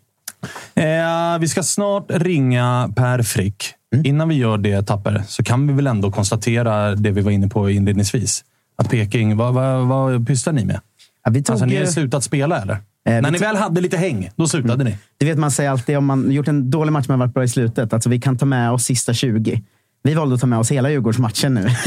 Eh, 0.75 1.39
vi 1.41 1.49
ska 1.49 1.63
snart 1.63 2.07
ringa 2.09 2.93
Per 2.97 3.23
Frick. 3.23 3.75
Mm. 3.95 4.07
Innan 4.07 4.29
vi 4.29 4.35
gör 4.35 4.59
det, 4.59 4.83
Tapper, 4.83 5.23
så 5.27 5.43
kan 5.43 5.67
vi 5.67 5.73
väl 5.73 5.87
ändå 5.87 6.11
konstatera 6.11 6.95
det 6.95 7.11
vi 7.11 7.21
var 7.21 7.31
inne 7.31 7.49
på 7.49 7.71
inledningsvis. 7.71 8.45
Att 8.79 8.91
Peking, 8.91 9.37
vad, 9.37 9.55
vad, 9.55 9.87
vad 9.87 10.27
pysslar 10.27 10.53
ni 10.53 10.65
med? 10.65 10.81
Ja, 11.25 11.31
vi 11.31 11.43
tog, 11.43 11.53
Alltså, 11.53 11.67
ni 11.67 11.77
har 11.77 11.83
eh, 11.83 11.89
slutat 11.89 12.25
spela, 12.25 12.63
eller? 12.63 12.79
vi 13.05 13.21
När 13.21 13.31
ni 13.31 13.39
väl 13.39 13.57
hade 13.57 13.81
lite 13.81 13.97
häng, 13.97 14.31
då 14.37 14.49
slutade 14.49 14.85
ni. 14.85 14.97
Det 15.19 15.27
vet 15.27 15.39
man 15.39 15.51
säger 15.51 15.71
alltid 15.71 15.97
om 15.97 16.05
man 16.07 16.31
gjort 16.31 16.49
en 16.49 16.71
dålig 16.71 16.93
match 16.93 17.09
men 17.09 17.19
varit 17.19 17.35
bra 17.35 17.45
i 17.45 17.49
slutet. 17.49 17.93
Alltså 17.93 18.09
vi 18.09 18.21
kan 18.21 18.39
ta 18.39 18.47
med 18.47 18.71
oss 18.71 18.85
sista 18.85 19.15
20. 19.15 19.63
Vi 20.03 20.15
valde 20.15 20.35
att 20.35 20.41
ta 20.41 20.47
med 20.47 20.59
oss 20.59 20.71
hela 20.71 20.91
Djurgårdsmatchen 20.91 21.55
nu 21.55 21.69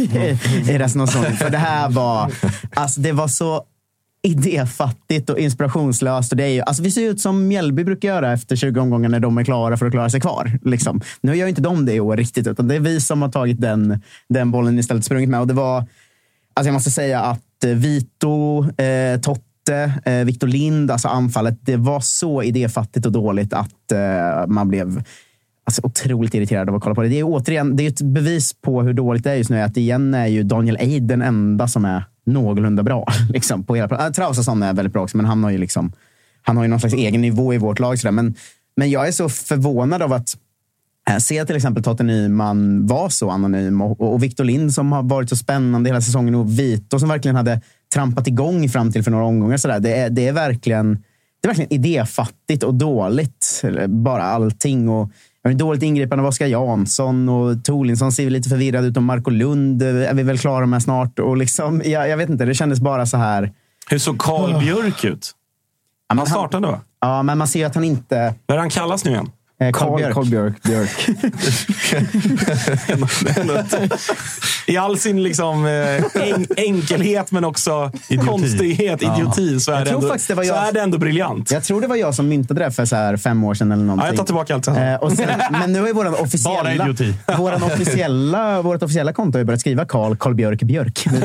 i 0.69 0.77
resten 0.77 1.01
av 1.01 1.05
säsongen. 1.05 1.37
För 1.37 1.49
det 1.49 1.57
här 1.57 1.89
var, 1.89 2.31
alltså 2.73 3.01
det 3.01 3.11
var 3.11 3.27
så 3.27 3.63
idéfattigt 4.27 5.29
och 5.29 5.39
inspirationslöst. 5.39 6.31
Och 6.31 6.37
det 6.37 6.43
är 6.43 6.47
ju, 6.47 6.61
alltså 6.61 6.83
vi 6.83 6.91
ser 6.91 7.09
ut 7.09 7.21
som 7.21 7.47
Mjällby 7.47 7.83
brukar 7.83 8.07
göra 8.07 8.33
efter 8.33 8.55
20 8.55 8.79
omgångar 8.79 9.09
när 9.09 9.19
de 9.19 9.37
är 9.37 9.43
klara 9.43 9.77
för 9.77 9.85
att 9.85 9.91
klara 9.91 10.09
sig 10.09 10.21
kvar. 10.21 10.59
Liksom. 10.61 11.01
Nu 11.21 11.35
gör 11.35 11.47
inte 11.47 11.61
de 11.61 11.85
det 11.85 11.93
i 11.93 11.99
år 11.99 12.17
riktigt, 12.17 12.47
utan 12.47 12.67
det 12.67 12.75
är 12.75 12.79
vi 12.79 13.01
som 13.01 13.21
har 13.21 13.29
tagit 13.29 13.61
den, 13.61 14.01
den 14.29 14.51
bollen 14.51 14.79
istället 14.79 15.05
sprungit 15.05 15.29
med. 15.29 15.39
Och 15.39 15.47
det 15.47 15.53
var, 15.53 15.77
alltså 16.53 16.67
jag 16.67 16.73
måste 16.73 16.91
säga 16.91 17.21
att 17.21 17.63
eh, 17.63 17.71
Vito, 17.71 18.65
eh, 18.81 19.19
Totte, 19.21 19.93
eh, 20.05 20.25
Victor 20.25 20.47
Lind, 20.47 20.91
alltså 20.91 21.07
anfallet, 21.07 21.57
det 21.61 21.77
var 21.77 21.99
så 21.99 22.43
idéfattigt 22.43 23.05
och 23.05 23.11
dåligt 23.11 23.53
att 23.53 23.91
eh, 23.91 24.47
man 24.47 24.69
blev 24.69 25.03
alltså, 25.63 25.81
otroligt 25.85 26.33
irriterad 26.33 26.69
av 26.69 26.75
att 26.75 26.81
kolla 26.81 26.95
på 26.95 27.01
det. 27.01 27.09
Det 27.09 27.19
är 27.19 27.23
återigen 27.23 27.75
det 27.75 27.83
är 27.83 27.89
ett 27.89 28.01
bevis 28.01 28.53
på 28.61 28.81
hur 28.81 28.93
dåligt 28.93 29.23
det 29.23 29.31
är 29.31 29.35
just 29.35 29.49
nu. 29.49 29.61
Att 29.61 29.77
igen 29.77 30.13
är 30.13 30.27
ju 30.27 30.43
Daniel 30.43 30.77
Eid 30.79 31.03
den 31.03 31.21
enda 31.21 31.67
som 31.67 31.85
är 31.85 32.03
någorlunda 32.25 32.83
bra. 32.83 33.07
Liksom, 33.29 33.63
på 33.63 33.75
hela, 33.75 34.05
äh, 34.07 34.11
Traustason 34.11 34.63
är 34.63 34.73
väldigt 34.73 34.93
bra 34.93 35.03
också, 35.03 35.17
men 35.17 35.25
han 35.25 35.43
har 35.43 35.51
ju 35.51 35.57
liksom 35.57 35.93
han 36.43 36.57
har 36.57 36.63
ju 36.63 36.69
någon 36.69 36.79
slags 36.79 36.95
egen 36.95 37.21
nivå 37.21 37.53
i 37.53 37.57
vårt 37.57 37.79
lag. 37.79 37.99
Sådär. 37.99 38.11
Men, 38.11 38.35
men 38.75 38.89
jag 38.89 39.07
är 39.07 39.11
så 39.11 39.29
förvånad 39.29 40.01
av 40.01 40.13
att 40.13 40.37
äh, 41.09 41.17
Se 41.17 41.45
till 41.45 41.55
exempel 41.55 41.83
Totte 41.83 42.03
Nyman 42.03 42.87
var 42.87 43.09
så 43.09 43.29
anonym 43.29 43.81
och, 43.81 44.13
och 44.13 44.23
Victor 44.23 44.43
Lind 44.43 44.73
som 44.73 44.91
har 44.91 45.03
varit 45.03 45.29
så 45.29 45.35
spännande 45.35 45.89
hela 45.89 46.01
säsongen 46.01 46.35
och 46.35 46.59
Vito 46.59 46.99
som 46.99 47.09
verkligen 47.09 47.35
hade 47.35 47.61
trampat 47.93 48.27
igång 48.27 48.69
fram 48.69 48.91
till 48.91 49.03
för 49.03 49.11
några 49.11 49.25
omgångar. 49.25 49.57
Så 49.57 49.67
där. 49.67 49.79
Det, 49.79 49.93
är, 49.97 50.09
det, 50.09 50.27
är 50.27 50.33
verkligen, 50.33 50.93
det 51.41 51.45
är 51.45 51.47
verkligen 51.47 51.73
idéfattigt 51.73 52.63
och 52.63 52.73
dåligt. 52.73 53.63
Bara 53.87 54.23
allting. 54.23 54.89
Och, 54.89 55.11
dåligt 55.51 55.83
ingripande 55.83 56.23
av 56.23 56.27
Oskar 56.27 56.47
Jansson 56.47 57.29
och 57.29 57.63
Tolinsson 57.63 58.11
ser 58.11 58.29
lite 58.29 58.49
förvirrad 58.49 58.85
ut 58.85 58.97
och 58.97 59.03
Marco 59.03 59.29
Lund 59.29 59.81
är 59.83 60.13
vi 60.13 60.23
väl 60.23 60.37
klara 60.37 60.65
med 60.65 60.83
snart. 60.83 61.19
Och 61.19 61.37
liksom, 61.37 61.81
jag, 61.85 62.09
jag 62.09 62.17
vet 62.17 62.29
inte, 62.29 62.45
det 62.45 62.53
kändes 62.53 62.79
bara 62.79 63.05
så 63.05 63.17
här. 63.17 63.51
Hur 63.89 63.97
såg 63.97 64.17
Karl 64.17 64.59
Björk 64.59 65.03
ut? 65.03 65.31
Ja, 66.07 66.15
men 66.15 66.17
Han 66.17 66.27
startade 66.27 66.67
va? 66.67 66.81
Ja, 67.01 67.23
men 67.23 67.37
man 67.37 67.47
ser 67.47 67.65
att 67.65 67.75
han 67.75 67.83
inte... 67.83 68.33
Vad 68.45 68.55
är 68.55 68.59
han 68.59 68.69
kallas 68.69 69.05
nu 69.05 69.11
igen? 69.11 69.31
Eh, 69.67 69.71
Carl 69.71 69.97
Björk. 69.97 70.13
Carl 70.13 70.25
Björk. 70.29 70.63
Björk. 70.63 71.09
I 74.67 74.77
all 74.77 74.97
sin 74.97 75.23
liksom, 75.23 75.65
eh, 75.65 75.71
en, 76.29 76.45
enkelhet, 76.57 77.31
men 77.31 77.45
också 77.45 77.91
Idioti. 78.07 78.27
konstighet, 78.29 79.01
Ja. 79.01 79.15
idioti, 79.17 79.59
så, 79.59 79.71
är 79.71 79.75
Jag 79.75 79.85
det, 79.85 79.89
tror 79.89 79.97
ändå, 79.99 80.07
faktiskt 80.09 80.27
det 80.27 80.35
var 80.35 80.43
så 80.43 80.49
jag- 80.49 80.67
är 80.67 80.71
det 80.71 80.81
ändå 80.81 80.97
briljant. 80.97 81.51
Jag 81.51 81.63
tror 81.63 81.81
det 81.81 81.87
var 81.87 81.95
jag 81.95 82.15
som 82.15 82.27
myntade 82.29 82.63
det 82.65 82.71
för 82.71 82.85
så 82.85 82.95
här 82.95 83.17
fem 83.17 83.43
år 83.43 83.53
sedan 83.53 83.71
eller 83.71 83.83
någonting. 83.83 84.05
Ja, 84.05 84.09
jag 84.11 84.17
tar 84.17 84.25
tillbaka 84.25 84.55
allt. 84.55 84.67
Eh, 84.67 84.95
och 84.95 85.11
sen, 85.11 85.27
men 85.51 85.73
nu 85.73 85.87
är 85.87 85.93
våran 85.93 86.11
Bara 86.11 86.21
officiella, 86.21 86.95
våran 87.37 87.63
officiella, 87.63 88.61
vårt 88.61 88.83
officiella 88.83 89.13
konto 89.13 89.35
har 89.37 89.39
ju 89.41 89.45
börjat 89.45 89.59
skriva 89.61 89.85
Carl, 89.85 90.15
Carl 90.15 90.35
Björk 90.35 90.63
Björk. 90.63 91.05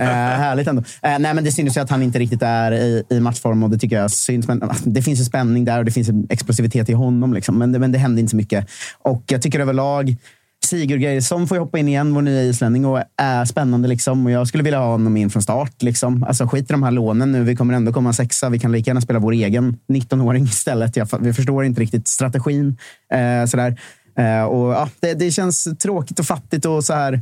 Eh, 0.00 0.06
härligt 0.06 0.66
ändå. 0.68 0.82
Eh, 1.02 1.18
nej, 1.18 1.34
men 1.34 1.44
det 1.44 1.52
syns 1.52 1.76
ju 1.76 1.80
att 1.80 1.90
han 1.90 2.02
inte 2.02 2.18
riktigt 2.18 2.42
är 2.42 2.72
i, 2.72 3.02
i 3.10 3.20
matchform 3.20 3.62
och 3.62 3.70
det 3.70 3.78
tycker 3.78 3.96
jag 3.96 4.10
syns. 4.10 4.48
Men 4.48 4.62
ah, 4.62 4.74
det 4.84 5.02
finns 5.02 5.20
ju 5.20 5.24
spänning 5.24 5.64
där 5.64 5.78
och 5.78 5.84
det 5.84 5.90
finns 5.90 6.08
en 6.08 6.26
explosivitet 6.30 6.88
i 6.88 6.92
honom. 6.92 7.34
Liksom. 7.34 7.58
Men, 7.60 7.72
det, 7.72 7.78
men 7.78 7.92
det 7.92 7.98
händer 7.98 8.20
inte 8.20 8.30
så 8.30 8.36
mycket. 8.36 8.66
Och 9.02 9.24
jag 9.26 9.42
tycker 9.42 9.60
överlag 9.60 10.16
Sigurd 10.64 11.00
Geirsson 11.00 11.48
får 11.48 11.56
ju 11.56 11.60
hoppa 11.60 11.78
in 11.78 11.88
igen, 11.88 12.14
vår 12.14 12.22
nya 12.22 12.42
islänning, 12.42 12.86
och 12.86 13.02
är 13.16 13.44
spännande. 13.44 13.88
Liksom. 13.88 14.26
Och 14.26 14.32
jag 14.32 14.48
skulle 14.48 14.64
vilja 14.64 14.78
ha 14.78 14.86
honom 14.86 15.16
in 15.16 15.30
från 15.30 15.42
start. 15.42 15.82
Liksom. 15.82 16.24
Alltså, 16.24 16.46
skit 16.46 16.70
i 16.70 16.72
de 16.72 16.82
här 16.82 16.90
lånen 16.90 17.32
nu. 17.32 17.44
Vi 17.44 17.56
kommer 17.56 17.74
ändå 17.74 17.92
komma 17.92 18.12
sexa. 18.12 18.48
Vi 18.48 18.58
kan 18.58 18.72
lika 18.72 18.90
gärna 18.90 19.00
spela 19.00 19.18
vår 19.18 19.32
egen 19.32 19.76
19-åring 19.88 20.44
istället. 20.44 20.96
Jag, 20.96 21.08
vi 21.20 21.32
förstår 21.32 21.64
inte 21.64 21.80
riktigt 21.80 22.08
strategin. 22.08 22.76
Eh, 23.12 23.46
sådär. 23.46 23.80
Eh, 24.18 24.42
och, 24.42 24.72
ja, 24.72 24.88
det, 25.00 25.14
det 25.14 25.30
känns 25.30 25.68
tråkigt 25.78 26.18
och 26.18 26.26
fattigt. 26.26 26.64
och 26.64 26.84
så 26.84 26.94
här. 26.94 27.20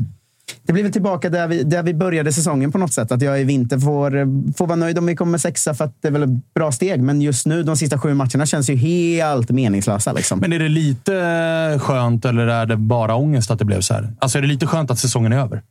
Det 0.62 0.72
blir 0.72 0.82
väl 0.82 0.92
tillbaka 0.92 1.30
där 1.30 1.48
vi, 1.48 1.62
där 1.62 1.82
vi 1.82 1.94
började 1.94 2.32
säsongen 2.32 2.72
på 2.72 2.78
något 2.78 2.92
sätt. 2.92 3.12
Att 3.12 3.22
jag 3.22 3.40
i 3.40 3.44
vinter 3.44 3.78
får, 3.78 4.10
får 4.54 4.66
vara 4.66 4.76
nöjd 4.76 4.98
om 4.98 5.06
vi 5.06 5.16
kommer 5.16 5.38
sexa 5.38 5.74
för 5.74 5.84
att 5.84 5.94
det 6.02 6.08
är 6.08 6.12
väl 6.12 6.22
ett 6.22 6.54
bra 6.54 6.72
steg. 6.72 7.02
Men 7.02 7.20
just 7.22 7.46
nu, 7.46 7.62
de 7.62 7.76
sista 7.76 7.98
sju 7.98 8.14
matcherna 8.14 8.46
känns 8.46 8.70
ju 8.70 8.76
helt 8.76 9.50
meningslösa. 9.50 10.12
Liksom. 10.12 10.38
Men 10.38 10.52
är 10.52 10.58
det 10.58 10.68
lite 10.68 11.12
skönt 11.82 12.24
eller 12.24 12.46
är 12.46 12.66
det 12.66 12.76
bara 12.76 13.14
ångest 13.14 13.50
att 13.50 13.58
det 13.58 13.64
blev 13.64 13.80
så 13.80 13.94
här? 13.94 14.12
Alltså 14.18 14.38
är 14.38 14.42
det 14.42 14.48
lite 14.48 14.66
skönt 14.66 14.90
att 14.90 14.98
säsongen 14.98 15.32
är 15.32 15.38
över? 15.38 15.62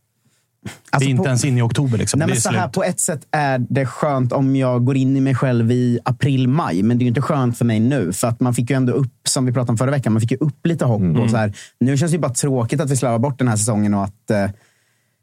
det 0.63 0.71
Alltså, 0.89 1.07
är 1.07 1.11
inte 1.11 1.21
på- 1.23 1.27
ens 1.27 1.45
inne 1.45 1.59
i 1.59 1.61
oktober. 1.61 1.97
Liksom. 1.97 2.19
Nej, 2.19 2.27
det 2.27 2.33
men 2.33 2.41
så 2.41 2.49
här, 2.49 2.67
på 2.67 2.83
ett 2.83 2.99
sätt 2.99 3.21
är 3.31 3.65
det 3.69 3.85
skönt 3.85 4.31
om 4.33 4.55
jag 4.55 4.85
går 4.85 4.97
in 4.97 5.17
i 5.17 5.21
mig 5.21 5.35
själv 5.35 5.71
i 5.71 5.99
april, 6.05 6.47
maj. 6.47 6.83
Men 6.83 6.97
det 6.97 7.01
är 7.01 7.05
ju 7.05 7.09
inte 7.09 7.21
skönt 7.21 7.57
för 7.57 7.65
mig 7.65 7.79
nu. 7.79 8.13
För 8.13 8.27
att 8.27 8.39
man 8.39 8.53
fick 8.53 8.69
ju 8.69 8.75
ändå 8.75 8.93
upp, 8.93 9.11
som 9.27 9.45
vi 9.45 9.51
pratade 9.51 9.71
om 9.71 9.77
förra 9.77 9.91
veckan, 9.91 10.13
man 10.13 10.21
fick 10.21 10.31
ju 10.31 10.37
upp 10.37 10.65
lite 10.65 10.85
hopp. 10.85 11.01
Mm. 11.01 11.21
Och 11.21 11.29
så 11.29 11.37
här, 11.37 11.53
nu 11.79 11.97
känns 11.97 12.11
det 12.11 12.15
ju 12.15 12.21
bara 12.21 12.33
tråkigt 12.33 12.81
att 12.81 12.89
vi 12.91 12.95
slarvar 12.95 13.19
bort 13.19 13.37
den 13.39 13.47
här 13.47 13.55
säsongen 13.55 13.93
och 13.93 14.03
att 14.03 14.31
eh, 14.31 14.45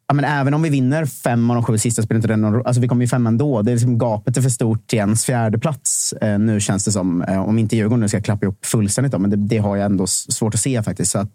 Ja, 0.07 0.15
men 0.15 0.25
även 0.25 0.55
om 0.55 0.63
vi 0.63 0.69
vinner 0.69 1.07
fem 1.07 1.51
av 1.51 1.55
de 1.55 1.65
sju 1.65 1.79
sista 1.79 2.03
spelar 2.03 2.19
inte 2.19 2.29
det 2.29 2.37
någon 2.37 2.53
roll. 2.53 2.67
Alltså 2.67 2.81
vi 2.81 2.89
kommer 2.89 3.05
ju 3.05 3.09
fem 3.09 3.27
ändå. 3.27 3.63
Det 3.63 3.71
är 3.71 3.75
liksom 3.75 3.99
gapet 3.99 4.37
är 4.37 4.43
för 4.43 4.51
stort 4.51 4.87
till 4.87 4.99
ens 4.99 5.25
fjärde 5.25 5.59
plats. 5.59 6.13
Eh, 6.13 6.39
nu 6.39 6.61
känns 6.61 6.85
det 6.85 6.93
som. 6.93 7.23
Eh, 7.23 7.49
om 7.49 7.59
inte 7.59 7.77
Djurgården 7.77 8.01
nu 8.01 8.09
ska 8.09 8.21
klappa 8.21 8.47
ihop 8.47 8.67
fullständigt. 8.67 9.13
Då, 9.13 9.19
men 9.19 9.31
det, 9.31 9.37
det 9.37 9.59
har 9.59 9.77
jag 9.77 9.87
ändå 9.87 10.07
svårt 10.07 10.55
att 10.55 10.61
se 10.61 10.83
faktiskt. 10.83 11.11
Så 11.11 11.19
att, 11.19 11.31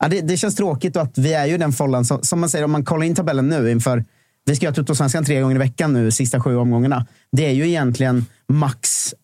ja, 0.00 0.08
det, 0.08 0.20
det 0.20 0.36
känns 0.36 0.56
tråkigt 0.56 0.96
och 0.96 1.02
att 1.02 1.18
vi 1.18 1.34
är 1.34 1.46
ju 1.46 1.58
den 1.58 1.72
follan 1.72 2.04
som, 2.04 2.22
som 2.22 2.40
man 2.40 2.48
säger, 2.48 2.64
om 2.64 2.70
man 2.70 2.84
kollar 2.84 3.06
in 3.06 3.14
tabellen 3.14 3.48
nu 3.48 3.70
inför 3.70 4.04
vi 4.48 4.56
ska 4.56 4.64
göra 4.64 4.74
Tuttosvenskan 4.74 5.24
tre 5.24 5.40
gånger 5.40 5.56
i 5.56 5.58
veckan 5.58 5.92
nu, 5.92 6.10
sista 6.10 6.40
sju 6.40 6.56
omgångarna. 6.56 7.06
Det 7.32 7.46
är 7.46 7.52
ju 7.52 7.68
egentligen 7.68 8.26
max 8.48 9.14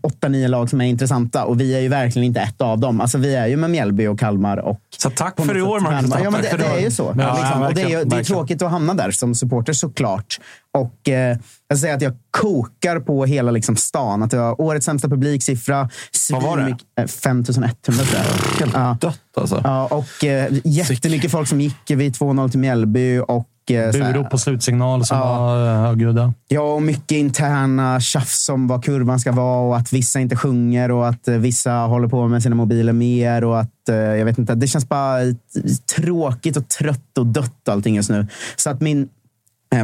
åtta, 0.00 0.28
nio 0.28 0.48
lag 0.48 0.70
som 0.70 0.80
är 0.80 0.84
intressanta 0.84 1.44
och 1.44 1.60
vi 1.60 1.74
är 1.74 1.80
ju 1.80 1.88
verkligen 1.88 2.26
inte 2.26 2.40
ett 2.40 2.60
av 2.60 2.78
dem. 2.78 3.00
Alltså 3.00 3.18
vi 3.18 3.34
är 3.34 3.46
ju 3.46 3.56
med 3.56 3.70
Mjällby 3.70 4.06
och 4.06 4.18
Kalmar 4.18 4.56
och 4.56 4.80
Så 4.98 5.10
tack 5.10 5.40
för 5.46 5.56
i 5.56 5.62
år, 5.62 5.80
Marcus. 5.80 6.14
Ja, 6.24 6.30
men 6.30 6.42
det, 6.42 6.56
det 6.56 6.66
är 6.66 6.80
ju 6.80 6.90
så. 6.90 7.14
Ja, 7.18 7.38
liksom. 7.40 7.62
ja, 7.62 7.70
det, 7.74 7.92
är, 7.92 8.04
det 8.04 8.16
är 8.16 8.24
tråkigt 8.24 8.62
att 8.62 8.70
hamna 8.70 8.94
där 8.94 9.10
som 9.10 9.34
supporter 9.34 9.72
såklart. 9.72 10.40
Och 10.78 11.08
eh, 11.08 11.38
jag 11.68 11.78
säger 11.78 11.94
att 11.94 12.02
jag 12.02 12.12
kokar 12.30 13.00
på 13.00 13.24
hela 13.24 13.50
liksom, 13.50 13.76
stan. 13.76 14.22
Att 14.22 14.30
det 14.30 14.36
var 14.36 14.60
årets 14.60 14.86
sämsta 14.86 15.08
publiksiffra. 15.08 15.88
Vad 16.30 16.42
var 16.42 16.56
det? 16.56 16.62
Svinmycket- 16.62 16.86
eh, 17.00 17.06
5100 17.06 18.04
tror 18.04 18.70
jag. 18.72 18.82
Ja. 18.82 18.96
Dött 19.00 19.18
alltså. 19.36 19.60
Ja, 19.64 19.86
och 19.86 20.24
eh, 20.24 20.52
jättemycket 20.64 21.30
folk 21.30 21.48
som 21.48 21.60
gick 21.60 21.90
vid 21.90 22.12
2-0 22.16 22.48
till 22.50 22.58
Mjällby. 22.60 23.18
Och, 23.18 23.70
eh, 23.70 23.92
Burop 23.92 24.30
på 24.30 24.38
slutsignal 24.38 25.04
som 25.06 25.16
Ja. 25.18 25.38
var 25.38 25.66
eh, 25.74 25.80
högljudda. 25.80 26.34
Ja, 26.48 26.60
och 26.74 26.82
mycket 26.82 27.12
interna 27.12 28.00
tjafs 28.00 28.48
om 28.48 28.68
vad 28.68 28.84
kurvan 28.84 29.20
ska 29.20 29.32
vara 29.32 29.60
och 29.68 29.76
att 29.76 29.92
vissa 29.92 30.20
inte 30.20 30.36
sjunger 30.36 30.90
och 30.90 31.08
att 31.08 31.28
eh, 31.28 31.34
vissa 31.36 31.72
håller 31.72 32.08
på 32.08 32.28
med 32.28 32.42
sina 32.42 32.56
mobiler 32.56 32.92
mer. 32.92 33.44
och 33.44 33.60
att 33.60 33.88
eh, 33.88 33.94
jag 33.96 34.24
vet 34.24 34.38
inte, 34.38 34.54
Det 34.54 34.66
känns 34.66 34.88
bara 34.88 35.18
tråkigt 35.96 36.56
och 36.56 36.68
trött 36.68 37.18
och 37.18 37.26
dött 37.26 37.68
allting 37.68 37.94
just 37.94 38.10
nu. 38.10 38.26
Så 38.56 38.70
att 38.70 38.80
min, 38.80 39.08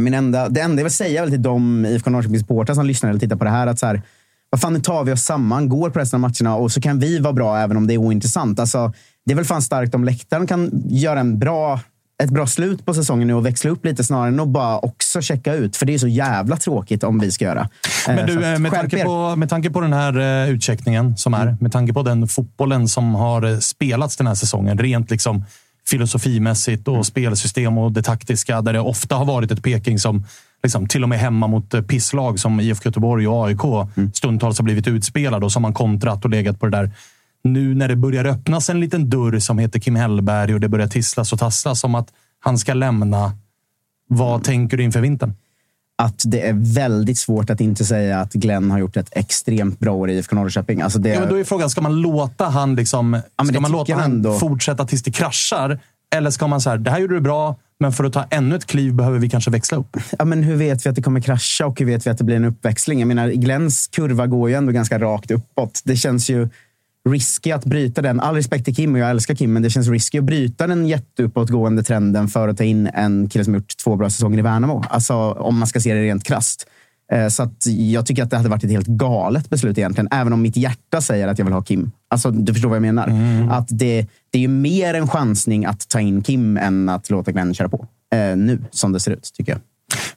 min 0.00 0.14
enda, 0.14 0.48
det 0.48 0.60
enda 0.60 0.80
jag 0.80 0.84
vill 0.84 0.92
säga 0.92 1.22
väl 1.22 1.30
till 1.30 1.42
de 1.42 1.86
IFK 1.86 2.10
Norrköping-supportrar 2.10 2.74
som 2.74 2.86
lyssnar 2.86 3.10
eller 3.10 3.20
tittar 3.20 3.36
på 3.36 3.44
det 3.44 3.50
här, 3.50 3.66
att 3.66 3.78
så 3.78 3.86
här, 3.86 4.02
vad 4.50 4.60
fan, 4.60 4.72
nu 4.72 4.80
tar 4.80 5.04
vi 5.04 5.12
oss 5.12 5.22
samman, 5.22 5.68
går 5.68 5.90
på 5.90 5.98
resten 5.98 6.24
av 6.24 6.30
matcherna 6.30 6.56
och 6.56 6.72
så 6.72 6.80
kan 6.80 6.98
vi 6.98 7.18
vara 7.18 7.32
bra 7.32 7.58
även 7.58 7.76
om 7.76 7.86
det 7.86 7.94
är 7.94 7.98
ointressant. 7.98 8.60
Alltså, 8.60 8.92
det 9.24 9.32
är 9.32 9.36
väl 9.36 9.44
fan 9.44 9.62
starkt 9.62 9.94
om 9.94 10.04
läktaren 10.04 10.46
kan 10.46 10.70
göra 10.88 11.20
en 11.20 11.38
bra 11.38 11.80
ett 12.22 12.30
bra 12.30 12.46
slut 12.46 12.86
på 12.86 12.94
säsongen 12.94 13.28
nu 13.28 13.34
och 13.34 13.46
växla 13.46 13.70
upp 13.70 13.84
lite 13.84 14.04
snarare 14.04 14.28
än 14.28 14.40
att 14.40 14.48
bara 14.48 14.78
också 14.78 15.22
checka 15.22 15.54
ut. 15.54 15.76
För 15.76 15.86
det 15.86 15.94
är 15.94 15.98
så 15.98 16.08
jävla 16.08 16.56
tråkigt 16.56 17.04
om 17.04 17.18
vi 17.18 17.30
ska 17.30 17.44
göra. 17.44 17.68
Men 18.06 18.18
Eh, 18.18 18.26
du, 18.26 18.32
så 18.34 18.40
eh, 18.40 18.54
att 18.54 18.60
med 18.60 18.72
tanke, 18.72 18.98
er. 18.98 19.04
på, 19.04 19.36
med 19.36 19.48
tanke 19.48 19.70
på 19.70 19.80
den 19.80 19.92
här 19.92 20.18
eh, 20.18 20.50
utcheckningen 20.50 21.16
som 21.16 21.34
är, 21.34 21.56
med 21.60 21.72
tanke 21.72 21.92
på 21.92 22.02
den 22.02 22.28
fotbollen 22.28 22.88
som 22.88 23.14
har 23.14 23.42
eh, 23.42 23.58
spelats 23.58 24.16
den 24.16 24.26
här 24.26 24.34
säsongen, 24.34 24.78
rent 24.78 25.10
liksom 25.10 25.44
filosofimässigt 25.88 26.88
och 26.88 27.06
spelsystem 27.06 27.78
och 27.78 27.92
det 27.92 28.02
taktiska, 28.02 28.62
där 28.62 28.72
det 28.72 28.80
ofta 28.80 29.16
har 29.16 29.24
varit 29.24 29.50
ett 29.50 29.62
Peking 29.62 29.98
som 29.98 30.24
liksom, 30.62 30.86
till 30.86 31.02
och 31.02 31.08
med 31.08 31.18
hemma 31.18 31.46
mot 31.46 31.88
pisslag 31.88 32.38
som 32.38 32.60
IFK 32.60 32.88
Göteborg 32.88 33.28
och 33.28 33.46
AIK 33.46 33.88
stundtals 34.14 34.58
har 34.58 34.64
blivit 34.64 34.88
utspelade 34.88 35.46
och 35.46 35.52
har 35.52 35.60
man 35.60 35.74
kontrat 35.74 36.24
och 36.24 36.30
legat 36.30 36.60
på 36.60 36.66
det 36.66 36.76
där. 36.76 36.90
Nu 37.44 37.74
när 37.74 37.88
det 37.88 37.96
börjar 37.96 38.24
öppnas 38.24 38.70
en 38.70 38.80
liten 38.80 39.10
dörr 39.10 39.38
som 39.38 39.58
heter 39.58 39.80
Kim 39.80 39.96
Hellberg 39.96 40.54
och 40.54 40.60
det 40.60 40.68
börjar 40.68 40.86
tisslas 40.86 41.32
och 41.32 41.38
tasslas 41.38 41.84
om 41.84 41.94
att 41.94 42.08
han 42.40 42.58
ska 42.58 42.74
lämna. 42.74 43.32
Vad 44.08 44.44
tänker 44.44 44.76
du 44.76 44.82
inför 44.82 45.00
vintern? 45.00 45.34
Att 45.98 46.22
det 46.26 46.48
är 46.48 46.52
väldigt 46.74 47.18
svårt 47.18 47.50
att 47.50 47.60
inte 47.60 47.84
säga 47.84 48.20
att 48.20 48.32
Glenn 48.32 48.70
har 48.70 48.78
gjort 48.78 48.96
ett 48.96 49.08
extremt 49.10 49.78
bra 49.78 49.92
år 49.92 50.10
i 50.10 50.18
IFK 50.18 50.36
Norrköping. 50.36 50.80
Alltså 50.80 50.98
det, 50.98 51.08
Ja, 51.08 51.20
men 51.20 51.28
då 51.28 51.38
är 51.38 51.44
frågan, 51.44 51.70
ska 51.70 51.80
man 51.80 52.00
låta 52.00 52.44
han, 52.44 52.74
liksom, 52.74 53.10
men 53.10 53.46
ska 53.46 53.60
man 53.60 53.72
låta 53.72 53.94
han 53.94 54.38
fortsätta 54.40 54.86
tills 54.86 55.02
det 55.02 55.10
kraschar? 55.10 55.78
Eller 56.14 56.30
ska 56.30 56.46
man 56.46 56.60
säga, 56.60 56.76
det 56.76 56.90
här 56.90 56.98
gjorde 56.98 57.14
du 57.14 57.20
bra, 57.20 57.56
men 57.80 57.92
för 57.92 58.04
att 58.04 58.12
ta 58.12 58.24
ännu 58.30 58.56
ett 58.56 58.66
kliv 58.66 58.94
behöver 58.94 59.18
vi 59.18 59.30
kanske 59.30 59.50
växla 59.50 59.78
upp? 59.78 59.96
Ja, 60.18 60.24
men 60.24 60.42
hur 60.42 60.56
vet 60.56 60.86
vi 60.86 60.90
att 60.90 60.96
det 60.96 61.02
kommer 61.02 61.20
krascha 61.20 61.66
och 61.66 61.78
hur 61.78 61.86
vet 61.86 62.06
vi 62.06 62.10
att 62.10 62.18
det 62.18 62.24
blir 62.24 62.36
en 62.36 62.44
uppväxling? 62.44 62.98
Jag 62.98 63.08
menar, 63.08 63.28
Glenns 63.28 63.86
kurva 63.86 64.26
går 64.26 64.48
ju 64.48 64.54
ändå 64.54 64.72
ganska 64.72 64.98
rakt 64.98 65.30
uppåt. 65.30 65.80
Det 65.84 65.96
känns 65.96 66.30
ju 66.30 66.48
risky 67.06 67.50
att 67.52 67.64
bryta 67.64 68.02
den. 68.02 68.20
All 68.20 68.34
respekt 68.34 68.64
till 68.64 68.74
Kim 68.74 68.92
och 68.94 68.98
jag 68.98 69.10
älskar 69.10 69.34
Kim, 69.34 69.52
men 69.52 69.62
det 69.62 69.70
känns 69.70 69.88
risky 69.88 70.18
att 70.18 70.24
bryta 70.24 70.66
den 70.66 70.86
jätteuppåtgående 70.86 71.82
trenden 71.82 72.28
för 72.28 72.48
att 72.48 72.56
ta 72.56 72.64
in 72.64 72.86
en 72.86 73.28
kille 73.28 73.44
som 73.44 73.54
gjort 73.54 73.76
två 73.84 73.96
bra 73.96 74.10
säsonger 74.10 74.38
i 74.38 74.42
Värnamo. 74.42 74.84
Alltså, 74.90 75.14
om 75.32 75.58
man 75.58 75.66
ska 75.68 75.80
se 75.80 75.94
det 75.94 76.02
rent 76.02 76.24
krasst. 76.24 76.66
Eh, 77.12 77.28
Så 77.28 77.42
att 77.42 77.66
jag 77.66 78.06
tycker 78.06 78.22
att 78.22 78.30
det 78.30 78.36
hade 78.36 78.48
varit 78.48 78.64
ett 78.64 78.70
helt 78.70 78.86
galet 78.86 79.50
beslut 79.50 79.78
egentligen. 79.78 80.08
Även 80.10 80.32
om 80.32 80.42
mitt 80.42 80.56
hjärta 80.56 81.00
säger 81.00 81.28
att 81.28 81.38
jag 81.38 81.46
vill 81.46 81.54
ha 81.54 81.62
Kim. 81.62 81.90
Alltså, 82.10 82.30
du 82.30 82.52
förstår 82.52 82.68
vad 82.68 82.76
jag 82.76 82.82
menar. 82.82 83.08
Att 83.50 83.66
det, 83.68 84.06
det 84.30 84.38
är 84.38 84.42
ju 84.42 84.48
mer 84.48 84.94
en 84.94 85.08
chansning 85.08 85.64
att 85.64 85.88
ta 85.88 86.00
in 86.00 86.22
Kim 86.22 86.56
än 86.56 86.88
att 86.88 87.10
låta 87.10 87.32
Glenn 87.32 87.54
köra 87.54 87.68
på. 87.68 87.86
Eh, 88.14 88.36
nu, 88.36 88.58
som 88.70 88.92
det 88.92 89.00
ser 89.00 89.10
ut, 89.12 89.30
tycker 89.34 89.52
jag. 89.52 89.60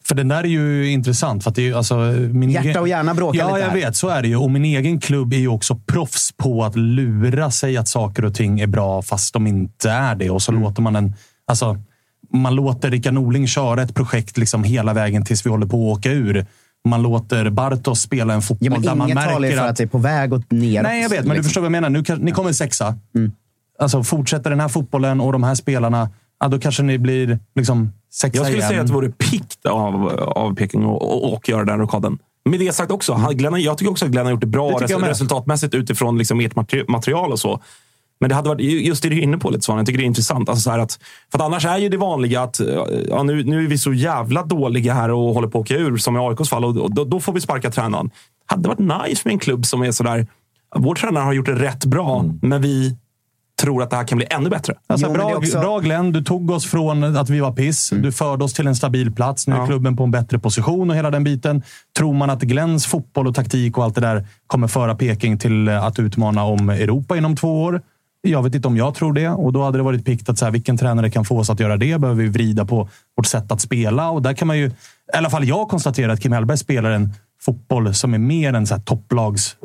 För 0.03 0.15
den 0.15 0.27
där 0.27 0.43
är 0.43 0.47
ju 0.47 0.91
intressant. 0.91 1.43
För 1.43 1.49
att 1.49 1.55
det 1.55 1.61
är, 1.61 1.65
ju, 1.65 1.73
alltså, 1.75 1.95
min 2.33 2.49
Hjärta 2.49 2.67
egen... 2.69 2.81
och 2.81 2.87
hjärna 2.87 3.13
bråkar 3.13 3.39
Ja, 3.39 3.47
lite 3.47 3.59
jag 3.59 3.67
här. 3.67 3.75
vet. 3.75 3.95
Så 3.95 4.09
är 4.09 4.21
det 4.21 4.27
ju. 4.27 4.35
Och 4.35 4.51
min 4.51 4.65
egen 4.65 4.99
klubb 4.99 5.33
är 5.33 5.37
ju 5.37 5.47
också 5.47 5.75
proffs 5.87 6.31
på 6.37 6.63
att 6.63 6.75
lura 6.75 7.51
sig 7.51 7.77
att 7.77 7.87
saker 7.87 8.25
och 8.25 8.33
ting 8.35 8.59
är 8.59 8.67
bra 8.67 9.01
fast 9.01 9.33
de 9.33 9.47
inte 9.47 9.89
är 9.89 10.15
det. 10.15 10.29
Och 10.29 10.41
så 10.41 10.51
Mm. 10.51 10.63
låter 10.63 10.81
man 10.81 10.95
en... 10.95 11.13
Alltså, 11.47 11.77
man 12.33 12.55
låter 12.55 12.91
Rickard 12.91 13.13
Norling 13.13 13.47
köra 13.47 13.81
ett 13.81 13.95
projekt 13.95 14.37
liksom 14.37 14.63
hela 14.63 14.93
vägen 14.93 15.25
tills 15.25 15.45
vi 15.45 15.49
håller 15.49 15.67
på 15.67 15.91
att 15.91 15.97
åka 15.97 16.11
ur. 16.11 16.45
Man 16.87 17.01
låter 17.01 17.49
Bartos 17.49 18.01
spela 18.01 18.33
en 18.33 18.41
fotboll 18.41 18.65
Ja, 18.65 18.71
men 18.71 18.81
där 18.81 18.95
man 18.95 19.07
inget 19.09 19.23
talar 19.23 19.33
ju 19.35 19.41
märker 19.41 19.57
för 19.57 19.63
att... 19.65 19.69
att 19.71 19.77
det 19.77 19.83
är 19.83 19.87
på 19.87 19.97
väg 19.97 20.33
åt 20.33 20.51
neråt. 20.51 20.83
Nej, 20.83 21.01
jag 21.01 21.09
vet, 21.09 21.19
men 21.19 21.27
du 21.29 21.33
liksom. 21.33 21.43
förstår 21.43 21.61
vad 21.61 21.65
jag 21.65 21.71
menar. 21.81 21.89
Nu, 21.89 22.03
ni 22.19 22.31
kommer 22.31 22.51
sexa. 22.53 22.95
Alltså, 23.79 24.03
fortsätter 24.03 24.49
den 24.49 24.59
här 24.59 24.67
fotbollen 24.67 25.21
och 25.21 25.31
de 25.31 25.43
här 25.43 25.55
spelarna, 25.55 26.09
ja, 26.39 26.47
då 26.47 26.59
kanske 26.59 26.83
ni 26.83 26.97
blir 26.97 27.39
liksom 27.55 27.91
sexa 28.11 28.37
Jag 28.37 28.45
skulle 28.45 28.57
igen. 28.57 28.69
säga 28.69 28.81
att 28.81 28.87
det 28.87 28.93
vore 28.93 29.09
pikt 29.09 29.65
av, 29.65 30.07
av 30.19 30.55
Peking 30.55 30.85
och, 30.85 31.01
och, 31.01 31.33
och 31.33 31.49
göra 31.49 31.65
den 31.65 31.79
rockaden. 31.79 32.17
Med 32.45 32.59
det 32.59 32.75
sagt 32.75 32.91
också, 32.91 33.13
han, 33.13 33.37
Glenn, 33.37 33.61
jag 33.61 33.77
tycker 33.77 33.91
också 33.91 34.05
att 34.05 34.11
Glenn 34.11 34.25
har 34.25 34.31
gjort 34.31 34.41
det 34.41 34.47
bra 34.47 34.79
Det 34.79 34.85
res, 34.85 35.03
resultatmässigt 35.03 35.73
utifrån 35.73 36.17
liksom 36.17 36.39
ert 36.39 36.53
materi- 36.55 36.85
material 36.87 37.31
och 37.31 37.39
så. 37.39 37.61
Men 38.19 38.29
det 38.29 38.35
hade 38.35 38.49
varit, 38.49 38.85
just 38.85 39.03
det 39.03 39.09
du 39.09 39.17
är 39.17 39.21
inne 39.21 39.37
på 39.37 39.49
lite 39.49 39.61
Svan, 39.61 39.77
jag 39.77 39.85
tycker 39.85 39.97
det 39.97 40.03
är 40.03 40.05
intressant. 40.05 40.49
Alltså 40.49 40.61
så 40.61 40.79
att, 40.79 40.99
för 41.31 41.37
att 41.39 41.45
annars 41.45 41.65
är 41.65 41.77
ju 41.77 41.89
det 41.89 41.97
vanliga 41.97 42.41
att 42.41 42.59
ja, 43.09 43.23
nu, 43.23 43.43
nu 43.43 43.63
är 43.63 43.67
vi 43.67 43.77
så 43.77 43.93
jävla 43.93 44.43
dåliga 44.43 44.93
här 44.93 45.11
och 45.11 45.33
håller 45.33 45.47
på 45.47 45.59
att 45.59 45.61
åka 45.61 45.75
ur, 45.75 45.97
som 45.97 46.15
i 46.15 46.19
AIKs 46.19 46.49
fall. 46.49 46.65
Och, 46.65 46.77
och 46.77 46.93
då, 46.93 47.05
då 47.05 47.19
får 47.19 47.33
vi 47.33 47.41
sparka 47.41 47.71
tränaren. 47.71 48.09
Hade 48.45 48.69
varit 48.69 48.79
nice 49.09 49.21
med 49.25 49.31
en 49.31 49.39
klubb 49.39 49.65
som 49.65 49.81
är 49.81 49.91
sådär, 49.91 50.27
vår 50.75 50.95
tränare 50.95 51.23
har 51.23 51.33
gjort 51.33 51.45
det 51.45 51.55
rätt 51.55 51.85
bra, 51.85 52.25
men 52.41 52.61
vi 52.61 52.97
tror 53.59 53.83
att 53.83 53.89
det 53.89 53.95
här 53.95 54.03
kan 54.03 54.17
bli 54.17 54.27
ännu 54.29 54.49
bättre. 54.49 54.73
Alltså, 54.87 55.07
Jo, 55.07 55.13
bra, 55.13 55.35
också- 55.35 55.59
bra 55.59 55.79
Glenn, 55.79 56.11
du 56.11 56.23
tog 56.23 56.51
oss 56.51 56.65
från 56.65 57.03
att 57.17 57.29
vi 57.29 57.39
var 57.39 57.51
piss. 57.51 57.89
Du 57.89 58.11
förde 58.11 58.43
oss 58.43 58.53
till 58.53 58.67
en 58.67 58.75
stabil 58.75 59.11
plats. 59.11 59.47
Nu 59.47 59.55
är 59.55 59.59
Ja. 59.59 59.65
klubben 59.65 59.97
på 59.97 60.03
en 60.03 60.11
bättre 60.11 60.39
position 60.39 60.89
och 60.89 60.95
hela 60.95 61.11
den 61.11 61.23
biten. 61.23 61.63
Tror 61.97 62.13
man 62.13 62.29
att 62.29 62.41
Glenns 62.41 62.85
fotboll 62.85 63.27
och 63.27 63.35
taktik 63.35 63.77
och 63.77 63.83
allt 63.83 63.95
det 63.95 64.01
där 64.01 64.27
kommer 64.47 64.67
föra 64.67 64.95
Peking 64.95 65.37
till 65.37 65.67
eh, 65.67 65.83
att 65.85 65.99
utmana 65.99 66.43
om 66.43 66.69
Europa 66.69 67.17
inom 67.17 67.35
två 67.35 67.63
år? 67.63 67.81
Jag 68.21 68.43
vet 68.43 68.55
inte 68.55 68.67
om 68.67 68.77
jag 68.77 68.95
tror 68.95 69.13
det. 69.13 69.29
Och 69.29 69.53
Då 69.53 69.63
hade 69.63 69.77
det 69.77 69.83
varit 69.83 70.05
pikt 70.05 70.29
att 70.29 70.37
så 70.37 70.45
här, 70.45 70.51
vilken 70.51 70.77
tränare 70.77 71.11
kan 71.11 71.25
få 71.25 71.39
oss 71.39 71.49
att 71.49 71.59
göra 71.59 71.77
det? 71.77 71.99
Behöver 72.01 72.23
vi 72.23 72.29
vrida 72.29 72.65
på 72.65 72.89
vårt 73.17 73.25
sätt 73.25 73.51
att 73.51 73.61
spela? 73.61 74.09
Och 74.09 74.21
där 74.21 74.33
kan 74.33 74.47
man 74.47 74.57
ju, 74.57 74.65
i 74.67 74.71
alla 75.17 75.29
fall 75.29 75.45
jag 75.47 75.67
konstatera 75.69 76.13
att 76.13 76.21
Kim 76.21 76.31
Hellberg 76.31 76.57
spelar 76.57 76.91
en 76.91 77.13
fotboll 77.41 77.93
som 77.93 78.13
är 78.13 78.17
mer 78.17 78.65
så 78.65 78.75
här 78.75 78.81
topplags 78.81 79.55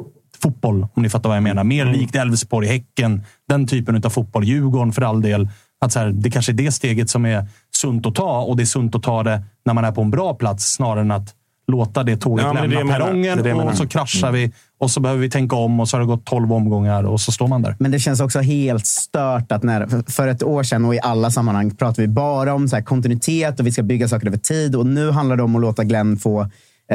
fotboll, 0.43 0.87
om 0.95 1.03
ni 1.03 1.09
fattar 1.09 1.29
vad 1.29 1.37
jag 1.37 1.43
menar. 1.43 1.65
Mer 1.65 1.85
likt 1.87 2.15
Elfsborg, 2.15 2.69
Häcken, 2.69 3.23
den 3.49 3.67
typen 3.67 4.03
av 4.05 4.11
fotboll. 4.11 4.45
Djurgården 4.45 4.93
för 4.93 5.03
all 5.03 5.23
del. 5.23 5.49
Att 5.81 5.93
så 5.93 5.99
här, 5.99 6.07
det 6.15 6.31
kanske 6.31 6.53
är 6.53 6.55
det 6.55 6.73
steget 6.73 7.11
som 7.11 7.25
är 7.27 7.47
sunt 7.77 8.07
att 8.07 8.15
ta 8.15 8.41
och 8.41 8.57
det 8.57 8.63
är 8.63 8.67
sunt 8.67 8.95
att 8.95 9.03
ta 9.03 9.23
det 9.23 9.43
när 9.65 9.75
man 9.75 9.85
är 9.85 9.93
på 9.93 10.03
en 10.03 10.11
bra 10.11 10.35
plats 10.35 10.73
snarare 10.73 11.01
än 11.01 11.11
att 11.11 11.35
låta 11.67 12.03
det 12.03 12.17
tåget 12.17 12.45
Ja, 12.47 12.53
det 12.53 12.61
det 12.61 12.67
lämna 12.69 12.85
menar. 12.85 13.07
perrongen 13.07 13.37
Det 13.39 13.43
det 13.43 13.55
och 13.55 13.77
så 13.77 13.87
kraschar 13.87 14.33
vi 14.33 14.53
och 14.81 14.91
så 14.91 15.01
behöver 15.01 15.21
vi 15.23 15.31
tänka 15.31 15.57
om 15.57 15.81
och 15.81 15.89
så 15.89 15.97
har 15.97 16.01
det 16.01 16.07
gått 16.07 16.25
12 16.25 16.53
omgångar 16.53 17.05
och 17.05 17.21
så 17.21 17.33
står 17.33 17.49
man 17.49 17.63
där. 17.63 17.77
Men 17.79 17.91
det 17.91 17.99
känns 17.99 18.21
också 18.21 18.41
helt 18.41 18.87
stört 18.87 19.53
att 19.53 19.63
när, 19.63 20.11
för- 20.13 20.29
ett 20.29 20.43
år 20.43 20.63
sedan 20.63 20.85
och 20.85 20.95
i 20.95 21.01
alla 21.03 21.31
sammanhang 21.31 21.71
pratar 21.77 22.03
vi 22.03 22.09
bara 22.09 22.55
om 22.55 22.69
så 22.69 22.77
här 22.77 22.83
kontinuitet 22.83 23.61
och 23.61 23.67
vi 23.67 23.73
ska 23.73 23.83
bygga 23.83 24.09
saker 24.09 24.27
över 24.27 24.39
tid. 24.39 24.77
Och 24.77 24.87
nu 24.87 25.11
handlar 25.11 25.37
det 25.37 25.43
om 25.43 25.55
att 25.57 25.63
låta 25.63 25.85
Glenn 25.85 26.17
få 26.17 26.51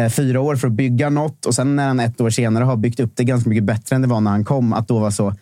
fyra 0.09 0.41
år 0.41 0.55
för 0.55 0.67
att 0.67 0.73
bygga 0.73 1.09
något. 1.09 1.45
Och 1.45 1.55
sen 1.55 1.75
när 1.75 1.87
han 1.87 1.99
ett 1.99 2.21
år 2.21 2.29
senare 2.29 2.63
har 2.63 2.75
byggt 2.75 2.99
upp 2.99 3.11
det 3.15 3.23
ganska 3.23 3.49
mycket 3.49 3.63
bättre 3.63 3.95
än 3.95 4.01
det 4.01 4.07
var 4.07 4.21
när 4.21 4.31
han 4.31 4.45
kom, 4.45 4.73
att 4.73 4.87
då 4.87 4.99
vara 4.99 5.11
så, 5.11 5.27
ah, 5.27 5.35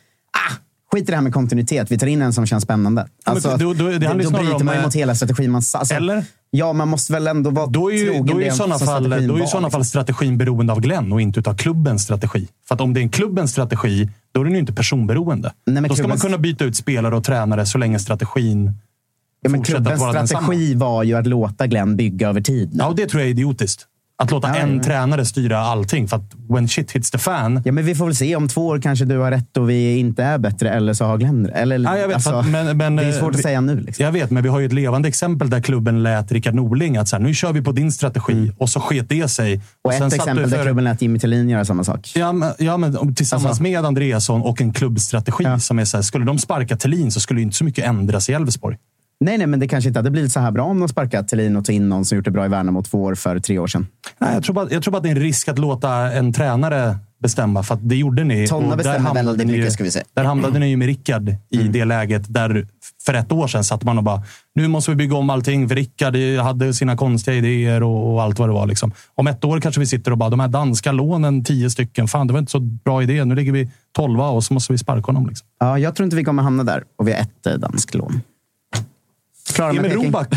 skit 0.91 1.03
i 1.03 1.05
det 1.05 1.15
här 1.15 1.21
med 1.21 1.33
kontinuitet. 1.33 1.91
Vi 1.91 1.97
tar 1.97 2.07
in 2.07 2.21
en 2.21 2.33
som 2.33 2.45
känns 2.45 2.63
spännande. 2.63 3.07
Alltså, 3.25 3.57
då- 3.57 3.73
då- 3.73 3.85
det 3.85 3.91
ju 3.91 3.99
då 3.99 4.29
snarare 4.29 4.45
bryter 4.45 4.65
man 4.65 4.73
ju 4.75 4.79
eh, 4.79 4.85
mot 4.85 4.95
hela 4.95 5.15
strategin. 5.15 5.51
Man, 5.51 5.61
alltså, 5.73 5.93
Eller? 5.95 6.25
Ja, 6.49 6.73
man 6.73 6.87
måste 6.87 7.13
väl 7.13 7.27
ändå 7.27 7.49
vara 7.49 7.65
Då 7.65 7.91
är 7.91 7.95
ju, 7.95 8.05
trogen 8.05 8.25
då 8.25 8.41
är 8.41 8.45
ju 8.45 8.51
som 8.51 8.79
fall, 8.79 9.09
då 9.09 9.15
är 9.15 9.19
ju 9.19 9.25
i 9.43 9.47
sådana 9.47 9.69
fall 9.69 9.79
liksom. 9.79 9.83
strategin 9.83 10.37
beroende 10.37 10.73
av 10.73 10.79
Glenn 10.81 11.11
och 11.13 11.21
inte 11.21 11.49
av 11.49 11.53
klubbens 11.57 12.03
strategi. 12.03 12.47
För 12.67 12.75
att 12.75 12.81
om 12.81 12.93
det 12.93 12.99
är 12.99 13.01
en 13.01 13.09
klubbens 13.09 13.51
strategi, 13.51 14.09
då 14.31 14.41
är 14.41 14.45
den 14.45 14.53
ju 14.53 14.59
inte 14.59 14.73
personberoende. 14.73 15.51
Nej, 15.65 15.83
då 15.89 15.95
ska 15.95 16.07
man 16.07 16.17
klubbens- 16.17 16.21
kunna 16.21 16.37
byta 16.37 16.65
ut 16.65 16.75
spelare 16.75 17.15
och 17.15 17.23
tränare 17.23 17.65
så 17.65 17.77
länge 17.77 17.99
strategin 17.99 18.71
Ja, 19.41 19.49
men 19.49 19.59
fortsätter 19.59 19.79
att 19.81 19.87
klubbens 19.87 20.13
densamma. 20.13 20.41
strategi 20.43 20.75
var 20.75 21.03
ju 21.03 21.13
att 21.13 21.27
låta 21.27 21.67
Glenn 21.67 21.95
bygga 21.97 22.29
över 22.29 22.41
tid. 22.41 22.71
Ja, 22.73 22.87
och 22.87 22.95
det 22.95 23.05
tror 23.05 23.21
jag 23.21 23.27
är 23.27 23.31
idiotiskt. 23.31 23.85
Att 24.23 24.31
låta 24.31 24.47
Ja, 24.47 24.55
en 24.55 24.77
ja. 24.77 24.83
tränare 24.83 25.25
styra 25.25 25.59
allting. 25.59 26.07
För 26.07 26.17
att 26.17 26.31
when 26.49 26.67
shit 26.67 26.91
hits 26.91 27.11
the 27.11 27.17
fan. 27.17 27.61
Ja, 27.65 27.71
men 27.71 27.85
vi 27.85 27.95
får 27.95 28.05
väl 28.05 28.15
se. 28.15 28.35
Om 28.35 28.47
två 28.47 28.67
år 28.67 28.79
kanske 28.81 29.05
du 29.05 29.17
har 29.17 29.31
rätt 29.31 29.57
och 29.57 29.69
vi 29.69 29.97
inte 29.97 30.23
är 30.23 30.37
bättre, 30.37 30.69
eller 30.69 30.93
så 30.93 31.05
har 31.05 31.17
Glenn 31.17 31.49
eller, 31.49 31.79
Ja, 31.79 31.97
jag 31.97 32.07
vet, 32.07 32.15
alltså, 32.15 32.29
för 32.29 32.39
att- 32.39 32.49
men, 32.49 32.77
men, 32.77 32.95
Det 32.95 33.03
är 33.03 33.11
svårt 33.11 33.33
eh, 33.33 33.37
att 33.37 33.41
säga 33.41 33.61
nu. 33.61 33.79
Liksom. 33.79 34.05
Jag 34.05 34.11
vet, 34.11 34.31
men 34.31 34.43
vi 34.43 34.49
har 34.49 34.59
ju 34.59 34.65
ett 34.65 34.73
levande 34.73 35.07
exempel 35.07 35.49
där 35.49 35.61
klubben 35.61 36.03
lät 36.03 36.31
Rickard 36.31 36.53
Norling 36.55 36.97
att 36.97 37.07
så 37.07 37.15
här, 37.15 37.23
nu 37.23 37.33
kör 37.33 37.53
vi 37.53 37.61
på 37.61 37.71
din 37.71 37.91
strategi 37.91 38.51
och 38.57 38.69
så 38.69 38.79
sket 38.79 39.09
det 39.09 39.27
sig. 39.27 39.53
Mm. 39.53 39.61
Och 39.83 39.93
sen 39.93 40.07
ett 40.07 40.13
exempel 40.13 40.43
du 40.43 40.49
där 40.49 40.57
för- 40.57 40.63
klubben 40.65 40.83
lät 40.83 41.01
Jimmy 41.01 41.19
Tillin 41.19 41.49
göra 41.49 41.65
samma 41.65 41.83
sak. 41.83 42.11
Ja, 42.15 42.31
men, 42.31 42.51
ja, 42.59 42.77
men 42.77 43.15
tillsammans 43.15 43.45
Alltså- 43.45 43.63
med 43.63 43.85
Andreasson 43.85 44.41
och 44.41 44.61
en 44.61 44.73
klubbstrategi 44.73 45.45
som 45.59 45.79
är 45.79 45.85
så 45.85 45.97
här, 45.97 46.01
skulle 46.01 46.25
de 46.25 46.37
sparka 46.37 46.77
Thelin 46.77 47.11
så 47.11 47.19
skulle 47.19 47.41
inte 47.41 47.55
så 47.55 47.63
mycket 47.63 47.85
ändras 47.85 48.29
i 48.29 48.33
Elfsborg. 48.33 48.77
Nej, 49.19 49.37
nej, 49.37 49.47
men 49.47 49.59
det 49.59 49.67
kanske 49.67 49.87
inte 49.87 49.99
hade 49.99 50.11
blivit 50.11 50.31
så 50.31 50.39
här 50.39 50.51
bra 50.51 50.63
om 50.63 50.79
de 50.79 50.89
sparkat 50.89 51.27
Tillin 51.27 51.55
och 51.55 51.65
tog 51.65 51.75
in 51.75 51.89
någon 51.89 52.05
som 52.05 52.15
gjort 52.15 52.25
det 52.25 52.31
bra 52.31 52.45
i 52.45 52.49
Värnamo 52.49 52.83
två 52.83 53.03
år 53.03 53.15
för 53.15 53.39
tre 53.39 53.59
år 53.59 53.67
sedan. 53.67 53.87
Nej, 54.17 54.33
jag, 54.33 54.43
tror 54.43 54.55
bara, 54.55 54.67
jag 54.71 54.83
tror 54.83 54.91
bara 54.91 54.97
att 54.97 55.03
det 55.03 55.09
är 55.09 55.15
en 55.15 55.21
risk 55.21 55.47
att 55.47 55.59
låta 55.59 55.89
en 55.93 56.33
tränare 56.33 56.97
bestämma, 57.23 57.63
för 57.63 57.77
det 57.81 57.95
gjorde 57.95 58.23
ni. 58.23 58.47
Tonna 58.47 58.75
bestämmer 58.75 59.13
väldigt 59.13 59.47
mycket, 59.47 59.73
ska 59.73 59.83
vi 59.83 59.91
säga. 59.91 60.05
Där 60.13 60.23
hamnade 60.23 60.59
ni 60.59 60.69
ju 60.69 60.77
med 60.77 60.85
Rickard 60.85 61.29
i 61.29 61.59
Mm. 61.59 61.71
det 61.71 61.85
läget 61.85 62.33
där 62.33 62.67
för 63.05 63.13
ett 63.13 63.31
år 63.31 63.47
sedan 63.47 63.63
satt 63.63 63.83
man 63.83 63.97
och 63.97 64.03
bara 64.03 64.23
nu 64.55 64.67
måste 64.67 64.91
vi 64.91 64.95
bygga 64.95 65.15
om 65.15 65.29
allting, 65.29 65.67
för 65.69 65.75
Rickard 65.75 66.15
hade 66.43 66.73
sina 66.73 66.97
konstiga 66.97 67.37
idéer 67.37 67.83
och, 67.83 68.13
och 68.13 68.21
allt 68.23 68.39
vad 68.39 68.49
det 68.49 68.53
var. 68.53 68.67
Liksom. 68.67 68.91
Om 69.15 69.27
ett 69.27 69.43
år 69.45 69.59
kanske 69.59 69.79
vi 69.79 69.85
sitter 69.87 70.11
och 70.11 70.17
bara 70.17 70.29
de 70.29 70.39
här 70.39 70.47
danska 70.47 70.91
lånen, 70.91 71.43
tio 71.43 71.69
stycken, 71.69 72.07
fan 72.07 72.27
det 72.27 72.33
var 72.33 72.39
inte 72.39 72.51
så 72.51 72.59
bra 72.59 73.03
idé. 73.03 73.25
Nu 73.25 73.35
ligger 73.35 73.51
vi 73.51 73.69
tolva 73.95 74.27
och 74.29 74.43
så 74.43 74.53
måste 74.53 74.73
vi 74.73 74.77
sparka 74.77 75.05
honom. 75.05 75.27
Liksom. 75.27 75.47
Ja, 75.59 75.79
jag 75.79 75.95
tror 75.95 76.03
inte 76.05 76.15
vi 76.15 76.23
kommer 76.23 76.43
hamna 76.43 76.63
där. 76.63 76.83
Och 76.97 77.07
vi 77.07 77.11
har 77.11 77.19
ett 77.19 77.45
eh, 77.47 77.53
danskt 77.53 77.95
lån. 77.95 78.21
Klara 79.57 79.69
Emil. 79.71 79.91
Roback, 79.91 80.27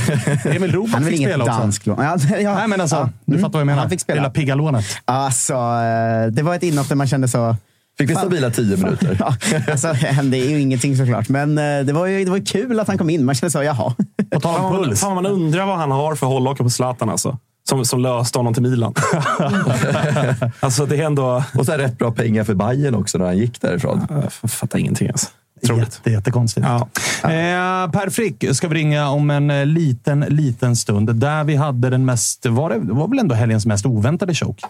Emil 0.44 0.72
Roback 0.72 0.92
Han 0.92 1.02
är 1.02 1.04
väl 1.06 1.14
fick 1.16 1.26
spela 1.26 1.44
också. 1.44 1.58
danskt 1.58 1.86
lån? 1.86 1.96
Ja, 2.04 2.16
ja, 2.40 2.54
Nej, 2.54 2.68
men 2.68 2.80
alltså, 2.80 2.96
ja. 2.96 3.08
du 3.24 3.32
Mm. 3.32 3.42
fattar 3.42 3.52
vad 3.52 3.60
jag 3.60 3.66
menar. 3.66 3.80
Han 3.80 3.90
fick 3.90 4.00
spela. 4.00 4.20
Lilla 4.20 4.30
pigga 4.30 4.54
lånet. 4.54 4.84
Alltså, 5.04 5.52
eh, 5.54 6.26
det 6.32 6.42
var 6.42 6.54
ett 6.54 6.62
inhopp 6.62 6.88
där 6.88 6.96
man 6.96 7.06
kände 7.06 7.28
så... 7.28 7.56
Fick 7.98 8.10
vi 8.10 8.14
stabila 8.14 8.50
tio 8.50 8.76
minuter. 8.76 9.16
Ja, 9.20 9.34
alltså, 9.72 9.92
det 10.22 10.38
är 10.38 10.50
ju 10.50 10.60
ingenting 10.60 10.96
såklart, 10.96 11.28
men 11.28 11.58
eh, 11.58 11.80
det 11.84 11.92
var 11.92 12.06
ju 12.06 12.24
det 12.24 12.30
var 12.30 12.46
kul 12.46 12.80
att 12.80 12.88
han 12.88 12.98
kom 12.98 13.10
in. 13.10 13.24
Man 13.24 13.34
kände 13.34 13.50
så, 13.50 13.62
jaha. 13.62 13.94
På 14.30 14.40
tal 14.40 14.60
om 14.60 14.72
puls. 14.84 15.00
fan, 15.00 15.14
man 15.14 15.26
undrar 15.26 15.66
vad 15.66 15.76
han 15.78 15.90
har 15.90 16.14
för 16.14 16.26
hållhake 16.26 16.62
på 16.62 16.70
Zlatan 16.70 17.08
alltså. 17.10 17.38
Som, 17.68 17.84
som 17.84 18.00
löste 18.00 18.38
honom 18.38 18.54
till 18.54 18.62
Milan. 18.62 18.94
alltså 20.60 20.86
det 20.86 20.96
är 20.96 21.02
ändå... 21.06 21.44
Och 21.54 21.66
så 21.66 21.72
rätt 21.72 21.98
bra 21.98 22.10
pengar 22.12 22.44
för 22.44 22.54
Bayern 22.54 22.94
också 22.94 23.18
när 23.18 23.26
han 23.26 23.38
gick 23.38 23.60
därifrån. 23.60 24.06
Jag 24.42 24.50
fattar 24.50 24.78
ingenting 24.78 25.08
alltså. 25.08 25.28
Jätte, 25.62 26.10
jättekonstigt. 26.10 26.66
Ja. 26.66 26.88
Eh, 27.22 27.90
per 27.90 28.10
Frick 28.10 28.44
ska 28.56 28.68
vi 28.68 28.74
ringa 28.74 29.08
om 29.08 29.30
en 29.30 29.50
eh, 29.50 29.66
liten, 29.66 30.20
liten 30.20 30.76
stund. 30.76 31.14
Där 31.14 31.44
vi 31.44 31.56
hade 31.56 31.90
den 31.90 32.04
mest, 32.04 32.46
var 32.46 32.70
det, 32.70 32.78
var 32.78 33.08
väl 33.08 33.18
ändå 33.18 33.34
helgens 33.34 33.66
mest 33.66 33.86
oväntade 33.86 34.34
choke. 34.34 34.66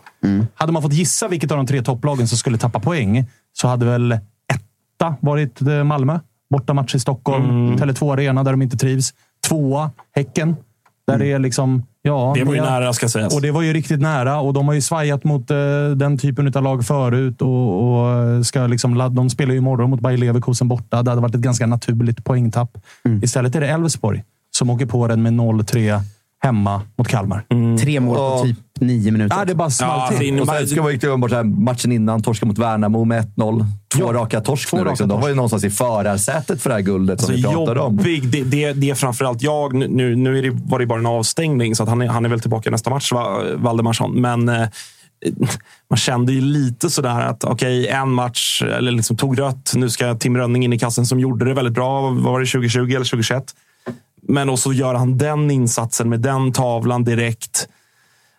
Hade 0.55 0.73
man 0.73 0.83
fått 0.83 0.93
gissa 0.93 1.29
vilket 1.29 1.51
av 1.51 1.57
de 1.57 1.67
tre 1.67 1.83
topplagen 1.83 2.29
som 2.29 2.39
skulle 2.39 2.59
tappa 2.59 2.81
poäng 2.81 3.27
så 3.53 3.69
hade 3.69 3.87
väl 3.87 4.13
etta 4.13 5.15
varit 5.21 5.63
eh, 5.63 5.85
Malmö. 5.85 6.19
Bortamatch 6.51 6.95
i 6.95 6.99
Stockholm. 7.01 7.77
Tele2 7.77 8.13
Arena 8.13 8.45
där 8.45 8.51
de 8.51 8.63
inte 8.63 8.77
trivs. 8.77 9.15
Tvåa, 9.49 9.91
Häcken. 10.15 10.57
Där 11.13 11.19
det 11.19 11.33
är 11.33 11.39
liksom... 11.39 11.87
Ja, 12.03 12.33
Det 12.37 12.45
var 12.45 12.55
ju 12.55 12.61
nära 12.61 12.93
ska 12.93 13.09
sägas. 13.09 13.35
och 13.35 13.43
det 13.43 13.51
var 13.51 13.63
ju 13.63 13.73
riktigt 13.73 14.01
nära 14.01 14.41
och 14.41 14.53
de 14.53 14.69
har 14.69 14.75
ju 14.75 14.81
svajat 14.81 15.25
mot 15.25 15.51
eh, 15.51 15.57
den 15.97 16.19
typen 16.19 16.53
av 16.55 16.63
lag 16.63 16.87
förut. 16.87 17.43
Och, 17.43 17.83
och 17.83 18.47
ska 18.47 18.67
liksom, 18.67 19.15
de 19.15 19.31
spelar 19.31 19.53
ju 19.53 19.59
imorgon 19.59 19.91
mot 19.91 20.01
Bayer 20.01 20.19
Leverkusen 20.19 20.69
borta. 20.69 21.03
Det 21.03 21.11
hade 21.11 21.23
varit 21.23 21.35
ett 21.35 21.41
ganska 21.41 21.67
naturligt 21.67 22.25
poängtapp. 22.25 22.79
Istället 23.23 23.55
är 23.55 23.61
det 23.61 23.69
Elfsborg 23.69 24.25
som 24.51 24.71
åker 24.71 24.87
på 24.87 25.07
den 25.09 25.23
med 25.23 25.33
0-3 25.33 26.01
hemma 26.43 26.83
mot 26.99 27.09
Kalmar. 27.09 27.45
Tre 27.81 28.01
mål 28.01 28.17
på 28.17 28.23
Ja. 28.23 28.43
typ 28.45 28.57
nio 28.81 29.11
minuter. 29.13 29.37
Ja, 29.39 29.45
det 29.45 29.55
bara 29.55 29.71
small 29.71 30.09
Ja, 30.13 30.19
till. 30.19 30.41
Och 30.41 30.47
sen 30.49 30.67
ska 30.69 30.83
man 30.83 30.93
ju 30.93 30.99
glömma 30.99 31.29
bort 31.29 31.47
matchen 31.47 31.93
innan, 31.93 32.23
torska 32.23 32.47
mot 32.47 32.59
Värnamo 32.59 33.05
med 33.05 33.25
1-0. 33.37 33.65
Två 33.95 34.05
Ja, 34.07 34.13
raka 34.13 34.41
torsk 34.41 34.69
två 34.69 34.77
nu. 34.77 34.83
raka 34.83 34.91
Liksom. 34.91 35.09
De 35.09 35.21
var 35.21 35.29
ju 35.29 35.35
någonstans 35.35 35.65
i 35.65 35.71
förarsätet 35.71 36.63
för 36.63 36.71
det 36.71 36.75
här 36.75 36.83
guldet 36.83 37.21
som 37.21 37.35
vi 37.35 37.45
Alltså, 37.45 37.53
pratade 37.59 37.81
om. 37.81 37.97
jobbig. 37.97 38.29
Det, 38.29 38.43
det, 38.45 38.73
det 38.73 38.91
är 38.91 38.95
framförallt 38.95 39.43
jag. 39.43 39.75
Nu, 39.75 40.17
nu 40.17 40.39
är 40.39 40.43
det, 40.43 40.51
var 40.51 40.79
det 40.79 40.87
bara 40.87 40.99
en 40.99 41.07
avstängning, 41.07 41.75
så 41.77 41.83
att 41.83 41.89
han, 41.89 42.03
är, 42.03 42.07
han 42.07 42.25
är 42.25 42.29
väl 42.29 42.41
tillbaka 42.41 42.71
nästa 42.71 42.91
match, 42.91 43.13
va, 43.13 43.43
Valdemarsson. 43.57 44.21
Men 44.21 44.49
eh, 44.49 44.69
man 45.91 45.97
kände 45.97 46.33
ju 46.33 46.41
lite 46.41 46.91
sådär 46.91 47.21
att 47.21 47.45
okej, 47.45 47.89
en 47.89 48.11
match, 48.11 48.63
eller 48.63 48.93
liksom 48.93 49.17
tog 49.17 49.39
rött. 49.39 49.73
Nu 49.75 49.91
ska 49.91 50.15
Tim 50.15 50.37
Rönning 50.37 50.65
in 50.65 50.73
i 50.73 50.79
kassen 50.79 51.07
som 51.07 51.21
gjorde 51.21 51.45
det 51.45 51.55
väldigt 51.55 51.75
bra. 51.75 52.01
Vad 52.01 52.15
var 52.17 52.41
det 52.41 52.47
2020 52.47 52.79
eller 52.81 52.91
2021? 52.97 53.45
Men 54.31 54.51
och 54.51 54.59
så 54.59 54.73
gör 54.73 54.95
han 54.95 55.19
den 55.19 55.51
insatsen 55.51 56.09
med 56.09 56.21
den 56.21 56.53
tavlan 56.53 57.05
direkt. 57.05 57.69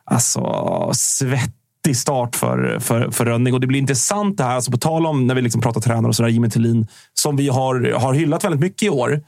Alltså, 0.04 0.92
svettig 0.94 1.98
start 1.98 2.36
för, 2.36 2.80
för, 2.80 3.12
för 3.12 3.26
Rönning. 3.26 3.54
Och 3.54 3.60
det 3.60 3.68
blir 3.68 3.80
intressant 3.80 4.38
det 4.38 4.44
här. 4.44 4.56
Alltså 4.56 4.72
på 4.72 4.78
tal 4.78 5.06
om 5.06 5.28
när 5.28 5.36
vi 5.36 5.42
liksom 5.42 5.62
pratar 5.62 5.82
tränare 5.82 6.08
och 6.08 6.16
sådär, 6.16 6.30
Jimmy 6.30 6.50
Tillin, 6.50 6.88
som 7.14 7.36
vi 7.36 7.50
har, 7.50 7.94
har 8.00 8.14
hyllat 8.14 8.44
väldigt 8.44 8.62
mycket 8.62 8.84
i 8.84 8.90
år. 8.90 9.22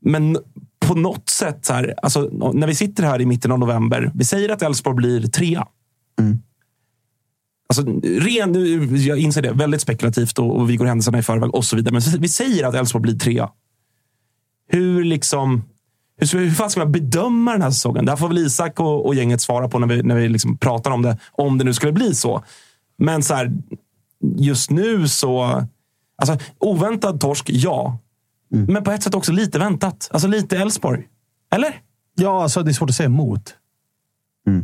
Men 0.00 0.38
på 0.80 0.94
något 0.94 1.28
sätt, 1.28 1.66
så 1.66 1.72
här, 1.72 1.94
alltså, 2.02 2.20
när 2.52 2.66
vi 2.66 2.74
sitter 2.74 3.02
här 3.02 3.20
i 3.20 3.26
mitten 3.26 3.52
av 3.52 3.58
november. 3.58 4.10
Vi 4.14 4.24
säger 4.24 4.48
att 4.48 4.62
Elfsborg 4.62 4.96
blir 4.96 5.26
trea. 5.28 5.66
Alltså, 7.68 7.82
ren, 8.02 8.54
jag 9.06 9.18
inser 9.18 9.42
det, 9.42 9.52
väldigt 9.52 9.80
spekulativt 9.80 10.38
och, 10.38 10.56
och 10.56 10.70
vi 10.70 10.76
går 10.76 10.86
händelserna 10.86 11.18
i 11.18 11.22
förväg 11.22 11.54
och 11.54 11.64
så 11.64 11.76
vidare. 11.76 11.92
Men 11.92 12.20
vi 12.20 12.28
säger 12.28 12.66
att 12.66 12.74
Elfsborg 12.74 13.02
blir 13.02 13.18
trea. 13.18 13.50
Hur 14.68 15.04
liksom... 15.04 15.64
Hur, 16.20 16.38
hur 16.38 16.50
fan 16.50 16.70
ska 16.70 16.80
man 16.80 16.92
bedöma 16.92 17.52
den 17.52 17.62
här 17.62 17.70
säsongen? 17.70 18.04
Det 18.04 18.12
här 18.12 18.16
får 18.16 18.28
väl 18.28 18.38
Isak 18.38 18.80
och, 18.80 19.06
och 19.06 19.14
gänget 19.14 19.40
svara 19.40 19.68
på 19.68 19.78
när 19.78 19.86
vi, 19.86 20.02
när 20.02 20.14
vi 20.14 20.28
liksom 20.28 20.58
pratar 20.58 20.90
om 20.90 21.02
det. 21.02 21.18
Om 21.32 21.58
det 21.58 21.64
nu 21.64 21.74
skulle 21.74 21.92
bli 21.92 22.14
så. 22.14 22.44
Men 22.98 23.22
så 23.22 23.34
här, 23.34 23.52
just 24.36 24.70
nu 24.70 25.08
så... 25.08 25.64
Alltså, 26.22 26.38
oväntad 26.58 27.20
torsk, 27.20 27.50
ja. 27.50 27.98
Men 28.48 28.84
på 28.84 28.90
ett 28.90 29.02
sätt 29.02 29.14
också 29.14 29.32
lite 29.32 29.58
väntat. 29.58 30.08
Alltså 30.12 30.28
lite 30.28 30.58
Elfsborg. 30.58 31.06
Eller? 31.52 31.80
Ja, 32.14 32.42
alltså, 32.42 32.62
det 32.62 32.70
är 32.70 32.72
svårt 32.72 32.90
att 32.90 32.96
säga 32.96 33.06
emot. 33.06 33.54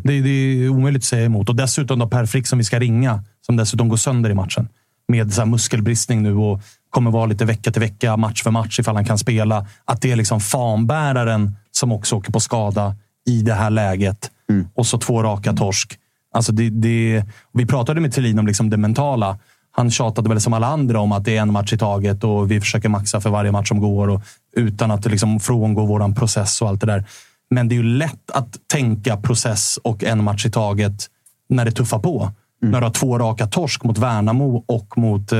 Det, 0.03 0.21
det 0.21 0.29
är 0.29 0.69
omöjligt 0.69 1.01
att 1.01 1.07
säga 1.07 1.25
emot. 1.25 1.49
Och 1.49 1.57
dessutom 1.57 1.99
då 1.99 2.09
Per 2.09 2.27
Frick 2.27 2.47
som 2.47 2.59
vi 2.59 2.65
ska 2.65 2.79
ringa, 2.79 3.25
som 3.41 3.57
dessutom 3.57 3.89
går 3.89 3.97
sönder 3.97 4.31
i 4.31 4.35
matchen. 4.35 4.69
Med 5.09 5.35
så 5.35 5.41
här 5.41 5.47
muskelbristning 5.47 6.23
nu 6.23 6.35
och 6.35 6.61
kommer 6.95 7.11
vara 7.11 7.27
lite 7.27 7.45
vecka 7.45 7.71
till 7.71 7.81
vecka, 7.81 8.16
match 8.16 8.43
för 8.43 8.51
match 8.51 8.81
ifall 8.81 8.95
han 8.95 9.05
kan 9.05 9.19
spela. 9.19 9.66
Att 9.85 10.01
det 10.01 10.12
är 10.12 10.16
liksom 10.16 10.41
fanbäraren 10.41 11.57
som 11.71 11.93
också 11.93 12.16
åker 12.16 12.33
på 12.33 12.41
skada 12.41 12.97
i 13.27 13.43
det 13.43 13.55
här 13.55 13.71
läget. 13.71 14.31
Och 14.75 14.87
så 14.87 14.99
två 14.99 15.23
raka 15.23 15.53
torsk. 15.53 15.99
Alltså 16.35 16.53
det, 16.53 16.71
det, 16.71 17.25
vi 17.53 17.66
pratade 17.66 18.01
med 18.01 18.12
Thelin 18.12 18.39
om 18.39 18.47
liksom 18.47 18.71
det 18.71 18.77
mentala. 18.77 19.39
han 19.77 19.91
tjatade 19.91 20.29
väl 20.29 20.41
som 20.41 20.53
alla 20.53 20.66
andra 20.66 21.01
om 21.01 21.12
att 21.12 21.25
det 21.25 21.37
är 21.37 21.43
en 21.43 21.53
match 21.53 21.73
i 21.73 21.79
taget 21.79 22.25
och 22.25 22.51
vi 22.51 22.61
försöker 22.61 22.89
maxa 22.89 23.21
för 23.21 23.31
varje 23.31 23.53
match 23.53 23.69
som 23.69 23.81
går 23.81 24.09
och 24.09 24.23
utan 24.57 24.91
att 24.91 25.07
liksom 25.07 25.41
frångå 25.41 25.87
våran 25.87 26.15
process 26.15 26.62
och 26.62 26.69
allt 26.69 26.81
det 26.81 26.87
där. 26.87 27.05
Men 27.51 27.69
det 27.69 27.75
är 27.75 27.77
ju 27.77 27.83
lätt 27.83 28.31
att 28.33 28.57
tänka 28.66 29.16
process 29.16 29.79
och 29.85 30.05
en 30.05 30.25
match 30.25 30.47
i 30.47 30.51
taget 30.51 31.07
när 31.49 31.65
det 31.65 31.73
tuffar 31.73 31.99
på. 31.99 32.33
Mm. 32.63 32.73
När 32.73 32.81
du 32.81 32.87
har 32.87 32.93
två 32.93 33.19
raka 33.19 33.47
torsk 33.47 33.85
mot 33.85 33.99
Värnamo 33.99 34.65
och 34.67 34.99
mot 34.99 35.33
eh, 35.33 35.39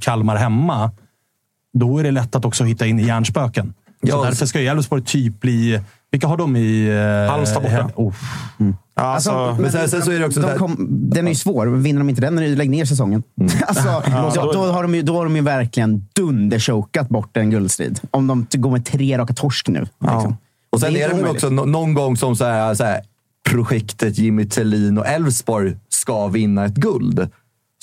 Kalmar 0.00 0.36
hemma. 0.36 0.90
Då 1.72 1.98
är 1.98 2.04
det 2.04 2.10
lätt 2.10 2.34
att 2.34 2.44
också 2.44 2.64
hitta 2.64 2.86
in 2.86 3.00
i 3.00 3.06
hjärnspöken. 3.06 3.74
Så 4.00 4.08
ja, 4.08 4.24
därför 4.24 4.46
ska 4.46 4.60
Elfsborg 4.60 5.02
typ 5.04 5.40
bli... 5.40 5.80
Vilka 6.10 6.26
har 6.26 6.36
de 6.36 6.56
i... 6.56 6.88
Eh, 6.88 7.30
Halmstad 7.30 7.62
borta. 7.62 7.90
Oh. 7.94 8.14
Mm. 8.60 8.76
Alltså, 8.94 9.30
alltså, 9.30 9.62
men 9.62 9.72
sen, 9.72 9.88
sen, 9.88 10.02
så 10.02 10.10
är 10.10 10.18
det 10.18 10.26
också 10.26 10.40
de 10.40 10.58
kom, 10.58 10.86
den 10.90 11.26
är 11.26 11.30
ju 11.30 11.34
svår. 11.34 11.66
Vinner 11.66 11.98
de 11.98 12.08
inte 12.08 12.20
den, 12.20 12.54
lägg 12.54 12.70
ner 12.70 12.84
säsongen. 12.84 13.22
Mm. 13.40 13.52
alltså, 13.66 14.02
ja, 14.06 14.32
då, 14.34 14.52
då, 14.52 14.72
har 14.72 14.82
de 14.82 14.94
ju, 14.94 15.02
då 15.02 15.16
har 15.16 15.24
de 15.24 15.36
ju 15.36 15.42
verkligen 15.42 16.06
dunderchokat 16.12 17.08
bort 17.08 17.36
en 17.36 17.50
guldstrid. 17.50 18.00
Om 18.10 18.26
de 18.26 18.46
går 18.50 18.70
med 18.70 18.84
tre 18.84 19.18
raka 19.18 19.34
torsk 19.34 19.68
nu. 19.68 19.86
Ja. 19.98 20.14
Liksom. 20.14 20.36
Och 20.70 20.80
sen 20.80 20.92
det 20.92 21.02
är, 21.02 21.08
är 21.08 21.14
det 21.14 21.22
väl 21.22 21.30
också 21.30 21.50
någon 21.50 21.94
gång 21.94 22.16
som 22.16 22.36
så 22.36 22.44
här, 22.44 22.74
så 22.74 22.84
här, 22.84 23.00
projektet 23.48 24.18
Jimmy 24.18 24.48
Tillin 24.48 24.98
och 24.98 25.06
Elfsborg 25.06 25.76
ska 25.88 26.26
vinna 26.26 26.64
ett 26.64 26.74
guld. 26.74 27.30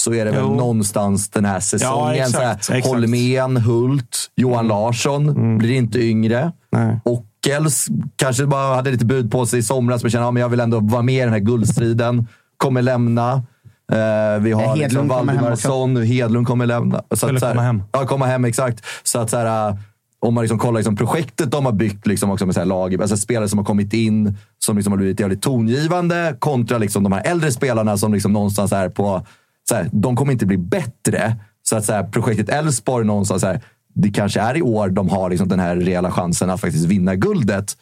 Så 0.01 0.13
är 0.13 0.25
det 0.25 0.31
jo. 0.35 0.47
väl 0.47 0.57
någonstans 0.57 1.29
den 1.29 1.45
här 1.45 1.59
säsongen. 1.59 2.17
Ja, 2.17 2.23
exakt, 2.25 2.63
så 2.63 2.73
här, 2.73 2.81
Holmén, 2.81 3.57
Hult, 3.57 4.17
Johan 4.35 4.65
mm. 4.65 4.67
Larsson 4.67 5.29
mm. 5.29 5.57
blir 5.57 5.71
inte 5.71 5.99
yngre. 5.99 6.51
Nej. 6.71 6.99
Ockels 7.05 7.87
kanske 8.15 8.45
bara 8.45 8.75
hade 8.75 8.91
lite 8.91 9.05
bud 9.05 9.31
på 9.31 9.45
sig 9.45 9.59
i 9.59 9.63
somras, 9.63 10.03
men 10.03 10.11
känner 10.11 10.29
att 10.29 10.35
ja, 10.35 10.39
jag 10.39 10.49
vill 10.49 10.59
ändå 10.59 10.79
vara 10.79 11.01
med 11.01 11.15
i 11.15 11.19
den 11.19 11.29
här 11.33 11.39
guldstriden. 11.39 12.27
Kommer 12.57 12.81
lämna. 12.81 13.33
Uh, 13.35 14.43
vi 14.43 14.51
har 14.51 14.75
liksom 14.75 15.07
Valdimarsson, 15.07 16.03
Hedlund 16.03 16.47
kommer 16.47 16.65
lämna. 16.65 17.03
Så 17.15 17.27
Eller 17.27 17.35
att, 17.35 17.39
så 17.39 17.45
här, 17.45 17.53
komma 17.53 17.63
hem. 17.63 17.83
Ja, 17.91 18.05
komma 18.07 18.25
hem, 18.25 18.45
exakt. 18.45 18.85
Så 19.03 19.19
att 19.19 19.29
så 19.29 19.37
här, 19.37 19.77
om 20.25 20.33
man 20.33 20.41
liksom 20.41 20.59
kollar 20.59 20.79
liksom 20.79 20.95
projektet 20.95 21.51
de 21.51 21.65
har 21.65 21.71
byggt 21.71 22.07
liksom 22.07 22.31
också 22.31 22.45
med 22.45 22.55
så 22.55 22.61
här 22.61 22.65
lag, 22.65 23.01
alltså 23.01 23.17
spelare 23.17 23.49
som 23.49 23.57
har 23.59 23.65
kommit 23.65 23.93
in, 23.93 24.37
som 24.59 24.75
liksom 24.75 24.93
har 24.93 24.97
blivit 24.97 25.19
jävligt 25.19 25.41
tongivande, 25.41 26.35
kontra 26.39 26.77
liksom 26.77 27.03
de 27.03 27.11
här 27.11 27.21
äldre 27.25 27.51
spelarna 27.51 27.97
som 27.97 28.13
liksom 28.13 28.33
någonstans 28.33 28.71
är 28.71 28.89
på... 28.89 29.25
Så 29.69 29.75
här, 29.75 29.89
de 29.91 30.15
kommer 30.15 30.31
inte 30.31 30.45
bli 30.45 30.57
bättre. 30.57 31.35
Så 31.63 31.77
att 31.77 31.85
så 31.85 31.93
här, 31.93 32.03
projektet 32.03 32.49
Elfsborg 32.49 33.05
någonstans, 33.05 33.41
så 33.41 33.47
här, 33.47 33.61
det 33.93 34.09
kanske 34.09 34.39
är 34.39 34.57
i 34.57 34.61
år 34.61 34.89
de 34.89 35.09
har 35.09 35.29
liksom 35.29 35.47
den 35.47 35.59
här 35.59 35.75
reella 35.75 36.11
chansen 36.11 36.49
att 36.49 36.61
faktiskt 36.61 36.85
vinna 36.85 37.15
guldet. 37.15 37.77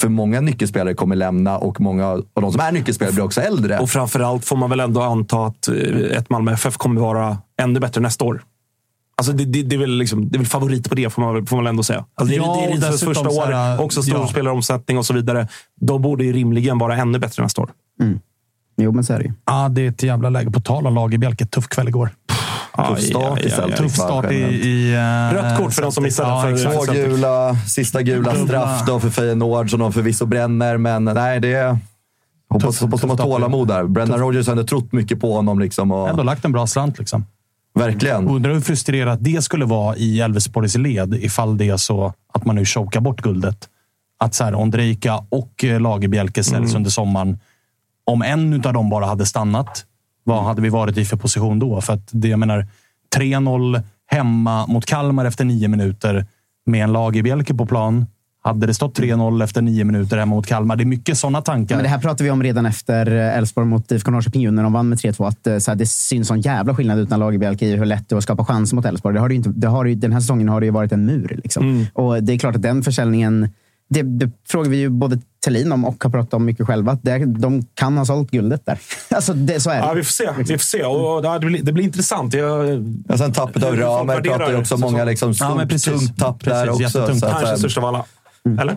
För 0.00 0.08
många 0.08 0.40
nyckelspelare 0.40 0.94
kommer 0.94 1.16
lämna 1.16 1.58
och 1.58 1.80
många 1.80 2.06
av 2.06 2.24
de 2.34 2.52
som 2.52 2.60
är 2.60 2.72
nyckelspelare 2.72 3.14
blir 3.14 3.24
också 3.24 3.40
äldre. 3.40 3.78
Och 3.78 3.90
framförallt 3.90 4.44
får 4.44 4.56
man 4.56 4.70
väl 4.70 4.80
ändå 4.80 5.02
anta 5.02 5.46
att 5.46 5.68
eh, 5.68 5.74
ett 6.18 6.30
Malmö 6.30 6.52
FF 6.52 6.76
kommer 6.76 7.00
vara 7.00 7.38
ännu 7.62 7.80
bättre 7.80 8.00
nästa 8.00 8.24
år. 8.24 8.42
Alltså 9.16 9.32
det, 9.32 9.44
det, 9.44 9.62
det, 9.62 9.76
är 9.76 9.78
väl 9.78 9.98
liksom, 9.98 10.28
det 10.28 10.36
är 10.36 10.38
väl 10.38 10.46
favorit 10.46 10.88
på 10.88 10.94
det, 10.94 11.10
får 11.10 11.22
man, 11.22 11.46
får 11.46 11.56
man 11.56 11.66
ändå 11.66 11.82
säga. 11.82 12.04
Alltså 12.14 12.34
det, 12.34 12.42
ja, 12.42 12.56
det 12.60 12.64
är 12.64 12.72
Rydströms 12.72 13.04
första 13.04 13.28
år, 13.28 13.52
här, 13.52 13.80
också 13.80 14.02
storspelaromsättning 14.02 14.94
ja. 14.94 14.98
och 14.98 15.06
så 15.06 15.14
vidare. 15.14 15.48
De 15.80 16.02
borde 16.02 16.24
ju 16.24 16.32
rimligen 16.32 16.78
vara 16.78 16.96
ännu 16.96 17.18
bättre 17.18 17.42
nästa 17.42 17.62
år. 17.62 17.70
Mm. 18.00 18.20
Jo, 18.76 18.92
men 18.92 19.04
så 19.04 19.12
är 19.12 19.18
det 19.18 19.24
ju. 19.24 19.32
Ja, 19.46 19.68
det 19.68 19.86
är 19.86 19.88
ett 19.88 20.02
jävla 20.02 20.30
läge. 20.30 20.50
På 20.50 20.60
tal 20.60 20.86
om 20.86 20.94
Lagerbjälke, 20.94 21.46
tuff 21.46 21.68
kväll 21.68 21.88
igår. 21.88 22.10
Tuff 22.88 23.00
start 23.00 23.40
i 23.40 23.50
Celtic. 23.50 23.78
Tuff 23.78 23.94
start 23.94 24.32
i... 24.32 24.36
i 24.36 24.94
uh, 24.96 25.34
Rött 25.34 25.58
kort 25.58 25.72
för 25.72 25.82
de 25.82 25.92
som 25.92 26.04
missade. 26.04 26.50
Ja, 26.50 26.56
för 26.56 26.86
Två 26.86 26.92
gula, 26.92 27.54
sista 27.54 28.02
gula 28.02 28.34
straff 28.34 28.86
då 28.86 29.00
för 29.00 29.10
Feyenoord 29.10 29.70
som 29.70 29.80
de 29.80 29.92
förvisso 29.92 30.26
bränner, 30.26 30.76
men 30.76 31.04
nej, 31.04 31.40
det 31.40 31.52
är... 31.52 31.78
Hoppas, 32.48 32.80
hoppas 32.80 33.00
de 33.00 33.10
har 33.10 33.16
tålamod 33.16 33.68
där. 33.68 33.84
Brendan 33.84 34.20
Rodgers 34.20 34.46
har 34.46 34.52
ändå 34.52 34.64
trott 34.64 34.92
mycket 34.92 35.20
på 35.20 35.34
honom. 35.34 35.60
Liksom 35.60 35.92
och... 35.92 36.08
Ändå 36.08 36.22
lagt 36.22 36.44
en 36.44 36.52
bra 36.52 36.66
slant. 36.66 36.98
Liksom. 36.98 37.24
Verkligen. 37.74 38.28
Undrar 38.28 38.52
hur 38.52 38.60
frustrerat 38.60 39.18
det 39.22 39.44
skulle 39.44 39.64
vara 39.64 39.96
i 39.96 40.20
Elfsborgs 40.20 40.76
led 40.76 41.14
ifall 41.14 41.58
det 41.58 41.68
är 41.68 41.76
så 41.76 42.14
att 42.32 42.44
man 42.44 42.56
nu 42.56 42.64
chokar 42.64 43.00
bort 43.00 43.22
guldet. 43.22 43.68
Att 44.18 44.34
så 44.34 44.44
här, 44.44 44.54
Ondrejka 44.54 45.24
och 45.28 45.64
eh, 45.64 45.80
Lagerbjälke 45.80 46.44
säljs 46.44 46.70
mm. 46.70 46.76
under 46.76 46.90
sommaren. 46.90 47.38
Om 48.04 48.22
en 48.22 48.54
av 48.66 48.72
dem 48.72 48.90
bara 48.90 49.06
hade 49.06 49.26
stannat, 49.26 49.84
vad 50.24 50.44
hade 50.44 50.62
vi 50.62 50.68
varit 50.68 50.98
i 50.98 51.04
för 51.04 51.16
position 51.16 51.58
då? 51.58 51.80
För 51.80 51.92
att 51.92 52.08
det, 52.10 52.28
jag 52.28 52.38
menar, 52.38 52.66
3-0 53.16 53.82
hemma 54.06 54.66
mot 54.66 54.86
Kalmar 54.86 55.24
efter 55.24 55.44
nio 55.44 55.68
minuter 55.68 56.26
med 56.66 56.84
en 56.84 56.92
Lagerbjälke 56.92 57.54
på 57.54 57.66
plan. 57.66 58.06
Hade 58.44 58.66
det 58.66 58.74
stått 58.74 58.98
3-0 58.98 59.44
efter 59.44 59.62
nio 59.62 59.84
minuter 59.84 60.18
hemma 60.18 60.34
mot 60.34 60.46
Kalmar? 60.46 60.76
Det 60.76 60.82
är 60.82 60.86
mycket 60.86 61.18
sådana 61.18 61.42
tankar. 61.42 61.76
Men 61.76 61.82
det 61.82 61.88
här 61.88 61.98
pratade 61.98 62.24
vi 62.24 62.30
om 62.30 62.42
redan 62.42 62.66
efter 62.66 63.06
Elfsborg 63.06 63.66
mot 63.66 63.92
IFK 63.92 64.10
Norrköping 64.10 64.54
när 64.54 64.62
de 64.62 64.72
vann 64.72 64.88
med 64.88 64.98
3-2. 64.98 65.28
Att 65.28 65.46
eh, 65.46 65.58
så 65.58 65.70
här, 65.70 65.76
det 65.78 65.86
syns 65.86 66.28
sån 66.28 66.40
jävla 66.40 66.74
skillnad 66.74 66.98
utan 66.98 67.20
Lagerbielke 67.20 67.66
i 67.66 67.76
hur 67.76 67.84
lätt 67.84 68.08
det 68.08 68.14
är 68.14 68.16
att 68.16 68.22
skapa 68.22 68.44
chanser 68.44 68.76
mot 68.76 68.84
Elfsborg. 68.84 69.14
Det 69.14 69.20
har 69.20 69.28
det 69.28 69.34
inte, 69.34 69.50
det 69.50 69.68
har, 69.68 69.84
den 69.84 70.12
här 70.12 70.20
säsongen 70.20 70.48
har 70.48 70.60
det 70.60 70.66
ju 70.66 70.72
varit 70.72 70.92
en 70.92 71.06
mur. 71.06 71.40
Liksom. 71.42 71.70
Mm. 71.70 71.86
Och 71.92 72.22
det 72.22 72.32
är 72.32 72.38
klart 72.38 72.56
att 72.56 72.62
den 72.62 72.82
försäljningen 72.82 73.48
det, 73.92 74.02
det 74.02 74.30
frågar 74.48 74.70
vi 74.70 74.76
ju 74.76 74.88
både 74.88 75.18
Thelin 75.44 75.72
om 75.72 75.84
och 75.84 76.04
har 76.04 76.10
pratat 76.10 76.34
om 76.34 76.44
mycket 76.44 76.66
själva. 76.66 76.98
Det, 77.02 77.18
de 77.18 77.66
kan 77.74 77.98
ha 77.98 78.04
sålt 78.04 78.30
guldet 78.30 78.66
där. 78.66 78.78
alltså, 79.10 79.34
det, 79.34 79.60
så 79.60 79.70
är 79.70 79.74
det. 79.74 79.86
Ja, 79.86 79.92
vi 79.92 80.02
får 80.02 80.12
se. 80.12 80.30
Vi 80.38 80.44
får 80.44 80.58
se. 80.58 80.84
Och 80.84 81.40
det, 81.40 81.46
blir, 81.46 81.62
det 81.62 81.72
blir 81.72 81.84
intressant. 81.84 82.34
Jag, 82.34 82.84
ja, 83.08 83.18
sen 83.18 83.32
tappet 83.32 83.62
av 83.62 83.76
Ramer 83.76 84.20
pratar 84.20 84.50
ju 84.50 84.56
också 84.56 84.76
många 84.76 85.04
liksom, 85.04 85.34
stort, 85.34 85.48
ja, 85.70 85.78
tungt 85.78 86.18
tapp 86.18 86.42
precis, 86.42 86.92
där 86.92 87.02
också. 87.02 87.26
Kanske 87.28 87.56
störst 87.56 87.78
av 87.78 87.84
alla. 87.84 88.04
Mm. 88.46 88.58
Eller? 88.58 88.76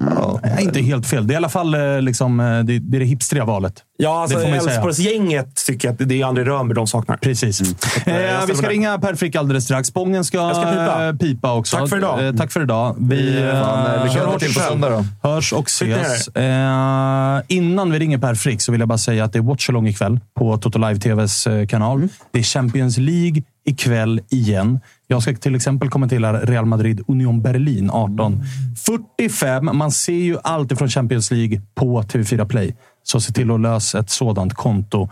Ja. 0.00 0.40
Inte 0.60 0.80
helt 0.80 1.06
fel. 1.06 1.26
Det 1.26 1.32
är 1.32 1.34
i 1.34 1.36
alla 1.36 1.48
fall 1.48 1.74
eh, 1.74 2.02
liksom, 2.02 2.40
eh, 2.40 2.46
det, 2.46 2.78
det, 2.78 2.96
är 2.96 3.00
det 3.00 3.04
hipstriga 3.04 3.44
valet. 3.44 3.82
Ja, 3.96 4.22
alltså, 4.22 4.38
Elfsborgsgänget 4.38 5.64
tycker 5.66 5.90
att 5.90 5.96
det 5.98 6.20
är 6.20 6.24
André 6.24 6.44
Rönnberg 6.44 6.74
de 6.76 6.86
saknar. 6.86 7.16
Precis. 7.16 7.60
Mm. 8.06 8.36
Eh, 8.36 8.46
vi 8.46 8.54
ska 8.54 8.68
ringa 8.68 8.98
Per 8.98 9.14
Frick 9.14 9.36
alldeles 9.36 9.64
strax. 9.64 9.88
Spången 9.88 10.24
ska, 10.24 10.54
ska 10.54 10.64
pipa. 10.64 11.06
Eh, 11.06 11.16
pipa. 11.16 11.54
också. 11.54 11.76
Tack 11.76 11.88
för 11.88 11.96
idag. 11.96 12.26
Eh, 12.26 12.34
tack 12.34 12.52
för 12.52 12.62
idag. 12.62 12.96
Vi, 12.98 13.42
eh, 13.42 13.50
Fan, 13.50 14.08
hörs, 14.08 14.42
till 14.42 14.54
på 14.54 14.60
söndag 14.60 14.90
då. 14.90 15.28
hörs 15.28 15.52
och 15.52 15.66
ses. 15.66 16.28
Eh, 16.28 17.40
innan 17.48 17.90
vi 17.90 17.98
ringer 17.98 18.18
Per 18.18 18.34
Frick 18.34 18.62
så 18.62 18.72
vill 18.72 18.80
jag 18.80 18.88
bara 18.88 18.98
säga 18.98 19.24
att 19.24 19.32
det 19.32 19.38
är 19.38 19.42
Watchalong 19.42 19.88
ikväll 19.88 20.20
på 20.38 20.58
Toto 20.58 20.78
Live 20.78 21.00
TVs 21.00 21.48
kanal. 21.68 21.96
Mm. 21.96 22.08
Det 22.32 22.38
är 22.38 22.42
Champions 22.42 22.98
League 22.98 23.42
ikväll 23.64 24.20
igen. 24.28 24.80
Jag 25.06 25.22
ska 25.22 25.34
till 25.34 25.54
exempel 25.54 25.90
kommentera 25.90 26.40
Real 26.40 26.66
Madrid 26.66 27.04
Union 27.08 27.42
Berlin 27.42 27.90
18.45. 27.90 29.72
Man 29.72 29.92
ser 29.92 30.12
ju 30.12 30.38
allt 30.42 30.72
ifrån 30.72 30.88
Champions 30.88 31.30
League 31.30 31.60
på 31.74 32.02
TV4 32.02 32.48
Play. 32.48 32.76
Så 33.02 33.20
se 33.20 33.32
till 33.32 33.50
att 33.50 33.60
lösa 33.60 33.98
ett 33.98 34.10
sådant 34.10 34.54
konto. 34.54 35.08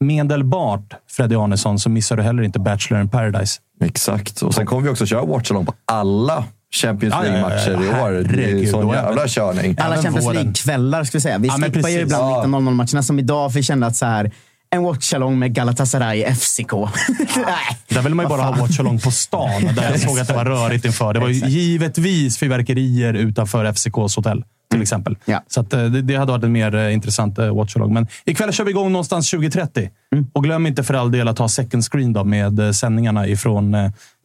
Omedelbart, 0.00 0.94
Freddy 1.10 1.34
Arnesson, 1.34 1.78
så 1.78 1.90
missar 1.90 2.16
du 2.16 2.22
heller 2.22 2.42
inte 2.42 2.58
Bachelor 2.58 3.02
in 3.02 3.08
Paradise. 3.08 3.60
Exakt. 3.80 4.42
Och 4.42 4.54
sen 4.54 4.66
kommer 4.66 4.82
vi 4.82 4.88
också 4.88 5.06
köra 5.06 5.24
Watchalong 5.24 5.66
på 5.66 5.74
alla 5.84 6.44
Champions 6.74 7.14
League-matcher 7.14 7.70
ja, 7.70 7.84
ja, 7.84 7.98
ja, 7.98 8.10
i 8.10 8.18
år. 8.18 8.24
Det 8.36 8.50
är 8.50 8.66
sån 8.66 8.88
jävla 8.88 9.28
körning. 9.28 9.76
Alla 9.78 10.02
Champions 10.02 10.32
League-kvällar, 10.32 11.04
ska 11.04 11.18
vi 11.18 11.22
säga. 11.22 11.38
Vi 11.38 11.48
ja, 11.48 11.54
skippar 11.54 11.88
ju 11.88 12.00
ibland 12.00 12.54
19.00-matcherna 12.54 13.02
som 13.02 13.18
idag, 13.18 13.52
för 13.52 13.58
vi 13.58 13.62
kände 13.62 13.86
att 13.86 13.96
så 13.96 14.06
här, 14.06 14.32
en 14.72 14.82
watchalong 14.82 15.38
med 15.38 15.54
Galatasaray 15.54 16.34
FCK. 16.34 16.70
Där 17.88 18.02
vill 18.02 18.14
man 18.14 18.24
ju 18.24 18.28
bara 18.28 18.42
ha 18.42 18.56
watchalong 18.56 18.98
på 18.98 19.10
stan, 19.10 19.74
där 19.76 19.90
jag 19.90 20.00
såg 20.00 20.18
att 20.18 20.28
det 20.28 20.34
var 20.34 20.44
rörigt 20.44 20.84
inför. 20.84 21.14
Det 21.14 21.20
var 21.20 21.28
ju 21.28 21.48
givetvis 21.48 22.38
fyrverkerier 22.38 23.14
utanför 23.14 23.64
FCKs 23.64 24.16
hotell 24.16 24.44
till 24.72 24.76
mm. 24.76 24.82
exempel. 24.82 25.16
Ja. 25.24 25.42
Så 25.48 25.60
att, 25.60 25.72
eh, 25.72 25.84
det, 25.84 26.02
det, 26.02 26.14
hade 26.14 26.32
varit 26.32 26.44
en 26.44 26.52
mer 26.52 26.74
eh, 26.74 26.94
intressant 26.94 27.38
eh, 27.38 27.54
watchalong. 27.54 27.94
Men 27.94 28.06
ikväll 28.24 28.52
kör 28.52 28.64
vi 28.64 28.70
igång 28.70 28.92
någonstans 28.92 29.34
20.30. 29.34 29.90
Mm. 30.12 30.26
Och 30.32 30.44
glöm 30.44 30.66
inte 30.66 30.82
för 30.82 30.94
all 30.94 31.10
del 31.10 31.28
att 31.28 31.38
ha 31.38 31.48
second 31.48 31.84
screen 31.84 32.12
då 32.12 32.24
med 32.24 32.76
sändningarna 32.76 33.26
ifrån 33.26 33.76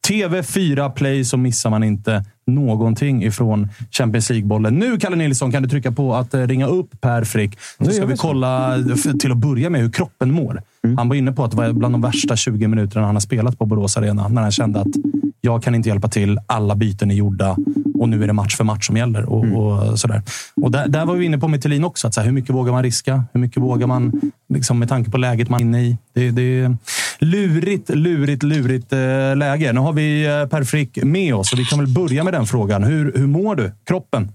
TV4 0.08 0.92
Play 0.92 1.26
så 1.26 1.38
missar 1.38 1.70
man 1.70 1.84
inte 1.84 2.26
någonting 2.48 3.24
ifrån 3.24 3.68
Champions 3.92 4.30
League-bollen. 4.30 4.80
Nu, 4.80 4.98
Kalle 5.00 5.16
Nilsson, 5.16 5.52
kan 5.52 5.64
du 5.64 5.70
trycka 5.70 5.92
på 5.92 6.16
att 6.16 6.34
ringa 6.34 6.68
upp 6.68 7.02
Per 7.02 7.24
Frick. 7.24 7.58
Så 7.86 7.92
ska 7.92 8.06
vi 8.06 8.18
kolla 8.18 8.78
till 9.20 9.32
att 9.32 9.38
börja 9.38 9.70
med 9.70 9.82
hur 9.82 9.92
kroppen 9.92 10.32
mår. 10.32 10.62
Mm. 10.84 10.98
Han 10.98 11.10
var 11.10 11.16
inne 11.16 11.32
på 11.32 11.44
att 11.44 11.52
det 11.52 11.58
var 11.58 11.74
bland 11.74 11.94
de 11.94 12.02
värsta 12.02 12.36
20 12.36 12.68
minuterna 12.68 13.06
han 13.06 13.16
har 13.16 13.20
spelat 13.20 13.60
på 13.60 13.66
Borås 13.66 13.98
Arena. 13.98 14.28
När 14.28 14.42
han 14.42 14.52
kände 14.52 14.80
att 14.80 14.88
jag 15.42 15.64
kan 15.64 15.76
inte 15.76 15.90
hjälpa 15.90 16.08
till. 16.08 16.40
Alla 16.48 16.76
byten 16.76 17.12
är 17.12 17.16
gjorda 17.16 17.58
och 18.00 18.10
nu 18.10 18.24
är 18.24 18.28
det 18.28 18.34
match 18.34 18.56
för 18.56 18.64
match 18.64 18.88
som 18.88 18.98
gäller. 18.98 19.30
Och, 19.30 19.44
mm. 19.44 19.56
och 19.56 20.00
sådär. 20.00 20.22
Och 20.56 20.72
där, 20.72 20.88
där, 20.88 21.06
var 21.06 21.16
vi 21.16 21.26
inne 21.26 21.38
på 21.38 21.48
med 21.48 21.62
Thelin 21.62 21.84
också. 21.84 22.08
Att 22.08 22.14
så 22.14 22.20
här, 22.20 22.26
hur 22.26 22.34
mycket 22.34 22.56
vågar 22.56 22.72
man 22.72 22.84
riska? 22.84 23.24
Hur 23.34 23.40
mycket 23.40 23.64
vågar 23.64 23.88
man 23.88 24.22
liksom, 24.50 24.80
med 24.80 24.90
tanke 24.90 25.12
på 25.12 25.18
läget 25.18 25.50
man 25.50 25.60
är 25.60 25.64
inne 25.64 25.82
i? 25.82 25.98
Det, 26.14 26.32
det 26.32 26.76
lurigt, 27.20 27.90
lurigt, 27.90 28.44
lurigt 28.44 28.94
eh, 28.94 29.36
läge. 29.36 29.74
Nu 29.74 29.80
har 29.80 29.94
vi 29.94 30.26
eh, 30.26 30.46
Per 30.46 30.64
Frick 30.64 31.04
med 31.04 31.36
oss 31.36 31.54
och 31.54 31.60
vi 31.60 31.66
kan 31.66 31.80
väl 31.80 31.88
börja 31.88 32.24
med 32.24 32.34
den 32.34 32.46
frågan. 32.46 32.84
Hur, 32.84 33.14
hur 33.16 33.28
mår 33.28 33.56
du? 33.56 33.72
Kroppen? 33.86 34.32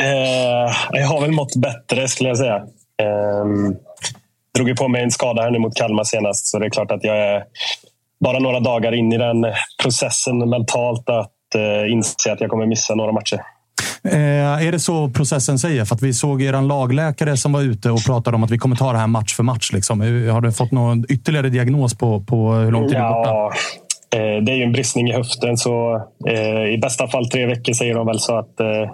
Eh, 0.00 0.74
jag 0.90 1.06
har 1.06 1.20
väl 1.20 1.32
mått 1.32 1.56
bättre 1.56 2.08
skulle 2.08 2.28
jag 2.28 2.38
säga. 2.38 2.56
Eh, 3.02 3.44
drog 4.54 4.68
ju 4.68 4.74
på 4.74 4.88
mig 4.88 5.02
en 5.02 5.10
skada 5.10 5.42
här 5.42 5.50
nu 5.50 5.58
mot 5.58 5.76
Kalmar 5.76 6.04
senast, 6.04 6.46
så 6.46 6.58
det 6.58 6.66
är 6.66 6.70
klart 6.70 6.90
att 6.90 7.04
jag 7.04 7.16
är 7.16 7.44
bara 8.20 8.38
några 8.38 8.60
dagar 8.60 8.92
in 8.92 9.12
i 9.12 9.18
den 9.18 9.46
processen 9.82 10.38
mentalt 10.38 11.08
att 11.08 11.54
eh, 11.54 11.92
inse 11.92 12.32
att 12.32 12.40
jag 12.40 12.50
kommer 12.50 12.66
missa 12.66 12.94
några 12.94 13.12
matcher. 13.12 13.40
Eh, 14.04 14.66
är 14.66 14.72
det 14.72 14.78
så 14.78 15.10
processen 15.10 15.58
säger? 15.58 15.84
För 15.84 15.94
att 15.94 16.02
vi 16.02 16.14
såg 16.14 16.42
er 16.42 16.62
lagläkare 16.62 17.36
som 17.36 17.52
var 17.52 17.62
ute 17.62 17.90
och 17.90 18.04
pratade 18.06 18.34
om 18.34 18.44
att 18.44 18.50
vi 18.50 18.58
kommer 18.58 18.76
ta 18.76 18.92
det 18.92 18.98
här 18.98 19.06
match 19.06 19.34
för 19.34 19.42
match. 19.42 19.72
Liksom. 19.72 20.00
Har 20.30 20.40
du 20.40 20.52
fått 20.52 20.72
någon 20.72 21.04
ytterligare 21.08 21.48
diagnos 21.48 21.98
på, 21.98 22.20
på 22.20 22.52
hur 22.52 22.72
lång 22.72 22.88
tid 22.88 22.96
du 22.96 23.02
är 23.02 23.12
borta? 23.12 23.56
Eh, 24.14 24.44
det 24.44 24.52
är 24.52 24.56
ju 24.56 24.62
en 24.62 24.72
bristning 24.72 25.08
i 25.08 25.12
höften, 25.12 25.56
så 25.56 26.02
eh, 26.28 26.74
i 26.74 26.78
bästa 26.82 27.08
fall 27.08 27.28
tre 27.28 27.46
veckor 27.46 27.72
säger 27.72 27.94
de 27.94 28.06
väl. 28.06 28.20
så 28.20 28.38
att 28.38 28.60
eh, 28.60 28.90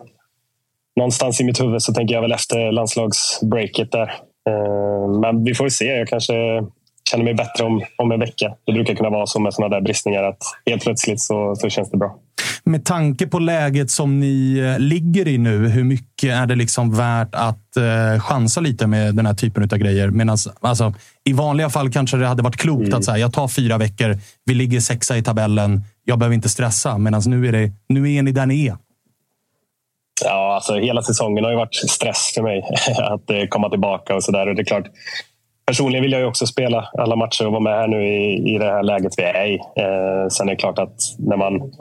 Någonstans 0.97 1.41
i 1.41 1.45
mitt 1.45 1.61
huvud 1.61 1.83
så 1.83 1.95
tänker 1.95 2.15
jag 2.15 2.23
väl 2.23 2.33
efter 2.33 2.73
landslagsbreaket 2.73 3.93
där. 3.93 4.15
Eh, 4.49 5.21
men 5.21 5.45
vi 5.45 5.55
får 5.55 5.69
se. 5.69 5.85
Jag 5.85 6.09
kanske 6.09 6.35
känner 7.11 7.25
mig 7.25 7.35
bättre 7.35 7.65
om, 7.65 7.83
om 7.99 8.13
en 8.13 8.21
vecka. 8.21 8.55
Det 8.67 8.73
brukar 8.73 8.95
kunna 8.95 9.11
vara 9.11 9.27
så 9.27 9.41
med 9.41 9.55
sådana 9.55 9.75
där 9.75 9.83
bristningar 9.83 10.23
att 10.23 10.43
helt 10.67 10.83
plötsligt 10.83 11.21
så, 11.21 11.57
så 11.57 11.69
känns 11.69 11.91
det 11.91 11.97
bra. 11.97 12.19
Med 12.65 12.85
tanke 12.85 13.27
på 13.27 13.39
läget 13.39 13.91
som 13.91 14.21
ni 14.21 14.59
eh, 14.59 14.79
ligger 14.79 15.29
i 15.29 15.39
nu, 15.39 15.69
hur 15.69 15.85
mycket 15.85 16.31
är 16.31 16.47
det 16.47 16.55
liksom 16.55 16.97
värt 16.97 17.35
att 17.35 17.77
eh, 17.77 18.21
chansa 18.21 18.61
lite 18.61 18.87
med 18.87 19.15
den 19.15 19.27
här 19.27 19.35
typen 19.35 19.63
av 19.63 19.79
grejer? 19.79 20.11
Medan, 20.11 20.37
alltså, 20.61 20.95
I 21.25 21.33
vanliga 21.33 21.71
fall 21.71 21.93
kanske 21.93 22.17
det 22.17 22.27
hade 22.27 22.43
varit 22.43 22.57
klokt 22.57 22.87
mm. 22.87 22.99
att 22.99 23.05
säga 23.05 23.19
jag 23.19 23.33
tar 23.33 23.49
fyra 23.49 23.79
veckor, 23.79 24.19
vi 24.45 24.55
ligger 24.55 24.81
sexa 24.81 25.17
i 25.17 25.23
tabellen, 25.23 25.83
jag 26.05 26.19
behöver 26.19 26.35
inte 26.35 26.49
stressa. 26.49 26.99
Medan 26.99 27.23
nu 27.27 27.49
är, 27.49 27.53
det, 27.53 27.71
nu 27.89 28.13
är 28.13 28.23
ni 28.23 28.33
där 28.33 28.47
ni 28.47 28.67
är. 28.67 28.77
Ja, 30.25 30.55
alltså 30.55 30.75
hela 30.75 31.03
säsongen 31.03 31.45
har 31.45 31.51
ju 31.51 31.57
varit 31.57 31.75
stress 31.75 32.33
för 32.35 32.43
mig 32.43 32.63
att 32.99 33.31
eh, 33.31 33.47
komma 33.49 33.71
tillbaka 33.71 34.15
och 34.15 34.25
sådär. 34.25 34.47
Det 34.47 34.63
är 34.63 34.65
klart, 34.65 34.87
personligen 35.67 36.03
vill 36.03 36.13
jag 36.13 36.21
ju 36.21 36.27
också 36.27 36.47
spela 36.47 36.89
alla 36.99 37.17
matcher 37.17 37.47
och 37.47 37.53
vara 37.53 37.63
med 37.63 37.73
här 37.73 37.89
nu 37.89 38.07
i, 38.07 38.55
i 38.55 38.59
det 38.59 38.65
här 38.65 38.83
läget 38.83 39.13
vi 39.17 39.23
är 39.23 39.47
i. 39.47 39.55
Eh, 39.55 40.29
sen 40.29 40.49
är 40.49 40.53
det 40.53 40.57
klart 40.57 40.79
att 40.79 40.97
när 41.19 41.37
man 41.37 41.73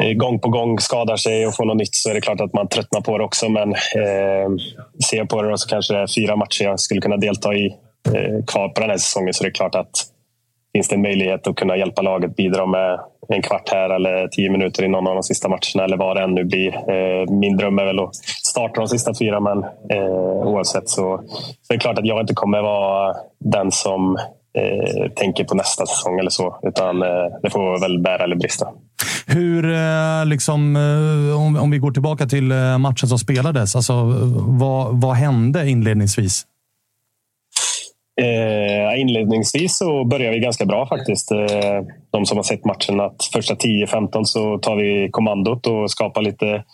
eh, 0.00 0.12
gång 0.16 0.38
på 0.38 0.48
gång 0.48 0.78
skadar 0.78 1.16
sig 1.16 1.46
och 1.46 1.56
får 1.56 1.64
något 1.64 1.76
nytt 1.76 1.94
så 1.94 2.10
är 2.10 2.14
det 2.14 2.20
klart 2.20 2.40
att 2.40 2.52
man 2.52 2.68
tröttnar 2.68 3.00
på 3.00 3.18
det 3.18 3.24
också. 3.24 3.48
Men 3.48 3.72
eh, 3.72 4.48
ser 5.10 5.16
jag 5.16 5.28
på 5.28 5.42
det 5.42 5.58
så 5.58 5.68
kanske 5.68 5.94
det 5.94 6.00
är 6.00 6.06
fyra 6.06 6.36
matcher 6.36 6.64
jag 6.64 6.80
skulle 6.80 7.00
kunna 7.00 7.16
delta 7.16 7.54
i 7.54 7.66
eh, 8.14 8.44
kvar 8.46 8.68
på 8.68 8.80
den 8.80 8.90
här 8.90 8.98
säsongen. 8.98 9.34
Så 9.34 9.44
det 9.44 9.48
är 9.48 9.54
klart 9.54 9.74
att 9.74 10.11
finns 10.72 10.88
det 10.88 10.94
en 10.94 11.02
möjlighet 11.02 11.46
att 11.46 11.56
kunna 11.56 11.76
hjälpa 11.76 12.02
laget 12.02 12.36
bidra 12.36 12.66
med 12.66 13.00
en 13.28 13.42
kvart 13.42 13.68
här 13.72 13.90
eller 13.90 14.28
tio 14.28 14.50
minuter 14.50 14.84
i 14.84 14.88
någon 14.88 15.06
av 15.06 15.14
de 15.14 15.22
sista 15.22 15.48
matcherna 15.48 15.84
eller 15.84 15.96
vad 15.96 16.16
det 16.16 16.22
än 16.22 16.34
nu 16.34 16.44
blir. 16.44 16.74
Eh, 16.74 17.30
min 17.30 17.56
dröm 17.56 17.78
är 17.78 17.84
väl 17.84 17.98
att 17.98 18.14
starta 18.44 18.80
de 18.80 18.88
sista 18.88 19.12
fyra, 19.18 19.40
men 19.40 19.58
eh, 19.90 20.46
oavsett 20.46 20.88
så, 20.88 21.20
så 21.62 21.72
är 21.72 21.76
det 21.76 21.80
klart 21.80 21.98
att 21.98 22.06
jag 22.06 22.20
inte 22.20 22.34
kommer 22.34 22.62
vara 22.62 23.16
den 23.38 23.70
som 23.70 24.16
eh, 24.58 25.10
tänker 25.16 25.44
på 25.44 25.54
nästa 25.54 25.86
säsong 25.86 26.18
eller 26.18 26.30
så, 26.30 26.58
utan 26.62 27.02
eh, 27.02 27.08
det 27.42 27.50
får 27.50 27.80
väl 27.80 27.98
bära 28.02 28.24
eller 28.24 28.36
brista. 28.36 28.68
Hur, 29.26 29.72
eh, 29.72 30.26
liksom, 30.26 30.76
eh, 30.76 31.40
om, 31.40 31.56
om 31.56 31.70
vi 31.70 31.78
går 31.78 31.90
tillbaka 31.90 32.26
till 32.26 32.52
eh, 32.52 32.78
matchen 32.78 33.08
som 33.08 33.18
spelades, 33.18 33.76
alltså, 33.76 33.92
eh, 33.92 34.08
vad, 34.60 35.00
vad 35.00 35.14
hände 35.14 35.68
inledningsvis? 35.68 36.46
Eh, 38.20 39.00
inledningsvis 39.00 39.78
så 39.78 40.04
börjar 40.04 40.32
vi 40.32 40.38
ganska 40.38 40.66
bra 40.66 40.86
faktiskt. 40.86 41.32
Eh, 41.32 41.80
de 42.10 42.26
som 42.26 42.38
har 42.38 42.42
sett 42.42 42.64
matchen 42.64 43.00
att 43.00 43.24
första 43.32 43.54
10-15 43.54 44.24
så 44.24 44.58
tar 44.58 44.76
vi 44.76 45.08
kommandot 45.10 45.66
och 45.66 45.90
skapar 45.90 46.22
lite 46.22 46.64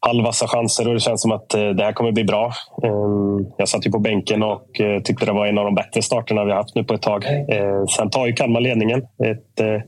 halvvassa 0.00 0.46
chanser 0.48 0.88
och 0.88 0.94
det 0.94 1.00
känns 1.00 1.22
som 1.22 1.32
att 1.32 1.54
eh, 1.54 1.68
det 1.68 1.84
här 1.84 1.92
kommer 1.92 2.12
bli 2.12 2.24
bra. 2.24 2.52
Eh, 2.82 3.46
jag 3.56 3.68
satt 3.68 3.86
ju 3.86 3.90
på 3.90 3.98
bänken 3.98 4.42
och 4.42 4.80
eh, 4.80 5.02
tyckte 5.02 5.26
det 5.26 5.32
var 5.32 5.46
en 5.46 5.58
av 5.58 5.64
de 5.64 5.74
bättre 5.74 6.02
starterna 6.02 6.44
vi 6.44 6.52
haft 6.52 6.74
nu 6.74 6.84
på 6.84 6.94
ett 6.94 7.02
tag. 7.02 7.24
Eh, 7.24 7.84
sen 7.96 8.10
tar 8.10 8.26
ju 8.26 8.32
Kalmar 8.32 8.60
ledningen. 8.60 9.00
Ett, 9.00 9.60
eh, 9.60 9.82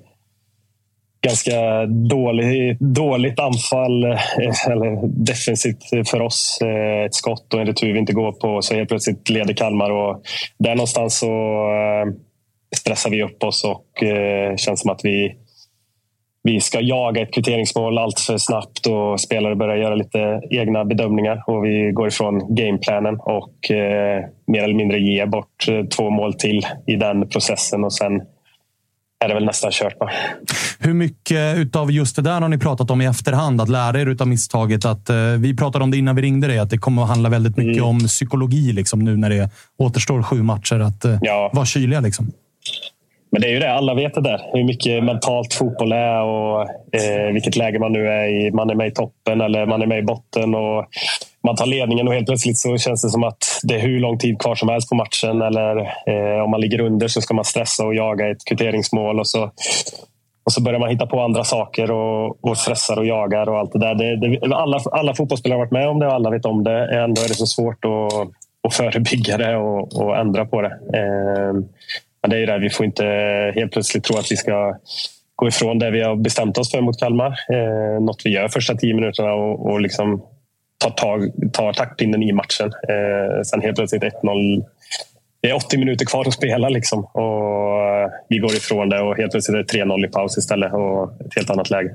ganska 1.22 1.86
dålig, 1.86 2.76
dåligt 2.80 3.40
anfall, 3.40 4.04
eh, 4.04 4.66
eller 4.70 5.08
defensivt 5.24 6.08
för 6.10 6.22
oss. 6.22 6.58
Eh, 6.62 7.04
ett 7.04 7.14
skott 7.14 7.54
och 7.54 7.60
en 7.60 7.66
retur 7.66 7.92
vi 7.92 7.98
inte 7.98 8.12
går 8.12 8.32
på, 8.32 8.62
så 8.62 8.74
helt 8.74 8.88
plötsligt 8.88 9.28
leder 9.28 9.54
Kalmar. 9.54 9.90
Och 9.90 10.22
där 10.58 10.74
någonstans 10.74 11.18
så 11.18 11.26
eh, 11.26 12.12
stressar 12.76 13.10
vi 13.10 13.22
upp 13.22 13.42
oss 13.42 13.64
och 13.64 13.86
känns 14.56 14.80
som 14.80 14.90
att 14.90 15.00
vi, 15.02 15.34
vi 16.42 16.60
ska 16.60 16.80
jaga 16.80 17.22
ett 17.22 17.34
kvitteringsmål 17.34 17.98
allt 17.98 18.20
för 18.20 18.38
snabbt 18.38 18.86
och 18.86 19.20
spelare 19.20 19.56
börjar 19.56 19.76
göra 19.76 19.94
lite 19.94 20.40
egna 20.50 20.84
bedömningar 20.84 21.42
och 21.46 21.64
vi 21.64 21.90
går 21.92 22.08
ifrån 22.08 22.54
gameplanen 22.54 23.18
och 23.20 23.54
mer 24.46 24.62
eller 24.62 24.74
mindre 24.74 24.98
ger 24.98 25.26
bort 25.26 25.66
två 25.96 26.10
mål 26.10 26.34
till 26.34 26.66
i 26.86 26.96
den 26.96 27.28
processen 27.28 27.84
och 27.84 27.92
sen 27.92 28.22
är 29.24 29.28
det 29.28 29.34
väl 29.34 29.44
nästan 29.44 29.70
kört. 29.72 30.00
Va? 30.00 30.10
Hur 30.78 30.94
mycket 30.94 31.76
av 31.76 31.92
just 31.92 32.16
det 32.16 32.22
där 32.22 32.40
har 32.40 32.48
ni 32.48 32.58
pratat 32.58 32.90
om 32.90 33.00
i 33.00 33.06
efterhand? 33.06 33.60
Att 33.60 33.68
lära 33.68 34.00
er 34.00 34.16
av 34.20 34.28
misstaget? 34.28 34.84
Att, 34.84 35.10
eh, 35.10 35.16
vi 35.16 35.56
pratade 35.56 35.84
om 35.84 35.90
det 35.90 35.98
innan 35.98 36.16
vi 36.16 36.22
ringde 36.22 36.46
dig, 36.46 36.58
att 36.58 36.70
det 36.70 36.78
kommer 36.78 37.02
att 37.02 37.08
handla 37.08 37.28
väldigt 37.28 37.56
mycket 37.56 37.76
mm. 37.76 37.88
om 37.88 37.98
psykologi 37.98 38.72
liksom, 38.72 39.04
nu 39.04 39.16
när 39.16 39.30
det 39.30 39.50
återstår 39.78 40.22
sju 40.22 40.42
matcher. 40.42 40.80
Att 40.80 41.04
eh, 41.04 41.18
ja. 41.20 41.50
vara 41.52 41.66
kyliga. 41.66 42.00
Liksom. 42.00 42.32
Men 43.32 43.42
det 43.42 43.48
är 43.48 43.52
ju 43.52 43.58
det, 43.58 43.72
alla 43.72 43.94
vet 43.94 44.14
det 44.14 44.20
där. 44.20 44.40
Hur 44.52 44.64
mycket 44.64 45.04
mentalt 45.04 45.54
fotboll 45.54 45.92
är 45.92 46.22
och 46.22 46.62
eh, 46.92 47.32
vilket 47.32 47.56
läge 47.56 47.78
man 47.78 47.92
nu 47.92 48.08
är 48.08 48.28
i. 48.28 48.50
Man 48.50 48.70
är 48.70 48.74
med 48.74 48.86
i 48.86 48.90
toppen 48.90 49.40
eller 49.40 49.66
man 49.66 49.82
är 49.82 49.86
med 49.86 49.98
i 49.98 50.02
botten. 50.02 50.54
Och 50.54 50.86
man 51.42 51.56
tar 51.56 51.66
ledningen 51.66 52.08
och 52.08 52.14
helt 52.14 52.26
plötsligt 52.26 52.58
så 52.58 52.78
känns 52.78 53.02
det 53.02 53.10
som 53.10 53.24
att 53.24 53.60
det 53.62 53.74
är 53.74 53.78
hur 53.78 54.00
lång 54.00 54.18
tid 54.18 54.38
kvar 54.38 54.54
som 54.54 54.68
helst 54.68 54.88
på 54.88 54.94
matchen. 54.94 55.42
Eller 55.42 55.80
eh, 55.80 56.44
om 56.44 56.50
man 56.50 56.60
ligger 56.60 56.80
under 56.80 57.08
så 57.08 57.20
ska 57.20 57.34
man 57.34 57.44
stressa 57.44 57.84
och 57.84 57.94
jaga 57.94 58.30
ett 58.30 58.44
kvitteringsmål. 58.44 59.20
Och 59.20 59.28
så, 59.28 59.50
och 60.44 60.52
så 60.52 60.62
börjar 60.62 60.80
man 60.80 60.90
hitta 60.90 61.06
på 61.06 61.20
andra 61.20 61.44
saker 61.44 61.90
och, 61.90 62.44
och 62.44 62.58
stressar 62.58 62.96
och 62.96 63.06
jagar 63.06 63.48
och 63.48 63.58
allt 63.58 63.72
det 63.72 63.78
där. 63.78 63.94
Det, 63.94 64.16
det, 64.16 64.56
alla, 64.56 64.80
alla 64.92 65.14
fotbollsspelare 65.14 65.56
har 65.56 65.64
varit 65.64 65.72
med 65.72 65.88
om 65.88 65.98
det 65.98 66.06
och 66.06 66.12
alla 66.12 66.30
vet 66.30 66.44
om 66.44 66.64
det. 66.64 67.02
Ändå 67.04 67.22
är 67.22 67.28
det 67.28 67.34
så 67.34 67.46
svårt 67.46 67.84
att, 67.84 68.28
att 68.68 68.74
förebygga 68.74 69.36
det 69.36 69.56
och, 69.56 70.02
och 70.02 70.16
ändra 70.16 70.44
på 70.44 70.62
det. 70.62 70.78
Eh, 70.94 71.52
men 72.22 72.30
det 72.30 72.36
är 72.36 72.40
ju 72.40 72.46
det, 72.46 72.58
vi 72.58 72.70
får 72.70 72.86
inte 72.86 73.04
helt 73.54 73.72
plötsligt 73.72 74.04
tro 74.04 74.16
att 74.16 74.32
vi 74.32 74.36
ska 74.36 74.74
gå 75.36 75.48
ifrån 75.48 75.78
det 75.78 75.90
vi 75.90 76.02
har 76.02 76.16
bestämt 76.16 76.58
oss 76.58 76.70
för 76.70 76.80
mot 76.80 76.98
Kalmar. 76.98 77.34
Eh, 77.52 78.02
något 78.02 78.22
vi 78.24 78.30
gör 78.30 78.48
första 78.48 78.74
tio 78.74 78.94
minuterna 78.94 79.32
och, 79.32 79.70
och 79.70 79.80
liksom 79.80 80.22
tar, 80.82 80.90
tag, 80.90 81.32
tar 81.52 81.72
taktpinnen 81.72 82.22
i 82.22 82.32
matchen. 82.32 82.72
Eh, 82.88 83.42
sen 83.42 83.60
helt 83.60 83.76
plötsligt 83.76 84.02
1-0. 84.02 84.64
Det 85.42 85.50
är 85.50 85.54
80 85.54 85.78
minuter 85.78 86.04
kvar 86.04 86.28
att 86.28 86.34
spela 86.34 86.68
liksom. 86.68 87.04
och 87.04 88.02
eh, 88.02 88.10
vi 88.28 88.38
går 88.38 88.54
ifrån 88.54 88.88
det 88.88 89.00
och 89.00 89.16
helt 89.16 89.32
plötsligt 89.32 89.72
är 89.72 89.78
det 89.78 89.84
3-0 89.84 90.06
i 90.06 90.08
paus 90.08 90.38
istället 90.38 90.72
och 90.72 91.20
ett 91.26 91.36
helt 91.36 91.50
annat 91.50 91.70
läge. 91.70 91.90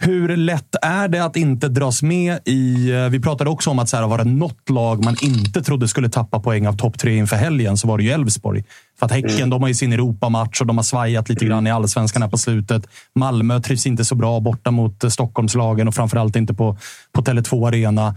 Hur 0.00 0.36
lätt 0.36 0.76
är 0.82 1.08
det 1.08 1.24
att 1.24 1.36
inte 1.36 1.68
dras 1.68 2.02
med 2.02 2.38
i... 2.44 2.90
Eh, 2.90 3.08
vi 3.08 3.20
pratade 3.20 3.50
också 3.50 3.70
om 3.70 3.78
att 3.78 3.88
så 3.88 3.96
här, 3.96 4.06
var 4.06 4.18
det 4.18 4.24
något 4.24 4.70
lag 4.70 5.04
man 5.04 5.16
inte 5.22 5.62
trodde 5.62 5.88
skulle 5.88 6.08
tappa 6.08 6.40
poäng 6.40 6.66
av 6.66 6.72
topp 6.72 6.98
tre 6.98 7.16
inför 7.16 7.36
helgen 7.36 7.76
så 7.76 7.88
var 7.88 7.98
det 7.98 8.04
ju 8.04 8.10
Elfsborg. 8.10 8.64
För 8.98 9.06
att 9.06 9.12
Häcken 9.12 9.36
mm. 9.36 9.50
de 9.50 9.62
har 9.62 9.68
ju 9.68 9.74
sin 9.74 9.92
Europamatch 9.92 10.60
och 10.60 10.66
de 10.66 10.78
har 10.78 10.84
svajat 10.84 11.28
lite 11.28 11.44
grann 11.44 11.66
i 11.66 11.70
allsvenskan 11.70 12.22
här 12.22 12.28
på 12.28 12.38
slutet. 12.38 12.86
Malmö 13.14 13.60
trivs 13.60 13.86
inte 13.86 14.04
så 14.04 14.14
bra 14.14 14.40
borta 14.40 14.70
mot 14.70 15.04
eh, 15.04 15.10
Stockholmslagen 15.10 15.88
och 15.88 15.94
framförallt 15.94 16.36
inte 16.36 16.54
på, 16.54 16.76
på 17.12 17.22
Tele2 17.22 17.68
Arena. 17.68 18.14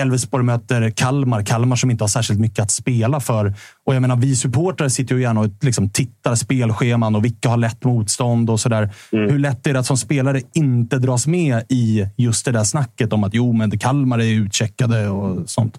Elfsborg 0.00 0.44
möter 0.44 0.90
Kalmar. 0.90 1.42
Kalmar 1.42 1.76
som 1.76 1.90
inte 1.90 2.04
har 2.04 2.08
särskilt 2.08 2.40
mycket 2.40 2.58
att 2.58 2.70
spela 2.70 3.20
för. 3.20 3.54
Och 3.84 3.94
jag 3.94 4.02
menar, 4.02 4.16
vi 4.16 4.36
supportrar 4.36 4.88
sitter 4.88 5.14
ju 5.14 5.22
gärna 5.22 5.40
och 5.40 5.48
liksom 5.60 5.90
tittar 5.90 6.34
spelscheman 6.34 7.16
och 7.16 7.24
vilka 7.24 7.48
har 7.48 7.56
lätt 7.56 7.84
motstånd 7.84 8.50
och 8.50 8.60
sådär. 8.60 8.90
Mm. 9.12 9.30
Hur 9.30 9.38
lätt 9.38 9.66
är 9.66 9.72
det 9.72 9.78
att 9.78 9.86
som 9.86 9.96
spelare 9.96 10.40
inte 10.54 10.98
dras 10.98 11.26
med 11.26 11.62
i 11.68 12.06
just 12.16 12.44
det 12.44 12.52
där 12.52 12.64
snacket 12.64 13.12
om 13.12 13.24
att 13.24 13.34
jo, 13.34 13.52
men 13.52 13.78
Kalmar 13.78 14.18
är 14.18 14.24
utcheckade 14.24 15.08
och 15.08 15.50
sånt? 15.50 15.78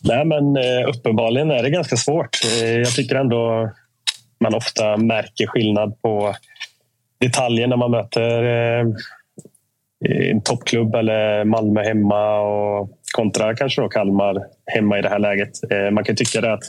Nej, 0.00 0.24
men 0.24 0.56
eh, 0.56 0.88
uppenbarligen 0.88 1.50
är 1.50 1.62
det 1.62 1.70
ganska 1.70 1.96
svårt. 1.96 2.36
Eh, 2.44 2.68
jag 2.68 2.90
tycker 2.90 3.14
ändå 3.14 3.70
man 4.40 4.54
ofta 4.54 4.96
märker 4.96 5.46
skillnad 5.46 6.02
på 6.02 6.34
detaljer 7.20 7.66
när 7.66 7.76
man 7.76 7.90
möter 7.90 8.42
eh, 8.44 8.86
en 10.04 10.40
toppklubb 10.40 10.94
eller 10.94 11.44
Malmö 11.44 11.82
hemma 11.82 12.40
och 12.40 12.90
kontra 13.14 13.56
kanske 13.56 13.82
då 13.82 13.88
Kalmar 13.88 14.46
hemma 14.66 14.98
i 14.98 15.02
det 15.02 15.08
här 15.08 15.18
läget. 15.18 15.50
Eh, 15.70 15.90
man 15.90 16.04
kan 16.04 16.16
tycka 16.16 16.40
det 16.40 16.52
att 16.52 16.64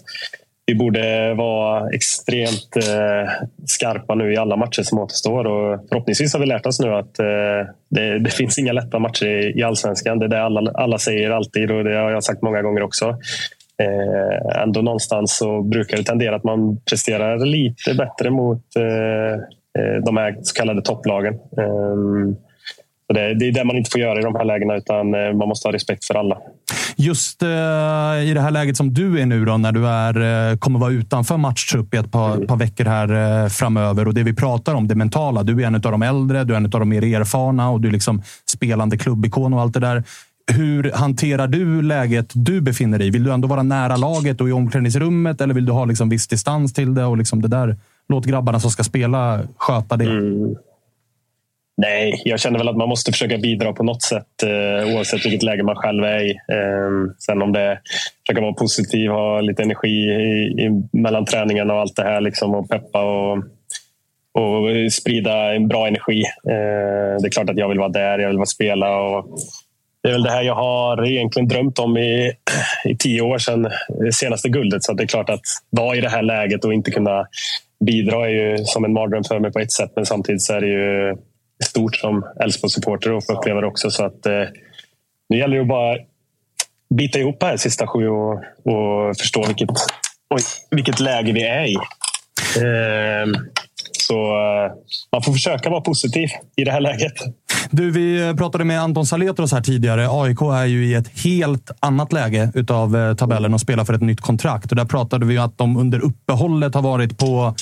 vi 0.66 0.76
borde 0.76 1.34
vara 1.34 1.90
extremt 1.90 2.76
eh, 2.78 3.32
skarpa 3.66 4.16
nu 4.16 4.34
i 4.34 4.38
alla 4.38 4.56
matcher 4.56 4.84
som 4.84 5.00
återstår 5.00 5.48
och 5.48 5.80
förhoppningsvis 5.90 6.34
har 6.34 6.40
vi 6.40 6.46
lärt 6.46 6.66
oss 6.66 6.80
nu 6.80 6.96
att 6.96 7.20
eh, 7.20 7.74
det, 7.90 8.20
det 8.20 8.30
finns 8.34 8.60
inga 8.60 8.74
lätta 8.74 9.00
matcher 9.00 9.58
i 9.60 9.64
allsvenskan. 9.64 10.20
Det 10.20 10.26
är 10.26 10.30
det 10.30 10.44
alla, 10.44 10.72
alla 10.74 10.98
säger 10.98 11.32
alltid 11.32 11.72
och 11.72 11.84
det 11.84 11.96
har 11.96 12.12
jag 12.12 12.24
sagt 12.24 12.42
många 12.42 12.62
gånger 12.62 12.84
också. 12.84 13.18
Eh, 13.84 14.62
ändå 14.62 14.82
någonstans 14.82 15.38
så 15.38 15.62
brukar 15.62 15.98
det 15.98 16.04
tendera 16.04 16.36
att 16.36 16.44
man 16.44 16.78
presterar 16.90 17.46
lite 17.46 17.94
bättre 17.94 18.30
mot 18.30 18.64
eh, 18.76 19.42
de 20.06 20.18
här 20.18 20.38
så 20.42 20.56
kallade 20.56 20.82
topplagen. 20.82 21.34
Eh, 21.34 21.96
det, 23.14 23.48
är 23.48 23.52
det 23.52 23.64
man 23.64 23.78
inte 23.78 23.92
får 23.92 24.02
göra 24.02 24.20
i 24.20 24.24
de 24.24 24.36
här 24.36 24.46
lägena, 24.46 24.76
utan 24.76 25.14
eh, 25.14 25.34
man 25.34 25.48
måste 25.48 25.68
ha 25.68 25.74
respekt 25.74 26.06
för 26.06 26.16
alla. 26.16 26.38
Just 26.96 27.44
eh, 27.44 27.48
i 27.48 28.32
det 28.34 28.42
här 28.42 28.52
läget 28.52 28.78
som 28.78 28.94
du 28.94 29.22
är 29.22 29.26
nu, 29.26 29.46
då, 29.46 29.58
när 29.58 29.72
du 29.72 29.88
är, 29.88 30.52
eh, 30.52 30.58
kommer 30.58 30.80
vara 30.80 30.92
utanför 30.92 31.38
matchtrupp 31.38 31.94
i 31.94 31.98
ett 31.98 32.12
par, 32.12 32.36
mm. 32.36 32.48
par 32.48 32.58
veckor 32.58 32.86
här 32.86 33.44
eh, 33.44 33.50
framöver 33.50 34.08
och 34.08 34.14
det 34.14 34.24
vi 34.24 34.34
pratar 34.34 34.74
om, 34.76 34.88
det 34.88 34.96
mentala. 34.96 35.44
Du 35.44 35.64
är 35.64 35.68
en 35.68 35.76
av 35.76 35.82
de 35.82 36.02
äldre, 36.02 36.44
du 36.44 36.54
är 36.54 36.58
en 36.58 36.66
av 36.66 36.70
de 36.72 36.90
mer 36.90 37.04
erfarna 37.04 37.70
och 37.70 37.82
du 37.82 37.88
är 37.88 37.92
liksom 37.92 38.22
spelande 38.50 38.98
klubbikon 38.98 39.54
och 39.54 39.62
allt 39.62 39.74
det 39.74 39.80
där. 39.80 40.04
Hur 40.52 40.92
hanterar 40.92 41.48
du 41.48 41.82
läget 41.82 42.32
du 42.34 42.62
befinner 42.62 43.00
dig 43.00 43.08
i? 43.08 43.12
Vill 43.12 43.24
du 43.24 43.34
ändå 43.34 43.48
vara 43.48 43.64
nära 43.64 43.98
laget 43.98 44.42
och 44.42 44.50
i 44.50 44.52
omklädningsrummet 44.52 45.42
eller 45.42 45.54
vill 45.54 45.66
du 45.66 45.72
ha 45.72 45.86
liksom 45.86 46.10
viss 46.10 46.28
distans 46.28 46.74
till 46.74 46.94
det? 46.94 47.06
och 47.06 47.18
liksom 47.18 47.42
det 47.42 47.48
där? 47.48 47.78
Låt 48.10 48.26
grabbarna 48.26 48.60
som 48.60 48.72
ska 48.72 48.84
spela 48.84 49.42
sköta 49.58 49.98
det. 49.98 50.06
Mm. 50.06 50.56
Nej, 51.82 52.22
jag 52.26 52.40
känner 52.40 52.60
väl 52.60 52.68
att 52.68 52.78
man 52.78 52.90
måste 52.90 53.12
försöka 53.12 53.38
bidra 53.38 53.74
på 53.74 53.84
något 53.84 54.02
sätt 54.02 54.44
eh, 54.44 54.96
oavsett 54.96 55.26
vilket 55.26 55.44
läge 55.44 55.64
man 55.64 55.76
själv 55.76 56.04
är 56.04 56.20
i. 56.20 56.32
Eh, 56.32 57.14
sen 57.18 57.42
om 57.42 57.52
det 57.52 57.60
är 57.60 57.80
försöka 58.28 58.42
vara 58.42 58.54
positiv, 58.54 59.10
ha 59.10 59.42
lite 59.42 59.64
energi 59.64 59.88
i, 59.88 60.64
i, 60.64 60.84
mellan 60.92 61.26
träningarna 61.26 61.74
och 61.74 61.80
allt 61.80 61.96
det 61.96 62.04
här 62.04 62.22
liksom, 62.22 62.56
och 62.56 62.70
peppa 62.70 63.02
och, 63.02 63.38
och 64.34 64.94
sprida 64.94 65.56
en 65.56 65.68
bra 65.68 65.88
energi. 65.88 66.24
Eh, 66.50 67.22
det 67.22 67.28
är 67.28 67.32
klart 67.32 67.50
att 67.50 67.58
jag 67.58 67.70
vill 67.70 67.80
vara 67.80 67.90
där, 67.90 68.20
jag 68.20 68.28
vill 68.28 68.38
vara 68.38 68.46
spela. 68.46 69.00
Och 69.00 69.40
det 70.04 70.10
är 70.10 70.14
väl 70.14 70.24
det 70.24 70.32
här 70.32 70.44
jag 70.44 70.56
har 70.56 71.08
egentligen 71.08 71.48
drömt 71.48 71.80
om 71.80 71.98
i, 71.98 72.32
i 72.86 72.98
tio 72.98 73.22
år 73.22 73.38
sedan 73.38 73.66
eh, 73.66 73.72
senaste 74.12 74.50
guldet. 74.50 74.84
Så 74.84 74.94
det 74.94 75.04
är 75.04 75.08
klart 75.08 75.30
att 75.30 75.46
vara 75.70 75.96
i 75.96 76.02
det 76.02 76.10
här 76.10 76.24
läget 76.24 76.66
och 76.66 76.74
inte 76.74 76.92
kunna 76.92 77.28
bidra 77.86 78.26
är 78.26 78.30
ju 78.30 78.58
som 78.58 78.86
en 78.86 78.94
mardröm 78.94 79.24
för 79.24 79.40
mig 79.40 79.52
på 79.52 79.60
ett 79.60 79.72
sätt. 79.72 79.92
Men 79.96 80.06
samtidigt 80.06 80.42
så 80.42 80.54
är 80.54 80.62
det 80.62 80.68
ju 80.68 81.16
stort 81.66 81.96
som 81.96 82.26
Elfsborgssupporter 82.44 83.12
och 83.12 83.26
få 83.26 83.34
uppleva 83.34 83.62
det 83.62 83.68
också. 83.68 83.92
Så 83.92 84.06
att, 84.06 84.26
eh, 84.26 84.44
nu 85.30 85.38
gäller 85.38 85.56
det 85.56 85.62
att 85.62 85.68
bara 85.68 85.98
bita 86.96 87.20
ihop 87.20 87.44
här 87.44 87.58
sista 87.58 87.88
sju 87.88 88.08
och, 88.08 88.34
och 88.64 89.18
förstå 89.18 89.48
vilket, 89.48 89.70
oj, 90.30 90.42
vilket 90.72 91.00
läge 91.00 91.32
vi 91.32 91.44
är 91.44 91.66
i. 91.66 91.76
Eh, 92.56 93.42
så 93.92 94.14
eh, 94.16 94.72
man 95.12 95.22
får 95.24 95.34
försöka 95.34 95.70
vara 95.70 95.82
positiv 95.82 96.30
i 96.56 96.64
det 96.64 96.72
här 96.72 96.82
läget. 96.82 97.14
Du, 97.72 97.92
vi 97.92 98.34
pratade 98.38 98.66
med 98.66 98.82
Anton 98.82 99.06
Saletros 99.06 99.52
här 99.52 99.62
tidigare. 99.62 100.08
AIK 100.12 100.42
är 100.42 100.66
ju 100.66 100.86
i 100.86 100.94
ett 100.94 101.20
helt 101.24 101.72
annat 101.80 102.14
läge 102.14 102.52
utav 102.56 102.96
eh, 102.96 103.16
tabellen 103.16 103.54
och 103.54 103.62
spelar 103.62 103.86
för 103.86 103.94
ett 103.94 104.02
nytt 104.02 104.22
kontrakt. 104.22 104.72
Och 104.72 104.76
där 104.76 104.86
pratade 104.86 105.26
vi 105.26 105.38
att 105.38 105.58
de 105.58 105.78
under 105.78 106.00
uppehållet 106.00 106.76
har 106.76 106.82
varit 106.82 107.18
på 107.18 107.56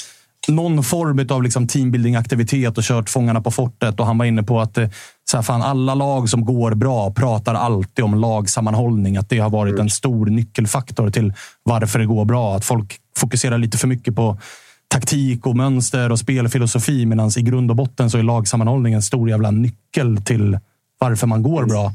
någon 0.48 0.84
form 0.84 1.28
av 1.30 1.44
liksom 1.44 1.68
teambuilding-aktivitet 1.68 2.78
och 2.78 2.84
kört 2.84 3.10
Fångarna 3.10 3.42
på 3.42 3.52
fortet. 3.52 4.00
Och 4.00 4.06
han 4.06 4.18
var 4.18 4.26
inne 4.26 4.44
på 4.44 4.62
att 4.62 4.78
eh, 4.78 4.90
så 5.32 5.38
här, 5.38 5.44
fan, 5.44 5.62
alla 5.62 5.96
lag 5.96 6.30
som 6.30 6.46
går 6.46 6.74
bra 6.74 7.12
pratar 7.12 7.54
alltid 7.54 8.06
om 8.06 8.16
lagsammanhållning. 8.16 9.18
Att 9.18 9.30
det 9.30 9.40
har 9.40 9.50
varit 9.50 9.80
en 9.80 9.90
stor 9.90 10.26
nyckelfaktor 10.26 11.10
till 11.10 11.34
varför 11.64 12.00
det 12.00 12.06
går 12.06 12.26
bra. 12.26 12.56
Att 12.56 12.66
folk 12.66 12.98
fokuserar 13.18 13.58
lite 13.58 13.78
för 13.78 13.88
mycket 13.88 14.16
på 14.16 14.40
taktik 14.88 15.46
och 15.46 15.56
mönster 15.56 16.12
och 16.12 16.20
spelfilosofi. 16.20 17.06
Medan 17.06 17.32
i 17.38 17.42
grund 17.42 17.72
och 17.72 17.78
botten 17.78 18.10
så 18.10 18.18
är 18.18 18.24
lagsammanhållning 18.24 18.94
en 18.94 19.02
stor 19.02 19.30
jävla 19.30 19.52
nyckel 19.52 20.18
till 20.26 20.60
varför 21.00 21.28
man 21.28 21.44
går 21.44 21.66
bra. 21.66 21.94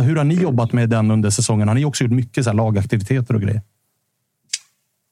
Hur 0.00 0.16
har 0.16 0.24
ni 0.24 0.34
jobbat 0.34 0.72
med 0.72 0.90
den 0.90 1.10
under 1.10 1.30
säsongen? 1.30 1.68
Har 1.68 1.74
ni 1.74 1.84
också 1.84 2.04
gjort 2.04 2.12
mycket 2.12 2.44
så 2.44 2.52
lagaktiviteter 2.52 3.34
och 3.34 3.40
grejer? 3.40 3.62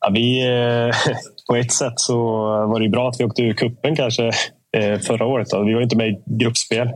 Ja, 0.07 0.13
vi, 0.15 0.47
eh, 0.47 0.95
på 1.49 1.57
ett 1.57 1.73
sätt 1.73 1.93
så 1.97 2.17
var 2.67 2.81
det 2.81 2.89
bra 2.89 3.09
att 3.09 3.21
vi 3.21 3.25
åkte 3.25 3.43
ur 3.43 3.53
kuppen 3.53 3.97
kanske 3.97 4.27
eh, 4.77 4.99
förra 4.99 5.27
året. 5.27 5.51
Då. 5.51 5.65
Vi 5.65 5.75
var 5.75 5.81
inte 5.81 5.97
med 5.97 6.09
i 6.09 6.23
gruppspel. 6.27 6.89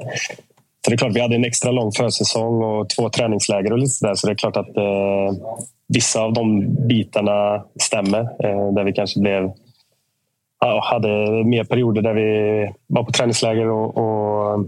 Så 0.85 0.91
det 0.91 0.95
är 0.95 0.99
klart, 0.99 1.17
vi 1.17 1.21
hade 1.21 1.35
en 1.35 1.45
extra 1.45 1.71
lång 1.71 1.93
försäsong 1.93 2.63
och 2.63 2.89
två 2.89 3.11
träningsläger 3.11 3.73
och 3.73 3.79
lite 3.79 3.91
sådär. 3.91 4.15
Så 4.15 4.27
det 4.27 4.33
är 4.33 4.37
klart 4.37 4.57
att 4.57 4.77
eh, 4.77 5.33
vissa 5.89 6.21
av 6.21 6.33
de 6.33 6.75
bitarna 6.89 7.65
stämmer. 7.81 8.21
Eh, 8.21 8.73
där 8.73 8.85
vi 8.85 8.93
kanske 8.93 9.21
blev 9.21 9.51
ja, 10.61 10.81
hade 10.85 11.09
mer 11.45 11.65
perioder 11.65 12.03
där 12.03 12.15
vi 12.15 12.71
var 12.87 13.05
på 13.05 13.13
träningsläger 13.13 13.69
och, 13.69 13.97
och 13.97 14.67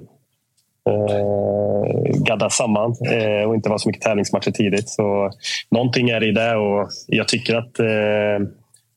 eh, 0.88 2.22
gadda 2.26 2.50
samman 2.50 2.94
eh, 3.10 3.48
och 3.48 3.54
inte 3.54 3.68
vara 3.68 3.78
så 3.78 3.88
mycket 3.88 4.02
tävlingsmatcher 4.02 4.50
tidigt. 4.50 4.88
Så 4.88 5.30
någonting 5.70 6.10
är 6.10 6.24
i 6.24 6.32
det 6.32 6.56
och 6.56 6.88
jag 7.06 7.28
tycker 7.28 7.56
att 7.56 7.78
eh, 7.78 8.48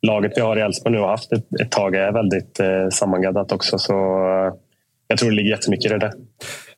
laget 0.02 0.32
vi 0.36 0.42
har 0.42 0.58
i 0.58 0.62
Elfsborg 0.62 0.96
nu 0.96 1.02
har 1.02 1.08
haft 1.08 1.32
ett, 1.32 1.62
ett 1.62 1.72
tag 1.72 1.96
är 1.96 2.12
väldigt 2.12 2.60
eh, 2.60 2.90
sammangaddat 2.92 3.52
också. 3.52 3.78
Så 3.78 3.94
eh, 3.94 4.54
jag 5.08 5.20
tror 5.20 5.30
det 5.30 5.36
ligger 5.36 5.50
jättemycket 5.50 5.92
i 5.92 5.98
det. 5.98 6.14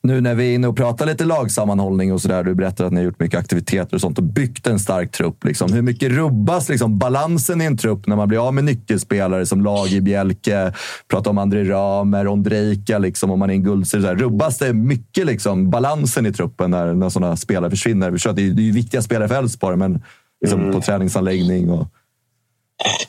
Nu 0.07 0.21
när 0.21 0.35
vi 0.35 0.51
är 0.51 0.55
inne 0.55 0.67
och 0.67 0.77
pratar 0.77 1.05
lite 1.05 1.25
lagsammanhållning 1.25 2.13
och 2.13 2.21
sådär. 2.21 2.43
Du 2.43 2.55
berättar 2.55 2.85
att 2.85 2.91
ni 2.91 2.99
har 2.99 3.05
gjort 3.05 3.19
mycket 3.19 3.39
aktiviteter 3.39 3.95
och 3.95 4.01
sånt 4.01 4.17
och 4.17 4.23
byggt 4.23 4.67
en 4.67 4.79
stark 4.79 5.11
trupp. 5.11 5.43
Liksom. 5.43 5.73
Hur 5.73 5.81
mycket 5.81 6.11
rubbas 6.11 6.69
liksom, 6.69 6.99
balansen 6.99 7.61
i 7.61 7.65
en 7.65 7.77
trupp 7.77 8.07
när 8.07 8.15
man 8.15 8.27
blir 8.27 8.47
av 8.47 8.53
med 8.53 8.63
nyckelspelare 8.63 9.45
som 9.45 9.61
lag 9.63 9.88
i 9.88 10.01
Bjälke, 10.01 10.73
pratar 11.07 11.31
om 11.31 11.38
André 11.38 11.63
Ramer, 11.63 12.27
Ondrejka, 12.27 12.97
liksom, 12.97 13.31
om 13.31 13.39
man 13.39 13.49
är 13.49 13.53
en 13.53 13.63
guldserie. 13.63 14.15
Rubbas 14.15 14.57
det 14.57 14.73
mycket 14.73 15.25
liksom, 15.25 15.69
balansen 15.69 16.25
i 16.25 16.34
truppen 16.34 16.71
när, 16.71 16.93
när 16.93 17.09
sådana 17.09 17.35
spelare 17.35 17.69
försvinner? 17.69 18.11
Vi 18.11 18.17
det 18.17 18.41
är, 18.41 18.53
det 18.53 18.69
är 18.69 18.73
viktiga 18.73 19.01
spelare 19.01 19.27
för 19.27 19.35
Elfsborg, 19.35 19.77
men 19.77 20.03
liksom, 20.41 20.61
mm. 20.61 20.73
på 20.73 20.81
träningsanläggning 20.81 21.69
och... 21.69 21.88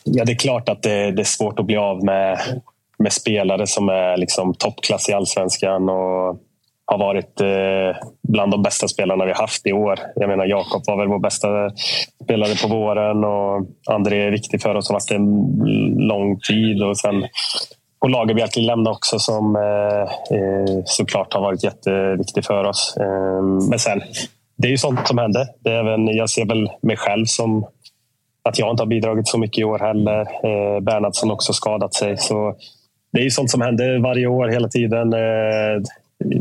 Ja, 0.05 0.25
det 0.25 0.33
är 0.33 0.37
klart 0.37 0.69
att 0.69 0.83
det, 0.83 1.11
det, 1.11 1.23
är 1.23 1.25
svårt 1.25 1.59
att 1.59 1.67
bli 1.67 1.77
av 1.77 2.05
med, 2.05 2.39
med 2.99 3.13
spelare 3.13 3.67
som 3.67 3.89
är 3.89 4.17
liksom 4.17 4.55
toppklass 4.55 5.09
i 5.09 5.13
allsvenskan. 5.13 5.89
Och 5.89 6.39
har 6.91 6.99
varit 6.99 7.41
eh, 7.41 8.03
bland 8.29 8.53
de 8.53 8.63
bästa 8.63 8.89
spelarna 8.89 9.25
vi 9.25 9.33
haft 9.33 9.67
i 9.67 9.73
år. 9.73 9.99
Jag 10.15 10.29
menar, 10.29 10.47
Jakob 10.47 10.83
var 10.87 10.97
väl 10.97 11.09
vår 11.09 11.19
bästa 11.19 11.49
spelare 12.25 12.55
på 12.63 12.69
våren 12.69 13.25
och 13.25 13.67
André 13.95 14.27
är 14.27 14.31
viktig 14.31 14.63
för 14.63 14.75
oss. 14.75 14.89
Har 14.89 14.95
varit 14.95 15.11
en 15.11 16.07
lång 16.07 16.41
tid 16.41 16.83
och 16.83 16.99
sen 16.99 17.25
och 18.01 18.11
Lagerbielke 18.11 18.61
lämnade 18.61 18.97
också 18.97 19.19
som 19.19 19.57
eh, 19.57 20.03
eh, 20.39 20.83
såklart 20.85 21.35
har 21.35 21.41
varit 21.41 21.65
jätteviktig 21.65 22.45
för 22.45 22.65
oss. 22.65 22.97
Eh, 23.01 23.43
men 23.71 23.79
sen, 23.79 24.03
det 24.57 24.69
är 24.69 24.71
ju 24.71 24.79
sånt 24.79 25.09
som 25.09 25.19
händer. 25.19 25.47
Det 25.61 25.71
är 25.71 25.79
även, 25.79 26.07
jag 26.07 26.31
ser 26.31 26.47
väl 26.47 26.71
mig 26.83 26.97
själv 26.97 27.25
som 27.25 27.67
att 28.43 28.59
jag 28.59 28.71
inte 28.71 28.83
har 28.83 28.89
bidragit 28.89 29.29
så 29.29 29.39
mycket 29.39 29.59
i 29.59 29.65
år 29.65 29.79
heller. 29.79 30.21
Eh, 30.21 30.81
Bernhardsson 30.81 31.31
också 31.31 31.53
skadat 31.53 31.95
sig. 31.95 32.17
Så 32.17 32.55
det 33.13 33.21
är 33.21 33.25
ju 33.25 33.31
sånt 33.31 33.51
som 33.51 33.61
händer 33.61 33.99
varje 33.99 34.27
år 34.27 34.49
hela 34.49 34.69
tiden. 34.69 35.13
Eh, 35.13 35.83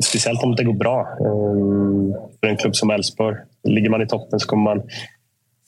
Speciellt 0.03 0.43
om 0.43 0.55
det 0.55 0.63
går 0.63 0.73
bra. 0.73 0.99
Ehm, 1.01 2.13
för 2.39 2.47
en 2.47 2.57
klubb 2.57 2.75
som 2.75 2.89
Elfsborg. 2.89 3.35
Ligger 3.63 3.89
man 3.89 4.01
i 4.01 4.07
toppen 4.07 4.39
så 4.39 4.47
kommer 4.47 4.63
man 4.63 4.81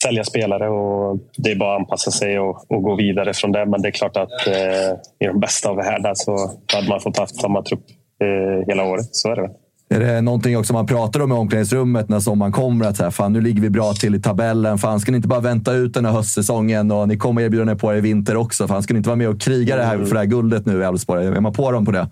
sälja 0.04 0.24
spelare 0.24 0.70
och 0.70 1.20
det 1.38 1.52
är 1.52 1.56
bara 1.56 1.76
att 1.76 1.80
anpassa 1.80 2.12
sig 2.12 2.40
och, 2.40 2.72
och 2.72 2.84
gå 2.84 2.96
vidare 2.96 3.34
från 3.34 3.52
det. 3.52 3.66
Men 3.66 3.82
det 3.82 3.88
är 3.88 3.92
klart 3.92 4.18
att 4.18 4.48
eh, 4.48 4.92
i 5.20 5.28
de 5.28 5.40
bästa 5.40 5.70
av 5.70 5.76
världar 5.76 6.14
så 6.16 6.52
hade 6.74 6.90
man 6.90 7.00
fått 7.00 7.18
haft 7.18 7.36
samma 7.36 7.62
trupp 7.62 7.84
eh, 8.22 8.68
hela 8.68 8.84
året. 8.84 9.10
Så 9.12 9.32
är 9.32 9.36
det 9.36 9.42
väl. 9.42 9.52
Är 9.92 10.00
det 10.00 10.22
någonting 10.22 10.58
också 10.58 10.74
man 10.74 10.88
pratar 10.88 11.20
om 11.20 11.32
i 11.32 11.36
omklädningsrummet 11.36 12.10
när 12.10 12.20
sommaren 12.20 12.52
kommer? 12.52 12.86
Att 12.86 12.98
så 12.98 13.04
här, 13.04 13.12
fan, 13.12 13.34
nu 13.34 13.42
ligger 13.42 13.62
vi 13.62 13.70
bra 13.70 13.94
till 13.94 14.16
i 14.16 14.22
tabellen. 14.22 14.78
Fan, 14.78 15.00
ska 15.00 15.12
ni 15.12 15.16
inte 15.16 15.28
bara 15.28 15.40
vänta 15.40 15.74
ut 15.74 15.94
den 15.94 16.06
här 16.06 16.12
höstsäsongen 16.12 16.92
och 16.92 17.08
ni 17.08 17.18
kommer 17.18 17.42
erbjuda 17.42 17.72
er 17.72 17.76
på 17.76 17.94
er 17.94 17.98
i 17.98 18.02
vinter 18.02 18.38
också? 18.38 18.68
Fan, 18.68 18.84
ska 18.84 18.94
ni 18.94 18.98
inte 18.98 19.10
vara 19.10 19.18
med 19.18 19.30
och 19.30 19.42
kriga 19.42 19.76
det 19.76 19.84
här 19.84 19.98
för 19.98 20.14
det 20.14 20.20
här 20.20 20.26
guldet 20.26 20.66
nu 20.66 20.82
i 20.82 20.84
Elfsborg? 20.84 21.26
Är 21.26 21.40
man 21.40 21.54
på 21.54 21.72
dem 21.72 21.86
på 21.86 21.92
det? 21.92 22.08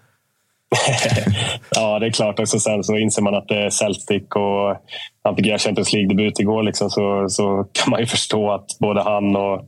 ja, 1.75 1.99
det 1.99 2.05
är 2.05 2.11
klart. 2.11 2.39
Och 2.39 2.49
sen 2.49 2.83
så 2.83 2.97
inser 2.97 3.21
man 3.21 3.35
att 3.35 3.47
det 3.47 3.65
är 3.65 3.69
Celtic 3.69 4.23
och 4.35 4.77
han 5.23 5.35
fick 5.35 5.45
göra 5.45 5.57
Champions 5.57 5.93
League-debut 5.93 6.39
igår. 6.39 6.63
Liksom, 6.63 6.89
så, 6.89 7.25
så 7.29 7.65
kan 7.71 7.91
man 7.91 7.99
ju 7.99 8.05
förstå 8.05 8.51
att 8.51 8.65
både 8.79 9.01
han 9.01 9.35
och 9.35 9.65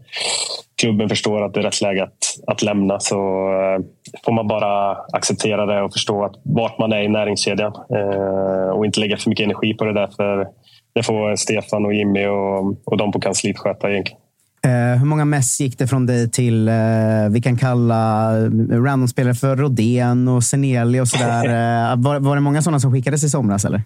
klubben 0.81 1.09
förstår 1.09 1.45
att 1.45 1.53
det 1.53 1.59
är 1.59 1.63
rätt 1.63 1.81
läge 1.81 2.03
att, 2.03 2.17
att 2.47 2.61
lämna. 2.61 2.99
Så 2.99 3.15
eh, 3.15 3.85
får 4.25 4.31
man 4.31 4.47
bara 4.47 4.91
acceptera 4.91 5.65
det 5.65 5.81
och 5.81 5.93
förstå 5.93 6.23
att 6.23 6.35
vart 6.43 6.79
man 6.79 6.91
är 6.91 7.01
i 7.01 7.07
näringskedjan 7.07 7.73
eh, 7.95 8.69
och 8.69 8.85
inte 8.85 8.99
lägga 8.99 9.17
för 9.17 9.29
mycket 9.29 9.43
energi 9.43 9.73
på 9.73 9.85
det 9.85 9.93
där. 9.93 10.09
För 10.15 10.47
det 10.93 11.03
får 11.03 11.35
Stefan 11.35 11.85
och 11.85 11.93
Jimmy 11.93 12.25
och, 12.25 12.75
och 12.85 12.97
de 12.97 13.11
på 13.11 13.19
kansliet 13.19 13.57
sköta 13.57 13.91
egentligen. 13.91 14.21
Eh, 14.63 14.99
hur 14.99 15.05
många 15.05 15.25
mess 15.25 15.59
gick 15.59 15.77
det 15.77 15.87
från 15.87 16.05
dig 16.05 16.31
till, 16.31 16.67
eh, 16.67 16.75
vi 17.29 17.41
kan 17.41 17.57
kalla 17.57 18.31
randomspelare 18.71 19.33
för 19.33 19.55
Rodén 19.55 20.27
och 20.27 20.43
Seneli 20.43 20.99
och 20.99 21.07
sådär? 21.07 21.45
Eh, 21.49 21.95
var, 21.97 22.19
var 22.19 22.35
det 22.35 22.41
många 22.41 22.61
sådana 22.61 22.79
som 22.79 22.91
skickades 22.91 23.23
i 23.23 23.29
somras? 23.29 23.65
Eller? 23.65 23.81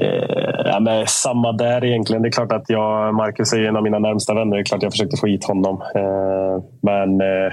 Eh, 0.00 0.62
ja, 0.64 0.80
men 0.80 1.06
samma 1.06 1.52
där 1.52 1.84
egentligen. 1.84 2.22
Det 2.22 2.28
är 2.28 2.32
klart 2.32 2.52
att 2.52 2.64
jag, 2.70 3.14
Marcus 3.14 3.52
är 3.52 3.62
en 3.62 3.76
av 3.76 3.82
mina 3.82 3.98
närmsta 3.98 4.34
vänner. 4.34 4.56
Det 4.56 4.62
är 4.62 4.64
klart 4.64 4.82
jag 4.82 4.92
försökte 4.92 5.16
få 5.16 5.26
hit 5.26 5.44
honom. 5.44 5.82
Eh, 5.94 6.64
men 6.82 7.20
eh, 7.20 7.52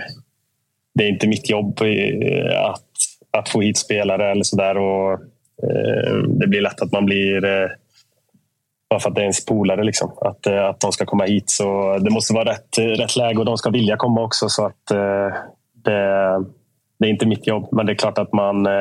det 0.93 1.03
är 1.03 1.09
inte 1.09 1.27
mitt 1.27 1.49
jobb 1.49 1.79
att, 2.65 3.39
att 3.39 3.49
få 3.49 3.61
hit 3.61 3.77
spelare 3.77 4.31
eller 4.31 4.43
sådär. 4.43 4.75
Det 6.39 6.47
blir 6.47 6.61
lätt 6.61 6.81
att 6.81 6.91
man 6.91 7.05
blir 7.05 7.41
bara 8.91 8.99
för 8.99 9.09
att 9.09 9.15
det 9.15 9.21
är 9.21 9.23
ens 9.23 9.45
polare. 9.45 9.83
Liksom. 9.83 10.11
Att, 10.21 10.47
eh, 10.47 10.65
att 10.65 10.79
de 10.79 10.91
ska 10.91 11.05
komma 11.05 11.23
hit. 11.23 11.49
Så 11.49 11.97
det 12.01 12.09
måste 12.09 12.33
vara 12.33 12.49
rätt, 12.51 12.77
rätt 12.99 13.15
läge 13.15 13.39
och 13.39 13.45
de 13.45 13.57
ska 13.57 13.69
vilja 13.69 13.97
komma 13.97 14.21
också. 14.21 14.49
Så 14.49 14.65
att 14.65 14.91
eh, 14.91 15.35
det, 15.85 15.99
det 16.99 17.05
är 17.05 17.09
inte 17.09 17.25
mitt 17.25 17.47
jobb. 17.47 17.67
Men 17.71 17.85
det 17.85 17.91
är 17.93 17.95
klart 17.95 18.17
att 18.17 18.33
man, 18.33 18.65
eh, 18.65 18.71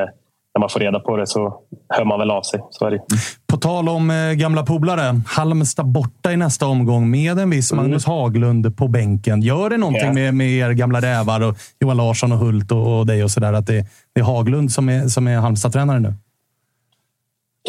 när 0.53 0.59
man 0.59 0.69
får 0.69 0.79
reda 0.79 0.99
på 0.99 1.17
det 1.17 1.27
så 1.27 1.53
hör 1.89 2.05
man 2.05 2.19
väl 2.19 2.31
av 2.31 2.41
sig. 2.41 2.59
Så 2.69 2.85
är 2.85 2.91
det. 2.91 2.99
På 3.47 3.57
tal 3.57 3.89
om 3.89 4.09
eh, 4.11 4.31
gamla 4.33 4.63
polare. 4.63 5.21
Halmstad 5.27 5.85
borta 5.85 6.31
i 6.31 6.37
nästa 6.37 6.65
omgång 6.67 7.09
med 7.11 7.39
en 7.39 7.49
viss 7.49 7.71
Mm. 7.71 7.83
Magnus 7.85 8.05
Haglund 8.05 8.77
på 8.77 8.87
bänken. 8.87 9.41
Gör 9.41 9.69
det 9.69 9.77
någonting 9.77 10.07
Ja. 10.07 10.13
med, 10.13 10.33
med 10.33 10.47
er 10.51 10.71
gamla 10.71 11.01
rävar 11.01 11.41
och 11.41 11.55
Johan 11.79 11.97
Larsson 11.97 12.31
och 12.31 12.37
Hult 12.37 12.71
och, 12.71 12.99
och 12.99 13.05
dig 13.05 13.23
och 13.23 13.31
sådär? 13.31 13.53
Att 13.53 13.67
det, 13.67 13.85
det 14.15 14.21
är 14.21 14.23
Haglund 14.25 14.71
som 14.71 14.89
är, 14.89 15.07
som 15.07 15.27
är 15.27 15.37
Halmstad-tränare 15.37 15.99
nu? 15.99 16.13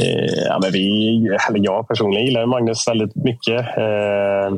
Eh, 0.00 0.44
ja, 0.46 0.58
men 0.62 0.72
vi, 0.72 1.16
eller 1.48 1.60
jag 1.64 1.88
personligen 1.88 2.26
gillar 2.26 2.46
Magnus 2.46 2.88
väldigt 2.88 3.16
mycket. 3.16 3.60
Eh, 3.60 4.56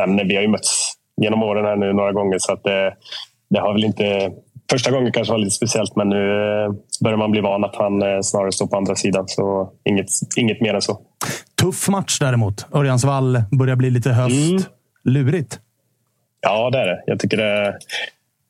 sen, 0.00 0.28
vi 0.28 0.34
har 0.34 0.42
ju 0.42 0.48
mötts 0.48 0.92
genom 1.16 1.42
åren 1.42 1.64
här 1.64 1.76
nu 1.76 1.92
några 1.92 2.12
gånger 2.12 2.38
så 2.38 2.52
att 2.52 2.64
det, 2.64 2.94
det 3.50 3.60
har 3.60 3.72
väl 3.72 3.84
inte... 3.84 4.30
Första 4.70 4.90
gången 4.90 5.12
kanske 5.12 5.32
var 5.32 5.38
lite 5.38 5.50
speciellt 5.50 5.96
men 5.96 6.08
nu 6.08 6.30
eh, 6.30 6.72
börjar 7.00 7.16
man 7.16 7.30
bli 7.30 7.40
van 7.40 7.64
att 7.64 7.76
han 7.76 8.02
eh, 8.02 8.20
snarare 8.22 8.52
står 8.52 8.66
på 8.66 8.76
andra 8.76 8.94
sidan. 8.94 9.28
Så 9.28 9.70
inget, 9.84 10.06
inget 10.36 10.60
mer 10.60 10.74
än 10.74 10.82
så. 10.82 11.00
Tuff 11.60 11.88
match 11.88 12.18
däremot. 12.18 12.66
Örjansvall 12.72 13.42
börjar 13.50 13.76
bli 13.76 13.90
lite 13.90 14.10
höst. 14.10 14.50
Mm. 14.50 14.62
Lurigt. 15.04 15.58
Ja, 16.40 16.70
det 16.70 16.78
är 16.78 16.86
det. 16.86 17.02
Jag 17.06 17.20
tycker 17.20 17.36
det, 17.36 17.78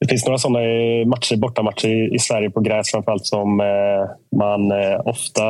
det 0.00 0.08
finns 0.08 0.26
några 0.26 0.38
sådana 0.38 0.58
matcher, 1.06 1.36
bortamatcher 1.36 1.88
i, 1.88 2.14
i 2.14 2.18
Sverige 2.18 2.50
på 2.50 2.60
gräs 2.60 2.90
framförallt 2.90 3.26
som 3.26 3.60
eh, 3.60 4.36
man 4.38 4.72
eh, 4.72 5.00
ofta 5.04 5.42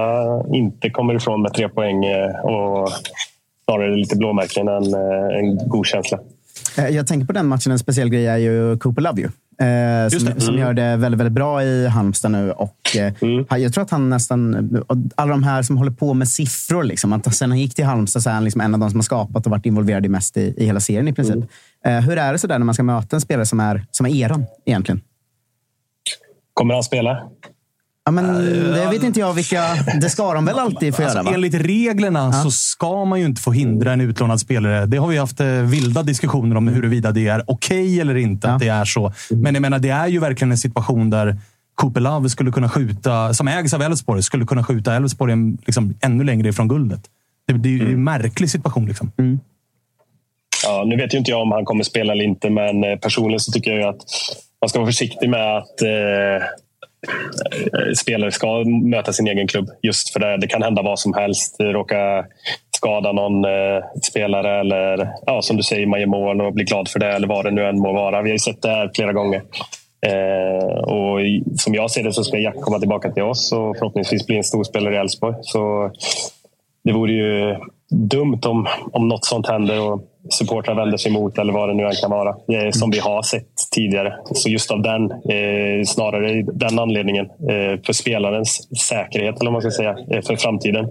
inte 0.54 0.90
kommer 0.90 1.14
ifrån 1.14 1.42
med 1.42 1.54
tre 1.54 1.68
poäng 1.68 2.04
eh, 2.04 2.44
och 2.44 2.88
snarare 3.64 3.96
lite 3.96 4.16
blåmärken 4.16 4.68
än 4.68 4.94
eh, 4.94 5.38
en 5.38 5.68
god 5.68 5.86
känsla. 5.86 6.18
Eh, 6.78 6.88
jag 6.88 7.06
tänker 7.06 7.26
på 7.26 7.32
den 7.32 7.46
matchen. 7.46 7.72
En 7.72 7.78
speciell 7.78 8.08
grej 8.08 8.26
är 8.26 8.36
ju 8.36 8.78
Cooper 8.78 9.02
Love 9.02 9.20
You. 9.20 9.30
Eh, 9.58 10.08
som, 10.08 10.24
det. 10.34 10.40
som 10.40 10.54
Mm. 10.54 10.66
gör 10.66 10.72
det 10.74 10.96
väldigt, 10.96 11.20
väldigt 11.20 11.32
bra 11.32 11.62
i 11.62 11.86
Halmstad 11.86 12.30
nu. 12.30 12.52
Och, 12.52 12.96
eh, 12.96 13.58
Jag 13.58 13.72
tror 13.74 13.84
att 13.84 13.90
han 13.90 14.10
nästan... 14.10 14.54
Alla 15.14 15.30
de 15.30 15.42
här 15.42 15.62
som 15.62 15.76
håller 15.76 15.90
på 15.92 16.14
med 16.14 16.28
siffror. 16.28 16.84
Liksom, 16.84 17.12
att 17.12 17.34
sen 17.34 17.50
han 17.50 17.58
gick 17.58 17.74
till 17.74 17.84
Halmstad 17.84 18.22
så 18.22 18.30
är 18.30 18.34
han 18.34 18.44
liksom 18.44 18.60
en 18.60 18.74
av 18.74 18.80
de 18.80 18.90
som 18.90 18.98
har 18.98 19.02
skapat 19.04 19.46
och 19.46 19.50
varit 19.50 19.66
involverad 19.66 20.06
i 20.06 20.08
mest 20.08 20.36
i, 20.36 20.54
i 20.56 20.64
hela 20.66 20.80
serien 20.80 21.08
i 21.08 21.12
princip. 21.12 21.36
Eh, 21.86 22.00
hur 22.00 22.18
är 22.18 22.32
det 22.32 22.38
så 22.38 22.46
där 22.46 22.58
när 22.58 22.66
man 22.66 22.74
ska 22.74 22.82
möta 22.82 23.16
en 23.16 23.20
spelare 23.20 23.46
som 23.46 23.60
är, 23.60 23.86
som 23.90 24.06
är 24.06 24.10
eran 24.16 24.44
egentligen? 24.66 25.00
Kommer 26.54 26.74
han 26.74 26.82
spela? 26.82 27.22
Ja, 28.04 28.10
men, 28.10 28.34
det 28.72 28.88
vet 28.90 29.02
inte 29.02 29.20
jag 29.20 29.32
vilka... 29.32 29.62
Det 30.00 30.10
ska 30.10 30.34
de 30.34 30.44
väl 30.44 30.58
alltid 30.58 30.94
få 30.96 31.02
göra? 31.02 31.10
Alltså, 31.12 31.24
Va? 31.24 31.34
enligt 31.34 31.54
reglerna 31.54 32.32
så 32.32 32.50
ska 32.50 33.04
man 33.04 33.20
ju 33.20 33.26
inte 33.26 33.42
få 33.42 33.52
hindra 33.52 33.92
en 33.92 34.00
utlånad 34.00 34.40
spelare. 34.40 34.86
Det 34.86 34.96
har 34.96 35.08
vi 35.08 35.18
haft 35.18 35.40
eh, 35.40 35.46
vilda 35.46 36.02
diskussioner 36.02 36.56
om 36.56 36.68
huruvida 36.68 37.12
det 37.12 37.28
är 37.28 37.42
okej 37.46 38.00
eller 38.00 38.14
inte 38.16 38.50
att 38.52 38.60
det 38.60 38.68
är 38.68 38.84
så. 38.84 39.12
Men 39.30 39.54
jag 39.54 39.62
menar, 39.62 39.78
det 39.78 39.88
är 39.90 40.06
ju 40.06 40.18
verkligen 40.18 40.50
en 40.52 40.58
situation 40.58 41.10
där 41.10 41.36
Cooper 41.74 42.00
Love 42.00 42.28
skulle 42.28 42.50
kunna 42.52 42.68
skjuta, 42.68 43.34
som 43.34 43.48
ägs 43.48 43.74
av 43.74 43.82
Elfsborg, 43.82 44.22
skulle 44.22 44.46
kunna 44.46 44.64
skjuta 44.64 44.94
Elfsborg 44.94 45.32
en- 45.32 45.58
liksom, 45.66 45.94
ännu 46.00 46.24
längre 46.24 46.48
ifrån 46.48 46.68
guldet. 46.68 47.00
Det, 47.46 47.52
det 47.52 47.68
är 47.68 47.72
ju 47.72 47.92
en 47.92 48.04
märklig 48.04 48.50
situation. 48.50 48.86
Liksom. 48.86 49.12
Ja, 50.64 50.84
nu 50.86 50.96
vet 50.96 51.14
ju 51.14 51.18
inte 51.18 51.30
jag 51.30 51.42
om 51.42 51.52
han 51.52 51.64
kommer 51.64 51.84
spela 51.84 52.12
eller 52.12 52.24
inte, 52.24 52.50
men 52.50 52.84
eh, 52.84 52.96
personligen 52.98 53.40
så 53.40 53.52
tycker 53.52 53.70
jag 53.70 53.80
ju 53.80 53.86
att 53.86 54.00
man 54.60 54.68
ska 54.68 54.78
vara 54.78 54.86
försiktig 54.88 55.28
med 55.30 55.56
att 55.58 55.82
eh, 55.82 56.46
spelare 57.96 58.32
ska 58.32 58.64
möta 58.64 59.12
sin 59.12 59.26
egen 59.26 59.48
klubb. 59.48 59.70
Just 59.82 60.12
för 60.12 60.20
det, 60.20 60.36
det 60.36 60.46
kan 60.46 60.62
hända 60.62 60.82
vad 60.82 60.98
som 60.98 61.14
helst. 61.14 61.56
Råka 61.60 62.24
skada 62.76 63.12
någon 63.12 63.44
eh, 63.44 63.84
spelare 64.02 64.60
eller 64.60 65.08
ja, 65.26 65.42
som 65.42 65.56
du 65.56 65.62
säger, 65.62 65.86
man 65.86 66.00
gör 66.00 66.06
mål 66.06 66.40
och 66.40 66.52
blir 66.52 66.64
glad 66.64 66.88
för 66.88 66.98
det 66.98 67.12
eller 67.12 67.28
vad 67.28 67.44
det 67.44 67.50
nu 67.50 67.64
än 67.66 67.78
må 67.78 67.92
vara. 67.92 68.22
Vi 68.22 68.28
har 68.28 68.34
ju 68.34 68.38
sett 68.38 68.62
det 68.62 68.68
här 68.68 68.90
flera 68.94 69.12
gånger. 69.12 69.42
Eh, 70.06 70.78
och 70.78 71.18
som 71.56 71.74
jag 71.74 71.90
ser 71.90 72.02
det 72.02 72.12
så 72.12 72.24
ska 72.24 72.38
Jack 72.38 72.60
komma 72.60 72.78
tillbaka 72.78 73.10
till 73.10 73.22
oss 73.22 73.52
och 73.52 73.76
förhoppningsvis 73.78 74.26
bli 74.26 74.36
en 74.36 74.44
stor 74.44 74.64
spelare 74.64 74.94
i 74.94 74.98
Elfsborg. 74.98 75.34
Så 75.40 75.90
det 76.84 76.92
vore 76.92 77.12
ju 77.12 77.56
dumt 77.90 78.40
om, 78.46 78.66
om 78.92 79.08
något 79.08 79.24
sånt 79.24 79.48
händer 79.48 79.80
och 79.80 80.02
supportrar 80.30 80.74
vänder 80.74 80.96
sig 80.96 81.10
emot 81.10 81.38
eller 81.38 81.52
vad 81.52 81.68
det 81.68 81.74
nu 81.74 81.84
än 81.84 81.92
kan 81.94 82.10
vara. 82.10 82.36
Det 82.46 82.54
är 82.54 82.72
som 82.72 82.90
vi 82.90 82.98
har 82.98 83.22
sett 83.22 83.48
tidigare. 83.74 84.14
Så 84.34 84.48
just 84.48 84.70
av 84.70 84.82
den, 84.82 85.10
eh, 85.10 85.84
snarare 85.86 86.42
den 86.42 86.78
anledningen, 86.78 87.24
eh, 87.24 87.80
för 87.86 87.92
spelarens 87.92 88.68
säkerhet 88.88 89.40
eller 89.40 89.50
vad 89.50 89.52
man 89.52 89.62
ska 89.62 89.70
säga, 89.70 89.96
eh, 90.10 90.22
för 90.22 90.36
framtiden. 90.36 90.88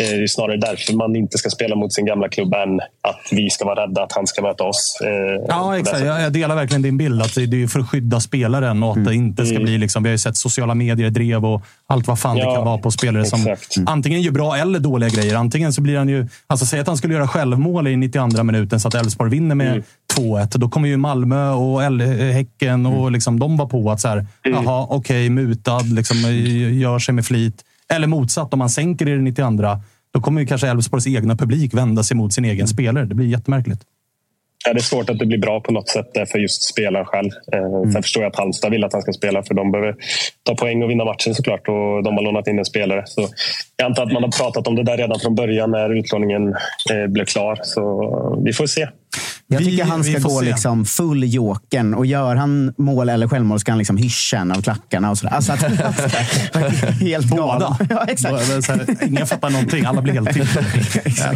Eh, 0.00 0.08
det 0.16 0.22
är 0.22 0.26
snarare 0.26 0.56
därför 0.56 0.92
man 0.96 1.16
inte 1.16 1.38
ska 1.38 1.50
spela 1.50 1.76
mot 1.76 1.92
sin 1.92 2.06
gamla 2.06 2.28
klubb 2.28 2.54
än 2.54 2.80
att 2.80 3.20
vi 3.30 3.50
ska 3.50 3.64
vara 3.64 3.82
rädda 3.86 4.02
att 4.02 4.12
han 4.12 4.26
ska 4.26 4.42
möta 4.42 4.64
oss. 4.64 4.98
Eh, 5.04 5.44
Ja, 5.48 5.78
exakt. 5.78 6.00
Jag, 6.04 6.22
jag 6.22 6.32
delar 6.32 6.54
verkligen 6.54 6.82
din 6.82 6.98
bild. 6.98 7.22
att 7.22 7.34
Det 7.34 7.46
det 7.46 7.62
är 7.62 7.66
för 7.66 7.80
att 7.80 7.88
skydda 7.90 8.20
spelaren 8.20 8.82
och 8.82 8.96
att 8.96 9.04
det 9.04 9.14
inte 9.14 9.46
ska 9.46 9.58
bli... 9.58 9.78
Liksom, 9.78 10.02
vi 10.02 10.08
har 10.08 10.12
ju 10.12 10.18
sett 10.18 10.36
sociala 10.36 10.74
medier, 10.74 11.10
drev 11.10 11.46
och 11.46 11.62
allt 11.86 12.06
vad 12.06 12.18
fan 12.18 12.36
det 12.36 12.42
Ja, 12.42 12.54
kan 12.54 12.64
vara 12.64 12.78
på 12.78 12.90
spelare 12.90 13.24
som 13.24 13.40
exakt. 13.46 13.76
antingen 13.86 14.22
gör 14.22 14.32
bra 14.32 14.56
eller 14.56 14.78
dåliga 14.78 15.08
grejer. 15.10 15.34
Antingen 15.36 15.72
så 15.72 15.80
blir 15.80 15.98
han 15.98 16.08
ju... 16.08 16.26
Alltså, 16.46 16.66
säg 16.66 16.80
att 16.80 16.86
han 16.86 16.96
skulle 16.96 17.14
göra 17.14 17.28
självmål 17.28 17.88
i 17.88 17.96
92 17.96 18.42
minuten 18.42 18.80
så 18.80 18.88
att 18.88 18.94
Elfsborg 18.94 19.30
vinner 19.30 19.54
med 19.54 19.82
2-1. 20.16 20.58
Då 20.58 20.68
kommer 20.68 20.88
ju 20.88 20.96
Malmö 20.96 21.50
och 21.50 21.82
L- 21.84 22.00
Häcken 22.32 22.86
och 22.86 23.10
liksom, 23.12 23.38
de 23.38 23.56
var 23.56 23.66
på 23.66 23.90
att 23.90 24.00
så 24.00 24.08
här, 24.08 24.26
jaha, 24.42 24.86
okej, 24.90 25.30
mutad, 25.30 25.80
liksom, 25.80 26.16
gör 26.80 26.98
sig 26.98 27.14
med 27.14 27.26
flit. 27.26 27.62
Eller 27.94 28.06
motsatt, 28.06 28.52
om 28.52 28.58
man 28.58 28.70
sänker 28.70 29.08
i 29.08 29.10
det 29.10 29.22
92 29.22 29.52
då 30.10 30.20
kommer 30.20 30.40
ju 30.40 30.46
kanske 30.46 30.68
Elfsborgs 30.68 31.06
egna 31.06 31.36
publik 31.36 31.74
vända 31.74 32.02
sig 32.02 32.16
mot 32.16 32.32
sin 32.32 32.44
egen 32.44 32.68
spelare. 32.68 33.04
Det 33.04 33.14
blir 33.14 33.26
jättemärkligt. 33.26 33.80
Ja, 34.66 34.72
det 34.72 34.78
är 34.78 34.82
svårt 34.82 35.10
att 35.10 35.18
det 35.18 35.26
blir 35.26 35.38
bra 35.38 35.60
på 35.60 35.72
något 35.72 35.88
sätt 35.88 36.14
där 36.14 36.26
för 36.26 36.38
just 36.38 36.62
spelaren 36.62 37.06
själv. 37.06 37.30
Eh, 37.52 37.92
Sen 37.92 38.02
förstår 38.02 38.22
jag 38.22 38.30
att 38.30 38.38
Halmstad 38.38 38.70
vill 38.70 38.84
att 38.84 38.92
han 38.92 39.02
ska 39.02 39.12
spela 39.12 39.42
för 39.42 39.54
de 39.54 39.72
behöver 39.72 39.94
ta 40.42 40.54
poäng 40.54 40.82
och 40.82 40.90
vinna 40.90 41.04
matchen 41.04 41.34
såklart. 41.34 41.68
Och 41.68 42.02
de 42.02 42.16
har 42.16 42.22
lånat 42.22 42.48
in 42.48 42.58
en 42.58 42.64
spelare. 42.64 43.02
Så 43.06 43.28
jag 43.76 43.86
antar 43.86 44.02
att 44.02 44.12
man 44.12 44.22
har 44.22 44.30
pratat 44.30 44.66
om 44.68 44.74
det 44.74 44.82
där 44.82 44.96
redan 44.96 45.20
från 45.20 45.34
början 45.34 45.70
när 45.70 45.94
utlåningen 45.98 46.48
eh, 46.92 47.06
blev 47.08 47.24
klar. 47.24 47.58
Så 47.62 48.42
vi 48.44 48.52
får 48.52 48.66
se. 48.66 48.88
Jag 49.48 49.58
Vi- 49.58 49.64
tycker 49.64 49.84
han 49.84 50.02
vi 50.02 50.12
ska 50.12 50.20
får 50.20 50.28
gå 50.28 50.40
se. 50.40 50.46
liksom 50.46 50.84
full 50.84 51.24
jokern 51.34 51.94
och 51.94 52.06
gör 52.06 52.36
han 52.36 52.74
mål 52.78 53.08
eller 53.08 53.28
självmål 53.28 53.60
ska 53.60 53.72
han 53.72 53.78
liksom 53.78 53.96
hyscha 53.96 54.36
en 54.36 54.52
av 54.52 54.62
klackarna. 54.62 55.10
Och 55.10 55.18
sådär. 55.18 55.32
Alltså 55.34 55.52
att, 55.52 55.62
helt 57.00 57.26
galen. 57.26 57.72
Båda. 57.78 57.78
Ja, 57.90 58.04
exakt. 58.08 58.68
Här, 58.68 59.04
ingen 59.08 59.26
fattar 59.26 59.50
någonting. 59.50 59.84
Alla 59.84 60.02
blir 60.02 60.12
helt 60.12 60.30
till. 60.32 60.46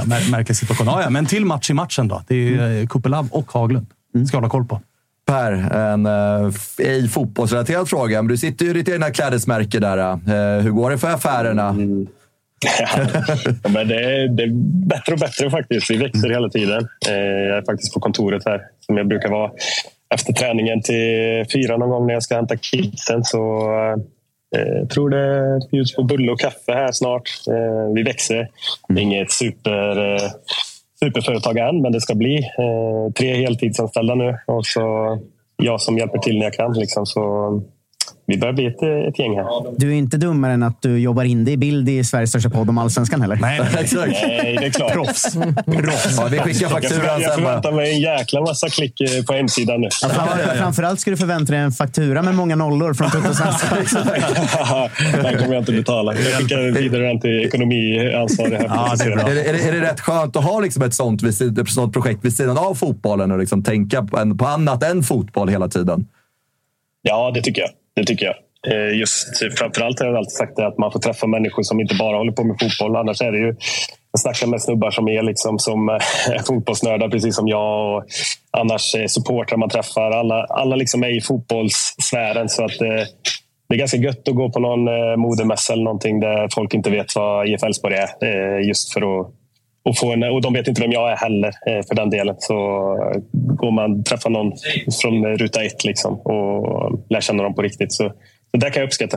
Mär, 0.07 0.31
märklig 0.31 0.57
situation. 0.57 0.87
Ja, 0.87 1.03
ja, 1.03 1.11
men 1.11 1.27
till 1.27 1.45
match 1.45 1.71
i 1.71 1.75
matchen 1.75 2.09
då. 2.09 2.23
Det 2.29 2.35
är 2.35 2.39
ju 2.69 2.87
Kupelav 2.87 3.29
och 3.33 3.53
Haglund. 3.53 3.87
Ska 4.29 4.37
hålla 4.37 4.49
koll 4.49 4.65
på. 4.65 4.81
Per, 5.27 5.53
en 5.77 6.07
ej 6.79 7.09
fotbollsrelaterad 7.09 7.89
fråga. 7.89 8.23
Men 8.23 8.29
du 8.29 8.37
sitter 8.37 8.65
ju 8.65 8.71
i 8.71 8.75
ditt 8.75 8.89
egna 8.89 9.11
klädesmärke 9.11 9.79
där. 9.81 9.99
eh. 9.99 10.63
hur 10.63 10.71
går 10.71 10.91
det 10.91 10.99
för 10.99 11.11
affärerna? 11.11 11.77
Ja, 12.65 12.89
men 13.71 13.89
det, 13.89 13.95
är, 14.05 14.29
det 14.29 14.43
är 14.43 14.51
bättre 14.89 15.13
och 15.13 15.19
bättre 15.19 15.51
faktiskt. 15.51 15.91
Vi 15.91 15.97
växer 15.97 16.31
hela 16.31 16.49
tiden. 16.49 16.89
Eh, 17.09 17.15
Jag 17.15 17.57
är 17.59 17.63
faktiskt 17.63 17.95
på 17.95 18.01
kontoret 18.01 18.43
här 18.47 18.61
som 18.81 18.97
jag 18.97 19.09
brukar 19.09 19.29
vara 19.29 19.51
efter 20.15 20.33
träningen 20.33 20.83
till 20.83 21.45
fyra 21.53 21.77
någon 21.77 21.91
gång 21.91 22.07
när 22.07 22.15
jag 22.15 22.23
ska 22.23 22.35
hämta 22.35 22.57
kidsen. 22.57 23.25
Så 23.25 23.71
eh, 24.57 24.63
jag 24.81 24.91
tror 24.91 25.11
det 25.11 25.61
bjuds 25.71 25.95
på 25.95 26.03
bulle 26.03 26.33
och 26.33 26.41
kaffe 26.41 26.73
här 26.73 26.93
snart. 26.93 27.23
Eh, 27.51 27.93
Vi 27.95 28.03
växer. 28.03 28.49
Det 28.89 29.01
är 29.01 29.03
inget 29.03 29.31
super, 29.31 30.15
eh, 30.15 30.31
superföretag 31.05 31.59
än, 31.59 31.83
men 31.83 31.93
det 31.93 32.01
ska 32.01 32.15
bli. 32.15 32.37
Eh, 32.39 33.13
Tre 33.19 33.35
heltidsanställda 33.37 34.15
nu 34.15 34.39
och 34.47 34.67
så 34.67 35.19
jag 35.63 35.81
som 35.81 35.99
hjälper 35.99 36.19
till 36.19 36.39
när 36.39 36.45
jag 36.47 36.55
kan. 36.55 36.73
Liksom. 36.73 37.07
Så 37.07 37.23
vi 38.31 38.39
börjar 38.39 38.53
bli 38.55 38.67
ett, 38.67 38.83
ett 39.09 39.19
gäng 39.19 39.37
här. 39.37 39.45
Du 39.79 39.89
är 39.91 39.95
inte 39.95 40.17
dummare 40.17 40.53
än 40.53 40.63
att 40.63 40.83
du 40.83 40.99
jobbar 40.99 41.25
in 41.25 41.45
dig 41.45 41.55
i 41.55 41.57
bild 41.57 41.89
i 41.89 42.05
Sveriges 42.05 42.31
största 42.31 42.51
podd 42.51 42.69
om 42.69 42.79
allsvenskan 42.79 43.21
heller. 43.23 43.39
Nej, 43.41 43.61
Exakt. 43.81 44.13
Nej, 44.23 44.57
det 44.61 44.67
är 44.67 44.71
klart. 44.71 44.93
Proffs. 44.93 45.35
Ja, 45.35 46.29
vi 46.31 46.39
skickar 46.39 46.63
Jag, 46.63 46.71
fakturan 46.71 47.05
jag 47.07 47.21
sen. 47.21 47.29
bara. 47.29 47.35
förväntar 47.37 47.73
mig 47.73 47.93
en 47.95 48.01
jäkla 48.01 48.41
massa 48.41 48.69
klick 48.69 49.01
eh, 49.01 49.25
på 49.25 49.33
hemsidan 49.33 49.81
nu. 49.81 49.89
Ja, 50.03 50.09
fram- 50.09 50.57
Framförallt 50.59 51.01
ska 51.01 51.11
du 51.11 51.17
förvänta 51.17 51.53
dig 51.53 51.61
en 51.63 51.73
faktura 51.73 52.23
med 52.23 52.35
många 52.35 52.57
nollor 52.57 52.95
från 52.95 53.11
Toto. 53.11 53.29
Den 55.23 55.39
kommer 55.39 55.55
jag 55.55 55.61
inte 55.63 55.73
betala. 55.73 56.15
Jag 56.15 56.23
skickar 56.25 56.81
vidare 56.81 57.03
den 57.07 57.21
till 57.21 57.45
ekonomiansvarig. 57.45 58.53
Här. 58.53 58.65
Ja, 58.69 58.95
det 58.99 59.05
är 59.05 59.17
bra. 59.17 59.29
Är 59.29 59.35
det, 59.35 59.43
är, 59.49 59.53
det, 59.53 59.59
är 59.69 59.73
det 59.73 59.81
rätt 59.81 60.01
skönt 60.01 60.37
att 60.37 60.45
ha 60.45 60.61
liksom 60.61 60.83
ett 60.83 60.95
sånt, 60.95 61.23
ett 61.23 61.69
sånt 61.69 61.93
projekt 61.93 62.25
vid 62.25 62.37
sidan 62.37 62.59
av 62.59 62.75
fotbollen 62.75 63.33
och 63.33 63.39
liksom 63.39 63.63
tänka 63.63 64.03
på, 64.03 64.19
en, 64.19 64.39
på 64.39 64.47
annat 64.47 64.83
än 64.85 65.03
fotboll 65.03 65.49
hela 65.49 65.69
tiden? 65.69 66.07
Ja, 67.03 67.31
det 67.35 67.43
tycker 67.43 67.61
jag. 67.63 67.71
Det 67.97 68.05
tycker 68.05 68.27
jag. 68.27 68.37
Eh, 68.67 68.99
just 68.99 69.39
framförallt 69.59 70.01
har 70.01 70.07
jag 70.07 70.17
alltid 70.17 70.33
sagt 70.33 70.57
det 70.57 70.67
att 70.67 70.79
man 70.79 70.93
får 70.93 71.01
träffa 71.01 71.27
människor 71.27 71.63
som 71.63 71.81
inte 71.81 71.95
bara 71.95 72.17
håller 72.17 72.33
på 72.33 72.45
med 72.45 72.57
fotboll. 72.61 72.97
Annars 72.97 73.23
är 73.23 73.33
det 73.33 73.39
ju 73.39 73.55
jag 74.13 74.21
snackar 74.21 74.47
med 74.47 74.63
snubbar 74.63 74.91
som 74.91 75.09
är 75.09 75.23
liksom 75.23 75.59
som 75.59 75.89
är 75.89 76.03
eh, 76.35 76.43
fotbollsnördar 76.47 77.09
precis 77.09 77.37
som 77.37 77.49
jag. 77.49 77.97
Och 77.97 78.05
annars 78.51 78.95
eh, 78.95 79.07
supportrar 79.07 79.59
man 79.59 79.69
träffar. 79.69 80.11
Alla, 80.11 80.45
alla 80.45 80.77
liksom 80.77 81.05
är 81.05 81.17
i 81.17 81.21
fotbollssfären. 81.21 82.49
Så 82.49 82.65
att, 82.65 82.81
eh, 82.81 83.05
det 83.69 83.75
är 83.75 83.79
ganska 83.79 83.97
gött 83.97 84.29
att 84.29 84.35
gå 84.35 84.51
på 84.51 84.61
någon 84.61 84.85
modemässa 85.21 85.73
eller 85.73 85.85
någonting 85.85 86.21
där 86.21 86.49
folk 86.55 86.75
inte 86.75 86.91
vet 86.91 87.17
vad 87.17 87.49
IF 87.49 87.63
Elfsborg 87.63 87.95
är. 87.95 88.09
Eh, 88.25 88.69
just 88.69 88.93
för 88.93 89.21
att 89.21 89.27
och, 89.83 89.99
få 89.99 90.13
en, 90.13 90.23
och 90.23 90.43
de 90.43 90.53
vet 90.53 90.69
inte 90.69 90.81
vem 90.81 90.93
jag 90.93 91.13
är 91.13 91.17
heller 91.17 91.49
eh, 91.49 91.87
för 91.89 91.95
den 91.95 92.11
delen. 92.11 92.35
Så 92.39 92.55
eh, 92.55 93.21
går 93.33 93.71
man 93.71 94.05
träffar 94.05 94.31
någon 94.31 94.53
från 95.03 95.27
ruta 95.27 95.63
ett 95.63 95.85
liksom, 95.85 96.15
och 96.15 97.01
lär 97.11 97.21
känna 97.21 97.43
dem 97.43 97.55
på 97.55 97.63
riktigt. 97.63 97.93
Så, 97.93 98.13
det 98.53 98.71
kan 98.71 98.81
jag 98.81 98.87
uppskatta. 98.87 99.17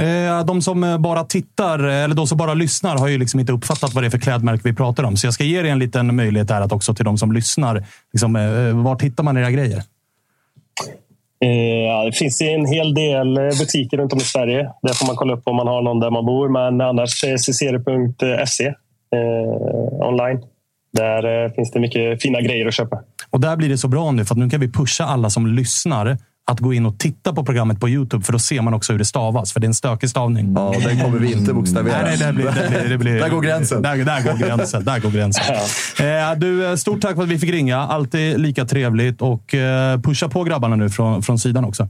Eh, 0.00 0.44
De 0.44 0.62
som 0.62 0.96
bara 1.00 1.24
tittar, 1.24 1.78
eller 1.78 2.14
de 2.14 2.26
som 2.26 2.38
bara 2.38 2.54
lyssnar, 2.54 2.96
har 2.96 3.08
ju 3.08 3.18
liksom 3.18 3.40
inte 3.40 3.52
uppfattat 3.52 3.94
vad 3.94 4.02
det 4.02 4.08
är 4.08 4.10
för 4.10 4.18
klädmärke 4.18 4.62
vi 4.64 4.72
pratar 4.72 5.04
om. 5.04 5.16
Så 5.16 5.26
jag 5.26 5.34
ska 5.34 5.44
ge 5.44 5.60
er 5.60 5.64
en 5.64 5.78
liten 5.78 6.16
möjlighet 6.16 6.50
här 6.50 6.60
att 6.60 6.72
också 6.72 6.94
till 6.94 7.04
de 7.04 7.18
som 7.18 7.32
lyssnar. 7.32 7.84
Liksom, 8.12 8.32
var 8.84 9.02
hittar 9.02 9.24
man 9.24 9.36
era 9.36 9.50
grejer? 9.50 9.82
Ja, 11.88 12.04
det 12.04 12.12
finns 12.12 12.40
en 12.40 12.66
hel 12.66 12.94
del 12.94 13.34
butiker 13.34 13.96
runt 13.96 14.12
om 14.12 14.18
i 14.18 14.22
Sverige. 14.22 14.70
Där 14.82 14.92
får 14.94 15.06
man 15.06 15.16
kolla 15.16 15.34
upp 15.34 15.42
om 15.44 15.56
man 15.56 15.66
har 15.66 15.82
någon 15.82 16.00
där 16.00 16.10
man 16.10 16.26
bor. 16.26 16.48
Men 16.48 16.80
annars 16.80 17.20
ccr.se 17.20 18.74
eh, 19.12 20.08
online. 20.08 20.40
Där 20.92 21.44
eh, 21.44 21.52
finns 21.52 21.70
det 21.70 21.80
mycket 21.80 22.22
fina 22.22 22.40
grejer 22.40 22.66
att 22.66 22.74
köpa. 22.74 23.00
Och 23.30 23.40
där 23.40 23.56
blir 23.56 23.68
det 23.68 23.78
så 23.78 23.88
bra 23.88 24.10
nu, 24.10 24.24
för 24.24 24.34
att 24.34 24.38
nu 24.38 24.50
kan 24.50 24.60
vi 24.60 24.72
pusha 24.72 25.04
alla 25.04 25.30
som 25.30 25.46
lyssnar 25.46 26.18
att 26.44 26.60
gå 26.60 26.74
in 26.74 26.86
och 26.86 26.98
titta 26.98 27.32
på 27.32 27.44
programmet 27.44 27.80
på 27.80 27.88
Youtube, 27.88 28.24
för 28.24 28.32
då 28.32 28.38
ser 28.38 28.62
man 28.62 28.74
också 28.74 28.92
hur 28.92 28.98
det 28.98 29.04
stavas. 29.04 29.52
För 29.52 29.60
det 29.60 29.64
är 29.64 29.68
en 29.68 29.74
stökig 29.74 30.10
stavning. 30.10 30.52
Ja, 30.56 30.74
den 30.84 31.00
kommer 31.00 31.18
vi 31.18 31.32
inte 31.32 31.52
bokstavera. 31.52 32.02
Nej, 32.02 32.16
nej, 32.20 32.26
det 32.26 32.32
blir, 32.32 32.44
det 32.44 32.68
blir, 32.70 32.88
det 32.88 32.98
blir, 32.98 33.20
Där 33.20 33.28
går 33.28 33.40
gränsen. 33.40 33.82
Där, 33.82 33.96
där 33.96 34.22
går 34.22 34.38
gränsen. 34.38 34.84
Där 34.84 35.00
går 35.00 35.10
gränsen. 35.10 35.54
Eh, 35.54 36.38
du, 36.38 36.66
eh, 36.66 36.74
stort 36.74 37.00
tack 37.00 37.14
för 37.14 37.22
att 37.22 37.28
vi 37.28 37.38
fick 37.38 37.50
ringa. 37.50 37.78
Alltid 37.78 38.40
lika 38.40 38.64
trevligt. 38.64 39.22
Och 39.22 39.54
eh, 39.54 40.00
pusha 40.00 40.28
på 40.28 40.44
grabbarna 40.44 40.76
nu 40.76 40.90
från, 40.90 41.22
från 41.22 41.38
sidan 41.38 41.64
också. 41.64 41.88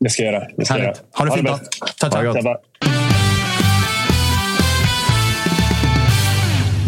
Det 0.00 0.10
ska 0.10 0.22
jag 0.22 0.32
göra. 0.32 0.44
Det 0.56 0.64
ska 0.64 0.74
jag 0.74 0.80
Härligt. 0.80 1.02
göra. 1.16 1.18
Ha 1.18 1.24
det 1.24 1.32
fint 1.32 1.46
då. 1.46 1.52
bäst. 1.52 2.00
Tack, 2.00 2.12
tack. 2.12 3.01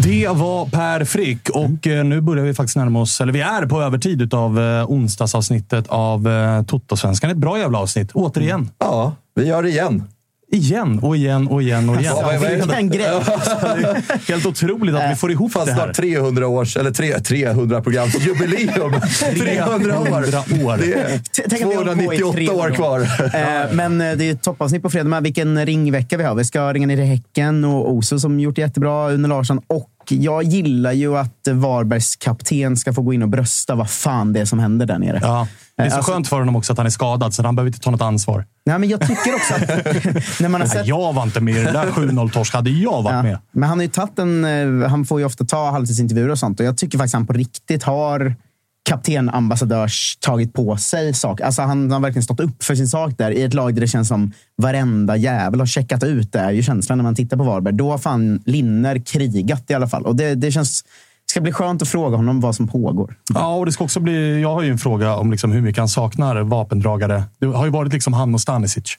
Det 0.05 0.27
var 0.27 0.65
Per 0.65 1.05
Frick 1.05 1.49
och 1.49 1.87
eh, 1.87 2.03
nu 2.03 2.21
börjar 2.21 2.45
vi 2.45 2.53
faktiskt 2.53 2.77
närma 2.77 3.01
oss, 3.01 3.21
eller 3.21 3.33
vi 3.33 3.41
är 3.41 3.65
på 3.65 3.81
övertid 3.81 4.33
av 4.33 4.59
eh, 4.59 4.91
onsdagsavsnittet 4.91 5.87
av 5.87 6.27
eh, 6.27 6.63
Toto-svenskan. 6.63 7.31
Ett 7.31 7.37
bra 7.37 7.59
jävla 7.59 7.79
avsnitt. 7.79 8.11
Återigen. 8.13 8.59
Mm. 8.59 8.69
Ja, 8.77 9.15
vi 9.35 9.47
gör 9.47 9.63
det 9.63 9.69
igen. 9.69 10.03
Igen 10.51 10.99
och 10.99 11.15
igen 11.17 11.47
och 11.47 11.61
igen 11.61 11.89
och 11.89 11.95
igen. 12.01 12.13
Ja, 12.17 12.21
vad- 12.25 12.39
vad 12.41 12.49
är 12.51 12.67
det? 12.67 12.73
En 12.75 12.89
grej. 12.89 13.07
Helt 14.27 14.45
otroligt 14.45 14.95
att 14.95 15.11
vi 15.11 15.15
får 15.15 15.31
ihop 15.31 15.51
Fan, 15.51 15.65
det 15.65 15.71
här. 15.73 15.83
snart 15.83 15.95
300 15.95 16.47
års, 16.47 16.77
eller 16.77 16.91
tre, 16.91 17.19
300 17.19 17.81
programs 17.81 18.25
jubileum. 18.25 18.93
300 19.19 19.99
år. 19.99 20.05
300 20.05 20.39
år. 20.65 20.77
Det 20.77 20.93
är 20.93 21.21
Tänk 21.49 21.61
att 21.61 21.69
vi 21.69 21.75
har 21.75 21.85
hållit 21.85 22.05
på 22.07 22.13
i 22.13 22.17
298 22.17 22.53
år 22.53 22.69
300 22.69 22.75
kvar. 22.75 23.01
Eh, 23.69 23.73
Men 23.73 24.01
eh, 24.01 24.11
det 24.17 24.29
är 24.29 24.35
toppavsnitt 24.35 24.81
på 24.81 24.89
fredag. 24.89 25.09
Men 25.09 25.23
vilken 25.23 25.65
ringvecka 25.65 26.17
vi 26.17 26.23
har. 26.23 26.35
Vi 26.35 26.45
ska 26.45 26.73
ringa 26.73 26.87
ner 26.87 26.97
i 26.97 27.05
Häcken 27.05 27.65
och 27.65 27.91
Oso 27.93 28.19
som 28.19 28.39
gjort 28.39 28.55
det 28.55 28.61
jättebra. 28.61 29.11
Une 29.11 29.27
Larsson. 29.27 29.61
Och 29.67 29.89
jag 30.09 30.43
gillar 30.43 30.91
ju 30.91 31.17
att 31.17 31.47
Varbergs 31.51 32.15
kapten 32.15 32.77
ska 32.77 32.93
få 32.93 33.01
gå 33.01 33.13
in 33.13 33.23
och 33.23 33.29
brösta 33.29 33.75
vad 33.75 33.89
fan 33.89 34.33
det 34.33 34.39
är 34.41 34.45
som 34.45 34.59
händer 34.59 34.85
där 34.85 34.97
nere. 34.99 35.19
Ja, 35.23 35.47
det 35.77 35.83
är 35.83 35.89
så 35.89 35.95
Alltså- 35.95 36.11
skönt 36.11 36.27
för 36.27 36.39
honom 36.39 36.55
också 36.55 36.71
att 36.73 36.77
han 36.77 36.85
är 36.85 36.91
skadad, 36.91 37.33
så 37.33 37.43
han 37.43 37.55
behöver 37.55 37.67
inte 37.69 37.79
ta 37.79 37.91
något 37.91 38.01
ansvar. 38.01 38.45
Nej, 38.65 38.79
men 38.79 38.89
jag 38.89 39.01
tycker 39.01 39.35
också 39.35 39.53
att 39.53 39.61
när 40.39 40.49
man 40.49 40.61
har 40.61 40.67
Nej, 40.67 40.77
sett 40.77 40.87
jag 40.87 41.13
var 41.13 41.23
inte 41.23 41.41
med 41.41 41.55
i 41.55 41.63
det 41.63 41.71
där 41.71 41.85
7-0-torsk. 41.87 42.53
Hade 42.53 42.69
jag 42.69 43.01
varit 43.03 43.15
Ja, 43.15 43.23
med. 43.23 43.37
Men 43.51 43.69
han 43.69 43.77
har 43.79 43.83
ju 43.83 43.89
en... 44.17 44.81
eh, 44.83 44.89
Han 44.89 45.05
får 45.05 45.19
ju 45.19 45.25
ofta 45.25 45.45
ta 45.45 45.71
halvtidsintervjuer 45.71 46.29
och 46.29 46.39
sånt. 46.39 46.59
Och 46.59 46.65
jag 46.65 46.77
tycker 46.77 46.97
faktiskt 46.97 47.13
han 47.13 47.27
på 47.27 47.33
riktigt 47.33 47.83
har 47.83 48.35
kaptenambassadörs 48.89 50.17
tagit 50.19 50.53
på 50.53 50.77
sig 50.77 51.13
saker. 51.13 51.45
Alltså 51.45 51.61
han 51.61 51.91
har 51.91 51.99
verkligen 51.99 52.23
stått 52.23 52.39
upp 52.39 52.63
för 52.63 52.75
sin 52.75 52.87
sak 52.87 53.13
där 53.17 53.31
i 53.31 53.43
ett 53.43 53.53
lag 53.53 53.73
där 53.73 53.81
det 53.81 53.87
känns 53.87 54.07
som 54.07 54.31
varenda 54.57 55.17
jävel 55.17 55.59
har 55.59 55.67
checkat 55.67 56.03
ut. 56.03 56.31
Det 56.31 56.39
är 56.39 56.51
ju 56.51 56.63
känslan 56.63 56.97
när 56.97 57.03
man 57.03 57.15
tittar 57.15 57.37
på 57.37 57.43
Varberg. 57.43 57.73
Då 57.73 57.91
har 57.91 57.97
fan 57.97 58.41
Linner 58.45 58.99
krigat 59.05 59.63
i 59.71 59.73
alla 59.73 59.87
fall. 59.87 60.05
Och 60.05 60.15
det, 60.15 60.35
det 60.35 60.51
känns... 60.51 60.83
Det 61.35 61.37
ska 61.37 61.43
bli 61.43 61.51
skönt 61.51 61.81
att 61.81 61.87
fråga 61.87 62.17
honom 62.17 62.39
vad 62.39 62.55
som 62.55 62.67
pågår. 62.67 63.15
Ja, 63.33 63.55
och 63.55 63.65
det 63.65 63.71
ska 63.71 63.83
också 63.83 63.99
bli... 63.99 64.41
Jag 64.41 64.53
har 64.53 64.61
ju 64.61 64.71
en 64.71 64.77
fråga 64.77 65.15
om 65.15 65.31
liksom 65.31 65.51
hur 65.51 65.61
mycket 65.61 65.79
han 65.79 65.89
saknar 65.89 66.41
vapendragare. 66.41 67.23
Det 67.39 67.45
har 67.45 67.65
ju 67.65 67.71
varit 67.71 67.93
liksom 67.93 68.13
han 68.13 68.33
och 68.33 68.41
Stanisic 68.41 68.97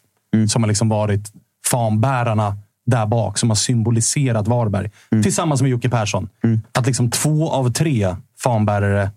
som 0.48 0.62
har 0.62 0.68
liksom 0.68 0.88
varit 0.88 1.32
fanbärarna 1.66 2.56
där 2.86 3.06
bak, 3.06 3.38
som 3.38 3.50
har 3.50 3.56
symboliserat 3.56 4.48
Varberg. 4.48 4.90
Tillsammans 5.22 5.62
med 5.62 5.70
Jocke 5.70 5.88
Persson. 5.88 6.28
Att 6.72 6.86
liksom 6.86 7.10
två 7.10 7.50
av 7.50 7.72
tre 7.72 8.16
fanbärare 8.38 9.10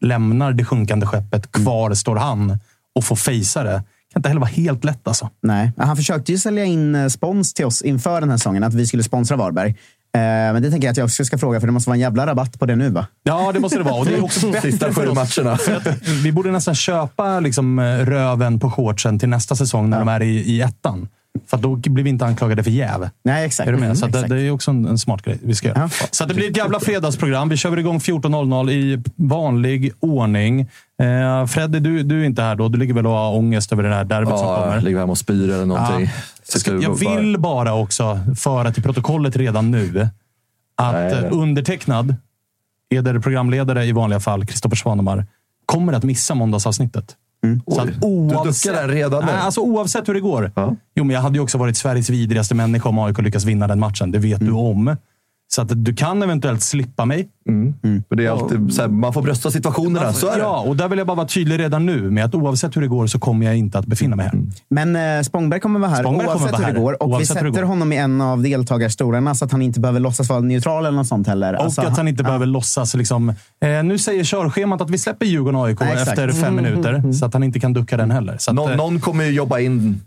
lämnar 0.00 0.52
det 0.52 0.64
sjunkande 0.64 1.06
skeppet. 1.06 1.52
Kvar 1.52 1.94
står 1.94 2.16
han 2.16 2.58
och 2.94 3.04
får 3.04 3.16
fejsa 3.16 3.62
det. 3.62 3.82
kan 4.12 4.20
inte 4.20 4.28
heller 4.28 4.40
vara 4.40 4.50
helt 4.50 4.84
lätt 4.84 5.08
alltså. 5.08 5.30
Nej, 5.40 5.72
han 5.76 5.96
försökte 5.96 6.32
ju 6.32 6.38
sälja 6.38 6.64
in 6.64 6.94
eh, 6.94 7.08
spons 7.08 7.54
till 7.54 7.64
oss 7.64 7.82
inför 7.82 8.20
den 8.20 8.30
här 8.30 8.36
säsongen. 8.36 8.64
Att 8.64 8.74
vi 8.74 8.86
skulle 8.86 9.02
sponsra 9.02 9.36
Varberg. 9.36 9.76
Eh, 10.14 10.20
Men 10.52 10.62
det 10.62 10.70
tänker 10.70 10.86
jag 10.88 10.92
att 10.92 10.96
jag 10.96 11.04
också 11.04 11.24
ska 11.24 11.38
fråga, 11.38 11.60
för 11.60 11.66
det 11.66 11.72
måste 11.72 11.90
vara 11.90 11.94
en 11.96 12.00
jävla 12.00 12.26
rabatt 12.26 12.58
på 12.58 12.66
det 12.66 12.76
nu 12.76 12.90
va? 12.90 13.06
Ja, 13.22 13.52
det 13.52 13.60
måste 13.60 13.78
det 13.78 13.84
vara. 13.84 13.94
Och 13.94 14.06
det 14.06 14.14
är 14.14 14.24
också 14.24 14.46
bättre 14.50 14.70
Sista 14.70 14.94
sju 14.94 15.06
matcherna. 15.06 15.58
Vi 16.22 16.32
borde 16.32 16.50
nästan 16.50 16.74
köpa 16.74 17.40
liksom, 17.40 17.78
eh, 17.78 17.84
röven 17.84 18.60
på 18.60 18.70
shortsen 18.70 19.18
till 19.18 19.28
nästa 19.28 19.56
säsong 19.56 19.90
när 19.90 19.98
de 19.98 20.08
är 20.08 20.22
i, 20.22 20.36
i 20.38 20.60
ettan. 20.60 21.08
För 21.46 21.56
att 21.56 21.62
då 21.62 21.76
blir 21.76 22.04
vi 22.04 22.10
inte 22.10 22.26
anklagade 22.26 22.62
för 22.64 22.70
jäv. 22.70 23.08
Nej, 23.24 23.46
exakt. 23.46 23.68
Är 23.68 23.72
du 23.72 23.78
med? 23.78 23.84
Mm, 23.86 23.96
Så 23.96 24.06
det, 24.06 24.10
exakt. 24.10 24.28
det 24.30 24.40
är 24.42 24.50
också 24.50 24.70
en, 24.70 24.86
en 24.86 24.98
smart 24.98 25.22
grej 25.22 25.38
vi 25.42 25.54
ska 25.54 25.68
göra. 25.68 25.78
Ja. 26.00 26.06
Så 26.10 26.24
att 26.24 26.28
det 26.28 26.34
blir 26.34 26.50
ett 26.50 26.56
jävla 26.56 26.80
fredagsprogram. 26.80 27.48
Vi 27.48 27.56
kör 27.56 27.78
igång 27.78 27.98
14.00 27.98 28.70
i 28.70 29.02
vanlig 29.16 29.92
ordning. 30.00 30.60
Eh, 31.02 31.46
Freddy, 31.46 31.80
du, 31.80 32.02
du 32.02 32.20
är 32.20 32.24
inte 32.24 32.42
här 32.42 32.54
då. 32.56 32.68
Du 32.68 32.78
ligger 32.78 32.94
väl 32.94 33.06
och 33.06 33.12
har 33.12 33.34
ångest 33.36 33.72
över 33.72 33.82
det 33.82 33.94
här 33.94 34.04
derbyt 34.04 34.28
som 34.38 34.48
Ja, 34.48 34.64
kommer? 34.64 34.80
ligger 34.80 34.98
hemma 34.98 35.12
och 35.12 35.18
spyr 35.18 35.50
eller 35.50 35.66
någonting. 35.66 36.10
Ja. 36.52 36.58
Ska, 36.58 36.72
jag 36.74 36.98
vill 36.98 37.38
bara 37.38 37.74
också 37.74 38.20
föra 38.36 38.72
till 38.72 38.82
protokollet 38.82 39.36
redan 39.36 39.70
nu 39.70 40.08
att 40.76 40.92
Nej, 40.94 41.12
eh, 41.12 41.20
nej. 41.20 41.30
undertecknad, 41.30 42.14
eder 42.94 43.18
programledare 43.18 43.84
i 43.84 43.92
vanliga 43.92 44.20
fall, 44.20 44.46
Kristoffer 44.46 44.76
Svanemar, 44.76 45.26
kommer 45.66 45.92
att 45.92 46.02
missa 46.04 46.34
måndagsavsnittet. 46.34 47.16
Så 47.66 47.80
att 47.80 47.88
Oj, 48.00 48.28
du 48.28 48.34
duckar 48.34 48.72
där 48.72 48.88
redan 48.88 49.24
nu? 49.24 49.32
Nej, 49.32 49.40
alltså 49.40 49.60
oavsett 49.60 50.08
hur 50.08 50.14
det 50.14 50.20
går. 50.20 50.52
Ja. 50.54 50.76
Jo, 50.94 51.04
men 51.04 51.14
jag 51.14 51.20
hade 51.22 51.34
ju 51.34 51.40
också 51.42 51.58
varit 51.58 51.76
Sveriges 51.76 52.10
vidrigaste 52.10 52.54
människa 52.54 52.88
om 52.88 52.98
AIK 52.98 53.18
lyckas 53.18 53.44
vinna 53.44 53.66
den 53.66 53.80
matchen. 53.80 54.10
Det 54.10 54.18
vet 54.18 54.40
du 54.40 54.52
om. 54.52 54.96
Så 55.54 55.62
att 55.62 55.84
du 55.84 55.94
kan 55.94 56.22
eventuellt 56.22 56.62
slippa 56.62 57.04
mig. 57.04 57.28
Men 57.44 58.04
det 58.08 58.26
är 58.26 58.30
alltid 58.30 58.74
så 58.74 58.82
här, 58.82 58.88
man 58.88 59.12
får 59.12 59.22
brösta 59.22 59.50
situationerna. 59.50 60.12
Så 60.12 60.28
är 60.28 60.36
det. 60.36 60.38
Ja, 60.38 60.60
och 60.60 60.76
där 60.76 60.88
vill 60.88 60.98
jag 60.98 61.06
bara 61.06 61.14
vara 61.16 61.26
tydlig 61.26 61.58
redan 61.58 61.86
nu 61.86 62.10
med 62.10 62.24
att 62.24 62.34
oavsett 62.34 62.76
hur 62.76 62.80
det 62.80 62.88
går 62.88 63.06
så 63.06 63.18
kommer 63.18 63.46
jag 63.46 63.56
inte 63.56 63.78
att 63.78 63.86
befinna 63.86 64.16
mig 64.16 64.26
här. 64.26 64.40
Men 64.68 64.96
eh, 65.18 65.22
Spångberg 65.22 65.60
kommer 65.60 65.80
vara 65.80 65.90
här 65.90 66.02
Spångberg 66.02 66.26
kommer 66.26 66.40
oavsett 66.40 66.52
vara 66.52 66.66
hur 66.66 66.72
det 66.72 66.78
här, 66.78 66.84
går. 66.84 67.02
Och 67.02 67.08
vi 67.08 67.12
oavsett 67.14 67.36
hur 67.36 67.44
det 67.46 67.52
sätter 67.52 67.62
honom 67.62 67.92
i 67.92 67.96
en 67.96 68.20
av 68.20 68.42
deltagarstolarna 68.42 69.34
så 69.34 69.44
att 69.44 69.52
han 69.52 69.62
inte 69.62 69.80
behöver 69.80 70.00
låtsas 70.00 70.28
vara 70.28 70.40
neutral 70.40 70.86
eller 70.86 70.96
något 70.96 71.06
sånt 71.06 71.26
heller. 71.26 71.54
Och 71.54 71.64
Alltså, 71.64 71.80
att 71.80 71.96
han 71.96 72.08
inte 72.08 72.22
behöver 72.22 72.46
låtsas. 72.46 72.94
Liksom, 72.94 73.28
eh, 73.28 73.82
nu 73.84 73.98
säger 73.98 74.24
körschemat 74.24 74.80
att 74.80 74.90
vi 74.90 74.98
släpper 74.98 75.26
Djurgården 75.26 75.60
och 75.60 75.66
AIK 75.66 75.80
efter 75.80 76.32
fem 76.32 76.56
minuter. 76.56 77.12
Så 77.12 77.26
att 77.26 77.32
han 77.32 77.42
inte 77.42 77.60
kan 77.60 77.72
ducka 77.72 77.96
den 77.96 78.10
heller. 78.10 78.36
Så 78.38 78.50
att, 78.50 78.54
Någon, 78.54 78.70
eh, 78.70 78.76
någon 78.76 79.00
kommer 79.00 79.24
ju 79.24 79.30
jobba 79.30 79.58
in 79.58 80.00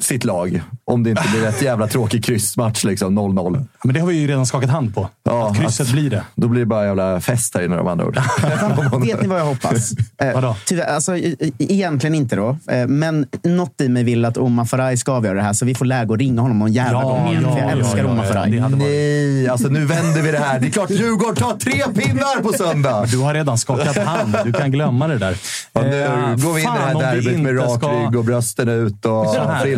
sitt 0.00 0.24
lag. 0.24 0.62
Om 0.86 1.02
det 1.02 1.10
inte 1.10 1.22
blir 1.32 1.46
ett 1.46 1.62
jävla 1.62 1.86
tråkig 1.86 2.24
kryssmatch. 2.24 2.84
Liksom, 2.84 3.18
0-0. 3.18 3.64
Men 3.84 3.94
det 3.94 4.00
har 4.00 4.06
vi 4.06 4.14
ju 4.14 4.26
redan 4.26 4.46
skakat 4.46 4.70
hand 4.70 4.94
på. 4.94 5.08
Ja, 5.24 5.48
att 5.50 5.56
krysset 5.58 5.86
att- 5.86 5.92
blir 5.92 6.10
det. 6.10 6.22
Då 6.34 6.48
blir 6.48 6.60
det 6.60 6.66
bara 6.66 6.86
jävla 6.86 7.20
fest 7.20 7.54
här 7.54 7.62
inne 7.64 7.76
med 7.82 7.88
andra 7.88 8.06
ord. 8.06 8.18
Vet 9.06 9.22
ni 9.22 9.28
vad 9.28 9.40
jag 9.40 9.44
hoppas? 9.44 9.92
Eh, 10.22 10.32
Vadå? 10.34 10.56
tyvärr, 10.66 10.94
alltså, 10.94 11.12
egentligen 11.58 12.14
inte 12.14 12.36
då. 12.36 12.56
Eh, 12.70 12.86
men 12.86 13.26
något 13.42 13.80
i 13.80 13.88
mig 13.88 14.04
vill 14.04 14.24
att 14.24 14.36
Omar 14.38 14.64
Faraj 14.64 14.96
ska 14.96 15.12
avgöra 15.12 15.34
det 15.34 15.42
här, 15.42 15.52
så 15.52 15.64
vi 15.66 15.74
får 15.74 15.84
läge 15.84 16.12
att 16.14 16.18
ringa 16.20 16.42
honom 16.42 16.58
någon 16.58 16.72
jävla 16.72 17.00
Ja, 17.02 17.08
gång 17.08 17.28
igen. 17.28 17.42
ja, 17.46 17.58
jag 17.58 17.66
ja, 17.68 17.70
älskar 17.72 17.98
ja, 17.98 18.04
Omar 18.10 18.24
Faraj. 18.24 18.58
varit- 18.60 18.78
Nej, 18.78 19.48
alltså 19.48 19.68
nu 19.68 19.84
vänder 19.86 20.22
vi 20.22 20.30
det 20.30 20.38
här. 20.38 20.60
Det 20.60 20.66
är 20.66 20.70
klart 20.70 20.90
Djurgården 20.90 21.36
tar 21.36 21.56
tre 21.56 21.72
pinnar 21.72 22.42
på 22.42 22.52
söndag. 22.52 23.06
Du 23.10 23.18
har 23.18 23.34
redan 23.34 23.58
skakat 23.58 23.96
hand. 23.96 24.36
Du 24.44 24.52
kan 24.52 24.70
glömma 24.72 25.08
det 25.08 25.18
där. 25.18 25.36
Ja, 25.72 25.82
nu 25.82 26.02
Eh, 26.02 26.08
går 26.36 26.52
vi 26.54 26.60
in 26.62 26.68
i 26.68 26.70
det 26.78 26.84
här 26.84 26.94
derbyt 27.14 27.40
med 27.40 27.58
rak 27.58 27.78
ska- 27.78 27.88
rygg 27.92 28.16
och 28.16 28.24
brösten 28.24 28.68
ut 28.68 29.06
och 29.06 29.34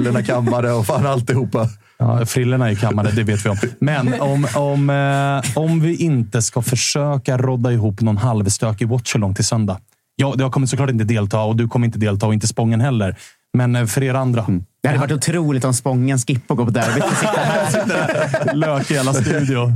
frillorna 0.07 0.23
kammade 0.23 0.73
och 0.73 0.87
fan 0.87 1.07
alltihopa. 1.07 1.69
Ja, 1.99 2.27
frillorna 2.27 2.71
är 2.71 2.75
kammade, 2.75 3.11
det 3.11 3.23
vet 3.23 3.47
vi 3.47 3.51
om. 3.51 3.57
Men 3.79 4.21
om, 4.21 4.47
om, 4.55 4.91
eh, 4.91 5.59
om 5.59 5.81
vi 5.81 5.97
inte 5.97 6.43
ska 6.43 6.63
försöka 6.63 7.39
rodda 7.39 7.73
ihop 7.73 8.01
någon 8.01 8.17
halvstökig 8.17 8.89
watchalong 8.89 9.35
till 9.35 9.45
söndag. 9.45 9.81
Jag, 10.17 10.41
jag 10.41 10.53
kommer 10.53 10.67
såklart 10.67 10.91
inte 10.91 11.05
delta 11.05 11.41
och 11.41 11.57
du 11.57 11.69
kommer 11.69 11.87
inte 11.87 11.99
delta 11.99 12.27
och 12.27 12.35
inte 12.35 12.47
Spången 12.47 12.81
heller. 12.81 13.17
Men 13.55 13.77
eh, 13.77 13.87
för 13.87 14.03
er 14.03 14.15
andra. 14.15 14.47
Det 14.83 14.89
hade 14.89 15.01
varit 15.01 15.13
otroligt 15.13 15.65
om 15.65 15.75
Spången 15.75 16.19
skippar 16.19 16.53
och 16.55 16.57
går 16.59 16.65
på 16.65 16.71
derbyt. 16.71 17.05
Lök 18.55 18.91
i 18.91 18.95
hela 18.95 19.13
studio. 19.13 19.73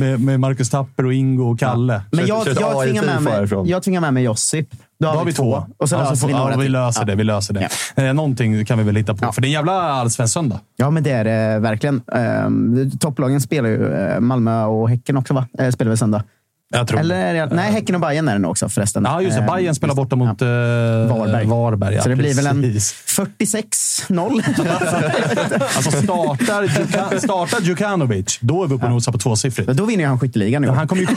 Med, 0.00 0.20
med 0.20 0.40
Marcus 0.40 0.70
Tapper 0.70 1.06
och 1.06 1.14
Ingo 1.14 1.50
och 1.52 1.58
Kalle. 1.58 2.02
Men 2.12 2.26
jag, 2.26 2.48
ett 2.48 2.60
jag, 2.60 2.82
tvingar 2.84 3.04
med 3.04 3.22
mig, 3.22 3.70
jag 3.70 3.82
tvingar 3.82 4.00
med 4.00 4.14
mig 4.14 4.22
Josip. 4.24 4.68
Då 5.00 5.08
har, 5.08 5.24
vi 5.24 5.32
två. 5.32 5.64
Och 5.78 5.88
så 5.88 5.94
Ja, 5.94 6.00
löser 6.00 6.16
får- 6.16 6.28
vi 6.28 6.34
några 6.34 6.50
ja, 6.52 6.56
vi 6.56 6.62
till. 6.64 6.72
löser 6.72 7.04
det. 7.04 7.14
Vi 7.14 7.24
löser 7.24 7.54
det. 7.54 7.68
Eh, 8.08 8.14
någonting 8.14 8.64
kan 8.64 8.78
vi 8.78 8.84
väl 8.84 8.96
hitta 8.96 9.14
på. 9.14 9.24
Ja. 9.24 9.32
För 9.32 9.40
det 9.42 9.46
är 9.46 9.48
en 9.48 9.52
jävla 9.52 9.72
allsvensk 9.72 10.34
söndag. 10.34 10.60
Ja, 10.76 10.90
men 10.90 11.02
det 11.02 11.10
är 11.10 11.24
det 11.24 11.58
verkligen. 11.58 12.02
Ehm, 12.12 12.90
topplagen 13.00 13.40
spelar 13.40 13.68
ju. 13.68 13.92
eh, 13.94 14.20
Malmö 14.20 14.64
och 14.64 14.90
Häcken 14.90 15.16
också, 15.16 15.34
va? 15.34 15.46
Eh, 15.58 15.70
spelar 15.70 15.88
väl 15.88 15.98
söndag? 15.98 16.22
Jag 16.70 16.88
tror. 16.88 17.00
Eller, 17.00 17.16
är 17.34 17.46
det- 17.46 17.54
nej, 17.54 17.72
Häcken 17.72 17.94
och 17.94 18.00
Bayern 18.00 18.28
är 18.28 18.32
det 18.32 18.38
nog 18.38 18.50
också 18.50 18.68
förresten. 18.68 19.02
Ja, 19.06 19.22
just 19.22 19.36
det. 19.36 19.42
Ehm, 19.42 19.46
Bayern 19.54 19.74
spelar 19.74 19.94
borta 19.94 20.16
mot 20.16 20.42
eh, 20.42 20.48
Varberg. 20.48 21.46
Varberg 21.46 21.94
ja, 21.94 22.02
så 22.02 22.08
det 22.08 22.16
blir 22.16 22.34
väl 22.34 22.46
en 22.46 22.62
precis. 22.62 22.94
46-0. 23.06 24.42
Alltså 25.76 25.90
startar, 25.90 26.62
Djuka, 26.62 27.20
startar 27.20 27.60
Djukanovic, 27.60 28.38
då 28.40 28.64
är 28.64 28.66
vi 28.68 28.74
uppe 28.74 28.84
och 28.84 28.90
nosar 28.92 29.12
på 29.12 29.18
tvåsiffrigt. 29.18 29.70
Då 29.72 29.84
vinner 29.84 30.06
han 30.06 30.20
skytteligan 30.20 30.64
i 30.64 30.68
år. 30.68 30.72
Han 30.72 30.88
kommer 30.88 31.02
ju, 31.02 31.08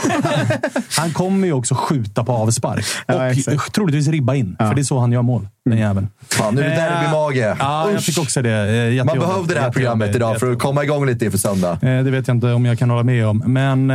han 0.97 1.13
kommer 1.13 1.47
ju 1.47 1.53
också 1.53 1.75
skjuta 1.75 2.23
på 2.23 2.31
avspark. 2.31 2.85
Ja, 3.07 3.29
och 3.55 3.73
troligtvis 3.73 4.07
ribba 4.07 4.35
in, 4.35 4.55
för 4.59 4.73
det 4.75 4.81
är 4.81 4.83
så 4.83 4.99
han 4.99 5.11
gör 5.11 5.21
mål. 5.21 5.47
Den 5.69 5.79
jäveln. 5.79 6.07
Fan, 6.29 6.55
nu 6.55 6.61
är 6.61 6.69
det 6.69 6.75
Eh, 6.75 7.01
derbymage. 7.01 7.55
Ja, 7.59 7.91
jag 7.91 8.03
tycker 8.03 8.21
också 8.21 8.41
det. 8.41 8.97
Eh, 8.97 9.05
Man 9.05 9.19
behövde 9.19 9.53
det 9.53 9.59
här 9.59 9.71
programmet 9.71 10.15
idag 10.15 10.39
för 10.39 10.51
att 10.51 10.59
komma 10.59 10.83
igång 10.83 11.05
lite 11.05 11.25
inför 11.25 11.37
söndag. 11.37 11.71
Eh, 11.71 12.03
Det 12.03 12.11
vet 12.11 12.27
jag 12.27 12.37
inte 12.37 12.51
om 12.53 12.65
jag 12.65 12.79
kan 12.79 12.89
hålla 12.89 13.03
med 13.03 13.27
om, 13.27 13.43
men 13.45 13.87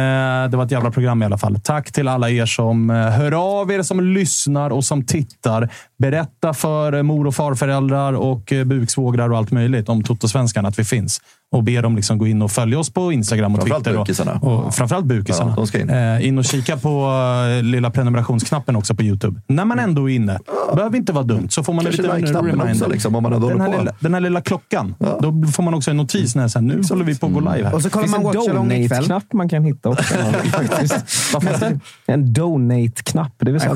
det 0.50 0.56
var 0.56 0.64
ett 0.64 0.70
jävla 0.70 0.90
program 0.90 1.22
i 1.22 1.24
alla 1.26 1.38
fall. 1.38 1.60
Tack 1.64 1.92
till 1.92 2.08
alla 2.08 2.30
er 2.30 2.46
som 2.46 2.90
hör 2.90 3.60
av 3.60 3.72
er, 3.72 3.82
som 3.82 4.00
lyssnar 4.00 4.70
och 4.70 4.84
som 4.84 5.06
tittar. 5.06 5.68
Berätta 5.98 6.54
för 6.54 7.02
mor 7.02 7.26
och 7.26 7.34
farföräldrar 7.34 8.12
och 8.12 8.52
buksvågrar 8.66 9.30
och 9.32 9.38
allt 9.38 9.50
möjligt 9.50 9.88
om 9.88 10.02
Totosvenskan 10.02 10.66
att 10.66 10.78
vi 10.78 10.84
finns. 10.84 11.20
Och 11.54 11.62
be 11.62 11.80
dem 11.80 11.96
liksom 11.96 12.18
gå 12.18 12.26
in 12.26 12.42
och 12.42 12.50
följa 12.50 12.78
oss 12.78 12.90
på 12.90 13.12
Instagram 13.12 13.54
och 13.54 13.60
Framförallt 13.60 13.84
Twitter. 13.84 13.98
Och, 13.98 14.06
bukisarna. 14.06 14.32
och 14.32 14.74
framförallt 14.74 15.06
bukisarna. 15.06 15.50
Ja, 15.50 15.56
de 15.56 15.66
ska 15.66 15.80
in. 15.80 15.90
Eh, 15.90 16.26
in 16.28 16.38
och 16.38 16.44
kika 16.44 16.76
på 16.76 17.10
eh, 17.58 17.62
lilla 17.62 17.90
prenumerationsknappen 17.90 18.76
också 18.76 18.94
på 18.94 19.02
YouTube. 19.02 19.40
När 19.46 19.64
man 19.64 19.78
ändå 19.78 20.10
är 20.10 20.14
inne. 20.14 20.38
behöver 20.74 20.96
inte 20.96 21.12
vara 21.12 21.24
dumt, 21.24 21.48
så 21.50 21.62
får 21.62 21.72
man 21.72 21.84
Kanske 21.84 22.02
en 22.02 22.20
liten 22.20 22.44
reminder. 22.44 22.72
också, 22.74 22.88
liksom, 22.88 23.14
om 23.14 23.22
man 23.22 23.32
den, 23.32 23.60
här 23.60 23.72
på. 23.72 23.78
lilla, 23.78 23.92
den 24.00 24.14
här 24.14 24.20
lilla 24.20 24.40
klockan. 24.40 24.94
Då 24.98 25.46
får 25.52 25.62
man 25.62 25.74
också 25.74 25.90
en 25.90 25.96
notis 25.96 26.34
när 26.34 26.48
så 26.48 26.58
här, 26.58 26.66
nu 26.66 26.82
håller 26.90 27.04
vi 27.04 27.18
på 27.18 27.26
att 27.26 27.32
gå 27.32 27.40
live 27.40 27.64
här. 27.68 27.74
Och 27.74 27.82
så 27.82 27.90
kollar 27.90 28.08
man 28.08 28.20
en 28.20 28.26
Watchalong 28.26 28.72
ikväll. 28.72 28.88
donate-knapp 28.88 29.32
man 29.32 29.48
kan 29.48 29.64
hitta 29.64 29.88
också. 29.88 30.14
En 32.06 32.32
donate-knapp. 32.32 33.32
Det 33.38 33.52
vill 33.52 33.60
säga 33.60 33.74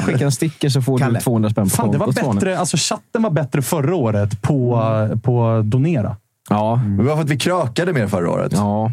skickar 0.00 0.24
en 0.24 0.32
sticker 0.32 0.68
så 0.68 0.82
får 0.82 0.98
Kalle. 0.98 1.18
du 1.18 1.22
200 1.22 1.50
spänn 1.50 1.64
på 1.64 1.70
Fan, 1.70 1.90
det 1.90 1.98
var 1.98 2.06
kontot. 2.06 2.34
Bättre, 2.34 2.58
alltså 2.58 2.76
chatten 2.76 3.22
var 3.22 3.30
bättre 3.30 3.62
förra 3.62 3.94
året 3.94 4.42
på, 4.42 4.80
på 5.22 5.62
donera. 5.64 6.16
Ja. 6.50 6.76
Men 6.76 6.96
det 6.96 7.02
var 7.04 7.14
för 7.16 7.22
att 7.22 7.30
vi 7.30 7.38
krökade 7.38 7.92
mer 7.92 8.06
förra 8.06 8.30
året. 8.30 8.52
Ja. 8.54 8.92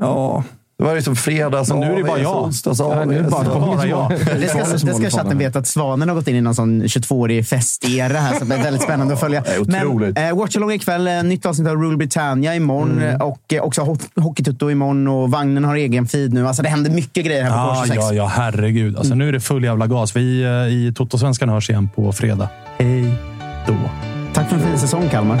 Ja, 0.00 0.44
Det 0.78 0.84
var 0.84 0.94
liksom 0.94 1.16
fredags 1.16 1.68
Men 1.70 1.80
nu 1.80 1.92
är 1.92 1.96
det 1.96 2.04
bara 2.04 2.18
jag. 2.18 2.42
onsdags 2.44 2.78
Ja, 2.80 3.04
nu 3.04 3.18
är 3.18 3.22
det 3.22 3.30
bara- 3.30 3.60
bara 3.60 3.86
jag. 3.86 4.10
Det 4.40 4.48
ska, 4.48 4.86
det 4.86 4.94
ska 4.94 5.10
chatten 5.18 5.38
veta 5.38 5.58
att 5.58 5.66
Svanen 5.66 6.08
har 6.08 6.16
gått 6.16 6.28
in 6.28 6.36
i 6.36 6.40
någon 6.40 6.54
sån 6.54 6.82
22-årig 6.82 7.46
festera 7.48 8.18
här, 8.18 8.38
så 8.38 8.44
det 8.44 8.54
är 8.54 8.62
väldigt 8.62 8.82
spännande 8.82 9.14
att 9.14 9.20
följa. 9.20 9.44
Men 9.66 10.16
eh, 10.16 10.36
Watchalong 10.36 10.72
ikväll, 10.72 11.06
eh, 11.08 11.22
nytt 11.22 11.46
avsnitt 11.46 11.68
av 11.68 11.76
Rule 11.76 11.96
Britannia 11.96 12.54
imorgon 12.54 12.92
Mm. 12.92 13.08
eh, 13.14 13.22
och 13.22 13.52
eh, 13.52 13.62
också 13.62 13.82
ho- 13.82 14.20
Hockeytutto 14.20 14.70
imorgon 14.70 15.08
och 15.08 15.30
vagnen 15.30 15.64
har 15.64 15.76
egen 15.76 16.06
feed 16.06 16.32
nu. 16.32 16.48
Alltså 16.48 16.62
det 16.62 16.68
händer 16.68 16.90
mycket 16.90 17.24
grejer 17.26 17.44
här 17.44 17.68
på 17.68 17.74
26. 17.86 17.96
ja, 18.02 18.12
ja, 18.12 18.26
herregud. 18.26 18.96
Alltså, 18.98 19.14
Nu 19.14 19.28
är 19.28 19.32
det 19.32 19.40
full 19.40 19.64
jävla 19.64 19.86
gas. 19.86 20.16
Vi 20.16 20.42
eh, 20.42 20.48
i 20.50 20.92
Totosvenskan 20.96 21.48
hörs 21.48 21.70
igen 21.70 21.88
på 21.94 22.12
fredag. 22.12 22.48
Hej 22.78 23.14
då. 23.66 23.74
Tack 24.34 24.48
för 24.48 24.56
en 24.56 24.62
fin 24.62 24.78
säsong, 24.78 25.08
Kalmar. 25.10 25.40